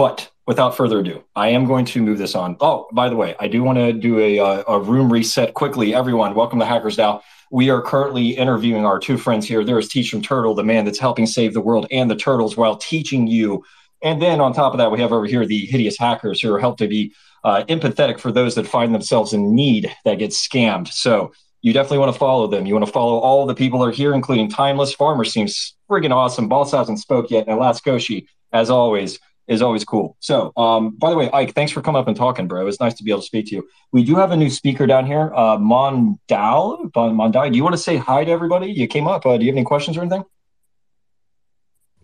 But 0.00 0.30
without 0.46 0.74
further 0.74 1.00
ado, 1.00 1.24
I 1.36 1.48
am 1.48 1.66
going 1.66 1.84
to 1.84 2.00
move 2.00 2.16
this 2.16 2.34
on. 2.34 2.56
Oh, 2.62 2.88
by 2.90 3.10
the 3.10 3.16
way, 3.16 3.36
I 3.38 3.48
do 3.48 3.62
want 3.62 3.76
to 3.76 3.92
do 3.92 4.18
a, 4.18 4.38
uh, 4.38 4.62
a 4.66 4.80
room 4.80 5.12
reset 5.12 5.52
quickly. 5.52 5.94
Everyone, 5.94 6.34
welcome 6.34 6.58
to 6.58 6.64
Hackers 6.64 6.96
Now. 6.96 7.20
We 7.50 7.68
are 7.68 7.82
currently 7.82 8.30
interviewing 8.30 8.86
our 8.86 8.98
two 8.98 9.18
friends 9.18 9.46
here. 9.46 9.62
There 9.62 9.78
is 9.78 9.90
Teach 9.90 10.08
from 10.08 10.22
Turtle, 10.22 10.54
the 10.54 10.64
man 10.64 10.86
that's 10.86 10.98
helping 10.98 11.26
save 11.26 11.52
the 11.52 11.60
world 11.60 11.86
and 11.90 12.10
the 12.10 12.16
turtles 12.16 12.56
while 12.56 12.78
teaching 12.78 13.26
you. 13.26 13.62
And 14.02 14.22
then 14.22 14.40
on 14.40 14.54
top 14.54 14.72
of 14.72 14.78
that, 14.78 14.90
we 14.90 15.00
have 15.00 15.12
over 15.12 15.26
here 15.26 15.44
the 15.44 15.66
hideous 15.66 15.98
hackers 15.98 16.40
who 16.40 16.50
are 16.54 16.58
helped 16.58 16.78
to 16.78 16.88
be 16.88 17.12
uh, 17.44 17.64
empathetic 17.68 18.18
for 18.18 18.32
those 18.32 18.54
that 18.54 18.66
find 18.66 18.94
themselves 18.94 19.34
in 19.34 19.54
need 19.54 19.94
that 20.06 20.18
get 20.18 20.30
scammed. 20.30 20.88
So 20.88 21.30
you 21.60 21.74
definitely 21.74 21.98
want 21.98 22.14
to 22.14 22.18
follow 22.18 22.46
them. 22.46 22.64
You 22.64 22.72
want 22.72 22.86
to 22.86 22.92
follow 22.92 23.18
all 23.18 23.44
the 23.44 23.54
people 23.54 23.80
that 23.80 23.88
are 23.88 23.90
here, 23.90 24.14
including 24.14 24.48
Timeless 24.48 24.94
Farmer 24.94 25.24
seems 25.26 25.76
friggin' 25.90 26.10
awesome. 26.10 26.48
Boss 26.48 26.72
hasn't 26.72 27.00
spoke 27.00 27.30
yet, 27.30 27.48
and 27.48 27.58
Alaskoshi, 27.58 28.24
as 28.50 28.70
always 28.70 29.18
is 29.50 29.60
always 29.62 29.84
cool. 29.84 30.16
So, 30.20 30.52
um, 30.56 30.96
by 30.96 31.10
the 31.10 31.16
way, 31.16 31.28
Ike, 31.32 31.54
thanks 31.54 31.72
for 31.72 31.82
coming 31.82 32.00
up 32.00 32.06
and 32.06 32.16
talking, 32.16 32.46
bro. 32.46 32.66
It's 32.68 32.78
nice 32.78 32.94
to 32.94 33.02
be 33.02 33.10
able 33.10 33.20
to 33.20 33.26
speak 33.26 33.46
to 33.48 33.56
you. 33.56 33.68
We 33.90 34.04
do 34.04 34.14
have 34.14 34.30
a 34.30 34.36
new 34.36 34.48
speaker 34.48 34.86
down 34.86 35.04
here, 35.04 35.32
uh, 35.34 35.58
Mondal. 35.58 36.92
Do 36.92 37.56
you 37.56 37.64
want 37.64 37.74
to 37.74 37.82
say 37.82 37.96
hi 37.96 38.24
to 38.24 38.30
everybody? 38.30 38.70
You 38.70 38.86
came 38.86 39.08
up. 39.08 39.26
Uh, 39.26 39.36
do 39.36 39.44
you 39.44 39.50
have 39.50 39.56
any 39.56 39.64
questions 39.64 39.96
or 39.96 40.02
anything? 40.02 40.24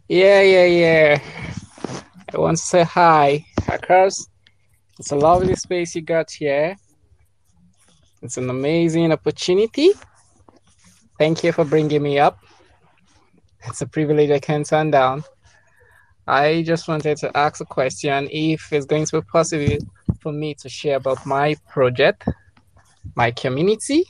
Yeah, 0.09 0.43
yeah, 0.43 0.65
yeah. 0.65 1.21
I 2.35 2.39
want 2.39 2.57
to 2.57 2.63
say 2.63 2.83
hi, 2.83 3.45
hackers. 3.65 4.29
It's 4.99 5.13
a 5.13 5.17
lovely 5.17 5.55
space 5.55 5.95
you 5.95 6.03
got 6.03 6.31
here. 6.31 6.75
It's 8.23 8.39
an 8.39 8.51
amazing 8.51 9.13
opportunity. 9.13 9.91
Thank 11.17 11.45
you 11.45 11.53
for 11.53 11.65
bringing 11.65 12.03
me 12.03 12.19
up. 12.19 12.41
It's 13.69 13.83
a 13.83 13.87
privilege 13.87 14.31
I 14.31 14.41
can't 14.41 14.67
turn 14.67 14.91
down. 14.91 15.23
I 16.27 16.63
just 16.63 16.89
wanted 16.89 17.17
to 17.19 17.37
ask 17.37 17.61
a 17.61 17.65
question 17.65 18.29
if 18.33 18.73
it's 18.73 18.87
going 18.87 19.07
to 19.07 19.21
be 19.21 19.27
possible 19.27 19.79
for 20.21 20.33
me 20.33 20.55
to 20.55 20.69
share 20.69 20.97
about 20.97 21.25
my 21.25 21.55
project, 21.69 22.29
my 23.15 23.31
community. 23.31 24.05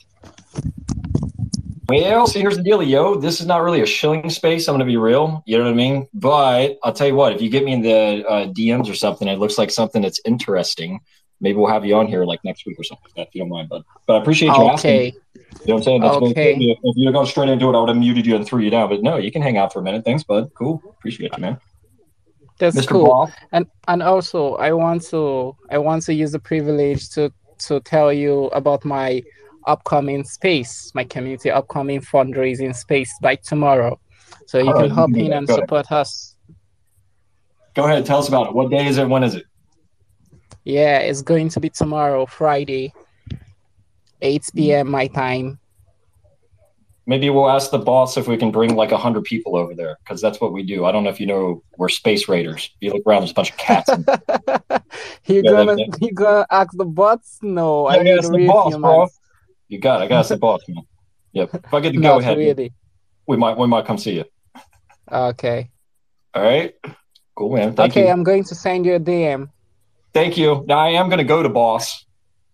Well, 1.88 2.26
see, 2.26 2.40
here's 2.40 2.56
the 2.56 2.62
deal, 2.62 2.82
yo. 2.82 3.14
This 3.16 3.40
is 3.40 3.46
not 3.46 3.62
really 3.62 3.80
a 3.80 3.86
shilling 3.86 4.28
space. 4.30 4.66
I'm 4.66 4.72
going 4.72 4.80
to 4.80 4.90
be 4.90 4.96
real. 4.96 5.42
You 5.46 5.58
know 5.58 5.64
what 5.64 5.70
I 5.70 5.74
mean? 5.74 6.08
But 6.14 6.78
I'll 6.82 6.92
tell 6.92 7.06
you 7.06 7.14
what, 7.14 7.32
if 7.32 7.42
you 7.42 7.50
get 7.50 7.64
me 7.64 7.72
in 7.72 7.82
the 7.82 8.24
uh, 8.26 8.46
DMs 8.46 8.90
or 8.90 8.94
something, 8.94 9.28
it 9.28 9.38
looks 9.38 9.58
like 9.58 9.70
something 9.70 10.02
that's 10.02 10.20
interesting. 10.24 11.00
Maybe 11.40 11.58
we'll 11.58 11.70
have 11.70 11.84
you 11.84 11.94
on 11.96 12.06
here 12.06 12.24
like 12.24 12.42
next 12.44 12.66
week 12.66 12.80
or 12.80 12.82
something 12.82 13.04
like 13.04 13.14
that, 13.14 13.28
if 13.28 13.34
you 13.34 13.42
don't 13.42 13.50
mind, 13.50 13.68
bud. 13.68 13.84
But 14.06 14.16
I 14.16 14.22
appreciate 14.22 14.48
you 14.48 14.54
okay. 14.54 14.68
asking. 14.72 14.90
You 14.94 15.12
know 15.68 15.74
what 15.74 15.76
I'm 15.76 15.82
saying? 15.82 16.00
That's 16.00 16.16
okay. 16.16 16.54
If 16.54 16.78
you'd 16.96 17.06
have 17.06 17.14
gone 17.14 17.26
straight 17.26 17.50
into 17.50 17.68
it, 17.68 17.76
I 17.76 17.80
would 17.80 17.90
have 17.90 17.98
muted 17.98 18.26
you 18.26 18.36
and 18.36 18.46
threw 18.46 18.62
you 18.62 18.70
down. 18.70 18.88
But 18.88 19.02
no, 19.02 19.18
you 19.18 19.30
can 19.30 19.42
hang 19.42 19.58
out 19.58 19.72
for 19.72 19.80
a 19.80 19.82
minute. 19.82 20.04
Thanks, 20.04 20.24
bud. 20.24 20.50
Cool. 20.54 20.82
Appreciate 20.98 21.32
you, 21.36 21.40
man. 21.40 21.60
That's 22.58 22.76
Mr. 22.76 22.88
cool. 22.88 23.06
Ball. 23.06 23.32
And 23.52 23.66
and 23.88 24.02
also 24.02 24.54
I 24.56 24.72
want 24.72 25.02
to 25.10 25.56
I 25.70 25.78
want 25.78 26.02
to 26.04 26.14
use 26.14 26.32
the 26.32 26.38
privilege 26.38 27.10
to 27.10 27.32
to 27.58 27.80
tell 27.80 28.12
you 28.12 28.46
about 28.46 28.84
my 28.84 29.22
upcoming 29.66 30.24
space, 30.24 30.92
my 30.94 31.04
community 31.04 31.50
upcoming 31.50 32.00
fundraising 32.00 32.74
space 32.74 33.12
by 33.20 33.36
tomorrow. 33.36 33.98
So 34.46 34.58
you 34.58 34.68
All 34.68 34.74
can 34.74 34.90
hop 34.90 35.10
in 35.10 35.32
and 35.32 35.46
Go 35.46 35.54
ahead. 35.54 35.64
support 35.64 35.92
us. 35.92 36.36
Go 37.74 37.84
ahead, 37.84 38.06
tell 38.06 38.18
us 38.18 38.28
about 38.28 38.48
it. 38.48 38.54
What 38.54 38.70
day 38.70 38.86
is 38.86 38.96
it? 38.96 39.08
When 39.08 39.22
is 39.22 39.34
it? 39.34 39.44
Yeah, 40.64 40.98
it's 40.98 41.22
going 41.22 41.48
to 41.50 41.60
be 41.60 41.68
tomorrow, 41.68 42.26
Friday, 42.26 42.92
8 44.22 44.50
p.m. 44.54 44.90
my 44.90 45.06
time. 45.08 45.58
Maybe 47.08 47.30
we'll 47.30 47.48
ask 47.48 47.70
the 47.70 47.78
boss 47.78 48.16
if 48.16 48.26
we 48.26 48.36
can 48.36 48.50
bring 48.50 48.74
like 48.74 48.90
a 48.90 48.96
hundred 48.96 49.24
people 49.24 49.54
over 49.56 49.74
there 49.74 49.96
because 50.02 50.20
that's 50.20 50.40
what 50.40 50.52
we 50.52 50.64
do. 50.64 50.84
I 50.84 50.92
don't 50.92 51.04
know 51.04 51.10
if 51.10 51.20
you 51.20 51.26
know 51.26 51.62
we're 51.78 51.88
space 51.88 52.28
raiders. 52.28 52.64
If 52.64 52.76
you 52.80 52.92
look 52.92 53.02
around, 53.06 53.20
there's 53.20 53.30
a 53.30 53.34
bunch 53.34 53.50
of 53.52 53.56
cats. 53.56 53.88
you 55.26 55.42
Yeah, 55.44 55.50
gonna 55.50 55.76
that- 55.76 55.98
you 56.00 56.12
gonna 56.12 56.46
ask 56.50 56.70
the 56.72 56.84
bots? 56.84 57.38
No, 57.42 57.88
Yeah, 57.90 57.98
I 57.98 58.02
need 58.02 58.22
the 58.22 58.30
real 58.30 58.52
boss, 58.52 58.76
bro. 58.76 59.06
You 59.68 59.78
got 59.78 60.00
it. 60.00 60.04
I 60.04 60.08
got 60.08 60.14
to 60.14 60.18
ask 60.20 60.28
the 60.30 60.36
boss, 60.36 60.60
man. 60.68 60.84
Yep. 61.32 61.54
If 61.54 61.74
I 61.74 61.80
get 61.80 61.92
to 61.92 62.00
go 62.00 62.18
ahead, 62.18 62.38
really. 62.38 62.72
we 63.26 63.36
might 63.36 63.58
we 63.58 63.66
might 63.66 63.84
come 63.84 63.98
see 63.98 64.14
you. 64.14 64.24
Okay. 65.10 65.70
All 66.34 66.42
right. 66.42 66.74
Cool, 67.34 67.54
man. 67.54 67.74
Thank 67.74 67.92
okay, 67.92 68.06
you. 68.06 68.12
I'm 68.12 68.22
going 68.22 68.44
to 68.44 68.54
send 68.54 68.86
you 68.86 68.94
a 68.94 69.00
DM. 69.00 69.50
Thank 70.14 70.38
you. 70.38 70.64
Now 70.66 70.78
I 70.78 70.90
am 70.90 71.08
going 71.08 71.18
to 71.18 71.24
go 71.24 71.42
to 71.42 71.48
boss. 71.48 72.04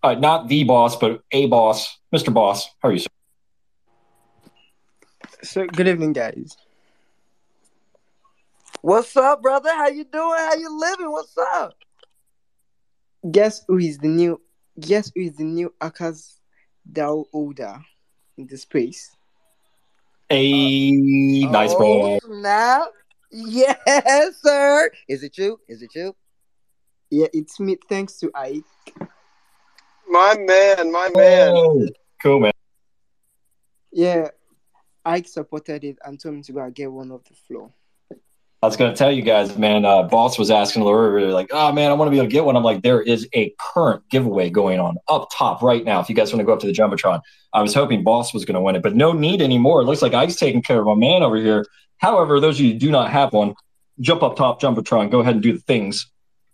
Uh, 0.02 0.14
not 0.14 0.48
the 0.48 0.64
boss, 0.64 0.96
but 0.96 1.22
a 1.30 1.46
boss, 1.46 1.96
Mr. 2.12 2.34
Boss. 2.34 2.68
How 2.80 2.88
are 2.88 2.92
you, 2.92 2.98
sir? 2.98 3.08
So 5.44 5.66
good 5.66 5.88
evening, 5.88 6.12
guys. 6.12 6.56
What's 8.80 9.16
up, 9.16 9.42
brother? 9.42 9.70
How 9.70 9.88
you 9.88 10.04
doing? 10.04 10.38
How 10.38 10.54
you 10.54 10.78
living? 10.78 11.10
What's 11.10 11.36
up? 11.36 11.74
Guess 13.28 13.64
who 13.66 13.78
is 13.78 13.98
the 13.98 14.06
new? 14.06 14.40
Guess 14.78 15.10
who 15.14 15.22
is 15.22 15.34
the 15.34 15.42
new 15.42 15.74
Aka's 15.80 16.38
Dao 16.90 17.24
Oda 17.34 17.82
in 18.38 18.46
the 18.46 18.56
space? 18.56 19.16
A 20.30 21.44
uh, 21.44 21.50
nice, 21.50 21.72
oh, 21.72 21.76
bro. 21.78 22.18
snap. 22.24 22.88
Yes, 23.32 24.36
sir. 24.40 24.90
Is 25.08 25.24
it 25.24 25.36
you? 25.38 25.58
Is 25.66 25.82
it 25.82 25.92
you? 25.96 26.14
Yeah, 27.10 27.26
it's 27.32 27.58
me. 27.58 27.78
Thanks 27.88 28.18
to 28.20 28.30
Ike. 28.32 28.62
My 30.08 30.36
man, 30.38 30.92
my 30.92 31.10
man. 31.16 31.54
Oh, 31.56 31.88
cool, 32.22 32.38
man. 32.38 32.52
Yeah, 33.90 34.28
Ike 35.04 35.28
supported 35.28 35.84
it 35.84 35.98
and 36.04 36.20
told 36.20 36.36
me 36.36 36.42
to 36.42 36.52
go 36.52 36.60
and 36.60 36.74
get 36.74 36.90
one 36.90 37.10
off 37.10 37.24
the 37.24 37.34
floor. 37.34 37.70
I 38.62 38.66
was 38.66 38.76
going 38.76 38.92
to 38.92 38.96
tell 38.96 39.10
you 39.10 39.22
guys, 39.22 39.58
man. 39.58 39.84
Uh, 39.84 40.04
boss 40.04 40.38
was 40.38 40.48
asking 40.48 40.84
Laura, 40.84 41.32
like, 41.32 41.48
"Oh 41.50 41.72
man, 41.72 41.90
I 41.90 41.94
want 41.94 42.06
to 42.06 42.10
be 42.12 42.18
able 42.18 42.28
to 42.28 42.32
get 42.32 42.44
one." 42.44 42.54
I'm 42.54 42.62
like, 42.62 42.82
"There 42.82 43.02
is 43.02 43.28
a 43.34 43.52
current 43.58 44.08
giveaway 44.08 44.50
going 44.50 44.78
on 44.78 44.98
up 45.08 45.28
top 45.36 45.62
right 45.62 45.84
now. 45.84 45.98
If 45.98 46.08
you 46.08 46.14
guys 46.14 46.32
want 46.32 46.40
to 46.40 46.44
go 46.44 46.52
up 46.52 46.60
to 46.60 46.68
the 46.68 46.72
jumbotron, 46.72 47.20
I 47.52 47.60
was 47.60 47.74
hoping 47.74 48.04
Boss 48.04 48.32
was 48.32 48.44
going 48.44 48.54
to 48.54 48.60
win 48.60 48.76
it, 48.76 48.82
but 48.82 48.94
no 48.94 49.12
need 49.12 49.42
anymore. 49.42 49.80
It 49.80 49.86
looks 49.86 50.00
like 50.00 50.14
Ike's 50.14 50.36
taking 50.36 50.62
care 50.62 50.78
of 50.78 50.86
my 50.86 50.94
man 50.94 51.24
over 51.24 51.36
here. 51.36 51.66
However, 51.98 52.38
those 52.38 52.60
of 52.60 52.64
you 52.64 52.74
who 52.74 52.78
do 52.78 52.90
not 52.92 53.10
have 53.10 53.32
one, 53.32 53.54
jump 53.98 54.22
up 54.22 54.36
top 54.36 54.60
jumbotron, 54.60 55.10
go 55.10 55.20
ahead 55.20 55.34
and 55.34 55.42
do 55.42 55.54
the 55.54 55.60
things, 55.60 56.08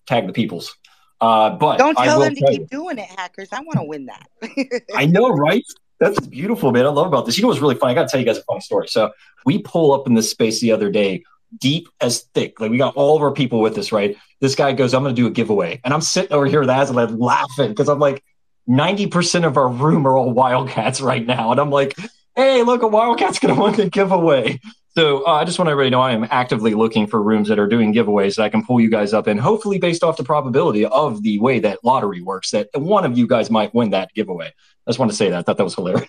tag 0.07 0.27
the 0.27 0.33
peoples. 0.33 0.75
Uh, 1.21 1.51
but 1.51 1.77
Don't 1.77 1.99
I 1.99 2.07
tell 2.07 2.19
will 2.21 2.25
them 2.25 2.37
to 2.37 2.47
keep 2.47 2.61
you, 2.61 2.67
doing 2.69 2.99
it, 2.99 3.09
hackers. 3.19 3.49
I 3.53 3.61
want 3.61 3.81
to 3.81 3.85
win 3.85 4.07
that. 4.07 4.83
I 4.95 5.05
know, 5.05 5.29
right? 5.29 5.65
That's 6.01 6.21
beautiful, 6.21 6.71
man. 6.71 6.87
I 6.87 6.91
love 6.91 7.07
about 7.07 7.27
this. 7.27 7.37
You 7.37 7.43
know 7.43 7.49
what's 7.49 7.61
really 7.61 7.75
funny? 7.75 7.93
I 7.93 7.95
got 7.95 8.03
to 8.03 8.09
tell 8.09 8.21
you 8.21 8.27
guys 8.27 8.39
a 8.39 8.43
funny 8.45 8.61
story. 8.61 8.89
So 8.89 9.11
we 9.45 9.59
pull 9.59 9.93
up 9.93 10.07
in 10.07 10.15
this 10.15 10.31
space 10.31 10.61
the 10.61 10.73
other 10.73 10.91
day, 10.91 11.25
deep 11.59 11.89
as 12.01 12.23
thick. 12.35 12.61
Like 12.61 12.71
we 12.71 12.79
got 12.79 12.95
all 12.95 13.17
of 13.17 13.23
our 13.23 13.33
people 13.33 13.61
with 13.61 13.77
us, 13.79 13.91
right? 13.91 14.17
This 14.41 14.55
guy 14.55 14.73
goes, 14.73 14.95
"I'm 14.95 15.03
going 15.03 15.15
to 15.15 15.21
do 15.21 15.27
a 15.27 15.31
giveaway," 15.31 15.81
and 15.85 15.93
I'm 15.93 16.01
sitting 16.01 16.33
over 16.33 16.47
here 16.47 16.61
with 16.61 16.71
Aslan 16.71 17.19
laughing 17.19 17.71
because 17.71 17.89
I'm 17.89 17.99
like, 17.99 18.23
ninety 18.67 19.07
percent 19.07 19.45
of 19.45 19.57
our 19.57 19.69
room 19.69 20.07
are 20.07 20.17
all 20.17 20.33
Wildcats 20.33 21.01
right 21.01 21.27
now, 21.27 21.51
and 21.51 21.61
I'm 21.61 21.71
like, 21.71 21.97
"Hey, 22.37 22.63
look, 22.63 22.83
a 22.83 22.89
Wildcat's 22.89 23.41
going 23.41 23.55
to 23.55 23.61
win 23.61 23.75
the 23.75 23.91
giveaway." 23.91 24.61
So 24.91 25.25
uh, 25.27 25.35
I 25.35 25.45
just 25.45 25.59
want 25.61 25.69
everybody 25.69 25.91
to 25.91 25.97
know 25.97 26.01
I 26.01 26.13
am 26.13 26.27
actively 26.29 26.75
looking 26.75 27.07
for 27.07 27.23
rooms 27.23 27.49
that 27.49 27.59
are 27.59 27.69
doing 27.69 27.95
giveaways 27.95 28.35
that 28.35 28.43
I 28.43 28.49
can 28.49 28.65
pull 28.65 28.81
you 28.81 28.91
guys 28.91 29.13
up 29.13 29.29
in, 29.29 29.39
hopefully 29.39 29.79
based 29.79 30.03
off 30.03 30.17
the 30.17 30.25
probability 30.25 30.85
of 30.85 31.23
the 31.23 31.39
way 31.39 31.61
that 31.61 31.85
lottery 31.85 32.21
works, 32.21 32.51
that 32.51 32.69
one 32.75 33.05
of 33.05 33.17
you 33.17 33.29
guys 33.29 33.49
might 33.49 33.73
win 33.75 33.91
that 33.91 34.13
giveaway. 34.15 34.53
I 34.89 34.91
just 34.91 34.99
want 34.99 35.11
to 35.11 35.17
say 35.17 35.29
that. 35.29 35.41
I 35.41 35.43
thought 35.43 35.59
that 35.59 35.65
was 35.65 35.75
hilarious. 35.75 36.09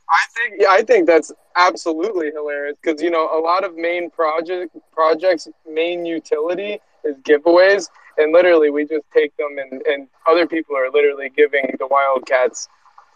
I 0.10 0.24
think 0.36 0.56
yeah, 0.58 0.68
I 0.68 0.82
think 0.82 1.06
that's 1.06 1.32
absolutely 1.56 2.30
hilarious 2.30 2.76
because 2.82 3.00
you 3.00 3.10
know 3.10 3.38
a 3.38 3.40
lot 3.40 3.64
of 3.64 3.74
main 3.74 4.10
project 4.10 4.76
projects 4.92 5.48
main 5.66 6.04
utility 6.04 6.78
is 7.04 7.16
giveaways, 7.22 7.88
and 8.18 8.32
literally 8.32 8.68
we 8.68 8.84
just 8.84 9.06
take 9.14 9.34
them 9.38 9.56
and 9.58 9.80
and 9.86 10.08
other 10.26 10.46
people 10.46 10.76
are 10.76 10.90
literally 10.90 11.30
giving 11.34 11.74
the 11.78 11.86
Wildcats 11.86 12.68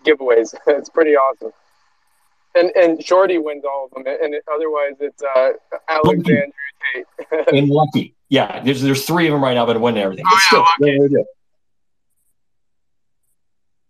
giveaways. 0.03 0.55
it's 0.67 0.89
pretty 0.89 1.15
awesome. 1.15 1.53
And 2.55 2.71
and 2.75 3.05
Shorty 3.05 3.37
wins 3.37 3.65
all 3.67 3.87
of 3.87 3.91
them, 3.91 4.05
and 4.07 4.33
it, 4.35 4.45
otherwise 4.51 4.95
it's 4.99 5.23
uh, 5.23 5.51
Alexandria 5.91 6.47
Tate. 6.95 7.49
and 7.49 7.69
lucky. 7.69 8.15
Yeah, 8.31 8.63
there's 8.63 8.81
there's 8.81 9.05
three 9.05 9.27
of 9.27 9.33
them 9.33 9.45
right 9.45 9.55
now 9.55 9.67
that 9.67 9.79
win 9.79 9.99
everything. 9.99 10.25
But 10.25 10.33
Oh, 10.33 10.37
yeah, 10.37 10.47
still, 10.47 10.61
lucky. 10.61 10.73
yeah, 10.81 10.93
yeah, 10.93 11.19
yeah. 11.19 11.23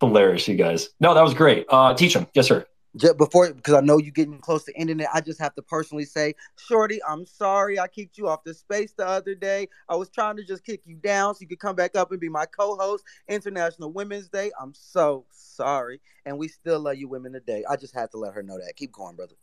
Hilarious, 0.02 0.48
you 0.48 0.56
guys. 0.56 0.90
No, 1.00 1.14
that 1.14 1.22
was 1.22 1.34
great. 1.34 1.66
Uh, 1.68 1.94
Teach 1.94 2.16
'em, 2.16 2.26
yes, 2.34 2.48
sir. 2.48 2.66
Just 2.94 3.16
before, 3.16 3.52
because 3.54 3.72
I 3.72 3.80
know 3.80 3.96
you're 3.96 4.12
getting 4.12 4.38
close 4.38 4.64
to 4.64 4.76
ending 4.76 5.00
it, 5.00 5.06
I 5.14 5.22
just 5.22 5.40
have 5.40 5.54
to 5.54 5.62
personally 5.62 6.04
say, 6.04 6.34
Shorty, 6.58 7.00
I'm 7.08 7.24
sorry 7.24 7.78
I 7.78 7.88
kicked 7.88 8.18
you 8.18 8.28
off 8.28 8.44
the 8.44 8.52
space 8.52 8.92
the 8.92 9.06
other 9.06 9.34
day. 9.34 9.68
I 9.88 9.96
was 9.96 10.10
trying 10.10 10.36
to 10.36 10.44
just 10.44 10.62
kick 10.64 10.82
you 10.84 10.96
down 10.96 11.34
so 11.34 11.38
you 11.40 11.48
could 11.48 11.58
come 11.58 11.74
back 11.74 11.96
up 11.96 12.10
and 12.10 12.20
be 12.20 12.28
my 12.28 12.44
co-host 12.44 13.04
International 13.28 13.90
Women's 13.90 14.28
Day. 14.28 14.50
I'm 14.60 14.74
so 14.74 15.24
sorry, 15.30 16.02
and 16.26 16.36
we 16.36 16.48
still 16.48 16.80
love 16.80 16.96
you, 16.96 17.08
women 17.08 17.32
today. 17.32 17.64
I 17.68 17.76
just 17.76 17.94
had 17.94 18.10
to 18.10 18.18
let 18.18 18.34
her 18.34 18.42
know 18.42 18.58
that. 18.58 18.76
Keep 18.76 18.92
going, 18.92 19.16
brother. 19.16 19.36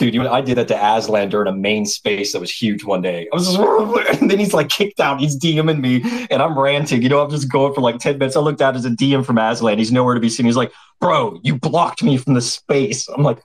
Dude, 0.00 0.14
you 0.14 0.26
I 0.26 0.40
did 0.40 0.56
that 0.56 0.66
to 0.68 0.74
Aslan 0.74 1.28
during 1.28 1.46
a 1.46 1.54
main 1.54 1.84
space 1.84 2.32
that 2.32 2.40
was 2.40 2.50
huge 2.50 2.84
one 2.84 3.02
day. 3.02 3.28
I 3.30 3.36
was 3.36 3.54
just, 3.54 3.58
and 4.22 4.30
then 4.30 4.38
he's 4.38 4.54
like 4.54 4.70
kicked 4.70 4.98
out. 4.98 5.20
He's 5.20 5.38
DMing 5.38 5.78
me, 5.78 6.26
and 6.30 6.40
I'm 6.40 6.58
ranting. 6.58 7.02
You 7.02 7.10
know, 7.10 7.22
I'm 7.22 7.28
just 7.28 7.52
going 7.52 7.74
for 7.74 7.82
like 7.82 7.98
10 7.98 8.16
minutes. 8.16 8.34
I 8.34 8.40
looked 8.40 8.62
out 8.62 8.74
as 8.74 8.86
a 8.86 8.90
DM 8.90 9.26
from 9.26 9.36
Aslan. 9.36 9.76
He's 9.76 9.92
nowhere 9.92 10.14
to 10.14 10.20
be 10.20 10.30
seen. 10.30 10.46
He's 10.46 10.56
like, 10.56 10.72
bro, 11.02 11.38
you 11.42 11.54
blocked 11.54 12.02
me 12.02 12.16
from 12.16 12.32
the 12.32 12.40
space. 12.40 13.08
I'm 13.10 13.22
like, 13.22 13.42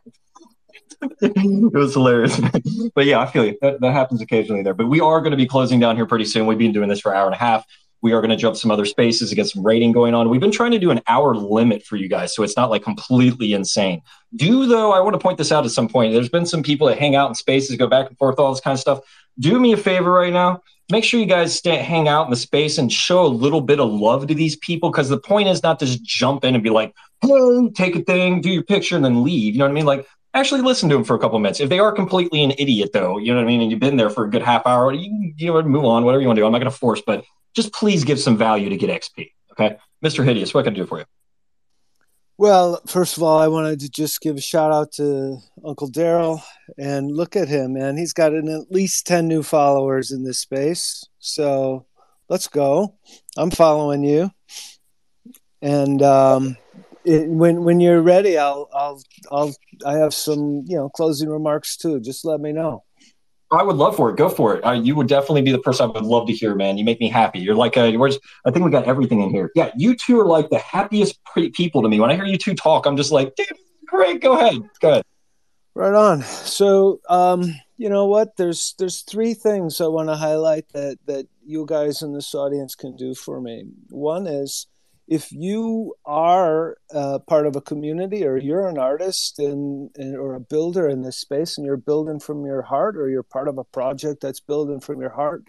it 1.22 1.74
was 1.74 1.94
hilarious. 1.94 2.40
but 2.96 3.06
yeah, 3.06 3.20
I 3.20 3.26
feel 3.26 3.44
you. 3.44 3.58
That, 3.62 3.82
that 3.82 3.92
happens 3.92 4.22
occasionally 4.22 4.64
there. 4.64 4.74
But 4.74 4.88
we 4.88 5.02
are 5.02 5.20
going 5.20 5.32
to 5.32 5.38
be 5.38 5.48
closing 5.48 5.82
down 5.82 5.98
here 5.98 6.06
pretty 6.06 6.24
soon. 6.24 6.46
We've 6.46 6.58
been 6.58 6.72
doing 6.72 6.88
this 6.88 7.02
for 7.02 7.12
an 7.12 7.18
hour 7.18 7.26
and 7.26 7.36
a 7.36 7.38
half. 7.38 7.66
We 8.06 8.14
are 8.14 8.22
going 8.22 8.30
to 8.30 8.38
jump 8.38 8.56
some 8.56 8.70
other 8.70 8.86
spaces 8.86 9.32
to 9.32 9.36
get 9.36 9.48
some 9.48 9.66
raiding 9.66 9.92
going 9.92 10.14
on. 10.14 10.30
We've 10.30 10.40
been 10.40 10.52
trying 10.52 10.70
to 10.70 10.78
do 10.78 10.92
an 10.92 11.02
hour 11.08 11.34
limit 11.36 11.82
for 11.84 11.96
you 11.96 12.08
guys, 12.08 12.36
so 12.36 12.44
it's 12.44 12.56
not 12.56 12.70
like 12.70 12.84
completely 12.84 13.54
insane. 13.54 14.04
Do 14.36 14.68
though, 14.68 14.92
I 14.92 15.00
want 15.00 15.16
to 15.16 15.20
point 15.20 15.40
this 15.40 15.52
out 15.52 15.66
at 15.66 15.72
some 15.72 15.90
point. 15.90 16.14
There's 16.14 16.30
been 16.30 16.46
some 16.46 16.62
people 16.62 16.86
that 16.86 17.00
hang 17.00 17.16
out 17.16 17.30
in 17.30 17.34
spaces, 17.34 17.78
go 17.78 17.88
back 17.88 18.08
and 18.08 18.16
forth, 18.20 18.38
all 18.38 18.54
this 18.54 18.62
kind 18.62 18.76
of 18.76 18.80
stuff. 18.80 19.00
Do 19.40 19.60
me 19.60 19.74
a 19.74 19.78
favor 19.78 20.12
right 20.12 20.32
now. 20.32 20.62
Make 20.92 21.04
sure 21.04 21.20
you 21.20 21.26
guys 21.26 21.56
stay, 21.56 21.78
hang 21.78 22.08
out 22.08 22.26
in 22.26 22.30
the 22.30 22.36
space 22.36 22.78
and 22.78 22.94
show 22.94 23.26
a 23.26 23.28
little 23.28 23.62
bit 23.62 23.80
of 23.80 23.90
love 23.90 24.28
to 24.28 24.36
these 24.36 24.56
people 24.58 24.92
because 24.92 25.10
the 25.10 25.18
point 25.18 25.48
is 25.48 25.64
not 25.64 25.80
to 25.80 25.88
just 25.88 26.04
jump 26.04 26.44
in 26.44 26.54
and 26.54 26.64
be 26.64 26.70
like, 26.70 26.94
hey, 27.24 27.70
take 27.74 27.96
a 27.96 28.04
thing, 28.04 28.40
do 28.40 28.52
your 28.52 28.62
picture, 28.62 28.96
and 28.96 29.04
then 29.04 29.24
leave. 29.24 29.56
You 29.56 29.60
know 29.60 29.66
what 29.66 29.72
I 29.72 29.74
mean? 29.74 29.86
Like, 29.86 30.06
actually 30.36 30.62
listen 30.62 30.90
to 30.90 30.96
them 30.96 31.04
for 31.04 31.16
a 31.16 31.20
couple 31.20 31.40
minutes. 31.40 31.60
If 31.60 31.70
they 31.70 31.80
are 31.80 31.92
completely 31.92 32.44
an 32.44 32.54
idiot, 32.60 32.92
though, 32.94 33.18
you 33.18 33.34
know 33.34 33.40
what 33.40 33.46
I 33.46 33.48
mean, 33.48 33.62
and 33.62 33.72
you've 33.72 33.80
been 33.80 33.98
there 33.98 34.12
for 34.12 34.26
a 34.26 34.30
good 34.30 34.44
half 34.44 34.68
hour, 34.68 34.94
you, 34.94 35.34
you 35.38 35.48
know, 35.48 35.60
move 35.64 35.86
on, 35.86 36.06
whatever 36.06 36.22
you 36.22 36.28
want 36.28 36.38
to 36.38 36.42
do. 36.42 36.46
I'm 36.46 36.52
not 36.52 36.60
going 36.60 36.72
to 36.72 36.78
force, 36.78 37.02
but 37.04 37.26
just 37.56 37.74
please 37.74 38.04
give 38.04 38.20
some 38.20 38.38
value 38.38 38.70
to 38.70 38.78
get 38.78 38.90
XP. 38.90 39.32
Okay. 39.52 39.78
Mr. 40.04 40.24
Hideous, 40.24 40.54
what 40.54 40.66
can 40.66 40.74
I 40.74 40.76
do 40.76 40.86
for 40.86 41.00
you? 41.00 41.06
Well, 42.38 42.82
first 42.86 43.16
of 43.16 43.24
all, 43.24 43.40
I 43.40 43.48
wanted 43.48 43.80
to 43.80 43.90
just 43.90 44.20
give 44.20 44.36
a 44.36 44.42
shout 44.42 44.72
out 44.72 44.92
to 44.94 45.38
Uncle 45.64 45.90
Daryl 45.90 46.44
and 46.78 47.10
look 47.10 47.38
at 47.38 47.48
him, 47.48 47.74
man. 47.74 47.96
He's 47.96 48.12
got 48.12 48.34
an, 48.34 48.50
at 48.50 48.70
least 48.70 49.08
10 49.08 49.28
new 49.28 49.42
followers 49.42 50.12
in 50.12 50.24
this 50.24 50.40
space. 50.40 51.06
So 51.20 51.86
let's 52.28 52.50
go. 52.50 52.96
I'm 53.38 53.52
following 53.52 54.04
you. 54.04 54.32
And 55.62 56.02
um, 56.02 56.58
it, 57.06 57.28
when 57.28 57.64
when 57.64 57.80
you're 57.80 58.02
ready, 58.02 58.38
I'll 58.38 58.70
I'll 58.74 59.02
I'll 59.32 59.56
I 59.86 59.94
have 59.94 60.14
some 60.14 60.64
you 60.68 60.76
know 60.76 60.90
closing 60.90 61.30
remarks 61.30 61.78
too. 61.78 62.00
Just 62.00 62.26
let 62.26 62.40
me 62.40 62.52
know. 62.52 62.84
I 63.56 63.64
would 63.64 63.76
love 63.76 63.96
for 63.96 64.10
it. 64.10 64.18
Go 64.18 64.30
for 64.30 64.56
it. 64.56 64.66
Uh, 64.66 64.74
you 64.74 64.96
would 64.96 65.08
definitely 65.08 65.42
be 65.42 65.52
the 65.52 65.60
person 65.60 65.90
I 65.90 65.94
would 65.94 66.04
love 66.04 66.28
to 66.28 66.34
hear, 66.34 66.56
man. 66.56 66.78
You 66.78 66.86
make 66.86 67.00
me 67.00 67.10
happy. 67.10 67.40
You're 67.40 67.56
like, 67.56 67.78
uh, 67.78 67.92
we're 67.96 68.10
just, 68.10 68.22
I 68.46 68.52
think 68.52 68.66
we 68.66 68.72
got 68.72 68.86
everything 68.86 69.22
in 69.22 69.30
here. 69.30 69.52
Yeah, 69.56 69.72
you 69.76 69.96
two 69.96 70.20
are 70.20 70.26
like 70.26 70.50
the 70.50 70.60
happiest 70.60 71.24
pre- 71.26 71.50
people 71.52 71.82
to 71.82 71.90
me. 71.90 72.00
When 72.00 72.12
I 72.12 72.16
hear 72.16 72.26
you 72.26 72.38
two 72.38 72.56
talk, 72.56 72.86
I'm 72.86 72.98
just 72.98 73.12
like, 73.12 73.36
dude, 73.36 73.48
great. 73.86 74.22
Go 74.22 74.38
ahead. 74.38 74.62
Go 74.80 74.92
ahead. 74.92 75.04
Right 75.74 75.94
on. 75.94 76.22
So, 76.22 77.02
um, 77.10 77.54
you 77.78 77.90
know 77.90 78.06
what? 78.06 78.38
There's 78.38 78.76
there's 78.80 79.02
three 79.02 79.34
things 79.34 79.82
I 79.82 79.88
want 79.88 80.08
to 80.08 80.16
highlight 80.16 80.70
that 80.70 80.98
that 81.06 81.28
you 81.46 81.66
guys 81.66 82.02
in 82.02 82.14
this 82.14 82.34
audience 82.34 82.76
can 82.76 82.96
do 82.96 83.14
for 83.14 83.42
me. 83.42 83.66
One 83.90 84.26
is 84.26 84.68
if 85.08 85.32
you 85.32 85.94
are 86.06 86.78
uh, 86.94 87.20
part 87.20 87.46
of 87.46 87.56
a 87.56 87.62
community 87.62 88.26
or 88.26 88.38
you're 88.38 88.68
an 88.68 88.78
artist 88.78 89.40
and, 89.40 89.90
and 89.96 90.18
or 90.18 90.34
a 90.34 90.40
builder 90.40 90.88
in 90.88 91.04
this 91.04 91.18
space 91.18 91.58
and 91.58 91.66
you're 91.66 91.78
building 91.78 92.20
from 92.20 92.46
your 92.46 92.64
heart 92.64 92.98
or 92.98 93.10
you're 93.10 93.24
part 93.24 93.48
of 93.48 93.58
a 93.58 93.64
project 93.64 94.22
that's 94.22 94.40
building 94.40 94.80
from 94.80 95.00
your 95.00 95.12
heart 95.12 95.46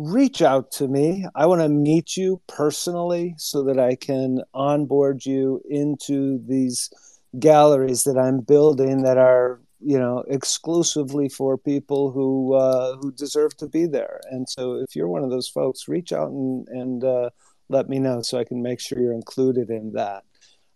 reach 0.00 0.40
out 0.40 0.70
to 0.72 0.88
me. 0.88 1.26
I 1.34 1.46
want 1.46 1.60
to 1.60 1.68
meet 1.68 2.16
you 2.16 2.40
personally 2.46 3.34
so 3.36 3.62
that 3.64 3.78
I 3.78 3.96
can 3.96 4.40
onboard 4.54 5.26
you 5.26 5.60
into 5.68 6.42
these 6.46 6.90
galleries 7.38 8.04
that 8.04 8.18
I'm 8.18 8.40
building 8.40 9.02
that 9.02 9.18
are 9.18 9.60
you 9.82 9.98
know 9.98 10.24
exclusively 10.28 11.28
for 11.28 11.56
people 11.56 12.10
who 12.12 12.54
uh, 12.54 12.96
who 12.96 13.12
deserve 13.12 13.56
to 13.58 13.68
be 13.68 13.86
there. 13.86 14.20
And 14.30 14.48
so 14.48 14.74
if 14.74 14.96
you're 14.96 15.08
one 15.08 15.22
of 15.22 15.30
those 15.30 15.48
folks, 15.48 15.88
reach 15.88 16.12
out 16.12 16.30
and 16.30 16.66
and 16.68 17.04
uh, 17.04 17.30
let 17.70 17.88
me 17.88 17.98
know 17.98 18.22
so 18.22 18.38
I 18.38 18.44
can 18.44 18.62
make 18.62 18.80
sure 18.80 18.98
you're 19.00 19.12
included 19.12 19.70
in 19.70 19.92
that. 19.92 20.24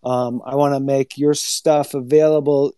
Um, 0.03 0.43
I 0.45 0.55
want 0.55 0.75
to 0.75 0.81
make 0.81 1.19
your 1.19 1.35
stuff 1.35 1.95
available 1.95 2.73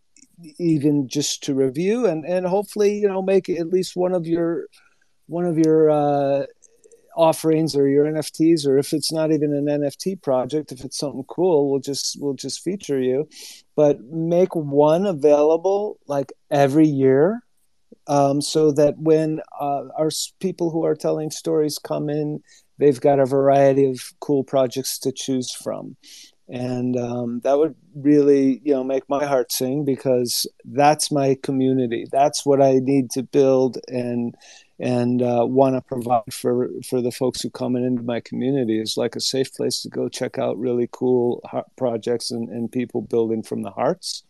even 0.59 1.09
just 1.09 1.45
to 1.45 1.55
review 1.55 2.05
and 2.05 2.27
and 2.27 2.47
hopefully 2.47 2.99
you 2.99 3.09
know 3.09 3.23
make 3.23 3.49
at 3.49 3.69
least 3.69 3.97
one 3.97 4.13
of 4.13 4.27
your 4.27 4.67
one 5.27 5.45
of 5.45 5.59
your 5.59 5.91
uh, 5.91 6.47
offerings 7.17 7.75
or 7.75 7.89
your 7.89 8.05
NFTs, 8.05 8.67
or 8.67 8.79
if 8.79 8.93
it's 8.93 9.11
not 9.11 9.33
even 9.33 9.53
an 9.53 9.67
NFT 9.67 10.23
project, 10.23 10.71
if 10.71 10.85
it's 10.85 10.99
something 10.99 11.25
cool, 11.25 11.71
we'll 11.71 11.81
just 11.81 12.17
we'll 12.21 12.35
just 12.35 12.63
feature 12.63 13.01
you. 13.01 13.29
But 13.75 14.01
make 14.05 14.55
one 14.55 15.07
available 15.07 15.99
like 16.07 16.33
every 16.51 16.87
year, 16.87 17.41
um, 18.07 18.41
so 18.41 18.71
that 18.73 18.99
when 18.99 19.41
uh, 19.59 19.85
our 19.97 20.11
people 20.41 20.71
who 20.71 20.85
are 20.85 20.95
telling 20.95 21.31
stories 21.31 21.79
come 21.79 22.09
in, 22.09 22.43
they've 22.79 23.01
got 23.01 23.21
a 23.21 23.27
variety 23.27 23.91
of 23.91 24.01
cool 24.21 24.45
projects 24.45 24.99
to 25.01 25.13
choose 25.13 25.53
from. 25.53 25.97
And 26.49 26.97
um, 26.97 27.41
that 27.41 27.59
would 27.59 27.75
really 27.95 28.61
you 28.65 28.73
know 28.73 28.85
make 28.85 29.09
my 29.09 29.25
heart 29.25 29.51
sing 29.51 29.85
because 29.85 30.47
that's 30.65 31.11
my 31.11 31.37
community. 31.43 32.07
That's 32.13 32.47
what 32.47 32.63
i 32.63 32.75
need 32.75 33.11
to 33.13 33.25
build 33.25 33.79
and 33.89 34.37
and 34.79 35.23
uh, 35.23 35.45
want 35.49 35.75
to 35.75 35.81
provide 35.81 36.33
for 36.33 36.69
for 36.89 37.01
the 37.01 37.11
folks 37.11 37.41
who 37.41 37.51
come 37.51 37.77
into 37.77 38.03
my 38.03 38.21
community 38.21 38.79
is 38.79 38.97
like 38.97 39.17
a 39.17 39.21
safe 39.21 39.53
place 39.55 39.81
to 39.83 39.89
go 39.89 40.09
check 40.09 40.39
out 40.39 40.59
really 40.59 40.89
cool 40.93 41.43
projects 41.77 42.31
and, 42.31 42.49
and 42.51 42.71
people 42.71 43.01
building 43.01 43.43
from 43.43 43.63
the 43.63 43.71
hearts. 43.71 44.23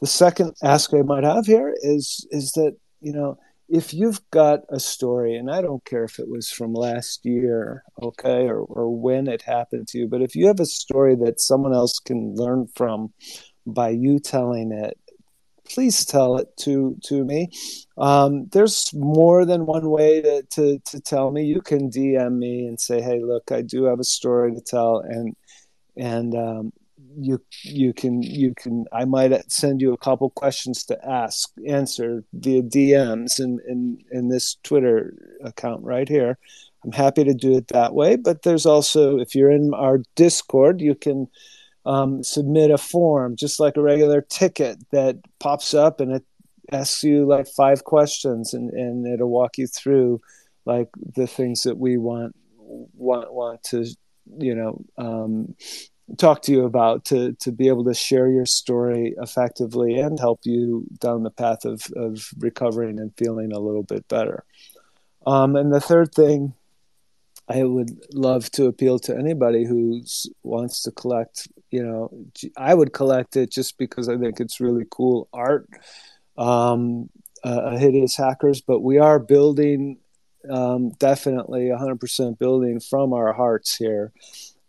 The 0.00 0.06
second 0.06 0.54
ask 0.62 0.94
i 0.94 1.02
might 1.02 1.24
have 1.24 1.46
here 1.46 1.74
is 1.82 2.26
is 2.30 2.52
that 2.52 2.76
you 3.00 3.12
know 3.12 3.38
if 3.72 3.94
you've 3.94 4.20
got 4.30 4.60
a 4.68 4.78
story, 4.78 5.34
and 5.34 5.50
I 5.50 5.62
don't 5.62 5.82
care 5.86 6.04
if 6.04 6.18
it 6.18 6.28
was 6.28 6.50
from 6.50 6.74
last 6.74 7.24
year, 7.24 7.82
okay, 8.02 8.46
or, 8.46 8.58
or 8.58 8.94
when 8.94 9.26
it 9.26 9.40
happened 9.40 9.88
to 9.88 9.98
you, 9.98 10.06
but 10.06 10.20
if 10.20 10.36
you 10.36 10.46
have 10.46 10.60
a 10.60 10.66
story 10.66 11.16
that 11.16 11.40
someone 11.40 11.72
else 11.72 11.98
can 11.98 12.34
learn 12.36 12.68
from 12.76 13.14
by 13.66 13.88
you 13.88 14.18
telling 14.18 14.72
it, 14.72 14.98
please 15.64 16.04
tell 16.04 16.36
it 16.36 16.48
to 16.58 16.98
to 17.04 17.24
me. 17.24 17.48
Um, 17.96 18.48
there's 18.52 18.90
more 18.92 19.46
than 19.46 19.64
one 19.64 19.88
way 19.88 20.20
to, 20.20 20.42
to 20.50 20.78
to 20.78 21.00
tell 21.00 21.30
me. 21.30 21.44
You 21.44 21.62
can 21.62 21.88
DM 21.90 22.36
me 22.36 22.66
and 22.66 22.78
say, 22.78 23.00
"Hey, 23.00 23.22
look, 23.22 23.50
I 23.52 23.62
do 23.62 23.84
have 23.84 24.00
a 24.00 24.04
story 24.04 24.54
to 24.54 24.60
tell," 24.60 24.98
and 24.98 25.34
and 25.96 26.34
um, 26.34 26.72
you 27.16 27.42
you 27.62 27.92
can 27.92 28.22
you 28.22 28.54
can 28.54 28.84
I 28.92 29.04
might 29.04 29.50
send 29.50 29.80
you 29.80 29.92
a 29.92 29.98
couple 29.98 30.30
questions 30.30 30.84
to 30.84 31.08
ask 31.08 31.50
answer 31.66 32.24
via 32.32 32.62
DMs 32.62 33.38
in 33.38 33.60
in 33.68 33.98
in 34.10 34.28
this 34.28 34.56
Twitter 34.62 35.14
account 35.44 35.82
right 35.82 36.08
here. 36.08 36.38
I'm 36.84 36.92
happy 36.92 37.22
to 37.24 37.34
do 37.34 37.56
it 37.56 37.68
that 37.68 37.94
way, 37.94 38.16
but 38.16 38.42
there's 38.42 38.66
also 38.66 39.18
if 39.18 39.34
you're 39.34 39.50
in 39.50 39.72
our 39.74 40.00
Discord, 40.16 40.80
you 40.80 40.94
can 40.94 41.28
um, 41.84 42.22
submit 42.22 42.70
a 42.70 42.78
form 42.78 43.36
just 43.36 43.60
like 43.60 43.76
a 43.76 43.82
regular 43.82 44.20
ticket 44.20 44.78
that 44.90 45.16
pops 45.40 45.74
up 45.74 46.00
and 46.00 46.12
it 46.12 46.24
asks 46.70 47.02
you 47.02 47.26
like 47.26 47.46
five 47.48 47.84
questions 47.84 48.54
and 48.54 48.70
and 48.70 49.06
it'll 49.06 49.28
walk 49.28 49.58
you 49.58 49.66
through 49.66 50.20
like 50.64 50.88
the 51.16 51.26
things 51.26 51.62
that 51.62 51.76
we 51.76 51.96
want 51.98 52.34
want 52.56 53.32
want 53.32 53.62
to 53.64 53.84
you 54.38 54.54
know 54.54 54.80
um, 54.98 55.54
talk 56.18 56.42
to 56.42 56.52
you 56.52 56.64
about 56.64 57.04
to 57.06 57.32
to 57.34 57.52
be 57.52 57.68
able 57.68 57.84
to 57.84 57.94
share 57.94 58.28
your 58.28 58.46
story 58.46 59.14
effectively 59.18 59.98
and 59.98 60.18
help 60.18 60.40
you 60.44 60.86
down 60.98 61.22
the 61.22 61.30
path 61.30 61.64
of 61.64 61.82
of 61.96 62.28
recovering 62.38 62.98
and 62.98 63.16
feeling 63.16 63.52
a 63.52 63.60
little 63.60 63.82
bit 63.82 64.06
better. 64.08 64.44
Um, 65.26 65.56
and 65.56 65.72
the 65.72 65.80
third 65.80 66.12
thing, 66.12 66.54
I 67.48 67.62
would 67.62 67.90
love 68.12 68.50
to 68.52 68.66
appeal 68.66 68.98
to 69.00 69.16
anybody 69.16 69.64
who 69.64 70.02
wants 70.42 70.82
to 70.82 70.90
collect. 70.90 71.48
You 71.70 71.84
know, 71.84 72.10
I 72.56 72.74
would 72.74 72.92
collect 72.92 73.36
it 73.36 73.50
just 73.50 73.78
because 73.78 74.08
I 74.08 74.18
think 74.18 74.40
it's 74.40 74.60
really 74.60 74.84
cool 74.90 75.28
art. 75.32 75.68
Um, 76.36 77.08
uh, 77.44 77.76
hideous 77.76 78.16
hackers, 78.16 78.60
but 78.60 78.80
we 78.80 78.98
are 78.98 79.18
building 79.18 79.98
um, 80.48 80.90
definitely 80.98 81.70
100% 81.70 82.38
building 82.38 82.80
from 82.80 83.12
our 83.12 83.32
hearts 83.32 83.76
here 83.76 84.12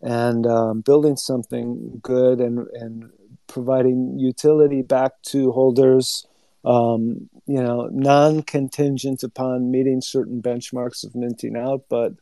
and 0.04 0.46
um, 0.46 0.82
building 0.82 1.16
something 1.16 2.00
good 2.04 2.42
and, 2.42 2.68
and 2.74 3.10
providing 3.48 4.20
utility 4.20 4.82
back 4.82 5.14
to 5.24 5.52
holders, 5.52 6.28
um, 6.66 7.30
you 7.46 7.62
know, 7.62 7.90
non-contingent 7.92 9.24
upon 9.24 9.72
meeting 9.72 10.02
certain 10.02 10.42
benchmarks 10.42 11.06
of 11.06 11.16
minting 11.16 11.56
out. 11.56 11.86
But 11.90 12.14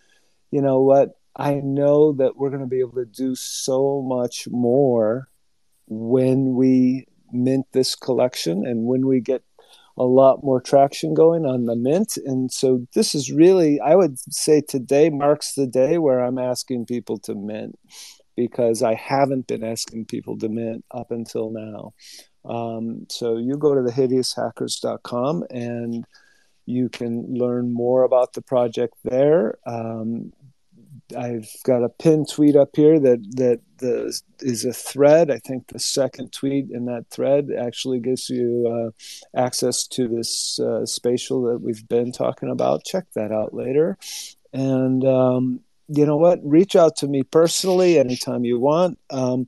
you 0.51 0.61
know 0.61 0.81
what? 0.81 1.17
I 1.35 1.55
know 1.55 2.11
that 2.13 2.37
we're 2.37 2.49
going 2.49 2.61
to 2.61 2.67
be 2.67 2.81
able 2.81 2.95
to 2.95 3.05
do 3.05 3.35
so 3.35 4.03
much 4.05 4.47
more 4.49 5.29
when 5.87 6.53
we 6.53 7.07
mint 7.31 7.65
this 7.71 7.95
collection 7.95 8.65
and 8.65 8.85
when 8.85 9.07
we 9.07 9.21
get 9.21 9.43
a 10.01 10.09
lot 10.09 10.43
more 10.43 10.59
traction 10.59 11.13
going 11.13 11.45
on 11.45 11.65
the 11.65 11.75
mint. 11.75 12.17
And 12.25 12.51
so 12.51 12.87
this 12.95 13.13
is 13.13 13.31
really, 13.31 13.79
I 13.79 13.93
would 13.93 14.17
say 14.33 14.61
today 14.61 15.11
marks 15.11 15.53
the 15.53 15.67
day 15.67 15.99
where 15.99 16.19
I'm 16.19 16.39
asking 16.39 16.87
people 16.87 17.19
to 17.19 17.35
mint 17.35 17.77
because 18.35 18.81
I 18.81 18.95
haven't 18.95 19.45
been 19.45 19.63
asking 19.63 20.05
people 20.05 20.39
to 20.39 20.49
mint 20.49 20.83
up 20.89 21.11
until 21.11 21.51
now. 21.51 21.93
Um, 22.43 23.05
so 23.11 23.37
you 23.37 23.57
go 23.57 23.75
to 23.75 23.81
thehideoushackers.com 23.81 25.43
and 25.51 26.03
you 26.65 26.89
can 26.89 27.35
learn 27.35 27.71
more 27.71 28.01
about 28.01 28.33
the 28.33 28.41
project 28.41 28.95
there. 29.03 29.59
Um, 29.67 30.33
I've 31.15 31.49
got 31.63 31.83
a 31.83 31.89
pinned 31.89 32.29
tweet 32.29 32.55
up 32.55 32.69
here 32.75 32.99
that 32.99 33.19
that 33.37 33.59
the, 33.77 34.19
is 34.39 34.65
a 34.65 34.73
thread. 34.73 35.31
I 35.31 35.39
think 35.39 35.67
the 35.67 35.79
second 35.79 36.31
tweet 36.31 36.69
in 36.71 36.85
that 36.85 37.05
thread 37.09 37.49
actually 37.57 37.99
gives 37.99 38.29
you 38.29 38.67
uh, 39.35 39.39
access 39.39 39.87
to 39.87 40.07
this 40.07 40.59
uh, 40.59 40.85
spatial 40.85 41.43
that 41.43 41.61
we've 41.61 41.87
been 41.87 42.11
talking 42.11 42.49
about. 42.49 42.85
Check 42.85 43.05
that 43.15 43.31
out 43.31 43.53
later. 43.53 43.97
And 44.53 45.03
um, 45.05 45.61
you 45.87 46.05
know 46.05 46.17
what? 46.17 46.39
Reach 46.43 46.75
out 46.75 46.95
to 46.97 47.07
me 47.07 47.23
personally 47.23 47.99
anytime 47.99 48.45
you 48.45 48.59
want. 48.59 48.99
Um, 49.09 49.47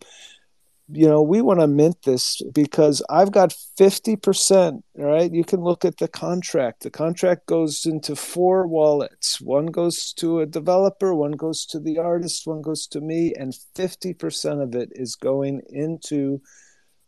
you 0.90 1.08
know, 1.08 1.22
we 1.22 1.42
want 1.42 1.62
to 1.62 1.68
mint 1.68 2.02
this 2.04 2.42
because 2.54 3.02
I've 3.10 3.32
got 3.32 3.56
50%, 3.80 4.84
right? 4.96 5.32
You 5.32 5.44
can 5.44 5.62
look 5.62 5.86
at 5.86 5.98
the 5.98 6.10
contract. 6.10 6.84
The 6.84 6.92
contract 6.92 7.46
goes 7.46 7.86
into 7.86 8.16
four 8.16 8.68
wallets. 8.68 9.40
One 9.40 9.68
goes 9.68 10.12
to 10.14 10.42
a 10.42 10.46
developer, 10.46 11.14
one 11.16 11.32
goes 11.32 11.66
to 11.68 11.80
the 11.80 12.00
artist, 12.00 12.46
one 12.46 12.62
goes 12.62 12.86
to 12.88 13.00
me, 13.00 13.34
and 13.38 13.54
50% 13.76 14.62
of 14.62 14.76
it 14.76 14.90
is 14.94 15.16
going 15.16 15.62
into 15.70 16.42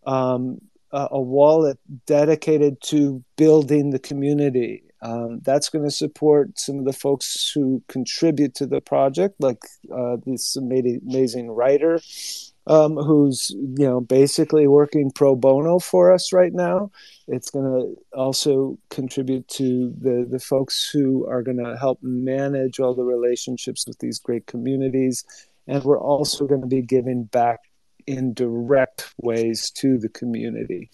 um, 0.06 0.60
a, 0.92 1.10
a, 1.12 1.22
wallet 1.22 1.78
dedicated 2.06 2.80
to 2.84 3.24
building 3.36 3.90
the 3.90 4.00
community. 4.00 4.84
Um, 5.02 5.42
that's 5.44 5.70
going 5.70 5.84
to 5.84 5.92
support 5.92 6.58
some 6.58 6.80
of 6.80 6.86
the 6.86 6.94
folks 6.94 7.52
who 7.54 7.84
contribute 7.90 8.56
to 8.56 8.68
the 8.68 8.82
project, 8.82 9.36
like 9.40 9.62
uh, 9.94 10.18
this 10.26 10.56
amazing 10.56 11.52
writer 11.52 12.00
um, 12.68 12.96
who's 12.96 13.52
you 13.52 13.86
know 13.86 14.02
basically 14.02 14.68
working 14.68 15.12
pro 15.12 15.36
bono 15.36 15.80
for 15.80 16.12
us 16.12 16.34
right 16.34 16.54
now. 16.54 16.92
It's 17.28 17.50
going 17.50 17.66
to 17.66 18.18
also 18.18 18.78
contribute 18.90 19.48
to 19.50 19.94
the 20.00 20.28
the 20.30 20.40
folks 20.40 20.90
who 20.90 21.28
are 21.28 21.44
going 21.44 21.64
to 21.64 21.78
help 21.78 22.00
manage 22.02 22.80
all 22.80 22.96
the 22.96 23.04
relationships 23.04 23.86
with 23.88 24.00
these 24.00 24.20
great 24.20 24.48
communities, 24.48 25.24
and 25.68 25.84
we're 25.84 26.00
also 26.00 26.48
going 26.48 26.62
to 26.62 26.68
be 26.68 26.82
giving 26.82 27.26
back 27.26 27.60
in 28.08 28.34
direct 28.34 29.14
ways 29.18 29.72
to 29.72 29.98
the 29.98 30.10
community, 30.10 30.90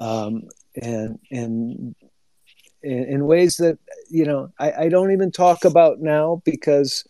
um, 0.00 0.42
and 0.80 1.18
and 1.30 1.94
in, 2.82 3.26
ways 3.26 3.56
that 3.56 3.78
you 4.10 4.24
know 4.24 4.50
I, 4.58 4.72
I 4.72 4.88
don't 4.88 5.12
even 5.12 5.30
talk 5.30 5.64
about 5.64 6.00
now 6.00 6.42
because 6.44 7.04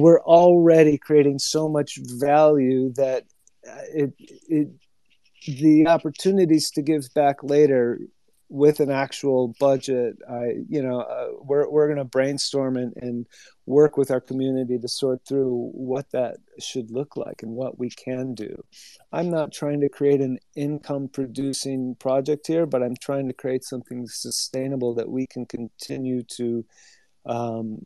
we're 0.00 0.22
already 0.22 0.98
creating 0.98 1.38
so 1.38 1.68
much 1.68 1.98
value 2.18 2.92
that 2.94 3.24
uh, 3.68 3.76
it, 3.94 4.12
it 4.48 4.68
the 5.46 5.86
opportunities 5.86 6.70
to 6.70 6.82
give 6.82 7.02
back 7.14 7.42
later 7.42 7.98
with 8.48 8.80
an 8.80 8.90
actual 8.90 9.54
budget 9.58 10.16
i 10.30 10.52
you 10.68 10.82
know 10.82 11.00
uh, 11.00 11.28
we're, 11.40 11.68
we're 11.68 11.86
going 11.86 11.98
to 11.98 12.04
brainstorm 12.04 12.76
and, 12.76 12.92
and 12.96 13.26
work 13.66 13.96
with 13.96 14.10
our 14.10 14.20
community 14.20 14.78
to 14.78 14.88
sort 14.88 15.20
through 15.26 15.70
what 15.72 16.10
that 16.12 16.36
should 16.60 16.90
look 16.90 17.16
like 17.16 17.42
and 17.42 17.50
what 17.50 17.78
we 17.78 17.88
can 17.88 18.34
do. 18.34 18.54
I'm 19.10 19.30
not 19.30 19.54
trying 19.54 19.80
to 19.80 19.88
create 19.88 20.20
an 20.20 20.38
income 20.54 21.08
producing 21.08 21.94
project 21.94 22.46
here 22.46 22.66
but 22.66 22.82
i'm 22.82 22.96
trying 22.96 23.26
to 23.26 23.34
create 23.34 23.64
something 23.64 24.06
sustainable 24.06 24.94
that 24.94 25.08
we 25.08 25.26
can 25.26 25.46
continue 25.46 26.22
to 26.22 26.64
um, 27.26 27.78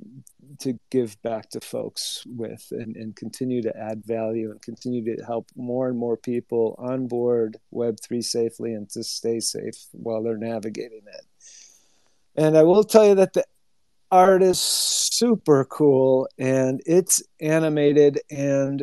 to 0.59 0.79
give 0.91 1.21
back 1.23 1.51
to 1.51 1.61
folks 1.61 2.25
with 2.27 2.67
and, 2.73 2.97
and 2.97 3.15
continue 3.15 3.63
to 3.63 3.77
add 3.77 4.05
value 4.05 4.51
and 4.51 4.61
continue 4.63 5.17
to 5.17 5.25
help 5.25 5.51
more 5.57 5.89
and 5.89 5.99
more 5.99 6.17
people 6.17 6.75
on 6.79 7.07
board 7.07 7.57
Web3 7.73 8.23
safely 8.25 8.75
and 8.75 8.89
to 8.91 9.05
stay 9.05 9.41
safe 9.41 9.87
while 9.93 10.23
they're 10.23 10.37
navigating 10.37 11.03
it. 11.07 11.27
And 12.37 12.57
I 12.57 12.63
will 12.63 12.85
tell 12.85 13.07
you 13.07 13.15
that 13.17 13.33
the 13.33 13.45
art 14.11 14.43
is 14.43 14.59
super 14.59 15.65
cool 15.65 16.29
and 16.39 16.81
it's 16.87 17.23
animated 17.41 18.21
and 18.31 18.83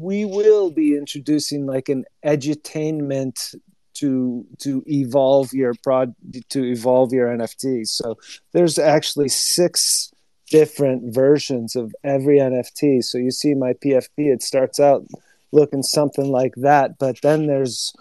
we 0.00 0.24
will 0.24 0.70
be 0.70 0.96
introducing 0.96 1.66
like 1.66 1.88
an 1.88 2.04
edutainment 2.24 3.54
to 3.98 4.46
to 4.58 4.82
evolve 4.86 5.52
your 5.52 5.74
prod 5.82 6.14
to 6.50 6.64
evolve 6.64 7.12
your 7.12 7.28
NFT. 7.28 7.86
So 7.86 8.16
there's 8.52 8.78
actually 8.78 9.28
six 9.28 10.12
different 10.50 11.14
versions 11.14 11.76
of 11.76 11.94
every 12.04 12.38
NFT. 12.38 13.04
So 13.04 13.18
you 13.18 13.30
see 13.30 13.54
my 13.54 13.74
PFP, 13.74 14.08
it 14.16 14.42
starts 14.42 14.80
out 14.80 15.06
looking 15.52 15.82
something 15.82 16.30
like 16.30 16.54
that, 16.56 16.98
but 16.98 17.20
then 17.22 17.46
there's 17.46 17.92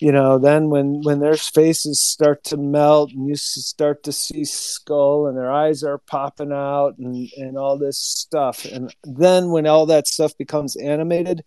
you 0.00 0.10
know 0.10 0.38
then 0.38 0.68
when 0.68 1.02
when 1.02 1.20
their 1.20 1.36
faces 1.36 2.00
start 2.00 2.42
to 2.44 2.56
melt 2.56 3.12
and 3.12 3.28
you 3.28 3.36
start 3.36 4.02
to 4.02 4.10
see 4.10 4.44
skull 4.44 5.26
and 5.26 5.36
their 5.36 5.52
eyes 5.52 5.84
are 5.84 5.98
popping 5.98 6.50
out 6.50 6.98
and 6.98 7.30
and 7.36 7.56
all 7.56 7.78
this 7.78 7.98
stuff 7.98 8.64
and 8.64 8.92
then 9.04 9.50
when 9.50 9.66
all 9.66 9.86
that 9.86 10.08
stuff 10.08 10.36
becomes 10.36 10.74
animated 10.76 11.44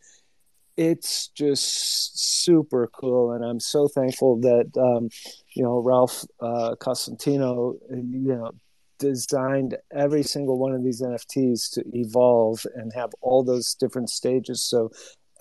it's 0.78 1.30
just 1.30 2.44
super 2.44 2.88
cool 2.88 3.32
and 3.32 3.46
i'm 3.46 3.60
so 3.60 3.88
thankful 3.88 4.38
that 4.40 4.70
um, 4.78 5.10
you 5.54 5.64
know 5.64 5.80
ralph 5.80 6.26
uh, 6.42 6.76
costantino 6.76 7.76
you 7.92 8.36
know 8.36 8.52
designed 8.98 9.78
every 9.92 10.24
single 10.24 10.58
one 10.58 10.74
of 10.74 10.84
these 10.84 11.02
nfts 11.02 11.72
to 11.74 11.84
evolve 11.94 12.66
and 12.76 12.94
have 12.94 13.12
all 13.22 13.44
those 13.44 13.76
different 13.76 14.10
stages. 14.10 14.64
So 14.64 14.92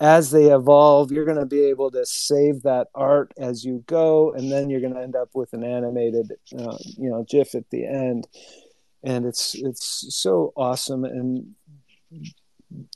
as 0.01 0.31
they 0.31 0.51
evolve 0.51 1.11
you're 1.11 1.25
going 1.25 1.39
to 1.39 1.45
be 1.45 1.63
able 1.65 1.89
to 1.91 2.05
save 2.05 2.63
that 2.63 2.87
art 2.93 3.31
as 3.37 3.63
you 3.63 3.83
go 3.87 4.33
and 4.33 4.51
then 4.51 4.69
you're 4.69 4.81
going 4.81 4.93
to 4.93 5.01
end 5.01 5.15
up 5.15 5.29
with 5.33 5.53
an 5.53 5.63
animated 5.63 6.33
uh, 6.57 6.77
you 6.97 7.09
know 7.09 7.25
gif 7.29 7.55
at 7.55 7.69
the 7.69 7.85
end. 7.85 8.27
And 9.03 9.25
it's 9.25 9.55
it's 9.55 10.07
so 10.09 10.51
awesome 10.55 11.05
and 11.05 11.55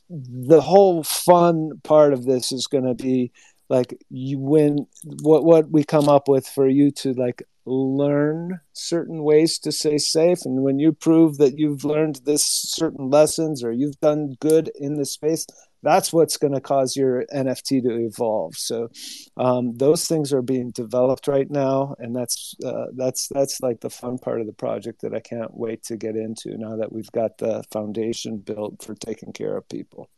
the 0.10 0.62
whole 0.62 1.04
fun 1.04 1.80
part 1.84 2.14
of 2.14 2.26
this 2.26 2.52
is 2.52 2.68
going 2.68 2.86
to 2.86 2.96
be 2.96 3.32
like 3.70 3.98
you 4.10 4.40
win 4.40 4.88
what 5.22 5.44
what 5.46 5.72
we 5.72 5.84
come 5.84 6.10
up 6.10 6.28
with 6.28 6.48
for 6.48 6.68
you 6.68 6.92
to 6.92 7.14
like 7.14 7.44
learn 7.66 8.60
certain 8.74 9.24
ways 9.24 9.60
to 9.60 9.72
stay 9.72 9.98
safe. 9.98 10.40
And 10.44 10.64
when 10.64 10.80
you 10.80 10.92
prove 10.92 11.38
that 11.38 11.58
you've 11.58 11.86
learned 11.86 12.22
this 12.26 12.44
certain 12.44 13.10
lessons 13.10 13.64
or 13.64 13.72
you've 13.72 14.00
done 14.00 14.36
good 14.40 14.72
in 14.76 14.96
the 14.96 15.06
space 15.06 15.46
that's 15.82 16.12
what's 16.12 16.38
going 16.38 16.54
to 16.54 16.62
cause 16.62 16.96
your 16.96 17.26
nft 17.34 17.84
to 17.84 18.06
evolve 18.06 18.56
so 18.56 18.90
um, 19.38 19.76
those 19.78 20.06
things 20.08 20.34
are 20.34 20.42
being 20.42 20.72
developed 20.72 21.28
right 21.28 21.50
now 21.50 21.96
and 22.00 22.16
that's 22.16 22.56
uh, 22.66 22.86
that's 22.96 23.28
that's 23.30 23.62
like 23.62 23.80
the 23.82 23.90
fun 23.90 24.18
part 24.18 24.42
of 24.42 24.48
the 24.48 24.54
project 24.54 25.02
that 25.02 25.14
i 25.14 25.20
can't 25.20 25.54
wait 25.54 25.84
to 25.84 25.98
get 25.98 26.16
into 26.16 26.58
now 26.58 26.78
that 26.78 26.92
we've 26.92 27.12
got 27.12 27.38
the 27.38 27.64
foundation 27.72 28.38
built 28.38 28.84
for 28.84 28.96
taking 28.96 29.34
care 29.34 29.56
of 29.58 29.68
people 29.70 30.10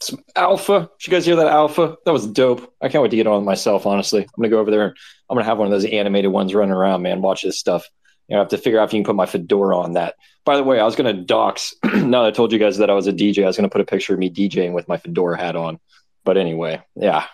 some 0.00 0.22
alpha. 0.34 0.90
Did 0.98 1.06
you 1.06 1.10
guys 1.10 1.26
hear 1.26 1.36
that 1.36 1.46
alpha? 1.46 1.96
That 2.04 2.12
was 2.12 2.26
dope. 2.26 2.74
I 2.80 2.88
can't 2.88 3.02
wait 3.02 3.10
to 3.10 3.16
get 3.16 3.26
on 3.26 3.44
myself. 3.44 3.86
Honestly, 3.86 4.22
I'm 4.22 4.28
gonna 4.36 4.48
go 4.48 4.58
over 4.58 4.70
there. 4.70 4.94
I'm 5.28 5.36
gonna 5.36 5.44
have 5.44 5.58
one 5.58 5.66
of 5.66 5.72
those 5.72 5.90
animated 5.90 6.30
ones 6.30 6.54
running 6.54 6.74
around, 6.74 7.02
man. 7.02 7.22
Watch 7.22 7.42
this 7.42 7.58
stuff. 7.58 7.88
You 8.28 8.34
know, 8.34 8.40
I 8.40 8.42
have 8.42 8.50
to 8.50 8.58
figure 8.58 8.78
out 8.78 8.88
if 8.88 8.92
you 8.92 8.98
can 8.98 9.06
put 9.06 9.16
my 9.16 9.26
fedora 9.26 9.78
on 9.78 9.92
that. 9.94 10.14
By 10.46 10.56
the 10.56 10.64
way, 10.64 10.80
I 10.80 10.84
was 10.84 10.96
gonna 10.96 11.12
dox. 11.12 11.74
now 11.84 12.22
that 12.22 12.28
I 12.28 12.30
told 12.30 12.52
you 12.52 12.58
guys 12.58 12.78
that 12.78 12.88
I 12.88 12.94
was 12.94 13.06
a 13.06 13.12
DJ, 13.12 13.44
I 13.44 13.46
was 13.46 13.56
gonna 13.56 13.68
put 13.68 13.82
a 13.82 13.84
picture 13.84 14.14
of 14.14 14.18
me 14.18 14.30
DJing 14.30 14.72
with 14.72 14.88
my 14.88 14.96
fedora 14.96 15.36
hat 15.36 15.56
on. 15.56 15.78
But 16.24 16.38
anyway, 16.38 16.82
yeah, 16.94 17.26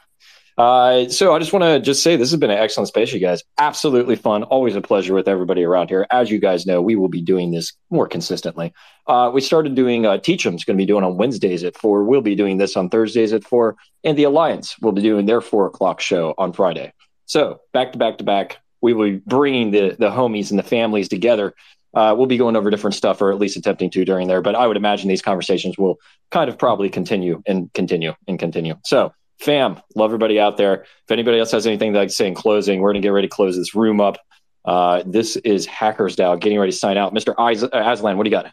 uh, 0.58 1.08
so 1.08 1.34
I 1.34 1.38
just 1.38 1.52
want 1.52 1.64
to 1.64 1.80
just 1.80 2.02
say 2.02 2.16
this 2.16 2.30
has 2.30 2.38
been 2.38 2.50
an 2.50 2.58
excellent 2.58 2.88
space, 2.88 3.12
you 3.12 3.20
guys. 3.20 3.42
Absolutely 3.58 4.16
fun. 4.16 4.42
Always 4.42 4.76
a 4.76 4.82
pleasure 4.82 5.14
with 5.14 5.28
everybody 5.28 5.64
around 5.64 5.88
here. 5.88 6.06
As 6.10 6.30
you 6.30 6.38
guys 6.38 6.66
know, 6.66 6.82
we 6.82 6.94
will 6.94 7.08
be 7.08 7.22
doing 7.22 7.52
this 7.52 7.72
more 7.90 8.06
consistently. 8.06 8.72
Uh, 9.06 9.30
we 9.32 9.40
started 9.40 9.74
doing 9.74 10.04
uh, 10.04 10.18
Teach 10.18 10.44
'em. 10.44 10.54
It's 10.54 10.64
going 10.64 10.76
to 10.76 10.82
be 10.82 10.86
doing 10.86 11.04
on 11.04 11.16
Wednesdays 11.16 11.64
at 11.64 11.76
four. 11.76 12.04
We'll 12.04 12.20
be 12.20 12.34
doing 12.34 12.58
this 12.58 12.76
on 12.76 12.90
Thursdays 12.90 13.32
at 13.32 13.44
four, 13.44 13.76
and 14.04 14.16
the 14.16 14.24
Alliance 14.24 14.78
will 14.80 14.92
be 14.92 15.02
doing 15.02 15.26
their 15.26 15.40
four 15.40 15.66
o'clock 15.66 16.00
show 16.00 16.34
on 16.36 16.52
Friday. 16.52 16.92
So 17.24 17.60
back 17.72 17.92
to 17.92 17.98
back 17.98 18.18
to 18.18 18.24
back, 18.24 18.58
we 18.82 18.92
will 18.92 19.10
be 19.10 19.22
bringing 19.26 19.70
the 19.70 19.96
the 19.98 20.10
homies 20.10 20.50
and 20.50 20.58
the 20.58 20.64
families 20.64 21.08
together. 21.08 21.54
Uh, 21.94 22.14
we'll 22.16 22.26
be 22.26 22.38
going 22.38 22.56
over 22.56 22.70
different 22.70 22.94
stuff, 22.94 23.20
or 23.20 23.32
at 23.32 23.38
least 23.38 23.56
attempting 23.56 23.90
to 23.90 24.04
during 24.04 24.28
there. 24.28 24.40
But 24.40 24.54
I 24.54 24.66
would 24.66 24.76
imagine 24.76 25.08
these 25.08 25.22
conversations 25.22 25.76
will 25.76 25.98
kind 26.30 26.48
of 26.48 26.58
probably 26.58 26.88
continue 26.88 27.42
and 27.46 27.72
continue 27.74 28.14
and 28.26 28.38
continue. 28.38 28.76
So 28.84 29.12
fam, 29.40 29.80
love 29.94 30.08
everybody 30.08 30.40
out 30.40 30.56
there. 30.56 30.82
If 30.82 31.10
anybody 31.10 31.38
else 31.38 31.50
has 31.52 31.66
anything 31.66 31.92
to 31.92 32.08
say 32.08 32.28
in 32.28 32.34
closing, 32.34 32.80
we're 32.80 32.92
going 32.92 33.02
to 33.02 33.06
get 33.06 33.12
ready 33.12 33.28
to 33.28 33.34
close 33.34 33.56
this 33.56 33.74
room 33.74 34.00
up. 34.00 34.18
Uh, 34.64 35.02
this 35.04 35.36
is 35.36 35.66
Hackers 35.66 36.16
DAO 36.16 36.40
getting 36.40 36.58
ready 36.58 36.72
to 36.72 36.78
sign 36.78 36.96
out. 36.96 37.12
Mr. 37.12 37.34
Uh, 37.36 37.68
Aslan, 37.72 38.16
what 38.16 38.24
do 38.24 38.30
you 38.30 38.36
got? 38.36 38.52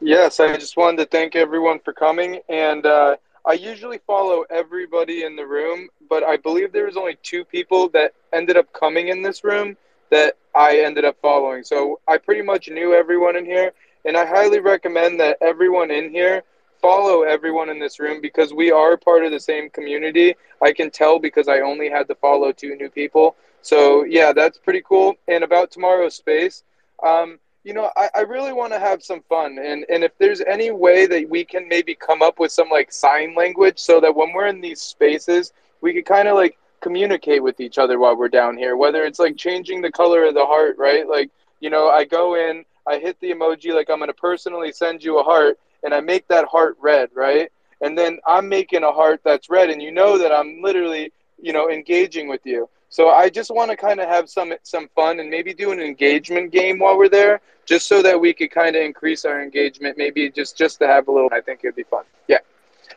Yes, 0.00 0.38
I 0.38 0.56
just 0.56 0.76
wanted 0.76 0.98
to 0.98 1.06
thank 1.06 1.34
everyone 1.34 1.80
for 1.80 1.92
coming. 1.92 2.40
And 2.48 2.86
uh, 2.86 3.16
I 3.46 3.54
usually 3.54 3.98
follow 4.06 4.44
everybody 4.50 5.24
in 5.24 5.34
the 5.34 5.46
room, 5.46 5.88
but 6.08 6.22
I 6.22 6.36
believe 6.36 6.72
there 6.72 6.86
was 6.86 6.96
only 6.96 7.18
two 7.22 7.44
people 7.44 7.88
that 7.90 8.14
ended 8.32 8.56
up 8.56 8.72
coming 8.72 9.08
in 9.08 9.22
this 9.22 9.42
room 9.42 9.76
that 10.14 10.36
I 10.54 10.78
ended 10.78 11.04
up 11.04 11.16
following. 11.20 11.64
So 11.64 11.98
I 12.06 12.18
pretty 12.18 12.42
much 12.42 12.68
knew 12.68 12.94
everyone 12.94 13.36
in 13.36 13.44
here. 13.44 13.72
And 14.04 14.16
I 14.16 14.24
highly 14.24 14.60
recommend 14.60 15.18
that 15.18 15.38
everyone 15.42 15.90
in 15.90 16.10
here 16.10 16.44
follow 16.80 17.22
everyone 17.22 17.68
in 17.68 17.80
this 17.80 17.98
room 17.98 18.20
because 18.20 18.52
we 18.52 18.70
are 18.70 18.96
part 18.96 19.24
of 19.24 19.32
the 19.32 19.40
same 19.40 19.70
community. 19.70 20.36
I 20.62 20.72
can 20.72 20.90
tell 20.90 21.18
because 21.18 21.48
I 21.48 21.60
only 21.60 21.88
had 21.90 22.06
to 22.08 22.14
follow 22.14 22.52
two 22.52 22.76
new 22.76 22.88
people. 22.88 23.34
So 23.60 24.04
yeah, 24.04 24.32
that's 24.32 24.58
pretty 24.58 24.82
cool. 24.82 25.14
And 25.26 25.42
about 25.42 25.72
tomorrow's 25.72 26.14
space, 26.14 26.62
um, 27.04 27.40
you 27.64 27.74
know, 27.74 27.90
I, 27.96 28.08
I 28.14 28.20
really 28.20 28.52
want 28.52 28.72
to 28.72 28.78
have 28.78 29.02
some 29.02 29.22
fun. 29.28 29.58
And, 29.58 29.84
and 29.88 30.04
if 30.04 30.12
there's 30.18 30.42
any 30.42 30.70
way 30.70 31.06
that 31.06 31.28
we 31.28 31.44
can 31.44 31.66
maybe 31.66 31.96
come 31.96 32.22
up 32.22 32.38
with 32.38 32.52
some 32.52 32.68
like 32.68 32.92
sign 32.92 33.34
language 33.34 33.80
so 33.80 34.00
that 34.00 34.14
when 34.14 34.32
we're 34.32 34.46
in 34.46 34.60
these 34.60 34.80
spaces, 34.80 35.52
we 35.80 35.92
could 35.92 36.06
kind 36.06 36.28
of 36.28 36.36
like 36.36 36.56
communicate 36.84 37.42
with 37.42 37.58
each 37.60 37.78
other 37.78 37.98
while 37.98 38.16
we're 38.16 38.28
down 38.28 38.58
here, 38.58 38.76
whether 38.76 39.04
it's 39.04 39.18
like 39.18 39.36
changing 39.36 39.80
the 39.80 39.90
color 39.90 40.24
of 40.26 40.34
the 40.34 40.44
heart, 40.44 40.76
right? 40.78 41.08
Like, 41.08 41.30
you 41.60 41.70
know, 41.70 41.88
I 41.88 42.04
go 42.04 42.34
in, 42.34 42.64
I 42.86 42.98
hit 42.98 43.18
the 43.20 43.30
emoji, 43.30 43.74
like 43.74 43.88
I'm 43.88 43.98
going 43.98 44.08
to 44.10 44.14
personally 44.30 44.70
send 44.70 45.02
you 45.02 45.18
a 45.18 45.22
heart 45.22 45.58
and 45.82 45.94
I 45.94 46.00
make 46.00 46.28
that 46.28 46.44
heart 46.46 46.76
red, 46.80 47.08
right? 47.14 47.50
And 47.80 47.96
then 47.96 48.18
I'm 48.26 48.48
making 48.48 48.82
a 48.82 48.92
heart 48.92 49.20
that's 49.24 49.50
red, 49.50 49.68
and 49.68 49.82
you 49.82 49.92
know 49.92 50.16
that 50.16 50.32
I'm 50.32 50.62
literally, 50.62 51.12
you 51.42 51.52
know, 51.52 51.68
engaging 51.70 52.28
with 52.28 52.40
you. 52.44 52.68
So 52.88 53.10
I 53.10 53.28
just 53.28 53.50
want 53.50 53.70
to 53.72 53.76
kind 53.76 53.98
of 54.00 54.08
have 54.08 54.30
some 54.30 54.54
some 54.62 54.88
fun 54.94 55.20
and 55.20 55.28
maybe 55.28 55.52
do 55.52 55.72
an 55.72 55.80
engagement 55.80 56.52
game 56.52 56.78
while 56.78 56.96
we're 56.96 57.14
there, 57.20 57.40
just 57.66 57.88
so 57.88 58.00
that 58.02 58.18
we 58.18 58.32
could 58.32 58.52
kind 58.52 58.76
of 58.76 58.82
increase 58.82 59.24
our 59.24 59.42
engagement. 59.42 59.98
Maybe 59.98 60.30
just 60.30 60.56
just 60.56 60.78
to 60.78 60.86
have 60.86 61.08
a 61.08 61.12
little. 61.12 61.28
I 61.32 61.40
think 61.40 61.60
it'd 61.64 61.74
be 61.74 61.82
fun. 61.82 62.04
Yeah, 62.28 62.38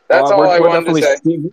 that's 0.06 0.30
all 0.30 0.48
I 0.48 0.60
wanted 0.60 0.94
to 0.94 1.02
say. 1.02 1.50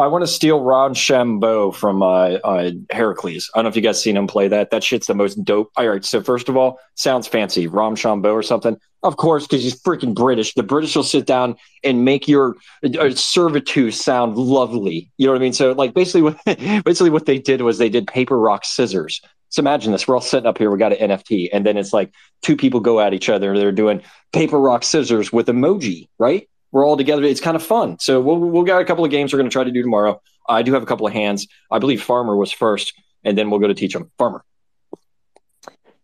I 0.00 0.06
want 0.06 0.22
to 0.22 0.26
steal 0.26 0.60
Roshambo 0.60 1.74
from 1.74 2.02
uh, 2.02 2.38
uh, 2.44 2.70
Heracles. 2.90 3.50
I 3.54 3.58
don't 3.58 3.64
know 3.64 3.68
if 3.68 3.76
you 3.76 3.82
guys 3.82 4.02
seen 4.02 4.16
him 4.16 4.26
play 4.26 4.48
that. 4.48 4.70
That 4.70 4.82
shit's 4.82 5.06
the 5.06 5.14
most 5.14 5.44
dope. 5.44 5.70
All 5.76 5.88
right, 5.88 6.04
so 6.04 6.22
first 6.22 6.48
of 6.48 6.56
all, 6.56 6.78
sounds 6.94 7.26
fancy, 7.26 7.68
Roshambo 7.68 8.32
or 8.32 8.42
something. 8.42 8.78
Of 9.02 9.16
course, 9.16 9.46
because 9.46 9.62
he's 9.62 9.80
freaking 9.80 10.14
British. 10.14 10.54
The 10.54 10.62
British 10.62 10.94
will 10.94 11.02
sit 11.02 11.26
down 11.26 11.56
and 11.82 12.04
make 12.04 12.28
your 12.28 12.56
uh, 12.84 13.10
servitude 13.10 13.94
sound 13.94 14.36
lovely. 14.36 15.10
You 15.16 15.26
know 15.26 15.32
what 15.32 15.38
I 15.38 15.42
mean? 15.42 15.52
So, 15.52 15.72
like, 15.72 15.94
basically, 15.94 16.22
what 16.22 16.38
basically 16.84 17.10
what 17.10 17.26
they 17.26 17.38
did 17.38 17.62
was 17.62 17.78
they 17.78 17.88
did 17.88 18.06
paper, 18.06 18.38
rock, 18.38 18.64
scissors. 18.64 19.20
So 19.48 19.60
imagine 19.60 19.92
this: 19.92 20.06
we're 20.06 20.14
all 20.14 20.20
sitting 20.20 20.46
up 20.46 20.58
here, 20.58 20.70
we 20.70 20.78
got 20.78 20.92
an 20.92 21.10
NFT, 21.10 21.48
and 21.52 21.64
then 21.64 21.76
it's 21.76 21.92
like 21.92 22.12
two 22.42 22.56
people 22.56 22.80
go 22.80 23.00
at 23.00 23.14
each 23.14 23.28
other. 23.28 23.56
They're 23.56 23.72
doing 23.72 24.02
paper, 24.32 24.60
rock, 24.60 24.84
scissors 24.84 25.32
with 25.32 25.46
emoji, 25.46 26.08
right? 26.18 26.48
We're 26.72 26.86
all 26.86 26.96
together. 26.96 27.24
It's 27.24 27.40
kind 27.40 27.56
of 27.56 27.62
fun. 27.62 27.98
So 27.98 28.20
we'll 28.20 28.38
we'll 28.38 28.62
got 28.62 28.80
a 28.80 28.84
couple 28.84 29.04
of 29.04 29.10
games 29.10 29.32
we're 29.32 29.38
going 29.38 29.50
to 29.50 29.52
try 29.52 29.64
to 29.64 29.70
do 29.70 29.82
tomorrow. 29.82 30.20
I 30.48 30.62
do 30.62 30.72
have 30.74 30.82
a 30.82 30.86
couple 30.86 31.06
of 31.06 31.12
hands. 31.12 31.46
I 31.70 31.78
believe 31.78 32.02
Farmer 32.02 32.36
was 32.36 32.52
first, 32.52 32.92
and 33.24 33.36
then 33.36 33.50
we'll 33.50 33.60
go 33.60 33.68
to 33.68 33.74
Teach 33.74 33.94
'em. 33.96 34.10
Farmer. 34.18 34.44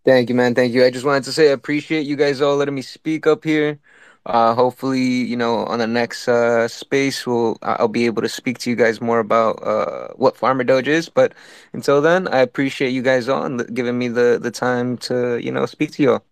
Thank 0.04 0.28
you, 0.28 0.36
man. 0.36 0.54
Thank 0.54 0.72
you. 0.72 0.84
I 0.84 0.90
just 0.90 1.04
wanted 1.04 1.24
to 1.24 1.32
say 1.32 1.48
I 1.48 1.52
appreciate 1.52 2.06
you 2.06 2.14
guys 2.16 2.40
all 2.40 2.56
letting 2.56 2.74
me 2.74 2.82
speak 2.82 3.26
up 3.26 3.42
here. 3.42 3.80
Uh, 4.24 4.54
hopefully, 4.54 5.00
you 5.00 5.36
know, 5.36 5.64
on 5.66 5.78
the 5.78 5.86
next 5.86 6.28
uh, 6.28 6.66
space, 6.68 7.26
we'll 7.26 7.58
I'll 7.62 7.88
be 7.88 8.06
able 8.06 8.22
to 8.22 8.28
speak 8.28 8.58
to 8.58 8.70
you 8.70 8.76
guys 8.76 9.00
more 9.00 9.20
about 9.20 9.62
uh, 9.62 10.08
what 10.16 10.36
Farmer 10.36 10.64
Doge 10.64 10.88
is. 10.88 11.08
But 11.08 11.32
until 11.72 12.00
then, 12.00 12.26
I 12.28 12.38
appreciate 12.38 12.90
you 12.90 13.02
guys 13.02 13.28
all 13.28 13.44
and 13.44 13.72
giving 13.74 13.98
me 13.98 14.08
the 14.08 14.38
the 14.40 14.50
time 14.50 14.96
to 15.08 15.38
you 15.38 15.52
know 15.52 15.66
speak 15.66 15.92
to 15.92 16.02
you 16.02 16.12
all 16.14 16.24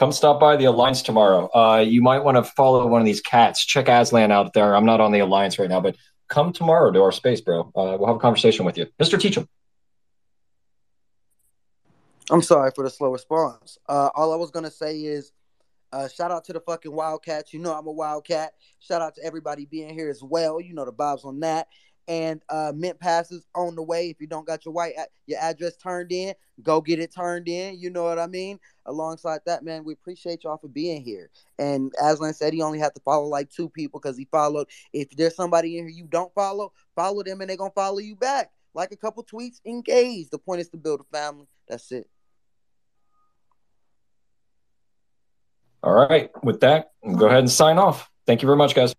come 0.00 0.12
stop 0.12 0.40
by 0.40 0.56
the 0.56 0.64
Alliance 0.64 1.02
tomorrow. 1.02 1.50
Uh, 1.54 1.84
you 1.86 2.00
might 2.00 2.20
want 2.20 2.38
to 2.38 2.42
follow 2.42 2.86
one 2.86 3.02
of 3.02 3.04
these 3.04 3.20
cats. 3.20 3.66
Check 3.66 3.86
Aslan 3.86 4.32
out 4.32 4.54
there. 4.54 4.74
I'm 4.74 4.86
not 4.86 4.98
on 4.98 5.12
the 5.12 5.18
Alliance 5.18 5.58
right 5.58 5.68
now, 5.68 5.82
but 5.82 5.94
come 6.26 6.54
tomorrow 6.54 6.90
to 6.90 7.02
our 7.02 7.12
space, 7.12 7.42
bro. 7.42 7.70
Uh, 7.76 7.98
we'll 7.98 8.06
have 8.06 8.16
a 8.16 8.18
conversation 8.18 8.64
with 8.64 8.78
you. 8.78 8.86
Mr. 8.98 9.20
Teach 9.20 9.36
'em. 9.36 9.46
I'm 12.30 12.40
sorry 12.40 12.70
for 12.74 12.82
the 12.82 12.88
slow 12.88 13.10
response. 13.12 13.76
Uh, 13.86 14.08
all 14.14 14.32
I 14.32 14.36
was 14.36 14.50
gonna 14.50 14.70
say 14.70 15.02
is, 15.02 15.32
uh, 15.92 16.08
shout 16.08 16.30
out 16.30 16.44
to 16.44 16.54
the 16.54 16.60
fucking 16.60 16.92
Wildcats. 16.92 17.52
You 17.52 17.58
know 17.60 17.76
I'm 17.76 17.86
a 17.86 17.92
Wildcat. 17.92 18.54
Shout 18.78 19.02
out 19.02 19.16
to 19.16 19.22
everybody 19.22 19.66
being 19.66 19.92
here 19.92 20.08
as 20.08 20.22
well. 20.22 20.62
You 20.62 20.72
know 20.72 20.86
the 20.86 20.94
vibes 20.94 21.26
on 21.26 21.40
that. 21.40 21.68
And 22.10 22.42
uh, 22.48 22.72
mint 22.74 22.98
passes 22.98 23.46
on 23.54 23.76
the 23.76 23.84
way. 23.84 24.10
If 24.10 24.20
you 24.20 24.26
don't 24.26 24.44
got 24.44 24.64
your 24.64 24.74
white 24.74 24.94
your 25.26 25.38
address 25.38 25.76
turned 25.76 26.10
in, 26.10 26.34
go 26.60 26.80
get 26.80 26.98
it 26.98 27.14
turned 27.14 27.46
in. 27.46 27.78
You 27.78 27.88
know 27.88 28.02
what 28.02 28.18
I 28.18 28.26
mean. 28.26 28.58
Alongside 28.86 29.42
that, 29.46 29.62
man, 29.62 29.84
we 29.84 29.92
appreciate 29.92 30.42
y'all 30.42 30.56
for 30.56 30.66
being 30.66 31.04
here. 31.04 31.30
And 31.60 31.92
Aslan 32.02 32.34
said 32.34 32.52
he 32.52 32.62
only 32.62 32.80
had 32.80 32.96
to 32.96 33.00
follow 33.02 33.28
like 33.28 33.48
two 33.48 33.68
people 33.68 34.00
because 34.00 34.18
he 34.18 34.26
followed. 34.32 34.66
If 34.92 35.10
there's 35.10 35.36
somebody 35.36 35.78
in 35.78 35.84
here 35.84 35.96
you 35.96 36.08
don't 36.08 36.34
follow, 36.34 36.72
follow 36.96 37.22
them 37.22 37.42
and 37.42 37.48
they're 37.48 37.56
gonna 37.56 37.70
follow 37.76 37.98
you 37.98 38.16
back. 38.16 38.50
Like 38.74 38.90
a 38.90 38.96
couple 38.96 39.22
tweets, 39.22 39.60
engage. 39.64 40.30
The 40.30 40.38
point 40.38 40.62
is 40.62 40.68
to 40.70 40.78
build 40.78 41.02
a 41.02 41.16
family. 41.16 41.46
That's 41.68 41.92
it. 41.92 42.10
All 45.84 45.94
right. 45.94 46.28
With 46.42 46.58
that, 46.62 46.90
go 47.16 47.26
ahead 47.26 47.38
and 47.38 47.50
sign 47.50 47.78
off. 47.78 48.10
Thank 48.26 48.42
you 48.42 48.46
very 48.46 48.58
much, 48.58 48.74
guys. 48.74 48.96